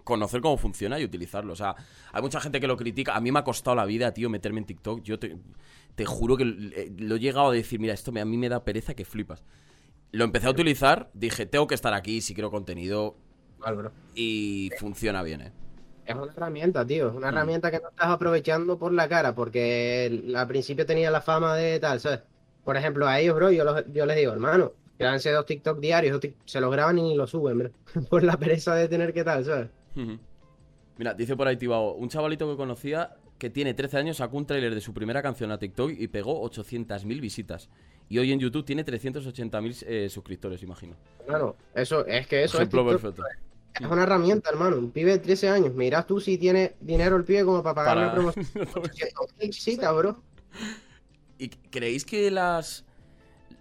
conocer 0.04 0.42
cómo 0.42 0.58
funciona 0.58 1.00
y 1.00 1.04
utilizarlo. 1.06 1.54
O 1.54 1.56
sea, 1.56 1.76
hay 2.12 2.22
mucha 2.22 2.40
gente 2.40 2.60
que 2.60 2.68
lo 2.68 2.78
critica. 2.78 3.16
A 3.16 3.22
mí 3.22 3.32
me 3.32 3.40
ha 3.40 3.44
costado 3.44 3.76
la 3.76 3.86
vida, 3.86 4.14
tío, 4.14 4.30
meterme 4.30 4.60
en 4.60 4.66
TikTok. 4.66 5.02
Yo 5.04 5.20
te, 5.20 5.38
te 5.96 6.06
juro 6.06 6.38
que 6.38 6.44
eh, 6.44 6.94
lo 6.98 7.16
he 7.16 7.20
llegado 7.20 7.50
a 7.50 7.54
decir, 7.54 7.80
mira, 7.80 7.94
esto 7.94 8.12
me- 8.12 8.22
a 8.22 8.26
mí 8.26 8.38
me 8.38 8.50
da 8.50 8.64
pereza 8.64 8.94
que 8.96 9.06
flipas. 9.06 9.44
Lo 10.16 10.24
empecé 10.24 10.48
a 10.48 10.52
utilizar, 10.52 11.10
dije, 11.14 11.46
tengo 11.46 11.68
que 11.68 11.76
estar 11.76 11.94
aquí 11.94 12.22
si 12.22 12.34
quiero 12.34 12.50
contenido 12.52 13.16
Igual, 13.58 13.76
bro. 13.76 13.92
y 14.16 14.72
funciona 14.80 15.22
bien, 15.24 15.42
¿eh? 15.42 15.52
Es 16.06 16.16
una 16.16 16.32
herramienta, 16.32 16.86
tío. 16.86 17.10
Es 17.10 17.16
una 17.16 17.32
Mm. 17.32 17.34
herramienta 17.34 17.72
que 17.72 17.80
no 17.80 17.90
estás 17.90 18.08
aprovechando 18.08 18.78
por 18.78 18.94
la 18.94 19.10
cara, 19.10 19.34
porque 19.36 20.24
al 20.36 20.48
principio 20.48 20.86
tenía 20.86 21.12
la 21.12 21.20
fama 21.22 21.56
de 21.56 21.80
tal, 21.80 22.00
¿sabes? 22.00 22.22
Por 22.64 22.78
ejemplo, 22.78 23.08
a 23.08 23.20
ellos, 23.20 23.36
bro, 23.36 23.52
yo, 23.52 23.64
los- 23.64 23.84
yo 23.92 24.06
les 24.06 24.16
digo, 24.18 24.32
hermano, 24.32 24.72
grábense 25.00 25.32
dos 25.32 25.46
TikTok 25.46 25.80
diarios, 25.80 26.20
se 26.46 26.62
los 26.62 26.72
graban 26.72 26.98
y 27.00 27.16
los 27.16 27.32
suben, 27.32 27.58
bro. 27.58 27.72
Por 28.10 28.24
la 28.24 28.38
pereza 28.38 28.74
de 28.76 28.88
tener 28.88 29.14
que 29.14 29.24
tal, 29.24 29.44
¿sabes? 29.44 29.70
Mira, 30.98 31.14
dice 31.14 31.36
por 31.36 31.48
ahí 31.48 31.58
Tibao, 31.58 31.94
un 31.94 32.08
chavalito 32.10 32.50
que 32.50 32.56
conocía 32.56 33.16
que 33.38 33.50
tiene 33.50 33.74
13 33.74 33.98
años 33.98 34.18
sacó 34.18 34.38
un 34.38 34.46
tráiler 34.46 34.74
de 34.74 34.80
su 34.82 34.94
primera 34.94 35.22
canción 35.22 35.52
a 35.52 35.58
TikTok 35.60 35.92
y 35.98 36.08
pegó 36.08 36.40
800.000 36.42 37.20
visitas. 37.20 37.70
Y 38.10 38.20
hoy 38.20 38.32
en 38.32 38.40
YouTube 38.40 38.66
tiene 38.66 38.86
380.000 38.86 39.84
eh, 39.88 40.10
suscriptores, 40.10 40.62
imagino. 40.62 40.96
Hermano, 41.26 41.56
eso, 41.74 42.06
es 42.06 42.28
que 42.28 42.44
eso 42.44 42.58
es 42.58 42.62
Ejemplo 42.62 42.84
TikTok. 42.84 43.02
perfecto. 43.02 43.24
Es 43.80 43.88
una 43.92 44.04
herramienta, 44.04 44.50
hermano. 44.52 44.78
Un 44.78 44.92
pibe 44.92 45.12
de 45.12 45.20
13 45.20 45.50
años. 45.50 45.74
Mirás 45.74 46.06
tú 46.08 46.20
si 46.22 46.38
tiene 46.38 46.76
dinero 46.80 47.16
el 47.18 47.24
pibe 47.26 47.44
como 47.44 47.62
para 47.64 47.76
pagar 47.76 47.96
Para- 47.96 48.22
una 48.22 48.32
promoción. 48.32 48.46
800.000 48.56 49.48
visitas, 49.48 49.96
bro. 49.96 50.22
¿Y 51.38 51.50
creéis 51.50 52.06
que 52.06 52.32
las, 52.32 52.86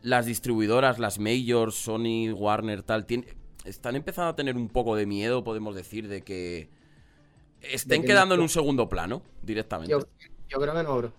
las 0.03 0.27
distribuidoras, 0.27 0.99
las 0.99 1.19
majors, 1.19 1.75
Sony, 1.75 2.31
Warner, 2.33 2.83
tal, 2.83 3.07
tien- 3.07 3.27
están 3.65 3.97
empezando 3.97 4.29
a 4.31 4.37
tener 4.37 4.57
un 4.57 4.69
poco 4.69 4.95
de 4.95 5.07
miedo, 5.07 5.43
podemos 5.43 5.75
decir, 5.75 6.07
de 6.07 6.23
que 6.23 6.69
estén 7.63 8.03
que 8.03 8.09
quedando 8.09 8.37
no- 8.37 8.41
en 8.41 8.43
un 8.43 8.49
segundo 8.51 8.89
plano 8.89 9.23
directamente? 9.43 9.91
Yo, 9.91 9.99
yo 10.49 10.61
creo 10.61 10.75
que 10.75 10.83
no, 10.85 10.97
bro. 10.99 11.13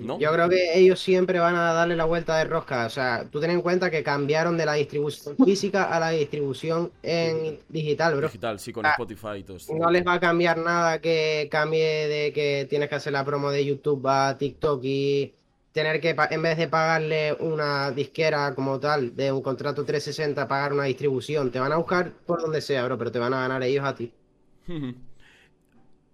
¿No? 0.00 0.18
Yo 0.18 0.32
creo 0.32 0.48
que 0.48 0.78
ellos 0.78 0.98
siempre 1.00 1.38
van 1.38 1.54
a 1.56 1.72
darle 1.72 1.94
la 1.96 2.04
vuelta 2.04 2.36
de 2.38 2.44
rosca. 2.44 2.86
O 2.86 2.90
sea, 2.90 3.26
tú 3.30 3.40
ten 3.40 3.50
en 3.50 3.60
cuenta 3.62 3.90
que 3.90 4.02
cambiaron 4.02 4.56
de 4.56 4.66
la 4.66 4.74
distribución 4.74 5.36
física 5.44 5.84
a 5.84 6.00
la 6.00 6.10
distribución 6.10 6.90
en 7.02 7.60
digital, 7.68 8.16
bro. 8.16 8.26
Digital, 8.28 8.58
sí, 8.58 8.72
con 8.72 8.86
Ah, 8.86 8.90
Spotify 8.90 9.38
y 9.38 9.44
todo 9.44 9.56
esto. 9.58 9.74
No 9.74 9.90
les 9.90 10.06
va 10.06 10.14
a 10.14 10.20
cambiar 10.20 10.58
nada 10.58 11.00
que 11.00 11.48
cambie 11.50 12.08
de 12.08 12.32
que 12.32 12.66
tienes 12.68 12.88
que 12.88 12.94
hacer 12.96 13.12
la 13.12 13.24
promo 13.24 13.50
de 13.50 13.64
YouTube 13.64 14.06
a 14.06 14.36
TikTok 14.38 14.80
y 14.84 15.34
tener 15.72 16.00
que, 16.00 16.16
en 16.30 16.42
vez 16.42 16.58
de 16.58 16.66
pagarle 16.68 17.34
una 17.38 17.92
disquera 17.92 18.54
como 18.54 18.80
tal, 18.80 19.14
de 19.14 19.30
un 19.30 19.42
contrato 19.42 19.84
360, 19.84 20.48
pagar 20.48 20.72
una 20.72 20.84
distribución. 20.84 21.50
Te 21.52 21.60
van 21.60 21.72
a 21.72 21.76
buscar 21.76 22.12
por 22.26 22.40
donde 22.40 22.60
sea, 22.60 22.84
bro, 22.86 22.98
pero 22.98 23.12
te 23.12 23.18
van 23.18 23.34
a 23.34 23.40
ganar 23.42 23.62
ellos 23.62 23.84
a 23.84 23.94
ti. 23.94 24.12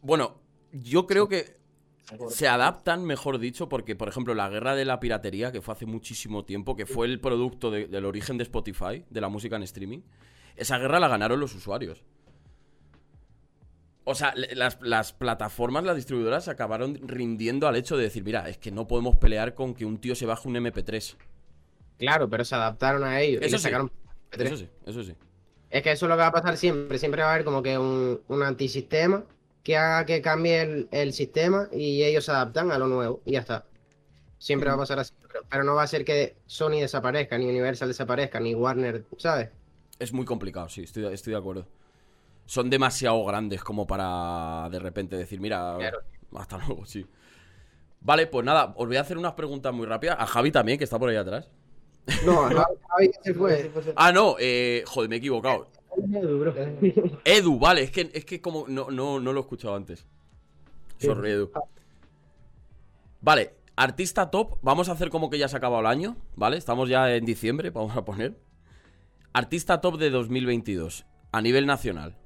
Bueno, 0.02 0.36
yo 0.72 1.06
creo 1.06 1.28
que 1.28 1.55
se 2.28 2.48
adaptan, 2.48 3.04
mejor 3.04 3.38
dicho, 3.38 3.68
porque, 3.68 3.96
por 3.96 4.08
ejemplo, 4.08 4.34
la 4.34 4.48
guerra 4.48 4.74
de 4.74 4.84
la 4.84 5.00
piratería, 5.00 5.50
que 5.52 5.60
fue 5.60 5.74
hace 5.74 5.86
muchísimo 5.86 6.44
tiempo, 6.44 6.76
que 6.76 6.86
fue 6.86 7.06
el 7.06 7.20
producto 7.20 7.70
de- 7.70 7.86
del 7.88 8.04
origen 8.04 8.38
de 8.38 8.44
Spotify, 8.44 9.04
de 9.10 9.20
la 9.20 9.28
música 9.28 9.56
en 9.56 9.62
streaming, 9.64 10.00
esa 10.56 10.78
guerra 10.78 11.00
la 11.00 11.08
ganaron 11.08 11.40
los 11.40 11.54
usuarios. 11.54 12.04
O 14.04 14.14
sea, 14.14 14.32
las, 14.54 14.78
las 14.82 15.12
plataformas, 15.12 15.82
las 15.82 15.96
distribuidoras, 15.96 16.44
se 16.44 16.50
acabaron 16.52 16.96
rindiendo 17.08 17.66
al 17.66 17.74
hecho 17.74 17.96
de 17.96 18.04
decir, 18.04 18.22
mira, 18.22 18.48
es 18.48 18.56
que 18.56 18.70
no 18.70 18.86
podemos 18.86 19.16
pelear 19.16 19.54
con 19.54 19.74
que 19.74 19.84
un 19.84 19.98
tío 19.98 20.14
se 20.14 20.26
baje 20.26 20.46
un 20.48 20.54
MP3. 20.54 21.16
Claro, 21.98 22.30
pero 22.30 22.44
se 22.44 22.54
adaptaron 22.54 23.02
a 23.02 23.20
ellos. 23.20 23.42
Eso 23.42 23.56
sí. 23.58 23.64
sacaron 23.64 23.90
Eso 24.30 24.56
sí, 24.56 24.68
eso 24.86 25.02
sí. 25.02 25.14
Es 25.70 25.82
que 25.82 25.90
eso 25.90 26.06
es 26.06 26.08
lo 26.08 26.14
que 26.14 26.20
va 26.20 26.28
a 26.28 26.32
pasar 26.32 26.56
siempre. 26.56 26.98
Siempre 26.98 27.22
va 27.22 27.30
a 27.30 27.34
haber 27.34 27.44
como 27.44 27.62
que 27.62 27.76
un, 27.78 28.20
un 28.28 28.42
antisistema 28.44 29.24
que 29.66 29.76
haga 29.76 30.06
que 30.06 30.22
cambie 30.22 30.60
el, 30.62 30.88
el 30.92 31.12
sistema 31.12 31.68
y 31.72 32.04
ellos 32.04 32.24
se 32.26 32.30
adaptan 32.30 32.70
a 32.70 32.78
lo 32.78 32.86
nuevo 32.86 33.20
y 33.24 33.32
ya 33.32 33.40
está. 33.40 33.64
Siempre 34.38 34.68
va 34.68 34.76
a 34.76 34.78
pasar 34.78 35.00
así. 35.00 35.12
Pero, 35.26 35.44
pero 35.50 35.64
no 35.64 35.74
va 35.74 35.82
a 35.82 35.86
ser 35.88 36.04
que 36.04 36.36
Sony 36.46 36.78
desaparezca, 36.80 37.36
ni 37.36 37.46
Universal 37.48 37.88
desaparezca, 37.88 38.38
ni 38.38 38.54
Warner, 38.54 39.02
¿sabes? 39.18 39.48
Es 39.98 40.12
muy 40.12 40.24
complicado, 40.24 40.68
sí, 40.68 40.84
estoy, 40.84 41.12
estoy 41.12 41.32
de 41.32 41.38
acuerdo. 41.40 41.66
Son 42.44 42.70
demasiado 42.70 43.24
grandes 43.24 43.64
como 43.64 43.88
para 43.88 44.68
de 44.70 44.78
repente 44.78 45.16
decir, 45.16 45.40
mira, 45.40 45.74
Claro. 45.80 45.98
hasta 46.36 46.58
luego, 46.64 46.86
sí. 46.86 47.04
Vale, 48.02 48.28
pues 48.28 48.46
nada, 48.46 48.72
os 48.76 48.86
voy 48.86 48.98
a 48.98 49.00
hacer 49.00 49.18
unas 49.18 49.32
preguntas 49.32 49.74
muy 49.74 49.86
rápidas. 49.86 50.16
A 50.20 50.26
Javi 50.26 50.52
también, 50.52 50.78
que 50.78 50.84
está 50.84 50.96
por 50.96 51.08
ahí 51.08 51.16
atrás. 51.16 51.48
No, 52.24 52.42
Javi 52.48 52.54
Javi 52.88 53.10
se 53.20 53.34
fue. 53.34 53.68
Ah, 53.96 54.12
no, 54.12 54.36
eh, 54.38 54.84
joder, 54.86 55.10
me 55.10 55.16
he 55.16 55.18
equivocado. 55.18 55.66
Edu, 55.96 56.38
bro. 56.38 56.54
Edu, 57.24 57.58
vale, 57.58 57.82
es 57.82 57.90
que, 57.90 58.10
es 58.12 58.24
que 58.24 58.40
como 58.40 58.66
no, 58.68 58.90
no, 58.90 59.18
no 59.20 59.32
lo 59.32 59.40
he 59.40 59.42
escuchado 59.42 59.74
antes. 59.74 60.06
Sorry, 60.98 61.30
Edu. 61.32 61.50
Vale, 63.20 63.54
artista 63.76 64.30
top, 64.30 64.58
vamos 64.62 64.88
a 64.88 64.92
hacer 64.92 65.10
como 65.10 65.30
que 65.30 65.38
ya 65.38 65.48
se 65.48 65.56
ha 65.56 65.58
acabado 65.58 65.80
el 65.80 65.86
año, 65.86 66.16
¿vale? 66.36 66.56
Estamos 66.56 66.88
ya 66.88 67.14
en 67.14 67.24
diciembre, 67.24 67.70
vamos 67.70 67.96
a 67.96 68.04
poner. 68.04 68.36
Artista 69.32 69.80
top 69.80 69.98
de 69.98 70.10
2022, 70.10 71.06
a 71.32 71.42
nivel 71.42 71.66
nacional. 71.66 72.16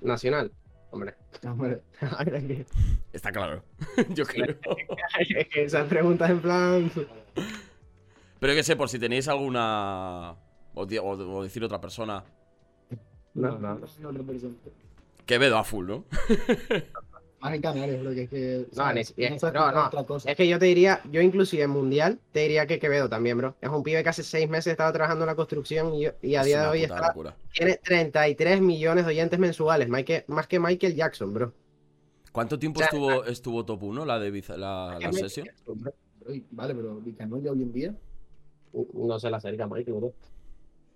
Nacional. 0.00 0.52
Hombre. 0.92 1.14
Hombre, 1.44 1.80
Está 3.12 3.30
claro, 3.32 3.62
yo 4.10 4.24
creo. 4.24 4.56
Esas 5.54 5.86
preguntas 5.88 6.30
en 6.30 6.40
plan. 6.40 6.90
Pero 8.40 8.54
que 8.54 8.62
sé, 8.62 8.74
por 8.76 8.88
si 8.88 8.98
tenéis 8.98 9.28
alguna... 9.28 10.34
O, 10.74 10.86
di- 10.86 10.98
o- 10.98 11.04
o 11.04 11.42
decir 11.42 11.62
otra 11.64 11.80
persona. 11.80 12.24
No, 13.34 13.58
no. 13.58 13.80
persona. 14.26 14.54
Quevedo 15.26 15.58
a 15.58 15.64
full, 15.64 15.86
¿no? 15.86 16.04
Más 17.40 17.54
en 17.54 17.62
Canarias, 17.62 18.00
creo 18.00 18.12
que 18.12 18.22
es 18.24 18.28
que. 18.30 18.66
No, 18.70 18.74
¿sabes? 18.74 19.14
ni- 19.16 19.28
No 19.30 19.52
no, 19.52 19.72
no. 19.72 19.86
otra 19.86 20.04
cosa. 20.04 20.30
Es 20.30 20.36
que 20.36 20.46
yo 20.46 20.58
te 20.58 20.66
diría, 20.66 21.00
yo 21.10 21.22
inclusive 21.22 21.62
en 21.62 21.70
Mundial, 21.70 22.18
te 22.32 22.40
diría 22.40 22.66
que 22.66 22.78
Quevedo 22.78 23.08
también, 23.08 23.38
bro. 23.38 23.54
Es 23.62 23.70
un 23.70 23.82
pibe 23.82 24.02
que 24.02 24.10
hace 24.10 24.22
seis 24.22 24.46
meses 24.46 24.72
estaba 24.72 24.92
trabajando 24.92 25.24
en 25.24 25.28
la 25.28 25.34
construcción 25.36 25.94
y, 25.94 26.02
y 26.20 26.34
a 26.34 26.40
Es 26.40 26.46
día 26.46 26.62
de 26.62 26.68
hoy 26.68 26.82
está, 26.82 27.08
locura. 27.08 27.34
tiene 27.54 27.76
33 27.82 28.60
millones 28.60 29.06
de 29.06 29.10
oyentes 29.12 29.38
mensuales, 29.38 29.88
Mike- 29.88 30.24
más 30.28 30.46
que 30.48 30.60
Michael 30.60 30.94
Jackson, 30.94 31.32
bro. 31.32 31.52
¿Cuánto 32.30 32.58
tiempo 32.58 32.78
O 32.78 32.82
sea, 32.82 32.86
estuvo, 32.88 33.24
estuvo 33.24 33.64
top 33.64 33.82
1 33.84 34.04
la 34.04 34.18
de 34.20 34.30
la, 34.58 34.98
la 35.00 35.12
sesión? 35.12 35.46
Jackson, 35.46 35.80
bro. 35.80 35.94
Vale, 36.50 36.74
pero 36.74 36.96
Vicanol 37.00 37.42
ya 37.42 37.52
hoy 37.52 37.62
en 37.62 37.72
día 37.72 37.94
No 38.92 39.18
se 39.18 39.30
la 39.30 39.38
acerca 39.38 39.66
Michael, 39.66 39.96
bro. 39.96 40.12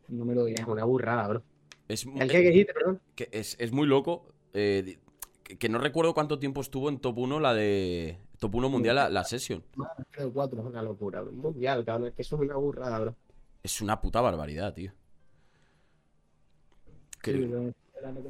no 0.09 0.25
me 0.27 0.35
lo 0.35 0.43
Es 0.47 0.55
digas. 0.57 0.69
una 0.69 0.85
burrada, 0.85 1.27
bro. 1.29 1.43
Es, 1.89 2.07
El 2.07 2.31
que 2.31 2.39
dijiste, 2.41 2.73
perdón. 2.73 3.01
que 3.15 3.29
es, 3.33 3.57
es 3.59 3.73
muy 3.73 3.87
loco. 3.87 4.27
eh, 4.55 4.99
que, 5.43 5.59
que 5.59 5.69
no 5.69 5.79
recuerdo 5.79 6.15
cuánto 6.15 6.39
tiempo 6.39 6.61
estuvo 6.63 6.89
en 6.89 6.99
top 6.99 7.19
1 7.19 7.41
la 7.41 7.53
de. 7.55 8.19
Top 8.39 8.55
1 8.55 8.69
mundial 8.69 8.97
la, 8.97 9.11
la 9.11 9.25
creo 10.11 10.33
cuatro. 10.33 10.61
Es 10.61 10.67
una 10.67 10.83
locura, 10.83 11.21
bro. 11.23 11.33
Mundial, 11.33 11.85
cabrón. 11.85 12.09
Es 12.09 12.15
que 12.15 12.23
eso 12.23 12.37
es 12.37 12.43
una 12.43 12.57
burrada, 12.57 12.99
bro. 12.99 13.17
Es 13.63 13.81
una 13.81 14.01
puta 14.01 14.21
barbaridad, 14.21 14.73
tío. 14.75 14.93
Que- 17.23 17.33
Sí, 17.33 17.73
peleando 17.95 18.23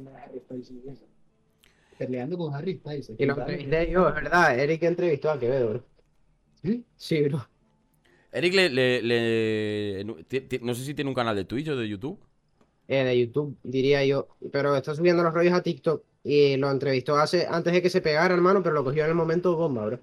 con 2.37 2.53
Harry 2.53 2.75
Styles 2.77 3.11
y 3.17 3.25
lo 3.25 3.37
entrevisté 3.37 3.89
yo, 3.91 4.07
es 4.09 4.15
verdad. 4.15 4.59
Eric 4.59 4.83
entrevistó 4.83 5.31
a 5.31 5.39
Quevedo, 5.39 5.69
bro. 5.69 5.83
¿Sí? 6.61 6.85
Sí, 6.97 7.21
bro. 7.23 7.47
Eric, 8.31 8.53
le, 8.53 8.69
no 10.61 10.73
sé 10.75 10.83
si 10.83 10.93
tiene 10.93 11.09
un 11.09 11.15
canal 11.15 11.35
de 11.35 11.45
Twitch 11.45 11.69
o 11.69 11.75
de 11.75 11.87
YouTube. 11.87 12.19
Eh, 12.87 13.03
de 13.03 13.19
YouTube, 13.19 13.57
diría 13.63 14.03
yo. 14.05 14.27
Pero 14.51 14.75
está 14.75 14.93
subiendo 14.93 15.23
los 15.23 15.33
rollos 15.33 15.53
a 15.53 15.63
TikTok 15.63 16.03
y 16.23 16.57
lo 16.57 16.69
entrevistó 16.71 17.17
hace, 17.17 17.47
antes 17.49 17.73
de 17.73 17.81
que 17.81 17.89
se 17.89 18.01
pegara, 18.01 18.33
hermano, 18.33 18.61
pero 18.63 18.75
lo 18.75 18.83
cogió 18.83 19.03
en 19.03 19.09
el 19.09 19.15
momento 19.15 19.55
bomba, 19.55 19.85
bro. 19.85 19.99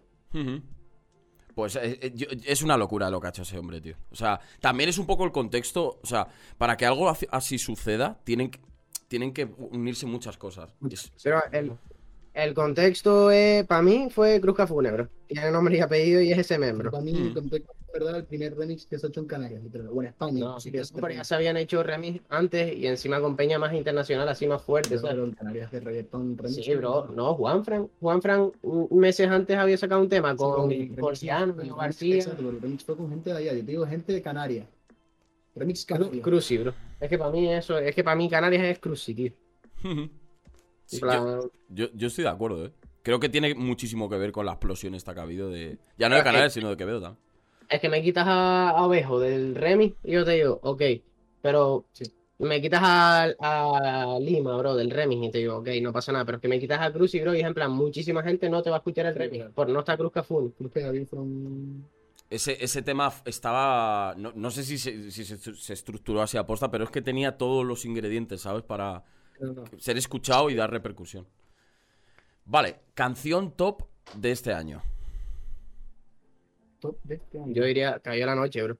Pues 1.54 1.76
eh, 1.76 1.98
eh, 2.00 2.12
es 2.46 2.62
una 2.62 2.76
locura 2.78 3.10
lo 3.10 3.20
que 3.20 3.26
ha 3.26 3.30
hecho 3.30 3.42
ese 3.42 3.58
hombre, 3.58 3.80
tío. 3.80 3.94
O 4.10 4.14
sea, 4.16 4.40
también 4.60 4.88
es 4.88 4.98
un 4.98 5.06
poco 5.06 5.24
el 5.24 5.32
contexto. 5.32 5.98
O 6.02 6.06
sea, 6.06 6.26
para 6.56 6.76
que 6.76 6.86
algo 6.86 7.08
así- 7.30 7.58
suceda, 7.58 8.18
tienen 8.24 8.50
que, 8.50 8.58
tienen 9.08 9.32
que 9.34 9.44
unirse 9.58 10.06
muchas 10.06 10.38
cosas. 10.38 10.74
Pero 11.22 11.42
el, 11.52 11.72
el 12.32 12.54
contexto, 12.54 13.28
para 13.68 13.82
mí, 13.82 14.08
fue 14.10 14.40
Cruz 14.40 14.56
Cafune, 14.56 14.90
bro. 14.92 15.08
Tiene 15.26 15.50
nombre 15.50 15.76
y 15.76 15.80
apellido 15.80 16.22
y 16.22 16.32
es 16.32 16.38
ese 16.38 16.58
miembro. 16.58 16.90
Para 16.90 17.04
mí, 17.04 17.12
Mm. 17.12 17.34
contexto, 17.34 17.72
verdad, 17.92 18.16
el 18.16 18.24
primer 18.24 18.56
remix 18.56 18.86
que 18.86 18.98
se 18.98 19.06
ha 19.06 19.08
hecho 19.08 19.20
en 19.20 19.26
Canarias, 19.26 19.62
literal. 19.62 19.88
O 19.92 20.00
en 20.02 20.08
España. 20.08 20.40
No, 20.40 20.60
sí 20.60 20.70
sí, 20.70 20.78
es 20.78 20.92
pero 20.92 21.10
ya 21.10 21.24
se 21.24 21.34
habían 21.34 21.56
hecho 21.56 21.82
remix 21.82 22.22
antes 22.28 22.76
y 22.76 22.86
encima 22.86 23.20
con 23.20 23.36
peña 23.36 23.58
más 23.58 23.74
internacional, 23.74 24.28
así 24.28 24.46
más 24.46 24.62
fuerte, 24.62 24.98
¿sabes? 24.98 25.12
Pero 25.12 25.24
en 25.24 25.32
Canarias 25.32 25.70
de 25.70 25.80
reggaetón 25.80 26.36
remix. 26.36 26.64
Sí, 26.64 26.74
bro. 26.74 27.08
No, 27.14 27.34
Juanfran. 27.34 27.88
Juanfran 28.00 28.52
mm, 28.62 28.94
meses 28.96 29.28
antes 29.28 29.56
había 29.56 29.76
sacado 29.76 30.00
un 30.00 30.08
tema 30.08 30.34
con 30.36 30.70
remix, 30.70 30.96
Porciano, 30.96 31.52
remix, 31.52 31.76
García. 31.76 32.16
Exacto, 32.16 32.38
pero 32.38 32.50
el 32.50 32.60
remix 32.60 32.84
fue 32.84 32.96
con 32.96 33.10
gente 33.10 33.30
de 33.30 33.36
allá. 33.36 33.52
Yo 33.52 33.60
te 33.60 33.70
digo 33.70 33.86
gente 33.86 34.12
de 34.12 34.22
Canarias. 34.22 34.66
Remix 35.54 35.84
Canarias. 35.84 36.22
Cruci, 36.22 36.58
bro. 36.58 36.74
Es 37.00 37.08
que 37.08 37.18
para 37.18 37.30
mí 37.30 37.52
eso, 37.52 37.78
es 37.78 37.94
que 37.94 38.04
para 38.04 38.16
mí 38.16 38.28
Canarias 38.28 38.64
es 38.64 38.78
Cruci, 38.78 39.14
tío. 39.14 39.32
Sí, 40.84 41.00
plan, 41.00 41.40
yo, 41.70 41.86
yo 41.94 42.08
estoy 42.08 42.24
de 42.24 42.28
acuerdo, 42.28 42.66
¿eh? 42.66 42.72
Creo 43.02 43.18
que 43.18 43.28
tiene 43.28 43.54
muchísimo 43.54 44.10
que 44.10 44.16
ver 44.16 44.30
con 44.30 44.44
la 44.44 44.52
explosión 44.52 44.94
esta 44.94 45.14
que 45.14 45.20
ha 45.20 45.22
habido 45.22 45.48
de... 45.48 45.78
Ya 45.96 46.08
no 46.08 46.16
de 46.16 46.22
Canarias, 46.22 46.52
sino 46.52 46.68
de 46.68 46.76
Quevedo 46.76 47.00
también. 47.00 47.31
Es 47.72 47.80
que 47.80 47.88
me 47.88 48.02
quitas 48.02 48.26
a, 48.28 48.70
a 48.70 48.84
Ovejo 48.86 49.18
del 49.18 49.54
remix 49.54 49.96
y 50.04 50.12
yo 50.12 50.24
te 50.24 50.32
digo, 50.32 50.60
ok, 50.62 50.82
pero 51.40 51.86
Sí. 51.92 52.04
me 52.38 52.60
quitas 52.60 52.80
a, 52.82 53.24
a 53.40 54.18
Lima, 54.20 54.56
bro, 54.58 54.74
del 54.76 54.90
remix 54.90 55.28
y 55.28 55.30
te 55.30 55.38
digo, 55.38 55.56
ok, 55.56 55.68
no 55.80 55.92
pasa 55.92 56.12
nada, 56.12 56.24
pero 56.26 56.36
es 56.36 56.42
que 56.42 56.48
me 56.48 56.60
quitas 56.60 56.80
a 56.82 56.92
Cruz 56.92 57.14
y, 57.14 57.20
bro, 57.20 57.34
y 57.34 57.40
es 57.40 57.46
en 57.46 57.54
plan, 57.54 57.72
muchísima 57.72 58.22
gente 58.22 58.50
no 58.50 58.62
te 58.62 58.68
va 58.70 58.76
a 58.76 58.78
escuchar 58.80 59.06
el 59.06 59.30
claro. 59.30 59.52
por 59.52 59.68
no 59.70 59.78
estar 59.80 59.96
Cruz 59.96 60.12
Cafún. 60.12 60.54
From... 61.08 61.82
Ese, 62.28 62.62
ese 62.62 62.82
tema 62.82 63.12
estaba... 63.24 64.14
No, 64.18 64.32
no 64.34 64.50
sé 64.50 64.64
si, 64.64 64.76
se, 64.78 65.10
si 65.10 65.24
se, 65.24 65.38
se 65.38 65.72
estructuró 65.72 66.20
así 66.20 66.36
a 66.36 66.46
posta, 66.46 66.70
pero 66.70 66.84
es 66.84 66.90
que 66.90 67.00
tenía 67.02 67.38
todos 67.38 67.64
los 67.64 67.84
ingredientes, 67.84 68.42
¿sabes? 68.42 68.62
Para 68.64 69.04
no, 69.40 69.52
no, 69.52 69.64
ser 69.78 69.96
escuchado 69.96 70.50
y 70.50 70.54
dar 70.54 70.70
repercusión. 70.70 71.26
Vale, 72.44 72.80
canción 72.94 73.52
top 73.52 73.84
de 74.14 74.30
este 74.32 74.52
año. 74.52 74.82
Top 76.82 76.96
de 77.04 77.14
este 77.14 77.38
año. 77.38 77.52
Yo 77.54 77.64
diría, 77.64 77.98
cayó 78.00 78.26
la 78.26 78.34
noche, 78.34 78.62
bro. 78.62 78.76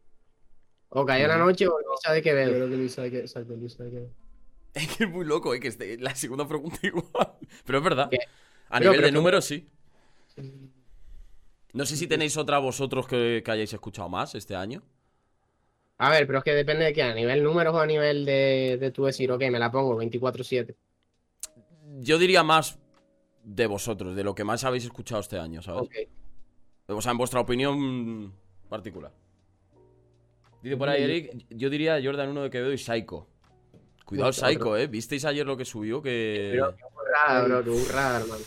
O 0.90 1.06
cayó 1.06 1.26
la 1.26 1.38
noche 1.38 1.66
o 1.66 1.78
Luisa 1.80 2.12
de 2.12 2.20
Yo 2.20 2.24
Quevedo. 2.24 2.50
creo 2.52 2.68
que 2.68 2.76
Luisa 2.76 3.08
que 3.08 3.20
exacto, 3.20 3.54
Luisa 3.56 3.84
que 3.88 4.08
Es 4.74 4.88
que 4.96 5.04
es 5.04 5.10
muy 5.10 5.24
loco, 5.24 5.54
¿eh? 5.54 5.60
Que 5.60 5.68
esté 5.68 5.96
la 5.98 6.14
segunda 6.14 6.46
pregunta 6.46 6.78
igual. 6.82 7.32
Pero 7.64 7.78
es 7.78 7.84
verdad. 7.84 8.08
¿Qué? 8.10 8.18
A 8.68 8.78
Pero- 8.78 8.90
nivel 8.90 8.96
pero 8.96 9.06
de 9.06 9.12
números, 9.12 9.44
sí. 9.46 9.68
No 11.72 11.86
sé 11.86 11.96
si 11.96 12.06
tenéis 12.06 12.36
otra 12.36 12.58
vosotros 12.58 13.06
que, 13.06 13.42
que 13.44 13.50
hayáis 13.50 13.72
escuchado 13.72 14.08
más 14.08 14.34
este 14.34 14.54
año. 14.54 14.82
A 15.98 16.10
ver, 16.10 16.26
pero 16.26 16.38
es 16.38 16.44
que 16.44 16.52
depende 16.54 16.84
de 16.84 16.92
qué, 16.92 17.02
a 17.02 17.14
nivel 17.14 17.42
números 17.42 17.74
o 17.74 17.80
a 17.80 17.86
nivel 17.86 18.24
de, 18.24 18.76
de 18.80 18.90
tú 18.90 19.04
decir, 19.04 19.30
ok, 19.30 19.40
me 19.50 19.58
la 19.58 19.70
pongo 19.70 19.96
24-7. 20.02 20.74
Yo 22.00 22.18
diría 22.18 22.42
más 22.42 22.78
de 23.44 23.66
vosotros, 23.66 24.14
de 24.16 24.24
lo 24.24 24.34
que 24.34 24.44
más 24.44 24.64
habéis 24.64 24.84
escuchado 24.84 25.20
este 25.20 25.38
año, 25.38 25.62
¿sabes? 25.62 25.82
Ok. 25.82 25.94
O 26.96 27.02
sea, 27.02 27.12
en 27.12 27.18
vuestra 27.18 27.40
opinión 27.40 28.32
particular. 28.68 29.12
Dice 30.62 30.76
por 30.76 30.88
ahí, 30.88 31.02
Eric, 31.02 31.46
yo 31.50 31.68
diría 31.70 31.98
Jordan 32.02 32.28
1 32.30 32.42
de 32.44 32.50
Quevedo 32.50 32.72
y 32.72 32.78
Psycho. 32.78 33.26
Cuidado. 34.04 34.32
Psycho, 34.32 34.76
¿eh? 34.76 34.86
¿Visteis 34.86 35.24
ayer 35.24 35.44
lo 35.46 35.56
que 35.56 35.64
subió? 35.64 36.00
Que... 36.02 36.50
Pero 36.52 36.76
qué 36.76 36.82
burrada, 36.94 37.44
bro, 37.44 37.64
qué 37.64 37.70
burrada, 37.70 38.20
hermano. 38.20 38.42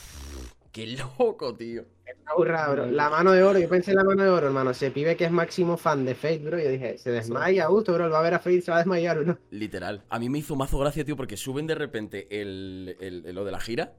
¡Qué 0.72 0.88
loco, 0.88 1.56
tío! 1.56 1.84
Una 2.24 2.34
burrada, 2.36 2.72
bro. 2.74 2.86
La 2.88 3.10
mano 3.10 3.32
de 3.34 3.44
oro, 3.44 3.60
yo 3.60 3.68
pensé 3.70 3.92
en 3.92 3.98
la 3.98 4.04
mano 4.04 4.24
de 4.24 4.30
oro, 4.30 4.48
hermano. 4.48 4.72
Ese 4.72 4.92
pibe 4.92 5.16
que 5.16 5.26
es 5.26 5.32
máximo 5.32 5.78
fan 5.78 6.06
de 6.06 6.16
Fate, 6.16 6.40
bro. 6.40 6.58
Yo 6.60 6.70
dije, 6.70 6.98
se 6.98 7.12
desmaya 7.12 7.66
a 7.66 7.68
gusto, 7.68 7.94
bro. 7.94 8.10
Va 8.10 8.20
a 8.20 8.24
ver 8.24 8.34
a 8.36 8.40
Fate 8.40 8.62
se 8.62 8.72
va 8.72 8.78
a 8.78 8.80
desmayar, 8.80 9.24
bro. 9.24 9.38
Literal. 9.52 10.04
A 10.10 10.18
mí 10.20 10.30
me 10.30 10.40
hizo 10.40 10.56
mazo 10.56 10.78
gracia, 10.80 11.04
tío, 11.06 11.16
porque 11.16 11.38
suben 11.38 11.68
de 11.68 11.76
repente 11.76 12.28
el, 12.42 12.96
el- 13.00 13.26
el- 13.26 13.36
lo 13.36 13.44
de 13.46 13.52
la 13.52 13.60
gira 13.60 13.94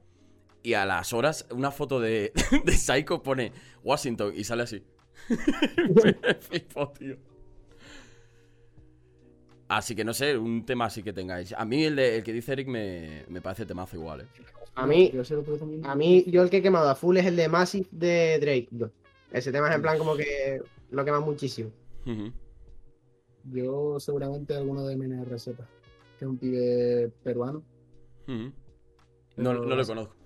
y 0.67 0.73
a 0.73 0.85
las 0.85 1.13
horas 1.13 1.47
una 1.51 1.71
foto 1.71 2.01
de, 2.01 2.33
de 2.65 2.71
Psycho 2.73 3.23
pone 3.23 3.53
Washington 3.85 4.33
y 4.35 4.43
sale 4.43 4.63
así. 4.63 4.83
me 6.03 6.33
flipo, 6.35 6.91
tío. 6.91 7.15
Así 9.69 9.95
que 9.95 10.03
no 10.03 10.13
sé, 10.13 10.37
un 10.37 10.65
tema 10.65 10.85
así 10.85 11.03
que 11.03 11.13
tengáis. 11.13 11.53
A 11.53 11.63
mí 11.63 11.85
el, 11.85 11.95
de- 11.95 12.17
el 12.17 12.23
que 12.23 12.33
dice 12.33 12.51
Eric 12.51 12.67
me, 12.67 13.23
me 13.29 13.39
parece 13.41 13.65
temazo 13.65 13.95
igual, 13.95 14.21
eh. 14.21 14.25
A 14.75 14.85
mí, 14.85 15.11
a 15.83 15.95
mí, 15.95 16.23
yo 16.27 16.43
el 16.43 16.49
que 16.49 16.57
he 16.57 16.61
quemado 16.61 16.89
a 16.89 16.95
full 16.95 17.15
es 17.17 17.25
el 17.25 17.35
de 17.37 17.47
Massive 17.47 17.87
de 17.91 18.37
Drake. 18.39 18.69
Ese 19.31 19.51
tema 19.53 19.69
es 19.69 19.75
en 19.75 19.81
plan 19.81 19.97
como 19.97 20.15
que 20.17 20.61
lo 20.91 21.05
quema 21.05 21.21
muchísimo. 21.21 21.71
Yo 23.45 23.99
seguramente 24.01 24.53
alguno 24.53 24.85
de 24.85 24.97
MNRZ, 24.97 25.45
que 26.19 26.25
es 26.25 26.27
un 26.27 26.37
pibe 26.37 27.09
peruano. 27.23 27.63
No, 28.27 29.53
no 29.53 29.75
lo 29.75 29.85
conozco. 29.85 30.16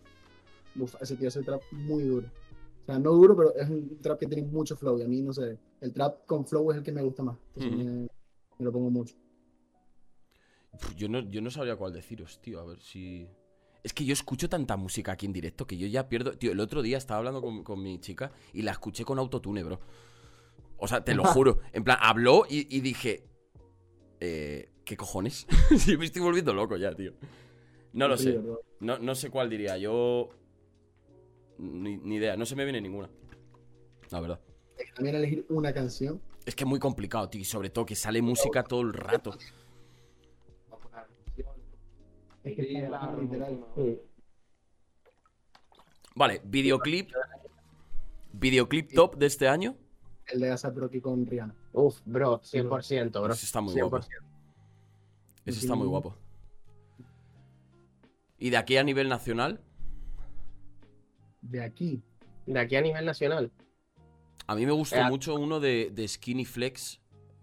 Uf, 0.79 0.95
ese 1.01 1.15
tío 1.15 1.27
hace 1.27 1.43
trap 1.43 1.61
muy 1.71 2.03
duro. 2.03 2.27
O 2.83 2.85
sea, 2.85 2.97
no 2.97 3.11
duro, 3.11 3.35
pero 3.35 3.55
es 3.55 3.69
un 3.69 3.99
trap 4.01 4.19
que 4.19 4.27
tiene 4.27 4.47
mucho 4.47 4.75
flow. 4.75 4.97
Y 4.97 5.03
a 5.03 5.07
mí, 5.07 5.21
no 5.21 5.33
sé, 5.33 5.57
el 5.81 5.93
trap 5.93 6.25
con 6.25 6.45
flow 6.45 6.71
es 6.71 6.77
el 6.77 6.83
que 6.83 6.91
me 6.91 7.01
gusta 7.01 7.23
más. 7.23 7.37
Entonces 7.55 7.85
me, 7.85 8.07
me 8.59 8.65
lo 8.65 8.71
pongo 8.71 8.89
mucho. 8.89 9.15
Yo 10.95 11.09
no, 11.09 11.19
yo 11.19 11.41
no 11.41 11.51
sabría 11.51 11.75
cuál 11.75 11.93
deciros, 11.93 12.41
tío. 12.41 12.59
A 12.59 12.65
ver 12.65 12.79
si. 12.79 13.27
Es 13.83 13.93
que 13.93 14.05
yo 14.05 14.13
escucho 14.13 14.47
tanta 14.47 14.77
música 14.77 15.11
aquí 15.11 15.25
en 15.25 15.33
directo 15.33 15.65
que 15.65 15.77
yo 15.77 15.87
ya 15.87 16.07
pierdo. 16.07 16.33
Tío, 16.33 16.51
el 16.51 16.59
otro 16.59 16.81
día 16.81 16.97
estaba 16.97 17.19
hablando 17.19 17.41
con, 17.41 17.63
con 17.63 17.81
mi 17.81 17.99
chica 17.99 18.31
y 18.53 18.61
la 18.61 18.71
escuché 18.71 19.03
con 19.03 19.19
autotune, 19.19 19.63
bro. 19.63 19.79
O 20.77 20.87
sea, 20.87 21.03
te 21.03 21.13
lo 21.13 21.23
juro. 21.25 21.59
En 21.73 21.83
plan, 21.83 21.97
habló 22.01 22.45
y, 22.49 22.75
y 22.75 22.81
dije. 22.81 23.23
Eh, 24.19 24.69
¿Qué 24.85 24.97
cojones? 24.97 25.47
Me 25.97 26.05
estoy 26.05 26.21
volviendo 26.21 26.53
loco 26.53 26.77
ya, 26.77 26.93
tío. 26.93 27.13
No 27.93 28.07
lo 28.07 28.17
sé. 28.17 28.39
No, 28.79 28.97
no 28.97 29.15
sé 29.15 29.29
cuál 29.29 29.49
diría. 29.49 29.77
Yo. 29.77 30.29
Ni, 31.61 31.97
ni 31.97 32.15
idea. 32.15 32.35
No 32.35 32.45
se 32.45 32.55
me 32.55 32.63
viene 32.63 32.81
ninguna. 32.81 33.09
La 34.09 34.19
verdad. 34.19 34.39
También 34.95 35.15
elegir 35.15 35.45
una 35.49 35.71
canción. 35.71 36.19
Es 36.45 36.55
que 36.55 36.63
es 36.63 36.67
muy 36.67 36.79
complicado, 36.79 37.29
tío. 37.29 37.41
Y 37.41 37.45
sobre 37.45 37.69
todo 37.69 37.85
que 37.85 37.95
sale 37.95 38.21
música 38.21 38.63
todo 38.63 38.81
el 38.81 38.93
rato. 38.93 39.37
Es 42.43 42.55
que 42.55 42.61
literal. 42.63 43.63
Sí. 43.75 44.01
Vale, 46.15 46.41
videoclip. 46.43 47.11
Videoclip 48.33 48.93
top 48.93 49.15
de 49.17 49.27
este 49.27 49.47
año. 49.47 49.77
El 50.27 50.39
de 50.39 50.49
ASAP 50.49 50.77
Rocky 50.77 50.99
con 50.99 51.27
Rihanna. 51.27 51.55
Uf, 51.73 51.99
bro, 52.05 52.41
100%, 52.41 53.11
bro. 53.11 53.33
Ese 53.33 53.45
está 53.45 53.61
muy 53.61 53.75
100%. 53.75 53.89
guapo. 53.89 54.07
Ese 55.45 55.59
está 55.59 55.75
muy 55.75 55.87
guapo. 55.87 56.15
¿Y 58.39 58.49
de 58.49 58.57
aquí 58.57 58.77
a 58.77 58.83
nivel 58.83 59.09
nacional? 59.09 59.61
De 61.41 61.61
aquí. 61.61 62.01
De 62.45 62.59
aquí 62.59 62.75
a 62.75 62.81
nivel 62.81 63.05
nacional. 63.05 63.51
A 64.47 64.55
mí 64.55 64.65
me 64.65 64.71
gustó 64.71 64.97
Eh, 64.97 65.03
mucho 65.05 65.35
uno 65.35 65.59
de, 65.59 65.91
de 65.93 66.07
Skinny 66.07 66.45
Flex. 66.45 66.99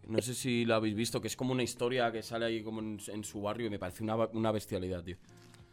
No 0.06 0.20
sé 0.22 0.34
si 0.34 0.64
lo 0.64 0.74
habéis 0.74 0.94
visto, 0.94 1.20
que 1.20 1.28
es 1.28 1.36
como 1.36 1.52
una 1.52 1.62
historia 1.62 2.10
que 2.10 2.22
sale 2.22 2.46
ahí 2.46 2.62
como 2.62 2.80
en, 2.80 2.98
en 3.08 3.24
su 3.24 3.42
barrio 3.42 3.66
y 3.66 3.70
me 3.70 3.78
parece 3.78 4.02
una, 4.02 4.16
una 4.16 4.52
bestialidad, 4.52 5.04
tío. 5.04 5.16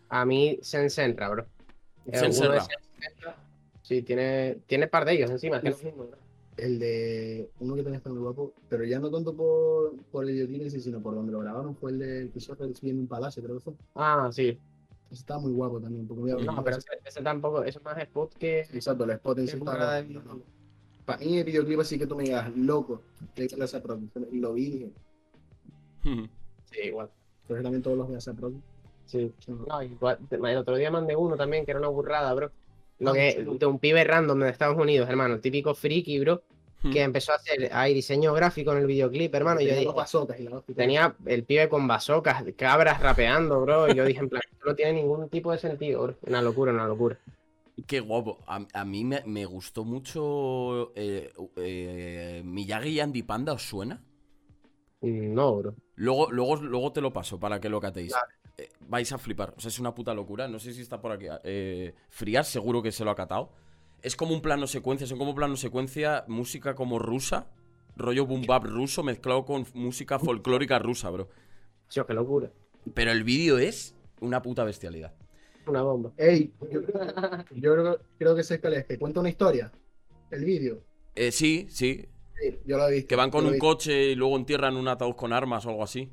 A 0.10 0.26
mí 0.26 0.60
bro. 1.30 1.46
Eh, 2.06 2.18
Sensenra. 2.18 2.50
uno 2.50 2.56
de 2.56 2.62
Sensenra. 2.62 3.36
Sí, 3.82 4.02
tiene, 4.02 4.58
tiene 4.66 4.88
par 4.88 5.06
de 5.06 5.14
ellos 5.14 5.30
encima. 5.32 5.58
es 5.58 5.64
que 5.64 5.70
es 5.70 5.84
lo 5.84 5.90
mismo, 5.92 6.08
bro. 6.08 6.18
El 6.58 6.80
de 6.80 7.50
uno 7.60 7.76
que 7.76 7.84
también 7.84 7.98
está 7.98 8.10
muy 8.10 8.20
guapo, 8.20 8.54
pero 8.70 8.86
ya 8.86 8.98
no 9.00 9.12
tanto 9.12 9.36
por, 9.36 9.98
por 10.12 10.30
el 10.30 10.40
en 10.40 10.72
sí, 10.72 10.80
sino 10.80 11.02
por 11.02 11.14
donde 11.14 11.34
lo 11.34 11.40
grabaron, 11.40 11.76
fue 11.76 11.92
el 11.92 12.00
de 12.00 12.30
Christopher 12.32 12.74
subiendo 12.74 13.02
un 13.02 13.08
palacio, 13.10 13.44
creo 13.44 13.58
que 13.58 13.64
fue. 13.64 13.74
Ah, 13.94 14.30
sí. 14.32 14.58
Está 15.20 15.40
muy 15.40 15.52
guapo 15.54 15.80
también, 15.80 16.08
porque 16.08 16.32
a 16.32 16.36
No, 16.36 16.64
pero 16.64 16.78
ese, 16.78 16.88
ese 17.04 17.22
tampoco, 17.22 17.64
eso 17.64 17.80
es 17.80 17.86
más 17.86 17.98
spot 17.98 18.34
que. 18.36 18.60
Exacto, 18.74 19.06
el 19.06 19.12
spot 19.12 19.40
en 19.40 19.48
sí 19.48 19.58
está... 19.58 20.06
Para 21.06 21.20
mí 21.20 21.38
el 21.38 21.44
videoclip 21.44 21.80
así 21.80 22.00
que 22.00 22.08
tú 22.08 22.16
me 22.16 22.24
digas, 22.24 22.52
loco, 22.56 23.02
que 23.36 23.48
Rocky. 23.48 24.10
Y 24.32 24.40
lo 24.40 24.54
vi 24.54 24.70
dije, 24.70 24.92
Sí, 26.04 26.80
igual. 26.84 27.10
pero 27.48 27.62
también 27.62 27.82
todos 27.82 27.98
los 27.98 28.10
de 28.10 28.18
ASAP 28.18 28.40
Rocky. 28.40 28.62
Sí. 29.06 29.32
No, 29.48 29.84
igual, 29.84 30.18
el 30.32 30.58
otro 30.58 30.76
día 30.76 30.90
mandé 30.92 31.16
uno 31.16 31.38
también 31.38 31.64
que 31.64 31.72
era 31.72 31.80
una 31.80 31.90
burrada, 31.90 32.34
bro. 32.34 32.52
Lo 33.00 33.12
Ah, 33.12 33.14
que, 33.14 33.46
de 33.60 33.66
un 33.66 33.80
pibe 33.80 34.04
random 34.04 34.40
de 34.40 34.50
Estados 34.50 34.78
Unidos, 34.78 35.08
hermano. 35.10 35.36
El 35.36 35.42
típico 35.42 35.76
friki, 35.76 36.20
bro. 36.20 36.42
Que 36.92 37.02
empezó 37.02 37.32
a 37.32 37.36
hacer 37.36 37.70
ahí 37.74 37.94
diseño 37.94 38.34
gráfico 38.34 38.72
en 38.72 38.80
el 38.80 38.86
videoclip, 38.86 39.34
hermano. 39.36 39.62
Y 39.62 39.66
yo 39.66 39.70
Tenía 39.70 39.80
dije, 39.82 39.92
y 40.40 40.44
la 40.44 40.58
hostia. 40.58 40.76
tenía 40.76 41.16
el 41.26 41.44
pibe 41.44 41.70
con 41.70 41.88
bazocas, 41.88 42.44
cabras 42.58 43.02
rapeando, 43.02 43.62
bro. 43.62 43.90
Y 43.90 43.96
yo 43.96 44.06
dije, 44.06 44.20
en 44.20 44.30
plan, 44.30 44.42
esto 44.52 44.66
no 44.66 44.76
tiene 44.76 44.94
ningún 44.94 45.30
tipo 45.30 45.52
de 45.52 45.58
sentido, 45.58 46.04
bro. 46.04 46.16
Una 46.22 46.42
locura, 46.42 46.72
una 46.72 46.88
locura. 46.88 47.18
Qué 47.88 48.00
guapo. 48.00 48.40
A, 48.48 48.66
a 48.74 48.86
mí 48.86 49.04
me, 49.04 49.22
me 49.26 49.46
gustó 49.46 49.84
mucho 49.84 50.92
eh, 50.96 51.34
eh, 51.58 52.42
Miyagi 52.46 52.90
y 52.90 53.00
Andy 53.00 53.24
Panda, 53.24 53.54
¿os 53.54 53.64
suena? 53.68 54.02
No, 55.02 55.58
bro. 55.58 55.76
Luego, 55.96 56.32
luego, 56.32 56.56
luego 56.58 56.92
te 56.94 57.02
lo 57.02 57.14
paso 57.14 57.40
para 57.40 57.60
que 57.60 57.70
lo 57.70 57.80
catéis. 57.80 58.14
Eh, 58.58 58.70
vais 58.88 59.12
a 59.12 59.18
flipar. 59.18 59.54
O 59.58 59.60
sea, 59.60 59.70
es 59.70 59.80
una 59.80 59.94
puta 59.94 60.14
locura. 60.14 60.48
No 60.48 60.60
sé 60.60 60.74
si 60.74 60.82
está 60.82 61.02
por 61.02 61.12
aquí. 61.12 61.26
Eh, 61.44 61.94
Friar, 62.10 62.46
seguro 62.46 62.82
que 62.82 62.92
se 62.92 63.04
lo 63.04 63.12
ha 63.12 63.16
catado. 63.16 63.52
Es 64.06 64.16
como 64.16 64.36
un 64.36 64.42
plano 64.44 64.68
secuencia. 64.68 65.08
Son 65.08 65.18
como 65.18 65.34
plano 65.34 65.56
secuencia. 65.56 66.26
Música 66.28 66.76
como 66.76 67.00
rusa. 67.00 67.48
Rollo 67.98 68.28
boom 68.28 68.46
bap 68.46 68.66
ruso 68.66 69.02
mezclado 69.02 69.46
con 69.46 69.66
música 69.74 70.20
folclórica 70.20 70.78
rusa, 70.78 71.10
bro. 71.10 71.28
Qué 71.92 72.14
locura. 72.14 72.52
Pero 72.94 73.12
el 73.12 73.24
vídeo 73.24 73.58
es 73.58 73.96
una 74.22 74.44
puta 74.44 74.64
bestialidad. 74.64 75.16
Una 75.66 75.82
bomba. 75.82 76.12
Ey, 76.18 76.54
yo, 76.72 76.82
yo 76.82 77.74
creo, 77.74 78.00
creo 78.20 78.36
que 78.36 78.44
sé 78.44 78.62
cuál 78.62 78.76
es, 78.76 78.86
que 78.86 79.00
cuenta 79.00 79.22
una 79.22 79.30
historia. 79.30 79.72
El 80.30 80.46
vídeo. 80.46 80.84
Eh, 81.16 81.32
sí, 81.32 81.66
sí. 81.72 82.06
Sí, 82.40 82.60
yo 82.64 82.78
lo 82.78 82.88
he 82.88 82.92
visto. 82.92 83.08
Que 83.08 83.16
van 83.16 83.32
con 83.32 83.44
un 83.46 83.54
visto. 83.54 83.66
coche 83.66 84.12
y 84.12 84.16
luego 84.16 84.36
entierran 84.36 84.76
un 84.76 84.88
ataúd 84.88 85.16
con 85.16 85.34
armas 85.34 85.66
o 85.66 85.70
algo 85.70 85.84
así. 85.84 86.12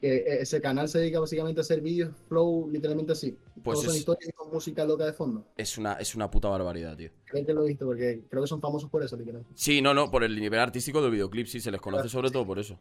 Que 0.00 0.16
eh, 0.16 0.40
ese 0.42 0.60
canal 0.62 0.88
se 0.88 0.98
dedica 0.98 1.20
básicamente 1.20 1.60
a 1.60 1.62
hacer 1.62 1.80
vídeos 1.82 2.14
flow 2.28 2.70
literalmente 2.70 3.12
así. 3.12 3.36
Pues 3.62 3.74
Todos 3.76 3.84
son 3.84 3.94
es- 3.94 3.98
historias 4.00 4.28
y 4.30 4.32
con 4.32 4.50
música 4.50 4.84
loca 4.84 5.04
de 5.04 5.12
fondo. 5.12 5.44
Es 5.56 5.76
una, 5.76 5.92
es 5.94 6.14
una 6.14 6.30
puta 6.30 6.48
barbaridad, 6.48 6.96
tío. 6.96 7.10
Creo 7.26 7.44
que 7.44 7.52
lo 7.52 7.64
he 7.64 7.68
visto 7.68 7.84
porque 7.86 8.22
creo 8.30 8.42
que 8.42 8.48
son 8.48 8.60
famosos 8.60 8.88
por 8.88 9.02
eso, 9.02 9.16
literal. 9.16 9.44
Sí, 9.54 9.82
no, 9.82 9.92
no, 9.92 10.10
por 10.10 10.24
el 10.24 10.38
nivel 10.40 10.58
artístico 10.60 11.02
del 11.02 11.10
videoclip, 11.12 11.46
sí, 11.46 11.60
se 11.60 11.70
les 11.70 11.80
conoce 11.80 12.08
sobre 12.08 12.30
todo 12.30 12.46
por 12.46 12.58
eso. 12.58 12.78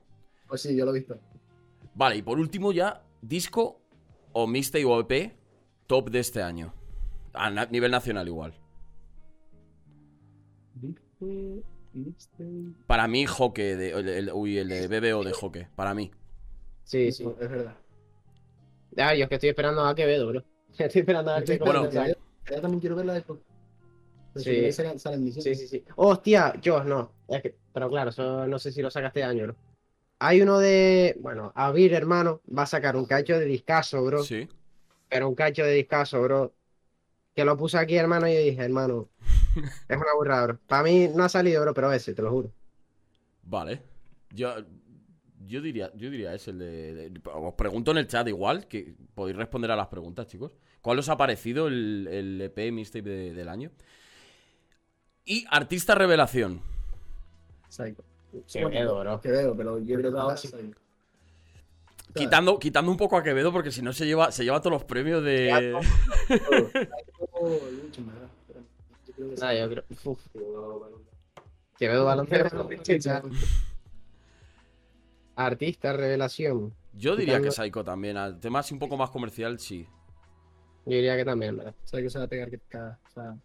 Pues 0.48 0.62
sí, 0.62 0.76
yo 0.76 0.86
lo 0.86 0.92
he 0.96 1.00
visto. 1.00 1.18
Vale, 1.96 2.16
y 2.16 2.22
por 2.22 2.40
último 2.40 2.72
ya, 2.72 3.04
disco 3.22 3.82
o 4.32 4.48
mixtape 4.48 4.86
o 4.86 5.00
EP 5.02 5.34
top 5.88 6.10
de 6.10 6.20
este 6.20 6.42
año. 6.42 6.74
A 7.34 7.50
na- 7.50 7.66
nivel 7.66 7.92
nacional 7.92 8.28
igual. 8.28 8.54
Para 12.88 13.08
mí, 13.08 13.26
Joque, 13.26 13.76
de, 13.76 13.92
el, 13.92 14.08
el- 14.10 14.32
uy, 14.34 14.58
el 14.58 14.70
de 14.70 14.88
BBO 14.88 15.24
de 15.24 15.34
Joque, 15.34 15.68
para 15.76 15.94
mí. 15.94 16.12
Sí, 16.90 17.12
sí. 17.12 17.24
Es 17.40 17.50
verdad. 17.50 17.76
Ah, 18.98 19.14
yo 19.14 19.24
es 19.26 19.30
que 19.30 19.36
estoy 19.36 19.50
esperando 19.50 19.86
a 19.86 19.94
Quevedo, 19.94 20.28
bro. 20.28 20.44
Estoy 20.78 21.02
esperando 21.02 21.32
a 21.32 21.36
ver 21.36 21.44
qué 21.44 21.58
Bueno. 21.60 21.88
Ya 21.92 22.62
también 22.62 22.80
quiero 22.80 22.96
verla 22.96 23.14
después. 23.14 23.40
Pero 24.34 24.44
Sí. 24.44 24.72
salen- 24.72 24.98
salen 24.98 25.32
Sí, 25.32 25.54
sí, 25.54 25.68
sí. 25.68 25.84
Hostia, 25.96 26.56
yo 26.62 26.84
no. 26.84 27.12
Es 27.28 27.44
que, 27.44 27.56
pero 27.72 27.90
claro, 27.90 28.10
eso 28.10 28.48
no 28.48 28.58
sé 28.58 28.72
si 28.72 28.82
lo 28.82 28.90
saca 28.90 29.08
este 29.10 29.24
año, 29.24 29.44
bro. 29.44 29.56
Hay 30.18 30.42
uno 30.42 30.58
de. 30.58 31.16
Bueno, 31.22 31.52
Avir, 31.56 31.94
hermano, 31.94 32.42
va 32.58 32.64
a 32.64 32.66
sacar 32.66 32.96
un 32.96 33.06
cacho 33.06 33.38
de 33.38 33.46
discazo, 33.46 34.04
bro. 34.04 34.24
Sí. 34.24 34.48
Pero 35.10 35.30
un 35.30 35.36
cacho 35.36 35.64
de 35.64 35.74
discazo, 35.74 36.20
bro. 36.24 36.54
Que 37.36 37.46
lo 37.46 37.56
puse 37.56 37.78
aquí, 37.78 37.96
hermano, 37.98 38.28
y 38.28 38.34
yo 38.34 38.40
dije, 38.40 38.64
hermano, 38.64 39.10
es 39.88 39.96
una 39.98 40.14
burrada, 40.18 40.48
bro. 40.48 40.60
Para 40.68 40.84
mí 40.84 41.08
no 41.14 41.24
ha 41.24 41.30
salido, 41.30 41.62
bro, 41.62 41.74
pero 41.76 41.94
ese, 41.94 42.16
te 42.16 42.22
lo 42.24 42.32
juro. 42.32 42.52
Vale. 43.44 43.80
Yo, 44.34 44.56
yo 45.46 45.62
diría, 45.62 45.92
yo 45.96 46.10
diría 46.10 46.34
ese, 46.34 46.52
el 46.52 46.60
de, 46.60 47.10
de- 47.10 47.22
Os 47.34 47.54
pregunto 47.54 47.92
en 47.92 47.98
el 47.98 48.08
chat 48.08 48.28
igual, 48.28 48.68
que 48.68 48.94
podéis 49.16 49.38
responder 49.38 49.72
a 49.72 49.76
las 49.76 49.88
preguntas, 49.88 50.28
chicos. 50.28 50.52
¿Cuál 50.82 51.00
os 51.00 51.10
ha 51.10 51.18
parecido 51.18 51.68
el, 51.68 52.08
el 52.12 52.42
EP 52.42 52.72
mixtape 52.72 53.10
de- 53.10 53.34
del 53.34 53.50
año? 53.50 53.72
Y 55.26 55.46
artista 55.50 55.96
revelación. 55.96 56.62
Psycho. 57.70 58.04
Quevedo, 58.48 59.00
bro. 59.00 59.22
Quevedo, 59.22 59.56
pero 59.56 59.80
yo 59.80 59.96
creo 59.98 60.12
que 60.12 60.20
ahora 60.20 60.38
sí. 60.38 60.50
Quitando, 62.16 62.58
quitando 62.58 62.90
un 62.90 62.98
poco 62.98 63.18
a 63.18 63.24
Quevedo, 63.24 63.52
porque 63.52 63.72
si 63.72 63.82
no 63.84 63.94
se 63.94 64.06
lleva, 64.08 64.32
se 64.32 64.44
lleva 64.44 64.60
todos 64.62 64.74
los 64.74 64.84
premios 64.84 65.24
de. 65.24 65.76
Yo 69.20 69.70
creo. 69.70 69.84
Quevedo 71.78 72.06
baloncesto. 72.06 72.70
Artista, 75.46 75.94
revelación. 75.94 76.74
Yo 76.94 77.16
diría 77.16 77.42
que 77.42 77.52
Psycho 77.52 77.84
también. 77.84 78.18
Al 78.18 78.40
tema 78.40 78.60
así 78.60 78.74
un 78.74 78.80
poco 78.80 78.98
más 78.98 79.10
comercial, 79.10 79.58
sí. 79.60 79.88
Yo 80.86 80.96
diría 80.96 81.16
que 81.16 81.24
también, 81.24 81.56
¿verdad? 81.58 81.74
Que 81.92 82.10
se 82.10 82.20
va 82.20 82.26
a 82.26 82.28
pegar 82.28 82.50
que 82.50 82.58
te 82.58 82.68
cagas. 82.68 82.98
O 83.10 83.14
sea, 83.14 83.36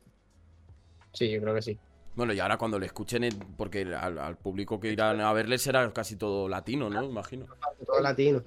Sí, 1.12 1.30
yo 1.30 1.40
creo 1.40 1.54
que 1.54 1.62
sí. 1.62 1.78
Bueno, 2.16 2.32
y 2.32 2.40
ahora 2.40 2.58
cuando 2.58 2.78
le 2.80 2.86
escuchen, 2.86 3.28
porque 3.56 3.82
al, 3.94 4.18
al 4.18 4.36
público 4.36 4.80
que 4.80 4.90
irán 4.90 5.20
a 5.20 5.32
verle 5.32 5.58
será 5.58 5.92
casi 5.92 6.16
todo 6.16 6.48
latino, 6.48 6.90
¿no? 6.90 7.04
Imagino. 7.04 7.46
Todo 7.86 8.00
latino. 8.00 8.42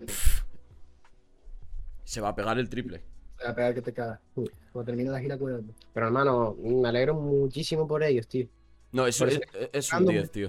Se 2.03 2.19
va 2.22 2.30
a 2.30 2.36
pegar 2.36 2.57
el 2.60 2.69
triple. 2.69 3.02
se 3.38 3.44
va 3.45 3.52
a 3.52 3.56
pegar 3.56 3.74
que 3.74 3.82
te 3.82 3.94
cagas. 3.94 4.19
Cuando 4.34 4.86
termine 4.86 5.10
la 5.10 5.19
gira, 5.19 5.38
cuídate. 5.38 5.65
Pero 5.94 6.06
hermano, 6.07 6.56
me 6.61 6.88
alegro 6.90 7.14
muchísimo 7.15 7.88
por 7.88 8.03
ellos, 8.03 8.28
tío. 8.28 8.48
No, 8.91 9.06
eso 9.07 9.26
Por 9.26 9.34
es, 9.34 9.40
eso- 9.41 9.69
es 9.74 9.94
un 9.94 10.06
10, 10.07 10.32
tío. 10.32 10.48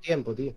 Tiempo, 0.00 0.34
tío. 0.34 0.54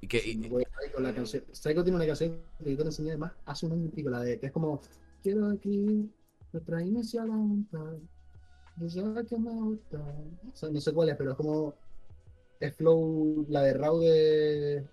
Y 0.00 0.08
que, 0.08 0.18
y- 0.24 0.48
Voy 0.48 0.62
a 0.64 0.86
ir 0.86 0.92
con 0.92 1.02
la 1.02 1.14
canción. 1.14 1.42
Psycho 1.52 1.82
tiene 1.82 1.96
una 1.96 2.06
canción 2.06 2.38
que 2.62 2.70
yo 2.70 2.76
te 2.78 2.84
enseñé 2.84 3.10
además 3.10 3.32
hace 3.44 3.66
un 3.66 3.72
año 3.72 3.84
y 3.86 3.88
pico, 3.88 4.10
la 4.10 4.20
de 4.22 4.38
que 4.38 4.46
es 4.46 4.52
como 4.52 4.80
Quiero 5.22 5.48
aquí 5.48 6.10
nuestra 6.52 6.82
inicial 6.82 7.30
amistad. 7.30 7.94
Yo 8.78 8.88
sé 8.88 9.00
que 9.28 9.38
me 9.38 9.52
gusta. 9.60 9.98
O 10.52 10.56
sea, 10.56 10.68
no 10.70 10.80
sé 10.80 10.92
cuál 10.92 11.08
es, 11.08 11.16
pero 11.16 11.30
es 11.32 11.36
como 11.36 11.74
es 12.60 12.74
flow, 12.74 13.46
la 13.48 13.62
de 13.62 13.74
Raw 13.74 13.98
de 14.00 14.86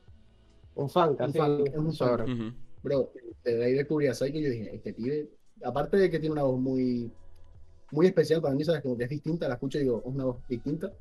Un 0.75 0.89
fan, 0.89 1.15
Un 1.19 1.33
fan, 1.33 1.63
es 1.67 1.77
un 1.77 1.93
fan. 1.93 2.55
Bro, 2.81 3.11
desde 3.43 3.63
ahí 3.63 3.73
descubrí 3.73 4.07
a 4.07 4.13
Psycho 4.13 4.37
y 4.37 4.43
yo 4.43 4.49
dije, 4.49 4.75
este 4.75 4.93
pibe, 4.93 5.29
aparte 5.63 5.95
de 5.97 6.09
que 6.09 6.19
tiene 6.19 6.33
una 6.33 6.43
voz 6.43 6.59
muy, 6.59 7.09
muy 7.91 8.07
especial 8.07 8.41
para 8.41 8.55
mí, 8.55 8.63
sabes, 8.65 8.81
como 8.81 8.97
que 8.97 9.03
es 9.05 9.09
distinta, 9.09 9.47
la 9.47 9.53
escucho 9.53 9.77
y 9.77 9.81
digo, 9.83 10.01
es 10.05 10.13
una 10.13 10.25
voz 10.25 10.37
distinta. 10.49 10.91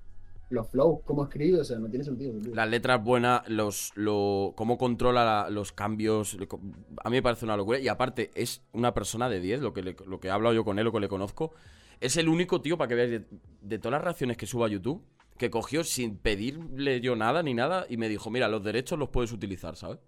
Los 0.52 0.68
flows, 0.68 1.00
cómo 1.04 1.24
escribe, 1.24 1.60
o 1.60 1.64
sea, 1.64 1.78
no 1.78 1.88
tiene 1.88 2.04
sentido. 2.04 2.34
Las 2.54 2.68
letras 2.68 3.02
buenas, 3.02 3.48
los, 3.48 3.90
lo, 3.94 4.52
cómo 4.54 4.76
controla 4.76 5.24
la- 5.24 5.50
los 5.50 5.72
cambios. 5.72 6.36
A 7.02 7.08
mí 7.08 7.16
me 7.16 7.22
parece 7.22 7.46
una 7.46 7.56
locura. 7.56 7.78
Y 7.78 7.88
aparte, 7.88 8.30
es 8.34 8.62
una 8.72 8.92
persona 8.92 9.30
de 9.30 9.40
10, 9.40 9.60
lo 9.60 9.72
que, 9.72 9.82
le- 9.82 9.96
lo 10.06 10.20
que 10.20 10.28
he 10.28 10.30
hablado 10.30 10.54
yo 10.54 10.62
con 10.64 10.78
él, 10.78 10.84
lo 10.84 10.92
que 10.92 11.00
le 11.00 11.08
conozco. 11.08 11.52
Es 12.00 12.18
el 12.18 12.28
único 12.28 12.60
tío, 12.60 12.76
para 12.76 12.88
que 12.88 12.94
veáis, 12.96 13.10
de, 13.12 13.24
de 13.62 13.78
todas 13.78 13.92
las 13.92 14.02
reacciones 14.04 14.36
que 14.36 14.46
subo 14.46 14.64
a 14.64 14.68
YouTube, 14.68 15.02
que 15.38 15.48
cogió 15.50 15.84
sin 15.84 16.18
pedirle 16.18 17.00
yo 17.00 17.16
nada 17.16 17.42
ni 17.42 17.54
nada 17.54 17.86
y 17.88 17.96
me 17.96 18.10
dijo: 18.10 18.30
Mira, 18.30 18.46
los 18.48 18.62
derechos 18.62 18.98
los 18.98 19.08
puedes 19.08 19.32
utilizar, 19.32 19.76
¿sabes? 19.76 20.00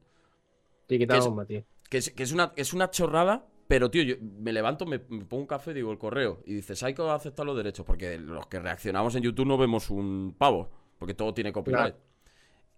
Sí, 0.89 0.99
quita 0.99 1.15
¿Qué 1.15 1.19
la 1.19 1.19
es? 1.21 1.25
bomba, 1.25 1.47
tío. 1.47 1.65
Que 1.89 1.99
es, 1.99 2.11
que 2.11 2.23
es 2.23 2.33
una, 2.33 2.53
es 2.57 2.75
una 2.75 2.91
chorrada, 2.91 3.47
pero 3.69 3.91
tío, 3.91 4.03
yo 4.03 4.17
me 4.21 4.53
levanto, 4.53 4.87
me, 4.87 4.99
me 5.09 5.25
pongo 5.25 5.43
un 5.43 5.47
café, 5.47 5.75
digo 5.75 5.91
el 5.93 5.99
correo, 5.99 6.43
y 6.47 6.55
dice, 6.55 6.77
Psycho 6.77 7.11
ha 7.11 7.15
aceptado 7.17 7.47
los 7.47 7.57
derechos, 7.57 7.85
porque 7.87 8.19
los 8.19 8.47
que 8.47 8.61
reaccionamos 8.61 9.15
en 9.17 9.23
YouTube 9.23 9.47
no 9.47 9.59
vemos 9.59 9.91
un 9.91 10.35
pavo, 10.39 10.71
porque 10.99 11.15
todo 11.15 11.33
tiene 11.35 11.53
copyright. 11.53 11.95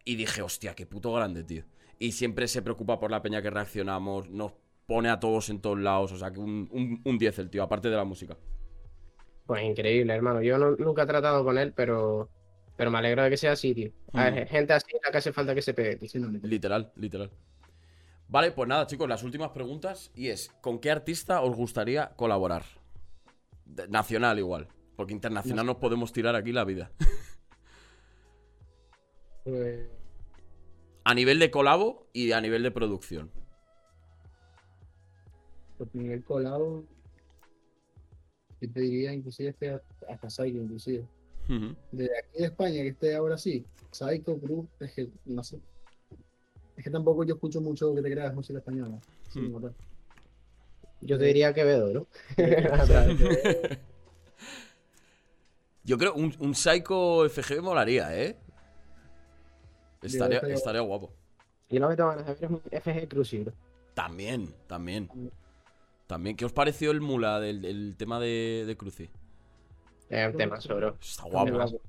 Y 0.05 0.17
dije, 0.17 0.43
hostia, 0.43 0.75
qué 0.75 0.87
puto 0.87 1.13
grande, 1.13 1.45
tío. 1.45 1.65
Y 1.99 2.13
siempre 2.13 2.49
se 2.49 2.63
preocupa 2.63 2.99
por 3.01 3.11
la 3.11 3.23
peña 3.23 3.43
que 3.43 3.51
reaccionamos, 3.51 4.31
nos 4.31 4.53
pone 4.87 5.09
a 5.11 5.19
todos 5.21 5.51
en 5.51 5.61
todos 5.61 5.79
lados, 5.81 6.13
o 6.13 6.17
sea, 6.19 6.33
que 6.33 6.41
un, 6.41 6.69
un, 6.73 7.01
un 7.05 7.19
10 7.19 7.39
el 7.41 7.51
tío, 7.51 7.63
aparte 7.63 7.91
de 7.91 7.97
la 7.97 8.05
música. 8.05 8.37
Pues 9.47 9.63
increíble, 9.63 10.15
hermano. 10.15 10.43
Yo 10.43 10.59
no- 10.59 10.77
nunca 10.77 11.03
he 11.03 11.07
tratado 11.07 11.45
con 11.45 11.57
él, 11.59 11.73
pero, 11.75 12.31
pero 12.77 12.91
me 12.91 12.99
alegro 12.99 13.23
de 13.23 13.31
que 13.31 13.37
sea 13.37 13.53
así, 13.53 13.75
tío. 13.75 13.93
A 14.15 14.31
ver, 14.31 14.49
gente 14.49 14.73
así 14.73 14.93
la 15.05 15.11
que 15.13 15.19
hace 15.19 15.33
falta 15.33 15.55
que 15.55 15.63
se 15.63 15.75
pegue, 15.75 15.97
tío. 15.97 16.09
Literal, 16.43 16.93
literal. 16.97 17.31
Vale, 18.29 18.51
pues 18.53 18.69
nada, 18.69 18.87
chicos, 18.87 19.09
las 19.09 19.23
últimas 19.23 19.51
preguntas, 19.51 20.11
y 20.15 20.29
es, 20.29 20.51
¿con 20.61 20.79
qué 20.81 20.91
artista 20.91 21.43
os 21.43 21.55
gustaría 21.57 22.11
colaborar? 22.17 22.65
De- 23.65 23.87
nacional 23.89 24.39
igual, 24.39 24.69
porque 24.97 25.13
internacional 25.13 25.65
nos 25.67 25.77
podemos 25.77 26.13
tirar 26.13 26.35
aquí 26.37 26.53
la 26.53 26.65
vida. 26.65 26.91
Pues, 29.45 29.87
A 31.05 31.15
nivel 31.15 31.39
de 31.39 31.53
colabo 31.53 32.09
y 32.13 32.33
a 32.33 32.41
nivel 32.41 32.65
de 32.65 32.73
producción. 32.73 33.31
por 35.79 35.87
nivel 35.95 36.25
colado, 36.25 36.83
yo 38.61 38.73
te 38.73 38.81
diría 38.81 39.13
inclusive 39.13 39.51
este 39.51 39.79
hasta 40.09 40.29
Psycho, 40.31 40.59
inclusive. 40.59 41.07
Ujú. 41.49 41.77
De 41.93 42.07
aquí 42.19 42.39
de 42.41 42.45
España, 42.47 42.83
que 42.83 42.89
esté 42.89 43.15
ahora 43.15 43.39
sí, 43.39 43.65
Psycho, 43.93 44.37
Cruz, 44.41 44.67
es 44.81 44.93
que 44.95 45.09
no 45.27 45.45
sé. 45.45 45.61
Es 46.77 46.85
que 46.85 46.91
tampoco 46.91 47.25
yo 47.25 47.35
escucho 47.35 47.61
mucho 47.61 47.95
que 47.95 48.03
te 48.03 48.11
creas 48.11 48.35
música 48.35 48.59
española. 48.59 48.99
Hmm. 49.35 49.57
Yo 51.01 51.19
te 51.19 51.25
diría 51.25 51.53
Quevedo, 51.55 51.93
¿no? 51.93 52.07
Yo 55.85 55.97
creo 55.99 56.15
un, 56.15 56.35
un 56.41 56.55
Psycho 56.55 57.29
FG 57.29 57.63
molaría, 57.63 58.15
¿eh? 58.21 58.37
Estaría, 60.03 60.37
estaría 60.37 60.55
estaría 60.55 60.81
guapo. 60.81 61.13
Yo 61.71 61.79
lo 61.81 61.89
que 61.89 61.97
tengo 61.97 62.11
ganas 62.11 62.27
de 62.27 62.35
ver 62.35 62.45
es 62.45 62.51
un 62.51 62.61
FG 62.61 63.09
Cruci, 63.09 63.39
bro. 63.39 63.53
También, 63.95 64.53
también. 64.67 65.09
También. 66.09 66.37
¿Qué 66.37 66.45
os 66.45 66.53
pareció 66.53 66.91
el 66.91 67.01
mula 67.01 67.39
del, 67.41 67.63
del 67.63 67.95
tema 67.97 68.19
de, 68.19 68.65
de 68.67 68.77
Cruci? 68.77 69.09
Es 70.09 70.33
un 70.33 70.37
tema, 70.37 70.59
bro. 70.59 70.97
Está 71.01 71.25
guapo. 71.25 71.81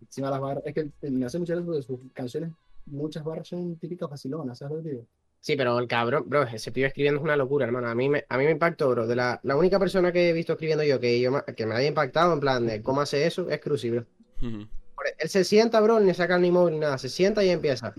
Encima 0.00 0.30
las 0.30 0.40
barras, 0.40 0.64
es 0.66 0.74
que 0.74 0.90
me 1.10 1.26
hace 1.26 1.38
muchas 1.38 1.56
veces 1.56 1.66
porque 1.66 1.82
sus 1.82 2.12
canciones, 2.12 2.52
muchas 2.86 3.24
barras 3.24 3.48
son 3.48 3.76
típicas 3.76 4.08
vacilonas, 4.10 4.58
¿sabes 4.58 4.76
lo 4.76 4.82
que 4.82 4.90
digo? 4.90 5.06
Sí, 5.40 5.56
pero 5.56 5.78
el 5.78 5.86
cabrón, 5.86 6.24
bro, 6.26 6.44
ese 6.44 6.72
pibe 6.72 6.86
escribiendo 6.86 7.18
es 7.18 7.24
una 7.24 7.36
locura, 7.36 7.66
hermano. 7.66 7.88
A 7.88 7.94
mí 7.94 8.08
me, 8.08 8.24
a 8.28 8.38
mí 8.38 8.44
me 8.44 8.52
impactó, 8.52 8.88
bro. 8.88 9.06
De 9.06 9.14
la, 9.14 9.40
la 9.42 9.56
única 9.56 9.78
persona 9.78 10.10
que 10.10 10.30
he 10.30 10.32
visto 10.32 10.54
escribiendo 10.54 10.84
yo 10.84 10.98
que, 10.98 11.20
yo 11.20 11.44
que 11.54 11.66
me 11.66 11.74
haya 11.74 11.86
impactado 11.86 12.32
en 12.32 12.40
plan 12.40 12.66
de 12.66 12.82
cómo 12.82 13.02
hace 13.02 13.26
eso 13.26 13.50
es 13.50 13.60
Cruci, 13.60 13.90
bro. 13.90 14.06
Él 15.18 15.28
se 15.28 15.44
sienta, 15.44 15.82
bro, 15.82 16.00
ni 16.00 16.14
saca 16.14 16.38
ni 16.38 16.50
móvil 16.50 16.74
ni 16.74 16.80
nada. 16.80 16.96
Se 16.96 17.10
sienta 17.10 17.44
y 17.44 17.50
empieza. 17.50 17.94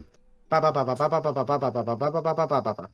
Pa, 0.49 0.59
pa, 0.59 0.73
pa, 0.73 0.85
pa, 0.85 0.95
pa, 0.95 1.09
pa, 1.09 1.21
pa, 1.21 1.33
pa, 1.33 1.45
pa, 1.45 1.59
pa, 1.59 1.71
pa, 1.71 1.85
pa, 1.85 1.97
pa, 1.97 2.23
pa, 2.23 2.35
pa, 2.35 2.47
pa, 2.47 2.63
pa, 2.63 2.73
pa. 2.73 2.91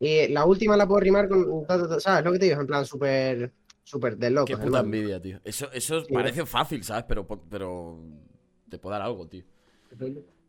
Y 0.00 0.28
la 0.28 0.46
última 0.46 0.74
la 0.74 0.88
puedo 0.88 1.00
rimar 1.00 1.28
con. 1.28 1.66
¿Sabes 2.00 2.24
lo 2.24 2.32
que 2.32 2.38
te 2.38 2.46
digo? 2.46 2.60
En 2.62 2.66
plan, 2.66 2.86
súper. 2.86 3.52
Súper 3.84 4.16
de 4.16 4.30
loco. 4.30 4.46
Qué 4.46 4.56
puta 4.56 4.80
envidia, 4.80 5.20
tío. 5.20 5.40
Eso, 5.44 5.70
eso 5.72 6.02
parece 6.10 6.46
fácil, 6.46 6.82
¿sabes? 6.82 7.04
Pero, 7.06 7.26
pero 7.26 7.98
te 8.70 8.78
puede 8.78 8.94
dar 8.94 9.02
algo, 9.02 9.26
tío. 9.26 9.44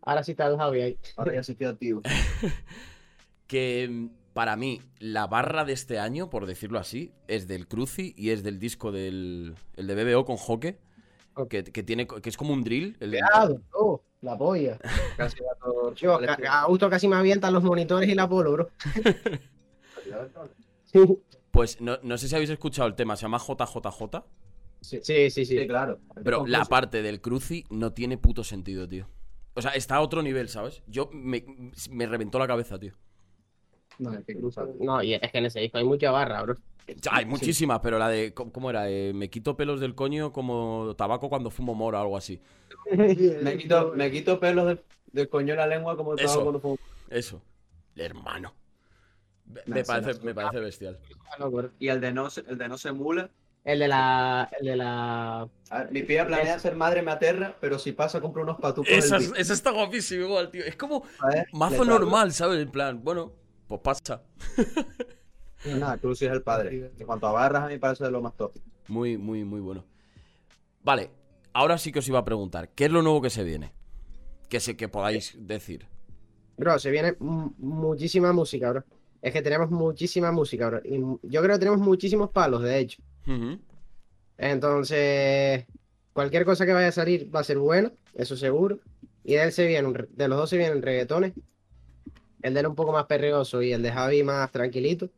Ahora 0.06 0.24
sí 0.24 0.32
está 0.32 0.48
el 0.48 0.58
Javi 0.58 0.82
ahí. 0.82 0.98
Ahora 1.18 1.34
ya 1.34 1.44
sí 1.44 1.56
queda 1.56 1.76
tío. 1.76 2.02
Que 3.48 3.88
mm, 3.90 4.08
para 4.34 4.56
mí, 4.56 4.82
la 5.00 5.28
barra 5.28 5.64
de 5.66 5.74
este 5.74 6.00
año, 6.00 6.30
por 6.30 6.46
decirlo 6.46 6.80
así, 6.80 7.12
es 7.28 7.48
del 7.48 7.68
Cruci 7.68 8.14
y 8.18 8.30
es 8.32 8.42
del 8.44 8.58
disco 8.60 8.92
del 8.92 9.56
el 9.76 9.88
de 9.88 9.96
BBO 10.14 10.26
con 10.26 10.38
Joque. 10.38 10.80
Que, 11.50 11.64
que 11.64 11.84
tiene, 11.84 12.06
que 12.08 12.30
es 12.30 12.38
como 12.38 12.54
un 12.54 12.64
drill. 12.64 12.96
el- 13.00 13.10
Cuidado, 13.12 13.62
oh, 13.74 14.04
la 14.22 14.38
polla. 14.38 14.78
Casi 15.18 15.38
todo. 15.62 15.94
Yo, 15.96 16.20
ca- 16.20 16.38
a 16.48 16.62
Augusto 16.62 16.90
casi 16.90 17.08
me 17.08 17.16
avientan 17.16 17.54
los 17.54 17.64
monitores 17.64 18.08
y 18.10 18.16
la 18.16 18.28
polo, 18.30 18.52
bro. 18.54 18.70
Pues 21.52 21.82
no, 21.82 21.98
no 22.04 22.18
sé 22.18 22.28
si 22.28 22.36
habéis 22.36 22.50
escuchado 22.50 22.88
el 22.88 22.96
tema, 22.96 23.16
se 23.16 23.24
llama 23.24 23.38
JJJ. 23.40 24.24
Sí, 24.82 25.00
sí, 25.02 25.30
sí. 25.30 25.46
Sí, 25.46 25.68
claro. 25.68 26.00
Pero 26.24 26.46
la 26.48 26.66
parte 26.66 27.02
del 27.02 27.22
Cruci 27.22 27.64
no 27.70 27.94
tiene 27.94 28.18
puto 28.18 28.44
sentido, 28.44 28.88
tío. 28.88 29.08
O 29.56 29.62
sea, 29.62 29.72
está 29.72 29.96
a 29.96 30.02
otro 30.02 30.22
nivel, 30.22 30.50
¿sabes? 30.50 30.82
Yo 30.88 31.10
me, 31.14 31.46
me 31.92 32.06
reventó 32.08 32.40
la 32.40 32.48
cabeza, 32.48 32.80
tío. 32.80 32.94
No, 34.00 34.14
es 34.14 34.26
que. 34.26 34.36
No, 34.80 35.04
y 35.04 35.14
es 35.14 35.32
que 35.32 35.38
en 35.38 35.46
ese 35.46 35.60
disco 35.60 35.78
hay 35.78 35.84
mucha 35.84 36.12
barra, 36.12 36.42
bro. 36.42 36.56
Ya, 36.88 37.12
Hay 37.14 37.26
muchísimas, 37.26 37.80
pero 37.80 37.98
la 37.98 38.10
de. 38.10 38.34
¿Cómo 38.34 38.70
era? 38.70 38.90
Eh, 38.90 39.14
me 39.14 39.30
quito 39.30 39.56
pelos 39.56 39.80
del 39.80 39.96
coño 39.96 40.34
como 40.34 40.96
tabaco 40.98 41.30
cuando 41.30 41.50
fumo 41.50 41.76
mora 41.76 42.00
o 42.00 42.02
algo 42.02 42.18
así. 42.18 42.42
Me 42.92 43.58
quito, 43.58 43.94
me 43.96 44.12
quito 44.12 44.40
pelos 44.40 44.66
del, 44.68 44.82
del 45.14 45.30
coño 45.30 45.54
de 45.54 45.58
la 45.58 45.68
lengua 45.68 45.96
como 45.96 46.16
Eso. 46.16 46.34
todo 46.34 46.44
cuando 46.44 46.60
fumo. 46.60 46.78
Eso. 47.10 47.42
Hermano. 47.96 48.54
Me, 49.66 49.84
parece, 49.84 50.20
no. 50.20 50.26
me 50.26 50.34
parece 50.34 50.60
bestial. 50.60 51.00
Y 51.80 51.88
el 51.88 52.02
de 52.02 52.12
no 52.12 52.30
se, 52.30 52.42
el 52.42 52.58
de 52.58 52.68
no 52.68 52.78
se 52.78 52.92
mula. 52.92 53.30
El 53.64 53.80
de 53.80 53.88
la. 53.88 54.50
El 54.60 54.66
de 54.68 54.76
la. 54.76 55.48
A 55.70 55.78
ver, 55.80 55.92
mi 55.92 56.04
piba 56.04 56.28
planea 56.28 56.60
ser 56.60 56.76
madre 56.76 57.02
me 57.02 57.12
aterra, 57.12 57.56
pero 57.62 57.80
si 57.80 57.94
pasa 57.94 58.20
compra 58.20 58.44
unos 58.44 58.60
patucos 58.60 58.92
Esa, 58.92 59.18
del 59.18 59.26
es- 59.32 59.34
esa 59.38 59.54
está 59.54 59.72
guapísima 59.72 60.26
igual, 60.26 60.52
tío. 60.52 60.64
Es 60.66 60.76
como 60.76 61.04
¿sabes? 61.20 61.46
mazo 61.54 61.86
normal, 61.86 62.34
¿sabes? 62.34 62.62
En 62.62 62.70
plan, 62.72 63.02
bueno, 63.04 63.32
pues 63.68 63.80
pasa. 63.82 64.22
Nada, 65.66 65.98
Cruci 65.98 66.26
es 66.26 66.32
el 66.32 66.42
padre. 66.42 66.92
En 67.00 67.06
cuanto 67.06 67.26
a 67.28 67.32
barras, 67.32 67.64
a 67.64 67.68
mí 67.68 67.78
parece 67.78 68.04
de 68.04 68.12
lo 68.12 68.22
más 68.22 68.36
top. 68.36 68.52
Muy, 68.90 69.18
muy, 69.18 69.46
muy 69.46 69.62
bueno. 69.62 69.86
Vale, 70.84 71.10
ahora 71.54 71.78
sí 71.78 71.92
que 71.94 72.00
os 72.00 72.08
iba 72.10 72.20
a 72.20 72.26
preguntar, 72.26 72.70
¿qué 72.76 72.86
es 72.86 72.92
lo 72.92 73.02
nuevo 73.02 73.22
que 73.22 73.30
se 73.30 73.44
viene? 73.46 73.72
Que 74.50 74.60
sé 74.60 74.76
que 74.76 74.90
podáis 74.90 75.36
decir. 75.40 75.88
Bro, 76.58 76.78
se 76.80 76.92
viene 76.92 77.16
mu- 77.20 77.54
muchísima 77.58 78.34
música, 78.34 78.72
bro. 78.72 78.84
Es 79.22 79.32
que 79.32 79.42
tenemos 79.42 79.72
muchísima 79.72 80.34
música, 80.34 80.68
bro. 80.68 80.82
Y 80.84 81.00
yo 81.30 81.42
creo 81.42 81.56
que 81.56 81.60
tenemos 81.60 81.80
muchísimos 81.80 82.30
palos, 82.30 82.62
de 82.62 82.78
hecho. 82.80 83.02
Entonces, 84.38 85.66
cualquier 86.14 86.46
cosa 86.46 86.66
que 86.66 86.74
vaya 86.74 86.88
a 86.90 86.92
salir 86.92 87.34
va 87.34 87.40
a 87.42 87.44
ser 87.44 87.58
buena, 87.58 87.92
eso 88.16 88.36
seguro. 88.36 88.80
Y 89.24 89.34
de 89.36 89.44
él 89.44 89.52
se 89.52 89.66
viene, 89.68 89.88
un 89.88 89.96
re- 89.96 90.10
de 90.12 90.28
los 90.28 90.38
dos 90.38 90.50
se 90.50 90.58
vienen 90.58 90.82
reggaetones. 90.82 91.34
El 92.42 92.54
de 92.54 92.60
él 92.60 92.68
un 92.68 92.76
poco 92.76 92.92
más 92.92 93.06
perreoso 93.06 93.62
y 93.62 93.72
el 93.72 93.82
de 93.82 93.92
Javi 93.92 94.24
más 94.24 94.52
tranquilito. 94.52 95.10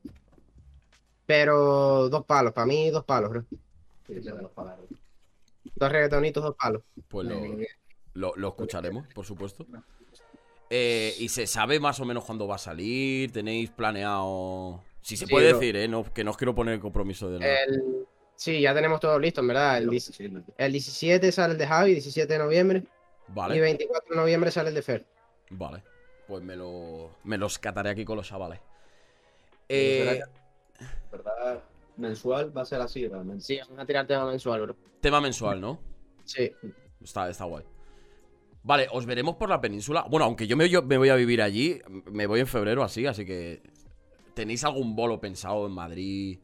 Pero 1.26 2.08
dos 2.10 2.26
palos, 2.26 2.54
para 2.54 2.68
mí 2.68 2.90
dos 2.92 3.04
palos, 3.04 3.32
bro. 3.32 3.46
Dos 5.76 5.92
reggaetonitos, 5.92 6.44
dos 6.44 6.56
palos. 6.56 6.84
Pues 7.08 7.28
lo, 7.28 7.36
lo- 8.14 8.36
lo 8.36 8.48
escucharemos, 8.50 9.08
por 9.14 9.26
supuesto. 9.26 9.66
Eh, 10.70 11.16
¿Y 11.20 11.30
se 11.30 11.48
sabe 11.48 11.80
más 11.80 12.00
o 12.00 12.06
menos 12.06 12.24
cuándo 12.26 12.48
va 12.48 12.56
a 12.56 12.60
salir? 12.60 13.32
¿Tenéis 13.32 13.72
planeado...? 13.72 14.84
Si 15.06 15.18
se 15.18 15.28
Sí, 15.28 15.32
puede 15.32 15.54
decir, 15.54 15.76
¿eh? 15.76 15.88
No, 15.88 16.04
que 16.12 16.24
no 16.24 16.32
os 16.32 16.38
quiero 16.38 16.56
poner 16.56 16.74
el 16.74 16.80
compromiso 16.80 17.30
de 17.30 17.38
nada. 17.40 17.54
El... 17.68 18.08
Sí, 18.36 18.60
ya 18.60 18.74
tenemos 18.74 19.00
todo 19.00 19.20
listo, 19.20 19.42
en 19.42 19.48
verdad. 19.48 19.78
El, 19.78 19.88
dic- 19.90 20.00
Sí, 20.12 20.28
no. 20.28 20.44
el 20.58 20.72
17 20.72 21.32
sale 21.32 21.54
el 21.54 21.60
de 21.60 21.68
Javi, 21.68 21.92
17 21.94 22.34
de 22.34 22.40
noviembre. 22.40 22.80
Y 23.28 23.32
Vale, 23.34 23.62
24 23.62 24.10
de 24.10 24.16
noviembre 24.16 24.50
sale 24.50 24.70
el 24.70 24.76
de 24.76 24.82
Fer. 24.82 25.06
vale. 25.52 25.84
Pues 26.28 26.44
me, 26.44 26.56
lo, 26.56 27.12
me 27.24 27.38
los 27.38 27.60
cataré 27.60 27.92
aquí 27.92 28.04
con 28.04 28.18
los 28.18 28.28
chavales. 28.28 28.60
Eh, 29.70 30.22
verdad, 31.12 31.62
mensual 31.98 32.56
va 32.58 32.64
a 32.64 32.66
ser 32.66 32.82
así 32.82 33.08
realmente. 33.08 33.44
Sí, 33.44 33.60
vamos 33.60 33.78
a 33.80 33.86
tirar 33.86 34.08
tema 34.08 34.26
mensual, 34.26 34.62
bro. 34.62 34.76
tema 35.02 35.22
mensual, 35.22 35.62
¿no? 35.62 35.80
Sí. 36.24 36.52
Está, 37.00 37.30
está 37.30 37.44
guay. 37.46 37.64
Vale, 38.64 38.88
os 38.92 39.06
veremos 39.06 39.36
por 39.36 39.50
la 39.50 39.62
península. 39.62 40.04
Bueno, 40.10 40.26
aunque 40.26 40.48
yo 40.48 40.58
me, 40.58 40.68
yo 40.68 40.82
me 40.82 40.98
voy 40.98 41.10
a 41.10 41.16
vivir 41.16 41.44
allí, 41.44 41.80
me 42.12 42.26
voy 42.26 42.40
en 42.40 42.48
febrero 42.48 42.82
así, 42.84 43.06
así 43.06 43.24
que... 43.24 43.62
¿Tenéis 44.36 44.64
algún 44.64 44.96
bolo 44.96 45.20
pensado 45.20 45.66
en 45.66 45.72
Madrid? 45.72 46.40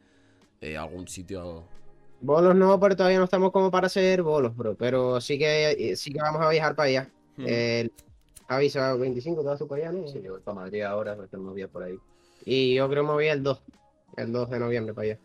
Eh, 0.61 0.77
¿Algún 0.77 1.07
sitio...? 1.07 1.63
Bolos 2.21 2.55
no, 2.55 2.79
pero 2.79 2.95
todavía 2.95 3.17
no 3.17 3.25
estamos 3.25 3.51
como 3.51 3.71
para 3.71 3.87
hacer 3.87 4.21
bolos, 4.21 4.55
bro. 4.55 4.75
Pero 4.75 5.19
sí 5.19 5.39
que 5.39 5.95
sí 5.95 6.11
que 6.11 6.19
vamos 6.21 6.41
a 6.41 6.49
viajar 6.49 6.75
para 6.75 6.87
allá. 6.87 7.09
Hmm. 7.35 7.45
El 7.47 7.91
Javi 8.47 8.69
se 8.69 8.79
va 8.79 8.91
el 8.91 8.99
25, 8.99 9.41
te 9.41 9.47
vas 9.47 9.63
para 9.63 9.89
allá, 9.89 9.91
¿no? 9.91 10.07
Sí, 10.07 10.21
yo 10.23 10.33
voy 10.33 10.41
para 10.41 10.55
Madrid 10.55 10.81
ahora, 10.83 11.15
voy 11.15 11.27
a 11.31 11.37
unos 11.37 11.55
días 11.55 11.69
por 11.69 11.83
ahí. 11.83 11.97
Y 12.45 12.75
yo 12.75 12.87
creo 12.89 13.03
que 13.03 13.07
me 13.07 13.13
voy 13.13 13.27
el 13.27 13.41
2. 13.41 13.61
El 14.17 14.31
2 14.31 14.49
de 14.51 14.59
noviembre 14.59 14.93
para 14.93 15.05
allá. 15.05 15.19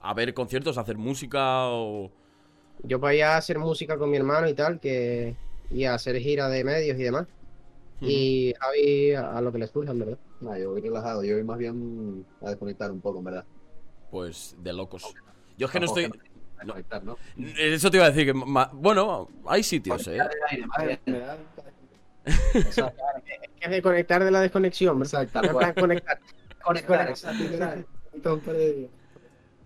A 0.00 0.14
ver 0.14 0.34
conciertos, 0.34 0.78
hacer 0.78 0.98
música 0.98 1.68
o... 1.68 2.10
Yo 2.82 3.00
para 3.00 3.12
allá 3.12 3.34
a 3.34 3.36
hacer 3.36 3.58
música 3.58 3.96
con 3.96 4.10
mi 4.10 4.16
hermano 4.16 4.48
y 4.48 4.54
tal, 4.54 4.80
que 4.80 5.36
y 5.70 5.84
a 5.84 5.94
hacer 5.94 6.18
gira 6.18 6.48
de 6.48 6.64
medios 6.64 6.98
y 6.98 7.02
demás. 7.04 7.28
Y 8.00 8.52
Javi 8.58 9.12
a, 9.12 9.38
a 9.38 9.40
lo 9.40 9.52
que 9.52 9.58
le 9.58 9.68
surja, 9.68 9.92
en 9.92 10.00
verdad. 10.00 10.18
Nada, 10.42 10.58
yo 10.58 10.70
voy 10.72 10.80
relajado, 10.80 11.22
yo 11.24 11.34
voy 11.34 11.44
más 11.44 11.58
bien 11.58 12.26
a 12.40 12.50
desconectar 12.50 12.90
un 12.90 13.00
poco, 13.00 13.18
en 13.18 13.24
verdad. 13.24 13.44
Pues 14.10 14.56
de 14.58 14.72
locos. 14.72 15.14
Yo 15.56 15.66
es 15.66 15.72
que 15.72 15.78
no 15.80 15.86
estoy... 15.86 16.10
desconectar, 16.58 17.04
¿no? 17.04 17.16
Eso 17.36 17.90
te 17.90 17.96
iba 17.98 18.06
a 18.06 18.10
decir 18.10 18.26
que... 18.26 18.34
ma- 18.34 18.70
Bueno, 18.72 19.28
hay 19.46 19.62
sitios, 19.62 20.06
¿eh? 20.08 20.18
Es 22.24 22.76
que 23.58 23.64
es 23.66 23.70
de 23.70 23.82
conectar 23.82 24.22
de 24.24 24.30
la 24.30 24.40
desconexión. 24.40 25.00
Exacto. 25.02 25.42
No 25.42 25.74
conectar. 25.74 26.20
Conectar. 26.62 27.14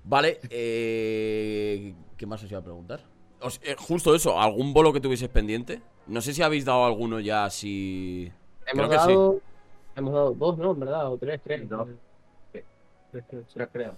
Vale, 0.04 0.40
eh... 0.50 1.94
¿Qué 2.16 2.26
más 2.26 2.42
os 2.42 2.50
iba 2.50 2.60
a 2.60 2.64
preguntar? 2.64 3.00
Os- 3.40 3.60
eh, 3.62 3.76
justo 3.78 4.14
eso, 4.14 4.40
¿algún 4.40 4.72
bolo 4.72 4.92
que 4.92 5.00
tuvieseis 5.00 5.30
pendiente? 5.30 5.82
No 6.06 6.20
sé 6.20 6.32
si 6.32 6.42
habéis 6.42 6.64
dado 6.64 6.84
alguno 6.84 7.20
ya 7.20 7.44
así... 7.44 8.30
Hemos 8.66 8.88
Creo 8.88 8.90
que 8.90 8.98
sí. 9.06 9.42
Hemos 9.96 10.12
dado 10.14 10.32
dos, 10.34 10.58
¿no? 10.58 10.72
En 10.72 10.80
verdad, 10.80 11.10
o 11.12 11.18
tres, 11.18 11.40
tres. 11.42 11.68
Dos. 11.68 11.88
Tres 13.10 13.68
creo. 13.72 13.94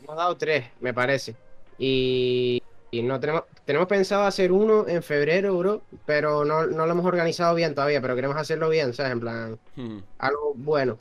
Hemos 0.00 0.16
dado 0.16 0.36
tres, 0.36 0.66
me 0.80 0.94
parece. 0.94 1.34
Y, 1.78 2.62
y 2.90 3.02
no 3.02 3.18
tenemos, 3.20 3.44
tenemos 3.64 3.88
pensado 3.88 4.24
hacer 4.24 4.52
uno 4.52 4.86
en 4.86 5.02
febrero, 5.02 5.56
bro, 5.58 5.82
pero 6.06 6.44
no, 6.44 6.66
no 6.66 6.86
lo 6.86 6.92
hemos 6.92 7.06
organizado 7.06 7.54
bien 7.54 7.74
todavía, 7.74 8.00
pero 8.00 8.14
queremos 8.14 8.36
hacerlo 8.36 8.68
bien, 8.68 8.92
¿sabes? 8.94 9.12
En 9.12 9.20
plan, 9.20 9.58
Hmm. 9.76 9.98
algo 10.18 10.52
bueno. 10.54 10.98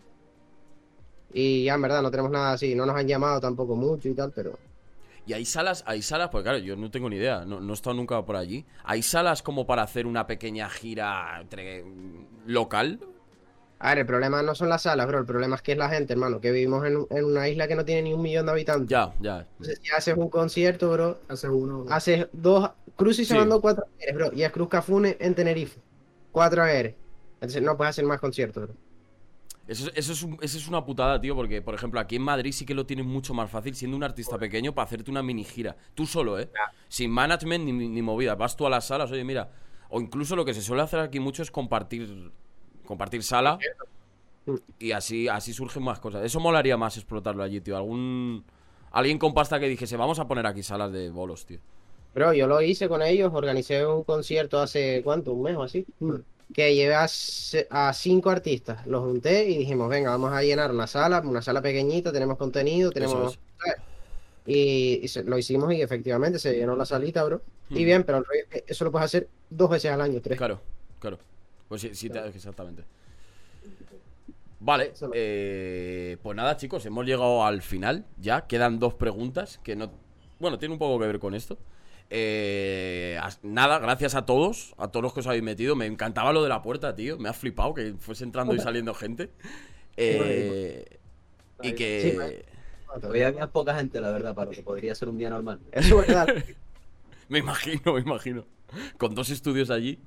Y 1.34 1.66
ya 1.66 1.74
en 1.76 1.82
verdad 1.82 2.02
no 2.02 2.12
tenemos 2.12 2.32
nada 2.32 2.54
así, 2.54 2.76
no 2.76 2.86
nos 2.86 2.96
han 2.96 3.08
llamado 3.08 3.40
tampoco 3.42 3.76
mucho 3.76 4.08
y 4.08 4.14
tal, 4.14 4.32
pero 4.32 4.58
Y 5.26 5.34
hay 5.34 5.46
salas, 5.46 5.84
hay 5.88 6.02
salas, 6.02 6.30
porque 6.30 6.44
claro, 6.44 6.58
yo 6.60 6.76
no 6.76 6.92
tengo 6.92 7.10
ni 7.10 7.16
idea, 7.18 7.46
no, 7.46 7.60
no 7.62 7.72
he 7.74 7.76
estado 7.76 7.96
nunca 7.96 8.22
por 8.26 8.36
allí. 8.36 8.66
¿Hay 8.84 9.02
salas 9.02 9.42
como 9.42 9.66
para 9.66 9.82
hacer 9.84 10.06
una 10.06 10.28
pequeña 10.28 10.70
gira 10.70 11.40
entre 11.42 11.86
local? 12.46 13.00
A 13.84 13.90
ver, 13.90 14.00
el 14.00 14.06
problema 14.06 14.42
no 14.42 14.56
son 14.56 14.70
las 14.70 14.84
salas, 14.84 15.06
bro, 15.08 15.20
el 15.20 15.26
problema 15.26 15.58
es 15.58 15.62
que 15.62 15.74
es 15.74 15.78
la 15.78 15.90
gente, 15.90 16.14
hermano, 16.14 16.40
que 16.40 16.52
vivimos 16.52 16.86
en, 16.86 17.06
en 17.10 17.26
una 17.26 17.50
isla 17.50 17.68
que 17.68 17.76
no 17.76 17.84
tiene 17.84 18.04
ni 18.04 18.14
un 18.14 18.22
millón 18.22 18.46
de 18.46 18.52
habitantes. 18.54 18.90
Ya, 18.90 19.14
ya. 19.20 19.40
Entonces, 19.60 19.80
si 19.84 19.92
haces 19.94 20.16
un 20.18 20.30
concierto, 20.30 20.90
bro, 20.92 21.18
Hace 21.28 21.50
uno. 21.50 21.86
haces 21.90 22.28
dos, 22.32 22.72
Cruz 22.96 23.20
y 23.20 23.26
se 23.26 23.34
Sí. 23.34 23.40
mandó 23.40 23.60
cuatro 23.60 23.84
aires, 24.00 24.16
bro, 24.16 24.32
y 24.34 24.44
es 24.44 24.52
Cruz 24.52 24.70
Cafune 24.70 25.18
en 25.20 25.36
Tenerife, 25.36 25.82
cuatro 26.32 26.64
aires. 26.64 26.96
Entonces 27.36 27.62
no 27.62 27.76
puedes 27.76 27.90
hacer 27.92 28.06
más 28.06 28.22
conciertos, 28.22 28.64
bro. 28.70 28.76
Eso, 29.68 29.90
eso, 29.96 30.12
es 30.12 30.24
un- 30.24 30.38
eso 30.42 30.58
es 30.58 30.68
una 30.68 30.84
putada, 30.86 31.20
tío, 31.22 31.36
porque, 31.36 31.62
por 31.62 31.74
ejemplo, 31.74 32.00
aquí 32.00 32.18
en 32.18 32.22
Madrid 32.22 32.52
sí 32.52 32.66
que 32.66 32.74
lo 32.74 32.86
tienes 32.86 33.06
mucho 33.06 33.34
más 33.34 33.50
fácil 33.50 33.76
siendo 33.76 33.96
un 33.96 34.04
artista 34.04 34.38
pequeño 34.38 34.74
para 34.76 34.86
hacerte 34.86 35.10
una 35.10 35.24
mini 35.24 35.44
gira. 35.46 35.76
Tú 35.96 36.06
solo, 36.06 36.38
¿eh? 36.40 36.50
Sin 36.90 37.12
management 37.12 37.64
ni, 37.66 37.72
ni 37.90 38.02
movida. 38.02 38.36
Vas 38.36 38.58
tú 38.58 38.68
a 38.68 38.70
las 38.70 38.88
salas, 38.88 39.12
oye, 39.12 39.24
mira. 39.24 39.52
O 39.90 40.02
incluso 40.02 40.36
lo 40.36 40.44
que 40.44 40.54
se 40.54 40.62
suele 40.62 40.82
hacer 40.82 41.00
aquí 41.00 41.20
mucho 41.20 41.44
es 41.44 41.52
compartir 41.52 42.32
compartir 42.86 43.24
sala. 43.24 43.58
Y 44.80 44.92
así, 44.92 45.28
así 45.28 45.54
surgen 45.54 45.84
más 45.84 46.00
cosas. 46.00 46.24
Eso 46.26 46.40
molaría 46.40 46.76
más 46.78 46.98
explotarlo 46.98 47.44
allí, 47.44 47.62
tío. 47.62 47.78
Algún... 47.78 48.44
Alguien 48.92 49.18
con 49.18 49.34
pasta 49.34 49.60
que 49.60 49.68
dijese, 49.68 49.98
vamos 49.98 50.20
a 50.20 50.28
poner 50.28 50.46
aquí 50.46 50.62
salas 50.62 50.92
de 50.92 51.10
bolos, 51.10 51.46
tío. 51.46 51.60
Bro, 52.14 52.34
yo 52.34 52.46
lo 52.46 52.62
hice 52.62 52.88
con 52.88 53.02
ellos, 53.02 53.32
organicé 53.34 53.86
un 53.86 54.04
concierto 54.04 54.60
hace, 54.60 55.02
¿cuánto? 55.04 55.34
¿Un 55.34 55.44
mes 55.44 55.56
o 55.56 55.64
así? 55.64 55.86
que 56.54 56.76
llevé 56.76 56.94
a, 56.94 57.08
a 57.72 57.94
cinco 57.94 58.30
artistas. 58.30 58.86
Los 58.86 59.02
junté 59.04 59.50
y 59.50 59.58
dijimos, 59.58 59.90
venga, 59.90 60.12
vamos 60.12 60.32
a 60.34 60.44
llenar 60.44 60.70
una 60.70 60.86
sala, 60.86 61.22
una 61.22 61.42
sala 61.42 61.62
pequeñita, 61.64 62.12
tenemos 62.12 62.38
contenido, 62.38 62.92
tenemos... 62.92 63.40
Y, 64.46 65.00
y 65.02 65.08
se- 65.08 65.24
lo 65.24 65.38
hicimos 65.38 65.74
y 65.74 65.82
efectivamente 65.82 66.38
se 66.38 66.54
llenó 66.54 66.76
la 66.76 66.86
salita, 66.86 67.24
bro. 67.24 67.42
Y 67.70 67.86
bien, 67.86 68.04
pero 68.04 68.24
eso 68.68 68.84
lo 68.86 68.92
puedes 68.92 69.06
hacer 69.06 69.30
dos 69.50 69.70
veces 69.70 69.90
al 69.92 70.02
año, 70.02 70.20
tres. 70.22 70.38
Claro, 70.38 70.60
claro. 71.00 71.18
Pues 71.68 71.82
sí, 71.82 71.94
sí, 71.96 72.10
te- 72.10 72.26
exactamente. 72.28 72.84
Vale, 74.60 74.94
eh, 75.14 76.18
pues 76.24 76.36
nada, 76.38 76.56
chicos, 76.56 76.86
hemos 76.86 77.06
llegado 77.06 77.46
al 77.46 77.62
final 77.62 78.06
ya. 78.18 78.48
Quedan 78.48 78.80
dos 78.80 78.94
preguntas 78.94 79.60
que 79.64 79.76
no. 79.76 79.92
Bueno, 80.40 80.58
tiene 80.58 80.74
un 80.74 80.80
poco 80.80 81.00
que 81.00 81.08
ver 81.08 81.20
con 81.20 81.36
esto. 81.36 81.58
Eh, 82.10 83.20
nada, 83.42 83.80
gracias 83.80 84.16
a 84.16 84.26
todos, 84.26 84.74
a 84.78 84.88
todos 84.90 85.04
los 85.04 85.14
que 85.14 85.20
os 85.20 85.28
habéis 85.28 85.44
metido. 85.44 85.76
Me 85.76 85.86
encantaba 85.86 86.32
lo 86.32 86.44
de 86.44 86.50
la 86.50 86.62
puerta, 86.62 86.96
tío. 86.96 87.18
Me 87.18 87.28
ha 87.28 87.34
flipado 87.34 87.74
que 87.74 87.94
fuese 88.00 88.24
entrando 88.24 88.56
y 88.56 88.60
saliendo 88.60 88.94
gente. 88.94 89.32
Eh, 89.98 91.00
y 91.62 91.70
Sí, 91.70 91.76
que. 91.76 92.46
Hoy 93.10 93.22
había 93.22 93.48
poca 93.48 93.76
gente, 93.76 94.00
la 94.00 94.12
verdad, 94.12 94.36
para 94.36 94.52
lo 94.52 94.56
que 94.56 94.62
podría 94.64 94.96
ser 94.96 95.10
un 95.10 95.18
día 95.18 95.30
normal. 95.30 95.60
Eso 95.72 96.02
es 96.02 96.08
verdad. 96.08 96.28
Me 97.30 97.40
imagino, 97.40 97.94
me 97.94 98.02
imagino. 98.02 98.46
Con 98.98 99.16
dos 99.16 99.30
estudios 99.30 99.70
allí. 99.70 100.00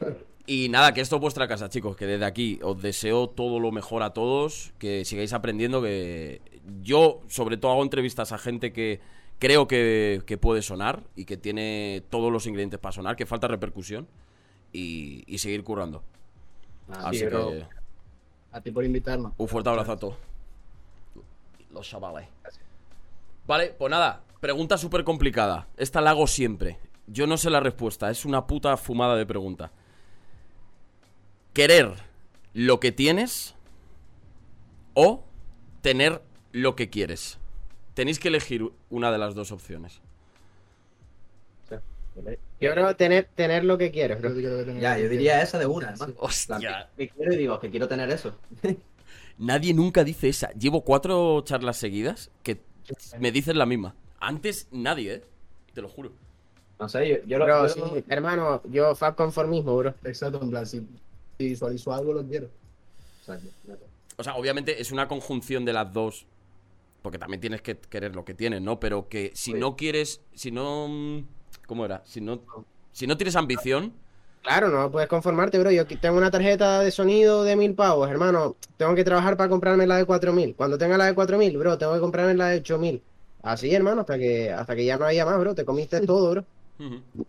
Y 0.46 0.68
nada, 0.68 0.92
que 0.92 1.00
esto 1.00 1.16
es 1.16 1.22
vuestra 1.22 1.48
casa, 1.48 1.68
chicos. 1.68 1.96
Que 1.96 2.06
desde 2.06 2.24
aquí 2.26 2.58
os 2.62 2.80
deseo 2.82 3.28
todo 3.28 3.58
lo 3.60 3.72
mejor 3.72 4.02
a 4.02 4.10
todos. 4.12 4.72
Que 4.78 5.04
sigáis 5.04 5.32
aprendiendo. 5.32 5.80
Que 5.82 6.42
yo, 6.82 7.20
sobre 7.28 7.56
todo, 7.56 7.72
hago 7.72 7.82
entrevistas 7.82 8.32
a 8.32 8.38
gente 8.38 8.72
que 8.72 9.00
creo 9.38 9.66
que, 9.66 10.22
que 10.26 10.36
puede 10.36 10.60
sonar 10.62 11.02
y 11.16 11.24
que 11.24 11.36
tiene 11.36 12.02
todos 12.10 12.30
los 12.30 12.46
ingredientes 12.46 12.78
para 12.78 12.92
sonar. 12.92 13.16
Que 13.16 13.24
falta 13.26 13.48
repercusión. 13.48 14.06
Y, 14.72 15.22
y 15.26 15.38
seguir 15.38 15.62
currando. 15.64 16.02
Ah, 16.90 17.08
Así 17.08 17.20
sí, 17.20 17.26
que 17.26 17.66
A 18.52 18.60
ti 18.60 18.70
por 18.70 18.84
invitarnos. 18.84 19.32
un 19.38 19.48
fuerte 19.48 19.70
abrazo 19.70 19.92
a 19.92 19.96
todos. 19.96 20.16
Los 21.72 21.88
chavales. 21.88 22.28
Vale, 23.46 23.74
pues 23.78 23.90
nada. 23.90 24.22
Pregunta 24.40 24.76
súper 24.76 25.04
complicada. 25.04 25.68
Esta 25.76 26.00
la 26.00 26.10
hago 26.10 26.26
siempre. 26.26 26.78
Yo 27.06 27.26
no 27.26 27.36
sé 27.36 27.50
la 27.50 27.60
respuesta. 27.60 28.10
Es 28.10 28.24
una 28.24 28.46
puta 28.46 28.76
fumada 28.76 29.16
de 29.16 29.24
pregunta. 29.26 29.72
¿Querer 31.54 31.94
lo 32.52 32.80
que 32.80 32.92
tienes 32.92 33.54
o 34.94 35.24
tener 35.82 36.20
lo 36.52 36.76
que 36.76 36.90
quieres? 36.90 37.38
Tenéis 37.94 38.18
que 38.18 38.28
elegir 38.28 38.70
una 38.90 39.12
de 39.12 39.18
las 39.18 39.34
dos 39.34 39.52
opciones. 39.52 40.00
Yo 42.60 42.70
creo 42.72 42.96
tener, 42.96 43.28
tener 43.34 43.64
lo 43.64 43.76
que 43.76 43.90
quieres, 43.90 44.20
bro. 44.20 44.30
Yo 44.30 44.36
creo 44.36 44.58
que 44.58 44.64
tengo 44.64 44.80
Ya, 44.80 44.98
yo 44.98 45.08
diría 45.08 45.42
esa 45.42 45.58
de 45.58 45.66
una, 45.66 45.88
además. 45.88 46.10
Hostia. 46.18 46.58
La- 46.58 46.90
que 46.96 47.08
quiero 47.08 47.32
y 47.32 47.36
digo 47.36 47.58
que 47.58 47.70
quiero 47.70 47.88
tener 47.88 48.10
eso. 48.10 48.36
Nadie 49.38 49.74
nunca 49.74 50.04
dice 50.04 50.28
esa. 50.28 50.50
Llevo 50.52 50.82
cuatro 50.82 51.42
charlas 51.42 51.76
seguidas 51.76 52.30
que 52.42 52.60
me 53.18 53.32
dicen 53.32 53.58
la 53.58 53.66
misma. 53.66 53.96
Antes 54.20 54.68
nadie, 54.70 55.14
¿eh? 55.14 55.22
Te 55.72 55.82
lo 55.82 55.88
juro. 55.88 56.12
No 56.78 56.88
sé, 56.88 57.08
yo, 57.08 57.16
yo 57.26 57.38
lo 57.38 57.44
Bro, 57.44 57.66
yo- 57.66 57.74
sí, 57.74 58.04
hermano, 58.08 58.62
yo 58.70 58.94
fab 58.94 59.16
conformismo, 59.16 59.76
bro. 59.76 59.94
Exacto, 60.04 60.40
en 60.40 60.50
plan, 60.50 60.66
si, 60.66 60.86
si 61.38 61.48
visualizo 61.48 61.92
algo, 61.92 62.12
lo 62.12 62.24
quiero. 62.24 62.48
O 64.16 64.22
sea, 64.22 64.36
obviamente 64.36 64.80
es 64.80 64.92
una 64.92 65.08
conjunción 65.08 65.64
de 65.64 65.72
las 65.72 65.92
dos. 65.92 66.26
Porque 67.02 67.18
también 67.18 67.40
tienes 67.40 67.60
que 67.60 67.76
querer 67.76 68.14
lo 68.16 68.24
que 68.24 68.32
tienes, 68.32 68.62
¿no? 68.62 68.80
Pero 68.80 69.08
que 69.08 69.30
si 69.34 69.52
no 69.52 69.76
quieres. 69.76 70.22
Si 70.34 70.50
no. 70.50 70.88
¿Cómo 71.66 71.84
era? 71.84 72.02
Si 72.06 72.20
no. 72.20 72.40
Si 72.92 73.06
no 73.06 73.16
tienes 73.16 73.36
ambición. 73.36 73.92
Claro, 74.42 74.68
no 74.68 74.90
puedes 74.90 75.08
conformarte, 75.08 75.58
bro. 75.58 75.70
Yo 75.70 75.82
aquí 75.82 75.96
tengo 75.96 76.16
una 76.16 76.30
tarjeta 76.30 76.80
de 76.80 76.90
sonido 76.90 77.44
de 77.44 77.56
mil 77.56 77.74
pavos, 77.74 78.10
hermano. 78.10 78.56
Tengo 78.76 78.94
que 78.94 79.04
trabajar 79.04 79.36
para 79.36 79.50
comprarme 79.50 79.86
la 79.86 79.96
de 79.96 80.04
cuatro 80.04 80.32
mil. 80.32 80.54
Cuando 80.54 80.78
tenga 80.78 80.96
la 80.96 81.06
de 81.06 81.14
cuatro 81.14 81.38
mil, 81.38 81.56
bro, 81.58 81.76
tengo 81.76 81.94
que 81.94 82.00
comprarme 82.00 82.34
la 82.34 82.48
de 82.48 82.58
ocho 82.58 82.78
mil. 82.78 83.02
Así, 83.42 83.74
hermano, 83.74 84.02
hasta 84.02 84.18
que, 84.18 84.50
hasta 84.50 84.74
que 84.74 84.84
ya 84.84 84.96
no 84.96 85.04
haya 85.04 85.26
más, 85.26 85.38
bro. 85.38 85.54
Te 85.54 85.64
comiste 85.64 86.00
todo, 86.06 86.30
bro. 86.30 86.44
Ujú. 86.78 87.26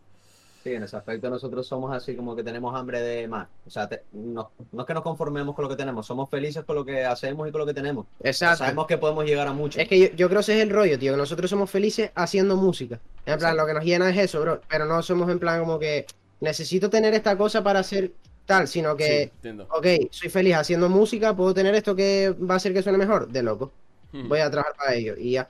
Sí, 0.66 0.74
en 0.74 0.82
ese 0.82 0.98
aspecto 0.98 1.30
nosotros 1.30 1.68
somos 1.68 1.94
así 1.96 2.16
como 2.16 2.36
que 2.36 2.44
tenemos 2.44 2.74
hambre 2.76 3.00
de 3.00 3.28
más. 3.28 3.48
O 3.68 3.70
sea, 3.70 3.88
te- 3.88 4.02
no, 4.14 4.50
no 4.72 4.82
es 4.82 4.88
que 4.88 4.96
nos 4.96 5.04
conformemos 5.04 5.54
con 5.54 5.62
lo 5.62 5.70
que 5.70 5.76
tenemos, 5.76 6.08
somos 6.08 6.28
felices 6.28 6.64
con 6.66 6.76
lo 6.76 6.84
que 6.84 7.06
hacemos 7.06 7.48
y 7.48 7.52
con 7.52 7.60
lo 7.60 7.68
que 7.68 7.74
tenemos. 7.76 8.08
Exacto. 8.24 8.58
Sabemos 8.58 8.88
que 8.88 8.98
podemos 8.98 9.26
llegar 9.26 9.48
a 9.48 9.54
mucho. 9.54 9.80
Es 9.80 9.88
que 9.88 10.00
yo, 10.00 10.06
yo 10.16 10.28
creo 10.28 10.40
que 10.40 10.42
ese 10.42 10.58
es 10.58 10.64
el 10.64 10.72
rollo, 10.72 10.98
tío, 10.98 11.12
que 11.12 11.18
nosotros 11.20 11.52
somos 11.52 11.70
felices 11.70 12.10
haciendo 12.16 12.56
música. 12.56 13.00
En 13.28 13.38
plan, 13.38 13.56
lo 13.56 13.68
que 13.68 13.76
nos 13.76 13.84
llena 13.84 14.10
es 14.10 14.18
eso, 14.18 14.42
bro. 14.42 14.60
Pero 14.68 14.86
no 14.86 15.04
somos 15.04 15.30
en 15.30 15.38
plan 15.38 15.60
como 15.60 15.78
que 15.78 16.08
necesito 16.42 16.90
tener 16.90 17.14
esta 17.14 17.38
cosa 17.38 17.64
para 17.64 17.82
hacer 17.82 18.14
tal, 18.48 18.68
sino 18.68 18.94
Sí, 18.94 18.98
que, 18.98 19.22
entiendo. 19.22 19.68
ok, 19.70 19.86
soy 20.10 20.30
feliz 20.30 20.56
haciendo 20.56 20.90
música, 20.90 21.36
puedo 21.36 21.54
tener 21.54 21.76
esto 21.76 21.96
que 21.96 22.34
va 22.42 22.56
a 22.56 22.58
hacer 22.58 22.74
que 22.74 22.82
suene 22.82 22.98
mejor, 22.98 23.28
de 23.28 23.44
loco. 23.44 23.72
Ujú. 24.12 24.30
Voy 24.30 24.40
a 24.40 24.50
trabajar 24.50 24.76
para 24.76 24.96
ello 24.96 25.14
y 25.16 25.34
ya. 25.34 25.48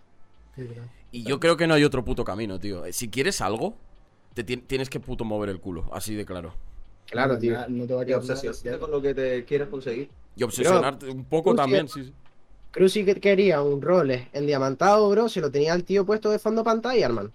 Sí. 0.57 0.67
Y 1.13 1.23
yo 1.23 1.39
creo 1.39 1.55
que 1.55 1.67
no 1.67 1.73
hay 1.73 1.85
otro 1.85 2.03
puto 2.03 2.25
camino, 2.25 2.59
tío. 2.59 2.83
Si 2.91 3.07
quieres 3.09 3.39
algo, 3.39 3.75
te 4.35 4.43
ti- 4.43 4.57
tienes 4.57 4.89
que 4.91 4.99
puto 4.99 5.23
mover 5.25 5.49
el 5.49 5.59
culo. 5.59 5.89
Así 5.91 6.13
de 6.15 6.25
claro. 6.25 6.53
Claro, 7.07 7.39
tío. 7.39 7.57
No, 7.69 7.87
te 7.87 7.93
va 7.93 8.01
a 8.01 8.05
quedar 8.05 8.19
obsesionarte 8.19 8.79
con 8.79 8.91
lo 8.91 9.01
que 9.01 9.13
te 9.15 9.45
quieres 9.45 9.67
conseguir. 9.69 10.09
Y 10.35 10.43
obsesionarte 10.43 11.09
un 11.09 11.23
poco 11.25 11.55
también, 11.55 11.87
sí. 11.87 12.03
sí. 12.03 12.13
Cruzy 12.71 13.05
que 13.05 13.15
quería 13.21 13.61
un 13.61 13.81
Rolex 13.81 14.27
en 14.33 14.45
diamantado, 14.47 15.09
bro, 15.09 15.29
se 15.29 15.39
lo 15.39 15.49
tenía 15.49 15.73
el 15.73 15.85
tío 15.85 16.05
puesto 16.05 16.29
de 16.29 16.39
fondo 16.39 16.63
pantalla, 16.63 17.05
hermano. 17.05 17.31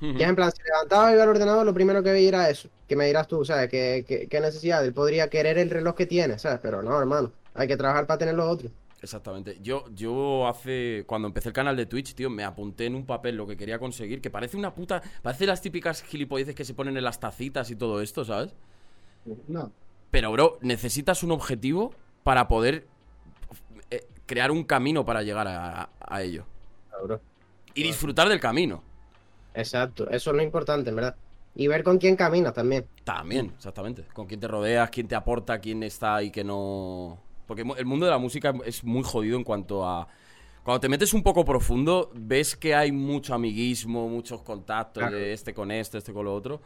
Ujú. 0.00 0.16
Ya 0.18 0.28
en 0.28 0.36
plan, 0.36 0.52
se 0.52 0.62
levantaba 0.62 1.10
y 1.10 1.14
iba 1.14 1.24
al 1.24 1.30
ordenador, 1.30 1.66
lo 1.66 1.74
primero 1.74 2.02
que 2.02 2.12
veía 2.12 2.28
era 2.28 2.50
eso. 2.50 2.68
Que 2.86 2.94
me 2.96 3.06
dirás 3.06 3.26
tú, 3.26 3.44
¿sabes? 3.44 3.68
¿Qué, 3.70 4.04
qué, 4.06 4.28
qué 4.28 4.40
necesidad? 4.40 4.84
Él 4.84 4.92
podría 4.92 5.28
querer 5.28 5.58
el 5.58 5.70
reloj 5.70 5.96
que 5.96 6.06
tiene, 6.06 6.38
¿sabes? 6.38 6.60
Pero 6.62 6.82
no, 6.82 6.96
hermano. 6.98 7.32
Hay 7.54 7.66
que 7.66 7.76
trabajar 7.76 8.06
para 8.06 8.18
tener 8.18 8.34
los 8.34 8.46
otros. 8.48 8.70
Exactamente. 9.04 9.58
Yo, 9.62 9.84
yo 9.94 10.48
hace. 10.48 11.04
Cuando 11.06 11.28
empecé 11.28 11.50
el 11.50 11.52
canal 11.52 11.76
de 11.76 11.86
Twitch, 11.86 12.14
tío, 12.14 12.30
me 12.30 12.44
apunté 12.44 12.86
en 12.86 12.94
un 12.94 13.06
papel 13.06 13.36
lo 13.36 13.46
que 13.46 13.56
quería 13.56 13.78
conseguir, 13.78 14.20
que 14.20 14.30
parece 14.30 14.56
una 14.56 14.74
puta. 14.74 15.02
Parece 15.22 15.46
las 15.46 15.60
típicas 15.60 16.02
gilipolleces 16.02 16.54
que 16.54 16.64
se 16.64 16.74
ponen 16.74 16.96
en 16.96 17.04
las 17.04 17.20
tacitas 17.20 17.70
y 17.70 17.76
todo 17.76 18.00
esto, 18.00 18.24
¿sabes? 18.24 18.54
No, 19.48 19.72
Pero, 20.10 20.32
bro, 20.32 20.58
necesitas 20.62 21.22
un 21.22 21.32
objetivo 21.32 21.92
para 22.22 22.48
poder 22.48 22.88
eh, 23.90 24.06
crear 24.26 24.50
un 24.50 24.64
camino 24.64 25.04
para 25.04 25.22
llegar 25.22 25.48
a, 25.48 25.90
a 26.00 26.22
ello. 26.22 26.46
Y 27.74 27.82
disfrutar 27.82 28.28
del 28.28 28.40
camino. 28.40 28.82
Exacto, 29.54 30.08
eso 30.10 30.30
es 30.30 30.36
lo 30.36 30.42
importante, 30.42 30.90
en 30.90 30.96
verdad. 30.96 31.16
Y 31.54 31.66
ver 31.68 31.82
con 31.82 31.98
quién 31.98 32.16
caminas 32.16 32.54
también. 32.54 32.88
También, 33.04 33.52
exactamente. 33.56 34.06
Con 34.12 34.26
quién 34.26 34.40
te 34.40 34.48
rodeas, 34.48 34.90
quién 34.90 35.08
te 35.08 35.14
aporta, 35.14 35.58
quién 35.60 35.82
está 35.82 36.22
y 36.22 36.30
que 36.30 36.44
no. 36.44 37.23
Porque 37.46 37.62
el 37.76 37.86
mundo 37.86 38.06
de 38.06 38.12
la 38.12 38.18
música 38.18 38.54
es 38.64 38.84
muy 38.84 39.02
jodido 39.02 39.36
en 39.36 39.44
cuanto 39.44 39.86
a. 39.86 40.08
Cuando 40.64 40.80
te 40.80 40.88
metes 40.88 41.12
un 41.12 41.22
poco 41.22 41.44
profundo, 41.44 42.10
ves 42.14 42.56
que 42.56 42.74
hay 42.74 42.90
mucho 42.90 43.34
amiguismo, 43.34 44.08
muchos 44.08 44.40
contactos 44.42 45.02
Claro. 45.02 45.16
de 45.16 45.32
este 45.34 45.52
con 45.52 45.70
este, 45.70 45.98
este 45.98 46.12
con 46.12 46.24
lo 46.24 46.34
otro. 46.34 46.60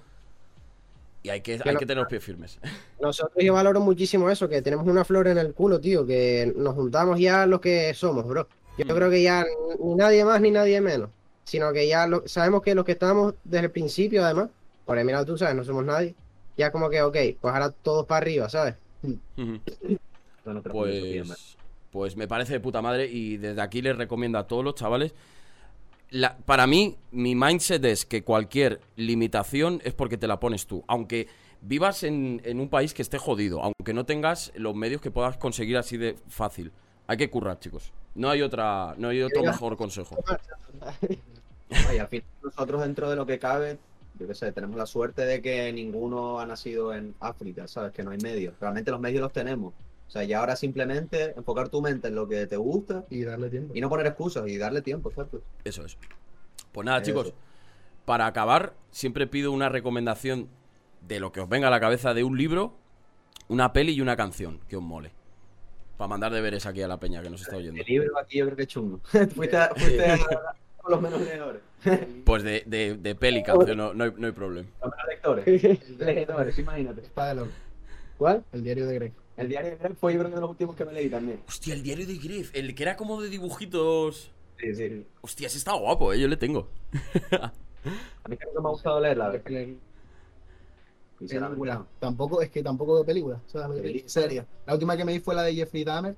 Y 1.24 1.30
hay 1.30 1.40
que, 1.40 1.54
hay 1.64 1.76
que 1.76 1.84
tener 1.84 1.96
los 1.98 2.06
pies 2.06 2.22
firmes. 2.22 2.58
Nosotros 3.02 3.44
yo 3.44 3.54
valoro 3.54 3.80
muchísimo 3.80 4.30
eso, 4.30 4.48
que 4.48 4.62
tenemos 4.62 4.86
una 4.86 5.04
flor 5.04 5.26
en 5.26 5.38
el 5.38 5.52
culo, 5.52 5.80
tío, 5.80 6.06
que 6.06 6.52
nos 6.56 6.74
juntamos 6.76 7.18
ya 7.18 7.44
los 7.46 7.60
que 7.60 7.92
somos, 7.94 8.24
bro. 8.26 8.46
Yo 8.78 8.84
Mm. 8.84 8.88
creo 8.96 9.10
que 9.10 9.22
ya 9.22 9.44
ni 9.82 9.94
nadie 9.96 10.24
más 10.24 10.40
ni 10.40 10.52
nadie 10.52 10.80
menos, 10.80 11.10
sino 11.42 11.72
que 11.72 11.88
ya 11.88 12.06
lo- 12.06 12.22
sabemos 12.28 12.62
que 12.62 12.76
los 12.76 12.84
que 12.84 12.92
estamos 12.92 13.34
desde 13.42 13.66
el 13.66 13.72
principio, 13.72 14.24
además, 14.24 14.50
por 14.86 15.02
mira 15.04 15.24
tú 15.24 15.36
sabes, 15.36 15.56
no 15.56 15.64
somos 15.64 15.84
nadie, 15.84 16.14
ya 16.56 16.70
como 16.70 16.88
que, 16.88 17.02
ok, 17.02 17.16
pues 17.40 17.52
ahora 17.52 17.70
todos 17.72 18.06
para 18.06 18.18
arriba, 18.18 18.48
¿sabes? 18.48 18.76
Ujú. 19.02 19.58
Esa 19.66 19.98
Pues, 21.26 21.48
pues 21.90 22.16
me 22.16 22.28
parece 22.28 22.52
de 22.54 22.60
puta 22.60 22.82
madre 22.82 23.06
y 23.06 23.36
desde 23.38 23.60
aquí 23.62 23.80
les 23.82 23.96
recomiendo 23.96 24.38
a 24.38 24.46
todos 24.46 24.64
los 24.64 24.74
chavales. 24.74 25.14
la- 26.10 26.36
para 26.38 26.66
mí, 26.66 26.96
mi 27.10 27.34
mindset 27.34 27.84
es 27.84 28.06
que 28.06 28.24
cualquier 28.24 28.80
limitación 28.96 29.80
es 29.84 29.92
porque 29.94 30.16
te 30.16 30.26
la 30.26 30.40
pones 30.40 30.66
tú. 30.66 30.82
Aunque 30.86 31.28
vivas 31.60 32.02
en, 32.02 32.40
en 32.44 32.60
un 32.60 32.68
país 32.70 32.94
que 32.94 33.02
esté 33.02 33.18
jodido, 33.18 33.62
aunque 33.62 33.92
no 33.92 34.06
tengas 34.06 34.50
los 34.54 34.74
medios 34.74 35.00
que 35.02 35.10
puedas 35.10 35.36
conseguir 35.36 35.76
así 35.76 35.96
de 35.98 36.16
fácil. 36.28 36.72
Hay 37.08 37.16
que 37.18 37.28
currar, 37.28 37.58
chicos. 37.58 37.92
No 38.14 38.30
hay 38.30 38.40
otra, 38.42 38.94
no 38.96 39.08
hay 39.08 39.20
otro 39.22 39.40
mejor 39.52 39.76
consejo. 39.76 40.16
Y 41.92 41.98
al 41.98 42.08
final 42.08 42.26
nosotros 42.42 42.80
dentro 42.82 43.10
de 43.10 43.16
lo 43.16 43.26
que 43.26 43.38
cabe, 43.38 43.78
yo 44.18 44.26
qué 44.26 44.34
sé, 44.34 44.52
tenemos 44.52 44.76
la 44.76 44.86
suerte 44.86 45.26
de 45.26 45.42
que 45.42 45.70
ninguno 45.72 46.40
ha 46.40 46.46
nacido 46.46 46.94
en 46.94 47.14
África, 47.20 47.68
¿sabes? 47.68 47.92
Que 47.92 48.02
no 48.02 48.10
hay 48.10 48.18
medios. 48.18 48.54
Realmente 48.60 48.90
los 48.90 49.00
medios 49.00 49.20
los 49.20 49.32
tenemos. 49.32 49.74
O 50.08 50.10
sea, 50.10 50.24
y 50.24 50.32
ahora 50.32 50.56
simplemente 50.56 51.34
enfocar 51.36 51.68
tu 51.68 51.82
mente 51.82 52.08
en 52.08 52.14
lo 52.14 52.26
que 52.26 52.46
te 52.46 52.56
gusta 52.56 53.04
y 53.10 53.22
darle 53.24 53.50
tiempo. 53.50 53.74
y 53.76 53.80
no 53.82 53.88
poner 53.90 54.06
excusas 54.06 54.48
y 54.48 54.56
darle 54.56 54.80
tiempo, 54.82 55.10
exacto. 55.10 55.42
Eso 55.64 55.84
es. 55.84 55.98
Pues 56.72 56.84
nada, 56.86 57.02
chicos. 57.02 57.34
Para 58.06 58.26
acabar, 58.26 58.72
siempre 58.90 59.26
pido 59.26 59.52
una 59.52 59.68
recomendación 59.68 60.48
de 61.06 61.20
lo 61.20 61.30
que 61.30 61.40
os 61.40 61.48
venga 61.48 61.68
a 61.68 61.70
la 61.70 61.78
cabeza 61.80 62.14
de 62.14 62.24
un 62.24 62.38
libro, 62.38 62.74
una 63.48 63.72
peli 63.74 63.92
y 63.92 64.00
una 64.00 64.16
canción 64.16 64.60
que 64.68 64.76
os 64.76 64.82
mole. 64.82 65.12
Para 65.98 66.08
mandar 66.08 66.32
deberes 66.32 66.64
aquí 66.64 66.80
a 66.80 66.88
la 66.88 66.98
peña 66.98 67.20
que 67.22 67.28
nos 67.28 67.42
está 67.42 67.56
oyendo. 67.56 67.80
El 67.80 67.86
libro 67.86 68.18
aquí 68.18 68.38
yo 68.38 68.44
creo 68.46 68.56
que 68.56 68.62
es 68.62 68.68
chungo. 68.68 69.00
fuiste 69.34 69.56
a, 69.56 69.68
fuiste 69.74 70.10
a- 70.10 70.18
con 70.78 70.92
los 70.92 71.02
menos 71.02 71.20
leedores. 71.20 71.60
Pues 72.24 72.42
de, 72.42 72.62
de, 72.66 72.96
de 72.96 73.14
peli, 73.14 73.42
canción, 73.42 73.76
no, 73.76 73.92
no 73.92 74.04
hay, 74.04 74.12
no 74.16 74.26
hay 74.26 74.32
problema. 74.32 74.68
Los 74.80 74.90
menos 74.90 75.06
lectores. 75.44 75.88
Leedores, 75.98 76.58
imagínate. 76.58 77.02
Espada 77.02 77.28
de 77.30 77.34
loco. 77.34 77.50
¿Cuál? 78.16 78.44
El 78.52 78.62
diario 78.64 78.86
de 78.86 78.94
Greg. 78.94 79.12
El 79.38 79.48
diario 79.48 79.70
de 79.70 79.76
Greg 79.76 79.96
fue 79.96 80.12
yo 80.12 80.18
creo 80.18 80.30
que 80.30 80.34
de 80.34 80.40
los 80.40 80.50
últimos 80.50 80.76
que 80.76 80.84
me 80.84 80.92
leí 80.92 81.08
también. 81.08 81.40
Hostia, 81.48 81.72
el 81.72 81.82
diario 81.82 82.06
de 82.06 82.16
Griff, 82.16 82.50
el 82.54 82.74
que 82.74 82.82
era 82.82 82.96
como 82.96 83.22
de 83.22 83.30
dibujitos. 83.30 84.32
Sí, 84.58 84.74
sí. 84.74 85.06
Hostia, 85.20 85.46
ese 85.46 85.58
está 85.58 85.72
guapo, 85.72 86.12
eh, 86.12 86.20
yo 86.20 86.28
le 86.28 86.36
tengo. 86.36 86.68
A 87.32 88.28
mí 88.28 88.36
creo 88.36 88.52
que 88.52 88.60
me 88.60 88.66
ha 88.66 88.72
gustado 88.72 89.00
leerla. 89.00 89.32
Película. 89.32 89.78
Tampoco, 92.00 92.42
es 92.42 92.50
que 92.50 92.62
tampoco 92.62 92.98
de 92.98 93.04
película. 93.04 93.40
O 93.46 93.48
sea, 93.48 93.68
serie. 94.06 94.44
La 94.66 94.74
última 94.74 94.96
que 94.96 95.04
me 95.04 95.12
vi 95.12 95.20
fue 95.20 95.34
la 95.34 95.44
de 95.44 95.54
Jeffrey 95.54 95.84
Dahmer. 95.84 96.16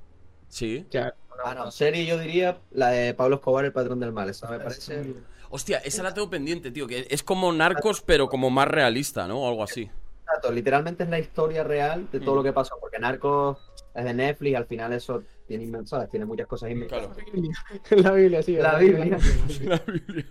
Sí. 0.49 0.87
Ya, 0.91 1.15
Ah, 1.45 1.55
no, 1.55 1.71
serie 1.71 2.05
yo 2.05 2.19
diría 2.19 2.61
la 2.71 2.91
de 2.91 3.15
Pablo 3.15 3.37
Escobar, 3.37 3.65
el 3.65 3.73
patrón 3.73 4.01
del 4.01 4.13
mal. 4.13 4.29
Esa 4.29 4.51
me 4.51 4.59
parece. 4.59 5.15
Hostia, 5.49 5.79
esa 5.79 6.03
la 6.03 6.15
tengo 6.15 6.29
pendiente, 6.31 6.71
tío, 6.71 6.87
que 6.87 7.07
es 7.09 7.23
como 7.23 7.53
Narcos, 7.53 8.03
pero 8.03 8.29
como 8.29 8.51
más 8.51 8.69
realista, 8.69 9.27
¿no? 9.27 9.41
O 9.41 9.49
algo 9.49 9.63
así. 9.63 9.91
Exacto, 10.31 10.53
literalmente 10.53 11.03
es 11.05 11.11
la 11.11 11.19
historia 11.19 11.65
real 11.65 12.09
de 12.13 12.21
todo 12.21 12.35
Mm. 12.35 12.39
lo 12.39 12.43
que 12.45 12.53
pasó. 12.53 12.77
Porque 12.81 12.99
Narcos 12.99 13.59
es 13.95 14.05
de 14.05 14.15
Netflix 14.15 14.57
al 14.57 14.67
final 14.67 14.93
eso 14.93 15.23
tiene, 15.47 15.65
inmen- 15.65 15.87
¿sabes? 15.87 16.09
tiene 16.09 16.25
muchas 16.25 16.47
cosas 16.47 16.71
inventadas. 16.71 17.17
la 17.91 18.13
Biblia, 18.13 18.43
sí. 18.43 18.53
La 18.57 18.79
¿verdad? 18.79 18.81
Biblia. 18.81 19.19
La 19.65 19.79
Biblia. 19.93 20.27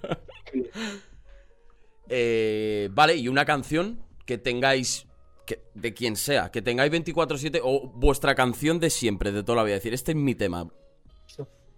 Eh, 2.07 2.89
vale, 2.91 3.15
y 3.15 3.27
una 3.27 3.45
canción 3.45 3.99
que 4.25 4.37
tengáis, 4.37 5.05
que, 5.45 5.63
de 5.73 5.93
quien 5.93 6.15
sea, 6.15 6.49
que 6.51 6.61
tengáis 6.61 6.91
24-7 6.91 7.59
o 7.63 7.87
vuestra 7.89 8.35
canción 8.35 8.79
de 8.79 8.89
siempre, 8.89 9.31
de 9.31 9.43
toda 9.43 9.57
la 9.57 9.63
vida. 9.63 9.75
Es 9.75 9.81
decir, 9.81 9.93
este 9.93 10.11
es 10.11 10.17
mi 10.17 10.35
tema. 10.35 10.67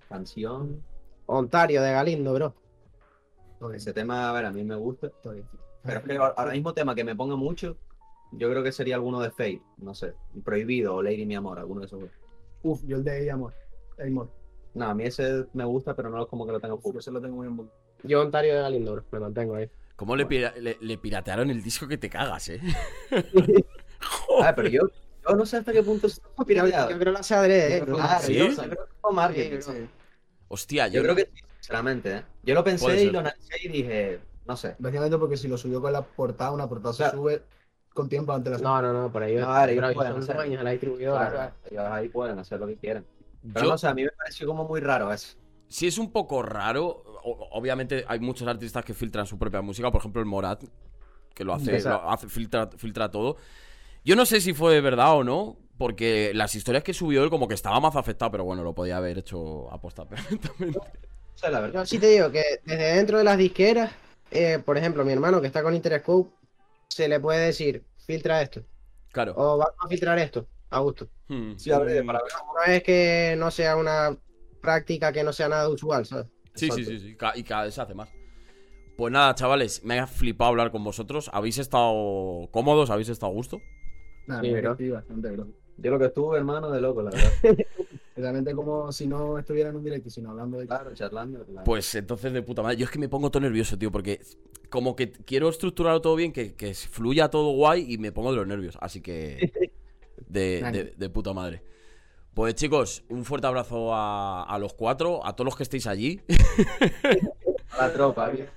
Canción. 0.07 0.83
Ontario 1.25 1.81
de 1.81 1.91
Galindo, 1.93 2.33
bro. 2.33 2.53
Ese 3.73 3.93
tema, 3.93 4.29
a 4.29 4.33
ver, 4.33 4.45
a 4.45 4.51
mí 4.51 4.63
me 4.63 4.75
gusta. 4.75 5.07
Estoy- 5.07 5.43
Pero 5.83 5.99
es 5.99 6.05
que 6.05 6.17
ahora 6.17 6.51
mismo 6.51 6.73
tema 6.73 6.93
que 6.95 7.03
me 7.03 7.15
ponga 7.15 7.35
mucho, 7.35 7.77
yo 8.31 8.49
creo 8.49 8.63
que 8.63 8.71
sería 8.71 8.95
alguno 8.95 9.19
de 9.19 9.29
Fate. 9.31 9.61
No 9.77 9.93
sé. 9.93 10.13
Prohibido 10.43 10.95
o 10.95 11.03
Lady 11.03 11.25
Mi 11.25 11.35
Amor, 11.35 11.59
alguno 11.59 11.81
de 11.81 11.87
esos. 11.87 12.03
Uf, 12.63 12.81
yo 12.85 12.97
el 12.97 13.03
de 13.03 13.29
Amor. 13.31 13.53
Amor. 14.05 14.29
No, 14.73 14.85
a 14.85 14.93
mí 14.95 15.03
ese 15.03 15.45
me 15.53 15.65
gusta, 15.65 15.95
pero 15.95 16.09
no 16.09 16.21
es 16.21 16.27
como 16.29 16.45
que 16.45 16.51
lo 16.53 16.59
tengo 16.59 16.77
full. 16.79 16.95
yo 16.95 17.01
se 17.01 17.11
lo 17.11 17.21
tengo 17.21 17.35
muy 17.35 17.47
en. 17.47 17.69
Yo 18.03 18.21
Ontario 18.21 18.55
de 18.55 18.61
Galindo, 18.61 18.93
bro. 18.93 19.03
Me 19.11 19.19
mantengo 19.19 19.55
ahí. 19.55 19.69
¿Cómo 19.95 20.15
le, 20.15 20.25
pira- 20.25 20.53
le- 20.57 20.77
le 20.81 20.97
piratearon 20.97 21.49
el 21.51 21.61
disco 21.61 21.87
que 21.87 21.97
te 21.97 22.09
cagas, 22.09 22.49
eh? 22.49 22.59
Ah, 24.41 24.53
pero 24.55 24.67
yo, 24.69 24.81
yo 25.27 25.35
no 25.35 25.45
sé 25.45 25.57
hasta 25.57 25.71
qué 25.71 25.83
punto 25.83 26.07
está 26.07 26.27
Yo, 26.37 26.45
pirateado. 26.45 26.89
yo 26.89 26.95
creo 26.97 27.05
que 27.05 27.11
lo 27.11 27.19
hace 27.19 27.35
adrede, 27.35 27.77
eh. 27.77 27.81
Claro, 27.85 28.23
¿Sí? 28.25 28.33
yo, 28.33 28.47
yo 28.47 28.55
creo 28.55 28.69
que 28.85 28.93
fue 29.01 29.13
marketing. 29.13 29.59
Sí. 29.61 29.89
Hostia, 30.47 30.87
yo, 30.87 30.93
Yo 30.95 31.03
creo 31.03 31.15
que 31.15 31.25
sí, 31.25 31.41
sinceramente, 31.59 32.15
¿eh? 32.17 32.23
Yo 32.43 32.55
lo 32.55 32.63
pensé 32.63 33.03
y 33.03 33.11
lo 33.11 33.19
analicé 33.19 33.55
y 33.63 33.67
dije, 33.67 34.19
no 34.45 34.57
sé. 34.57 34.75
Básicamente 34.79 35.17
porque 35.19 35.37
si 35.37 35.47
lo 35.47 35.57
subió 35.57 35.81
con 35.81 35.93
la 35.93 36.01
portada, 36.01 36.51
una 36.51 36.67
portada 36.67 36.93
se 36.93 37.09
sube 37.11 37.43
con 37.93 38.09
tiempo 38.09 38.33
antes 38.33 38.51
de 38.53 38.57
la 38.59 38.63
No, 38.63 38.81
no, 38.81 38.93
no, 38.93 39.11
por 39.11 39.23
ahí. 39.23 39.35
No, 39.35 39.47
vale, 39.47 39.73
pero 39.75 39.87
ellos 39.87 39.95
pueden 39.95 40.13
son 40.13 40.23
hacer. 40.23 40.35
dueños 40.35 40.57
de 40.59 40.63
la 40.63 40.69
distribuidora. 40.71 41.29
Claro, 41.29 41.53
ellos 41.69 41.83
ahí 41.91 42.09
pueden 42.09 42.39
hacer 42.39 42.59
lo 42.59 42.67
que 42.67 42.77
quieran. 42.77 43.05
Pero 43.53 43.65
yo- 43.65 43.71
no 43.71 43.77
sé, 43.77 43.87
a 43.87 43.93
mí 43.93 44.03
me 44.03 44.11
pareció 44.11 44.47
como 44.47 44.65
muy 44.65 44.79
raro 44.81 45.11
eso. 45.11 45.35
sí 45.67 45.87
es 45.87 45.97
un 45.97 46.11
poco 46.11 46.41
raro. 46.43 47.03
o- 47.23 47.49
obviamente 47.51 48.03
hay 48.07 48.19
muchos 48.19 48.47
artistas 48.47 48.83
que 48.83 48.93
filtran 48.95 49.27
su 49.27 49.37
propia 49.37 49.61
música, 49.61 49.91
por 49.91 49.99
ejemplo 50.01 50.19
el 50.21 50.25
Morat, 50.27 50.63
que 51.35 51.43
lo 51.43 51.53
hace, 51.53 51.79
lo 51.83 52.09
hace 52.09 52.27
filtra, 52.29 52.67
filtra 52.77 53.11
todo. 53.11 53.37
Yo 54.03 54.15
no 54.15 54.25
sé 54.25 54.41
si 54.41 54.53
fue 54.55 54.81
verdad 54.81 55.15
o 55.15 55.23
no, 55.23 55.57
porque 55.77 56.31
las 56.33 56.55
historias 56.55 56.83
que 56.83 56.93
subió 56.95 57.23
él 57.23 57.29
como 57.29 57.47
que 57.47 57.53
estaba 57.53 57.79
más 57.79 57.95
afectado, 57.95 58.31
pero 58.31 58.43
bueno, 58.43 58.63
lo 58.63 58.73
podía 58.73 58.97
haber 58.97 59.19
hecho 59.19 59.71
aposta 59.71 60.05
perfectamente. 60.09 60.79
O 60.79 61.37
sea, 61.37 61.51
la 61.51 61.59
verdad. 61.61 61.81
Yo 61.81 61.85
sí 61.85 61.99
te 61.99 62.07
digo 62.07 62.31
que 62.31 62.43
desde 62.65 62.95
dentro 62.95 63.19
de 63.19 63.23
las 63.23 63.37
disqueras, 63.37 63.91
eh, 64.31 64.59
por 64.65 64.77
ejemplo, 64.77 65.05
mi 65.05 65.13
hermano 65.13 65.39
que 65.41 65.47
está 65.47 65.61
con 65.61 65.75
Interscope, 65.75 66.31
se 66.91 67.07
le 67.07 67.19
puede 67.19 67.45
decir, 67.45 67.83
filtra 68.05 68.41
esto. 68.41 68.63
Claro. 69.11 69.33
O 69.37 69.57
vamos 69.57 69.75
a 69.79 69.87
filtrar 69.87 70.19
esto, 70.19 70.47
a 70.69 70.79
gusto. 70.79 71.09
Hmm. 71.27 71.53
Sí, 71.57 71.71
a 71.71 71.79
ver, 71.79 72.05
para 72.05 72.19
ver. 72.21 72.31
No 72.67 72.73
es 72.73 72.83
que 72.83 73.35
no 73.37 73.49
sea 73.49 73.77
una 73.77 74.17
práctica 74.61 75.11
que 75.11 75.23
no 75.23 75.33
sea 75.33 75.49
nada 75.49 75.69
usual, 75.69 76.05
¿sabes? 76.05 76.27
Sí, 76.55 76.69
sí, 76.69 76.83
sí, 76.83 76.99
sí, 76.99 77.17
y 77.35 77.43
cada 77.43 77.63
vez 77.63 77.73
se 77.73 77.81
hace 77.81 77.93
más. 77.93 78.09
Pues 78.97 79.11
nada, 79.11 79.33
chavales, 79.35 79.83
me 79.83 79.99
ha 79.99 80.05
flipado 80.05 80.49
hablar 80.49 80.71
con 80.71 80.83
vosotros. 80.83 81.29
¿Habéis 81.33 81.57
estado 81.57 82.49
cómodos? 82.51 82.89
¿Habéis 82.89 83.09
estado 83.09 83.31
a 83.31 83.35
gusto? 83.35 83.59
Nada, 84.27 84.41
Sí, 84.41 84.51
bro. 84.51 84.75
bastante, 84.93 85.31
bro. 85.31 85.47
Yo 85.77 85.91
lo 85.91 85.97
que 85.97 86.05
estuve, 86.05 86.37
hermano, 86.37 86.69
de 86.69 86.81
loco, 86.81 87.01
la 87.01 87.09
verdad. 87.41 87.57
Realmente 88.15 88.53
como 88.53 88.91
si 88.91 89.07
no 89.07 89.39
estuviera 89.39 89.69
en 89.69 89.77
un 89.77 89.83
directo, 89.83 90.09
sino 90.09 90.31
hablando 90.31 90.59
de... 90.59 90.67
Claro, 90.67 90.93
charlando. 90.93 91.43
claro. 91.45 91.63
Pues 91.63 91.95
entonces 91.95 92.33
de 92.33 92.43
puta 92.43 92.61
madre. 92.61 92.75
Yo 92.77 92.85
es 92.85 92.91
que 92.91 92.99
me 92.99 93.09
pongo 93.09 93.31
todo 93.31 93.41
nervioso, 93.41 93.77
tío, 93.77 93.91
porque 93.91 94.19
como 94.71 94.95
que 94.95 95.11
quiero 95.11 95.49
estructurarlo 95.49 96.01
todo 96.01 96.15
bien, 96.15 96.31
que, 96.33 96.55
que 96.55 96.73
fluya 96.73 97.29
todo 97.29 97.51
guay 97.51 97.85
y 97.93 97.99
me 97.99 98.11
pongo 98.11 98.31
de 98.31 98.37
los 98.37 98.47
nervios. 98.47 98.77
Así 98.81 99.01
que 99.01 99.51
de, 100.27 100.61
de- 100.71 100.93
de 100.97 101.09
puta 101.09 101.33
madre. 101.33 101.63
Pues 102.33 102.55
chicos, 102.55 103.03
un 103.09 103.25
fuerte 103.25 103.45
abrazo 103.47 103.93
a, 103.93 104.43
a 104.43 104.57
los 104.57 104.73
cuatro, 104.73 105.23
a 105.25 105.35
todos 105.35 105.45
los 105.45 105.55
que 105.55 105.63
estéis 105.63 105.85
allí. 105.85 106.21
A 107.77 107.77
la 107.87 107.93
tropa, 107.93 108.31
¿eh? 108.31 108.47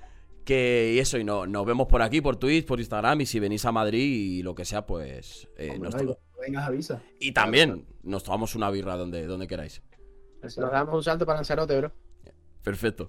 Que 0.45 0.93
y 0.95 0.99
eso, 0.99 1.17
y 1.17 1.23
no, 1.23 1.45
nos 1.47 1.65
vemos 1.65 1.87
por 1.87 2.01
aquí, 2.01 2.21
por 2.21 2.37
Twitch, 2.37 2.65
por 2.65 2.79
Instagram, 2.79 3.21
y 3.21 3.25
si 3.25 3.39
venís 3.39 3.65
a 3.65 3.71
Madrid 3.71 4.37
y 4.37 4.43
lo 4.43 4.53
que 4.55 4.63
sea, 4.63 4.85
pues... 4.85 5.49
eh, 5.57 5.71
Hombre, 5.73 5.89
nos 5.89 6.03
no, 6.03 6.17
vengas 6.39 6.67
avisa. 6.67 7.01
y 7.19 7.31
también 7.31 7.85
nos 8.03 8.23
tomamos 8.23 8.55
una 8.55 8.69
birra 8.69 8.95
donde, 8.95 9.25
donde 9.25 9.47
queráis. 9.47 9.81
Nos 10.41 10.55
damos 10.55 10.93
un 10.95 11.03
salto 11.03 11.25
para 11.25 11.39
Lanzarote, 11.39 11.77
bro. 11.77 11.91
Perfecto. 12.63 13.07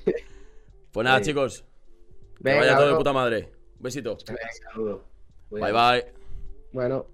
Pues 0.91 1.05
nada, 1.05 1.19
Sí. 1.19 1.27
chicos, 1.27 1.65
que 2.37 2.43
Venga, 2.43 2.61
vaya 2.61 2.77
todo 2.77 2.89
de 2.89 2.97
puta 2.97 3.13
madre. 3.13 3.53
Un 3.79 3.83
besito. 3.83 4.17
Saludos. 4.73 5.03
Bye 5.51 5.73
bye. 5.73 6.13
Bueno. 6.73 7.07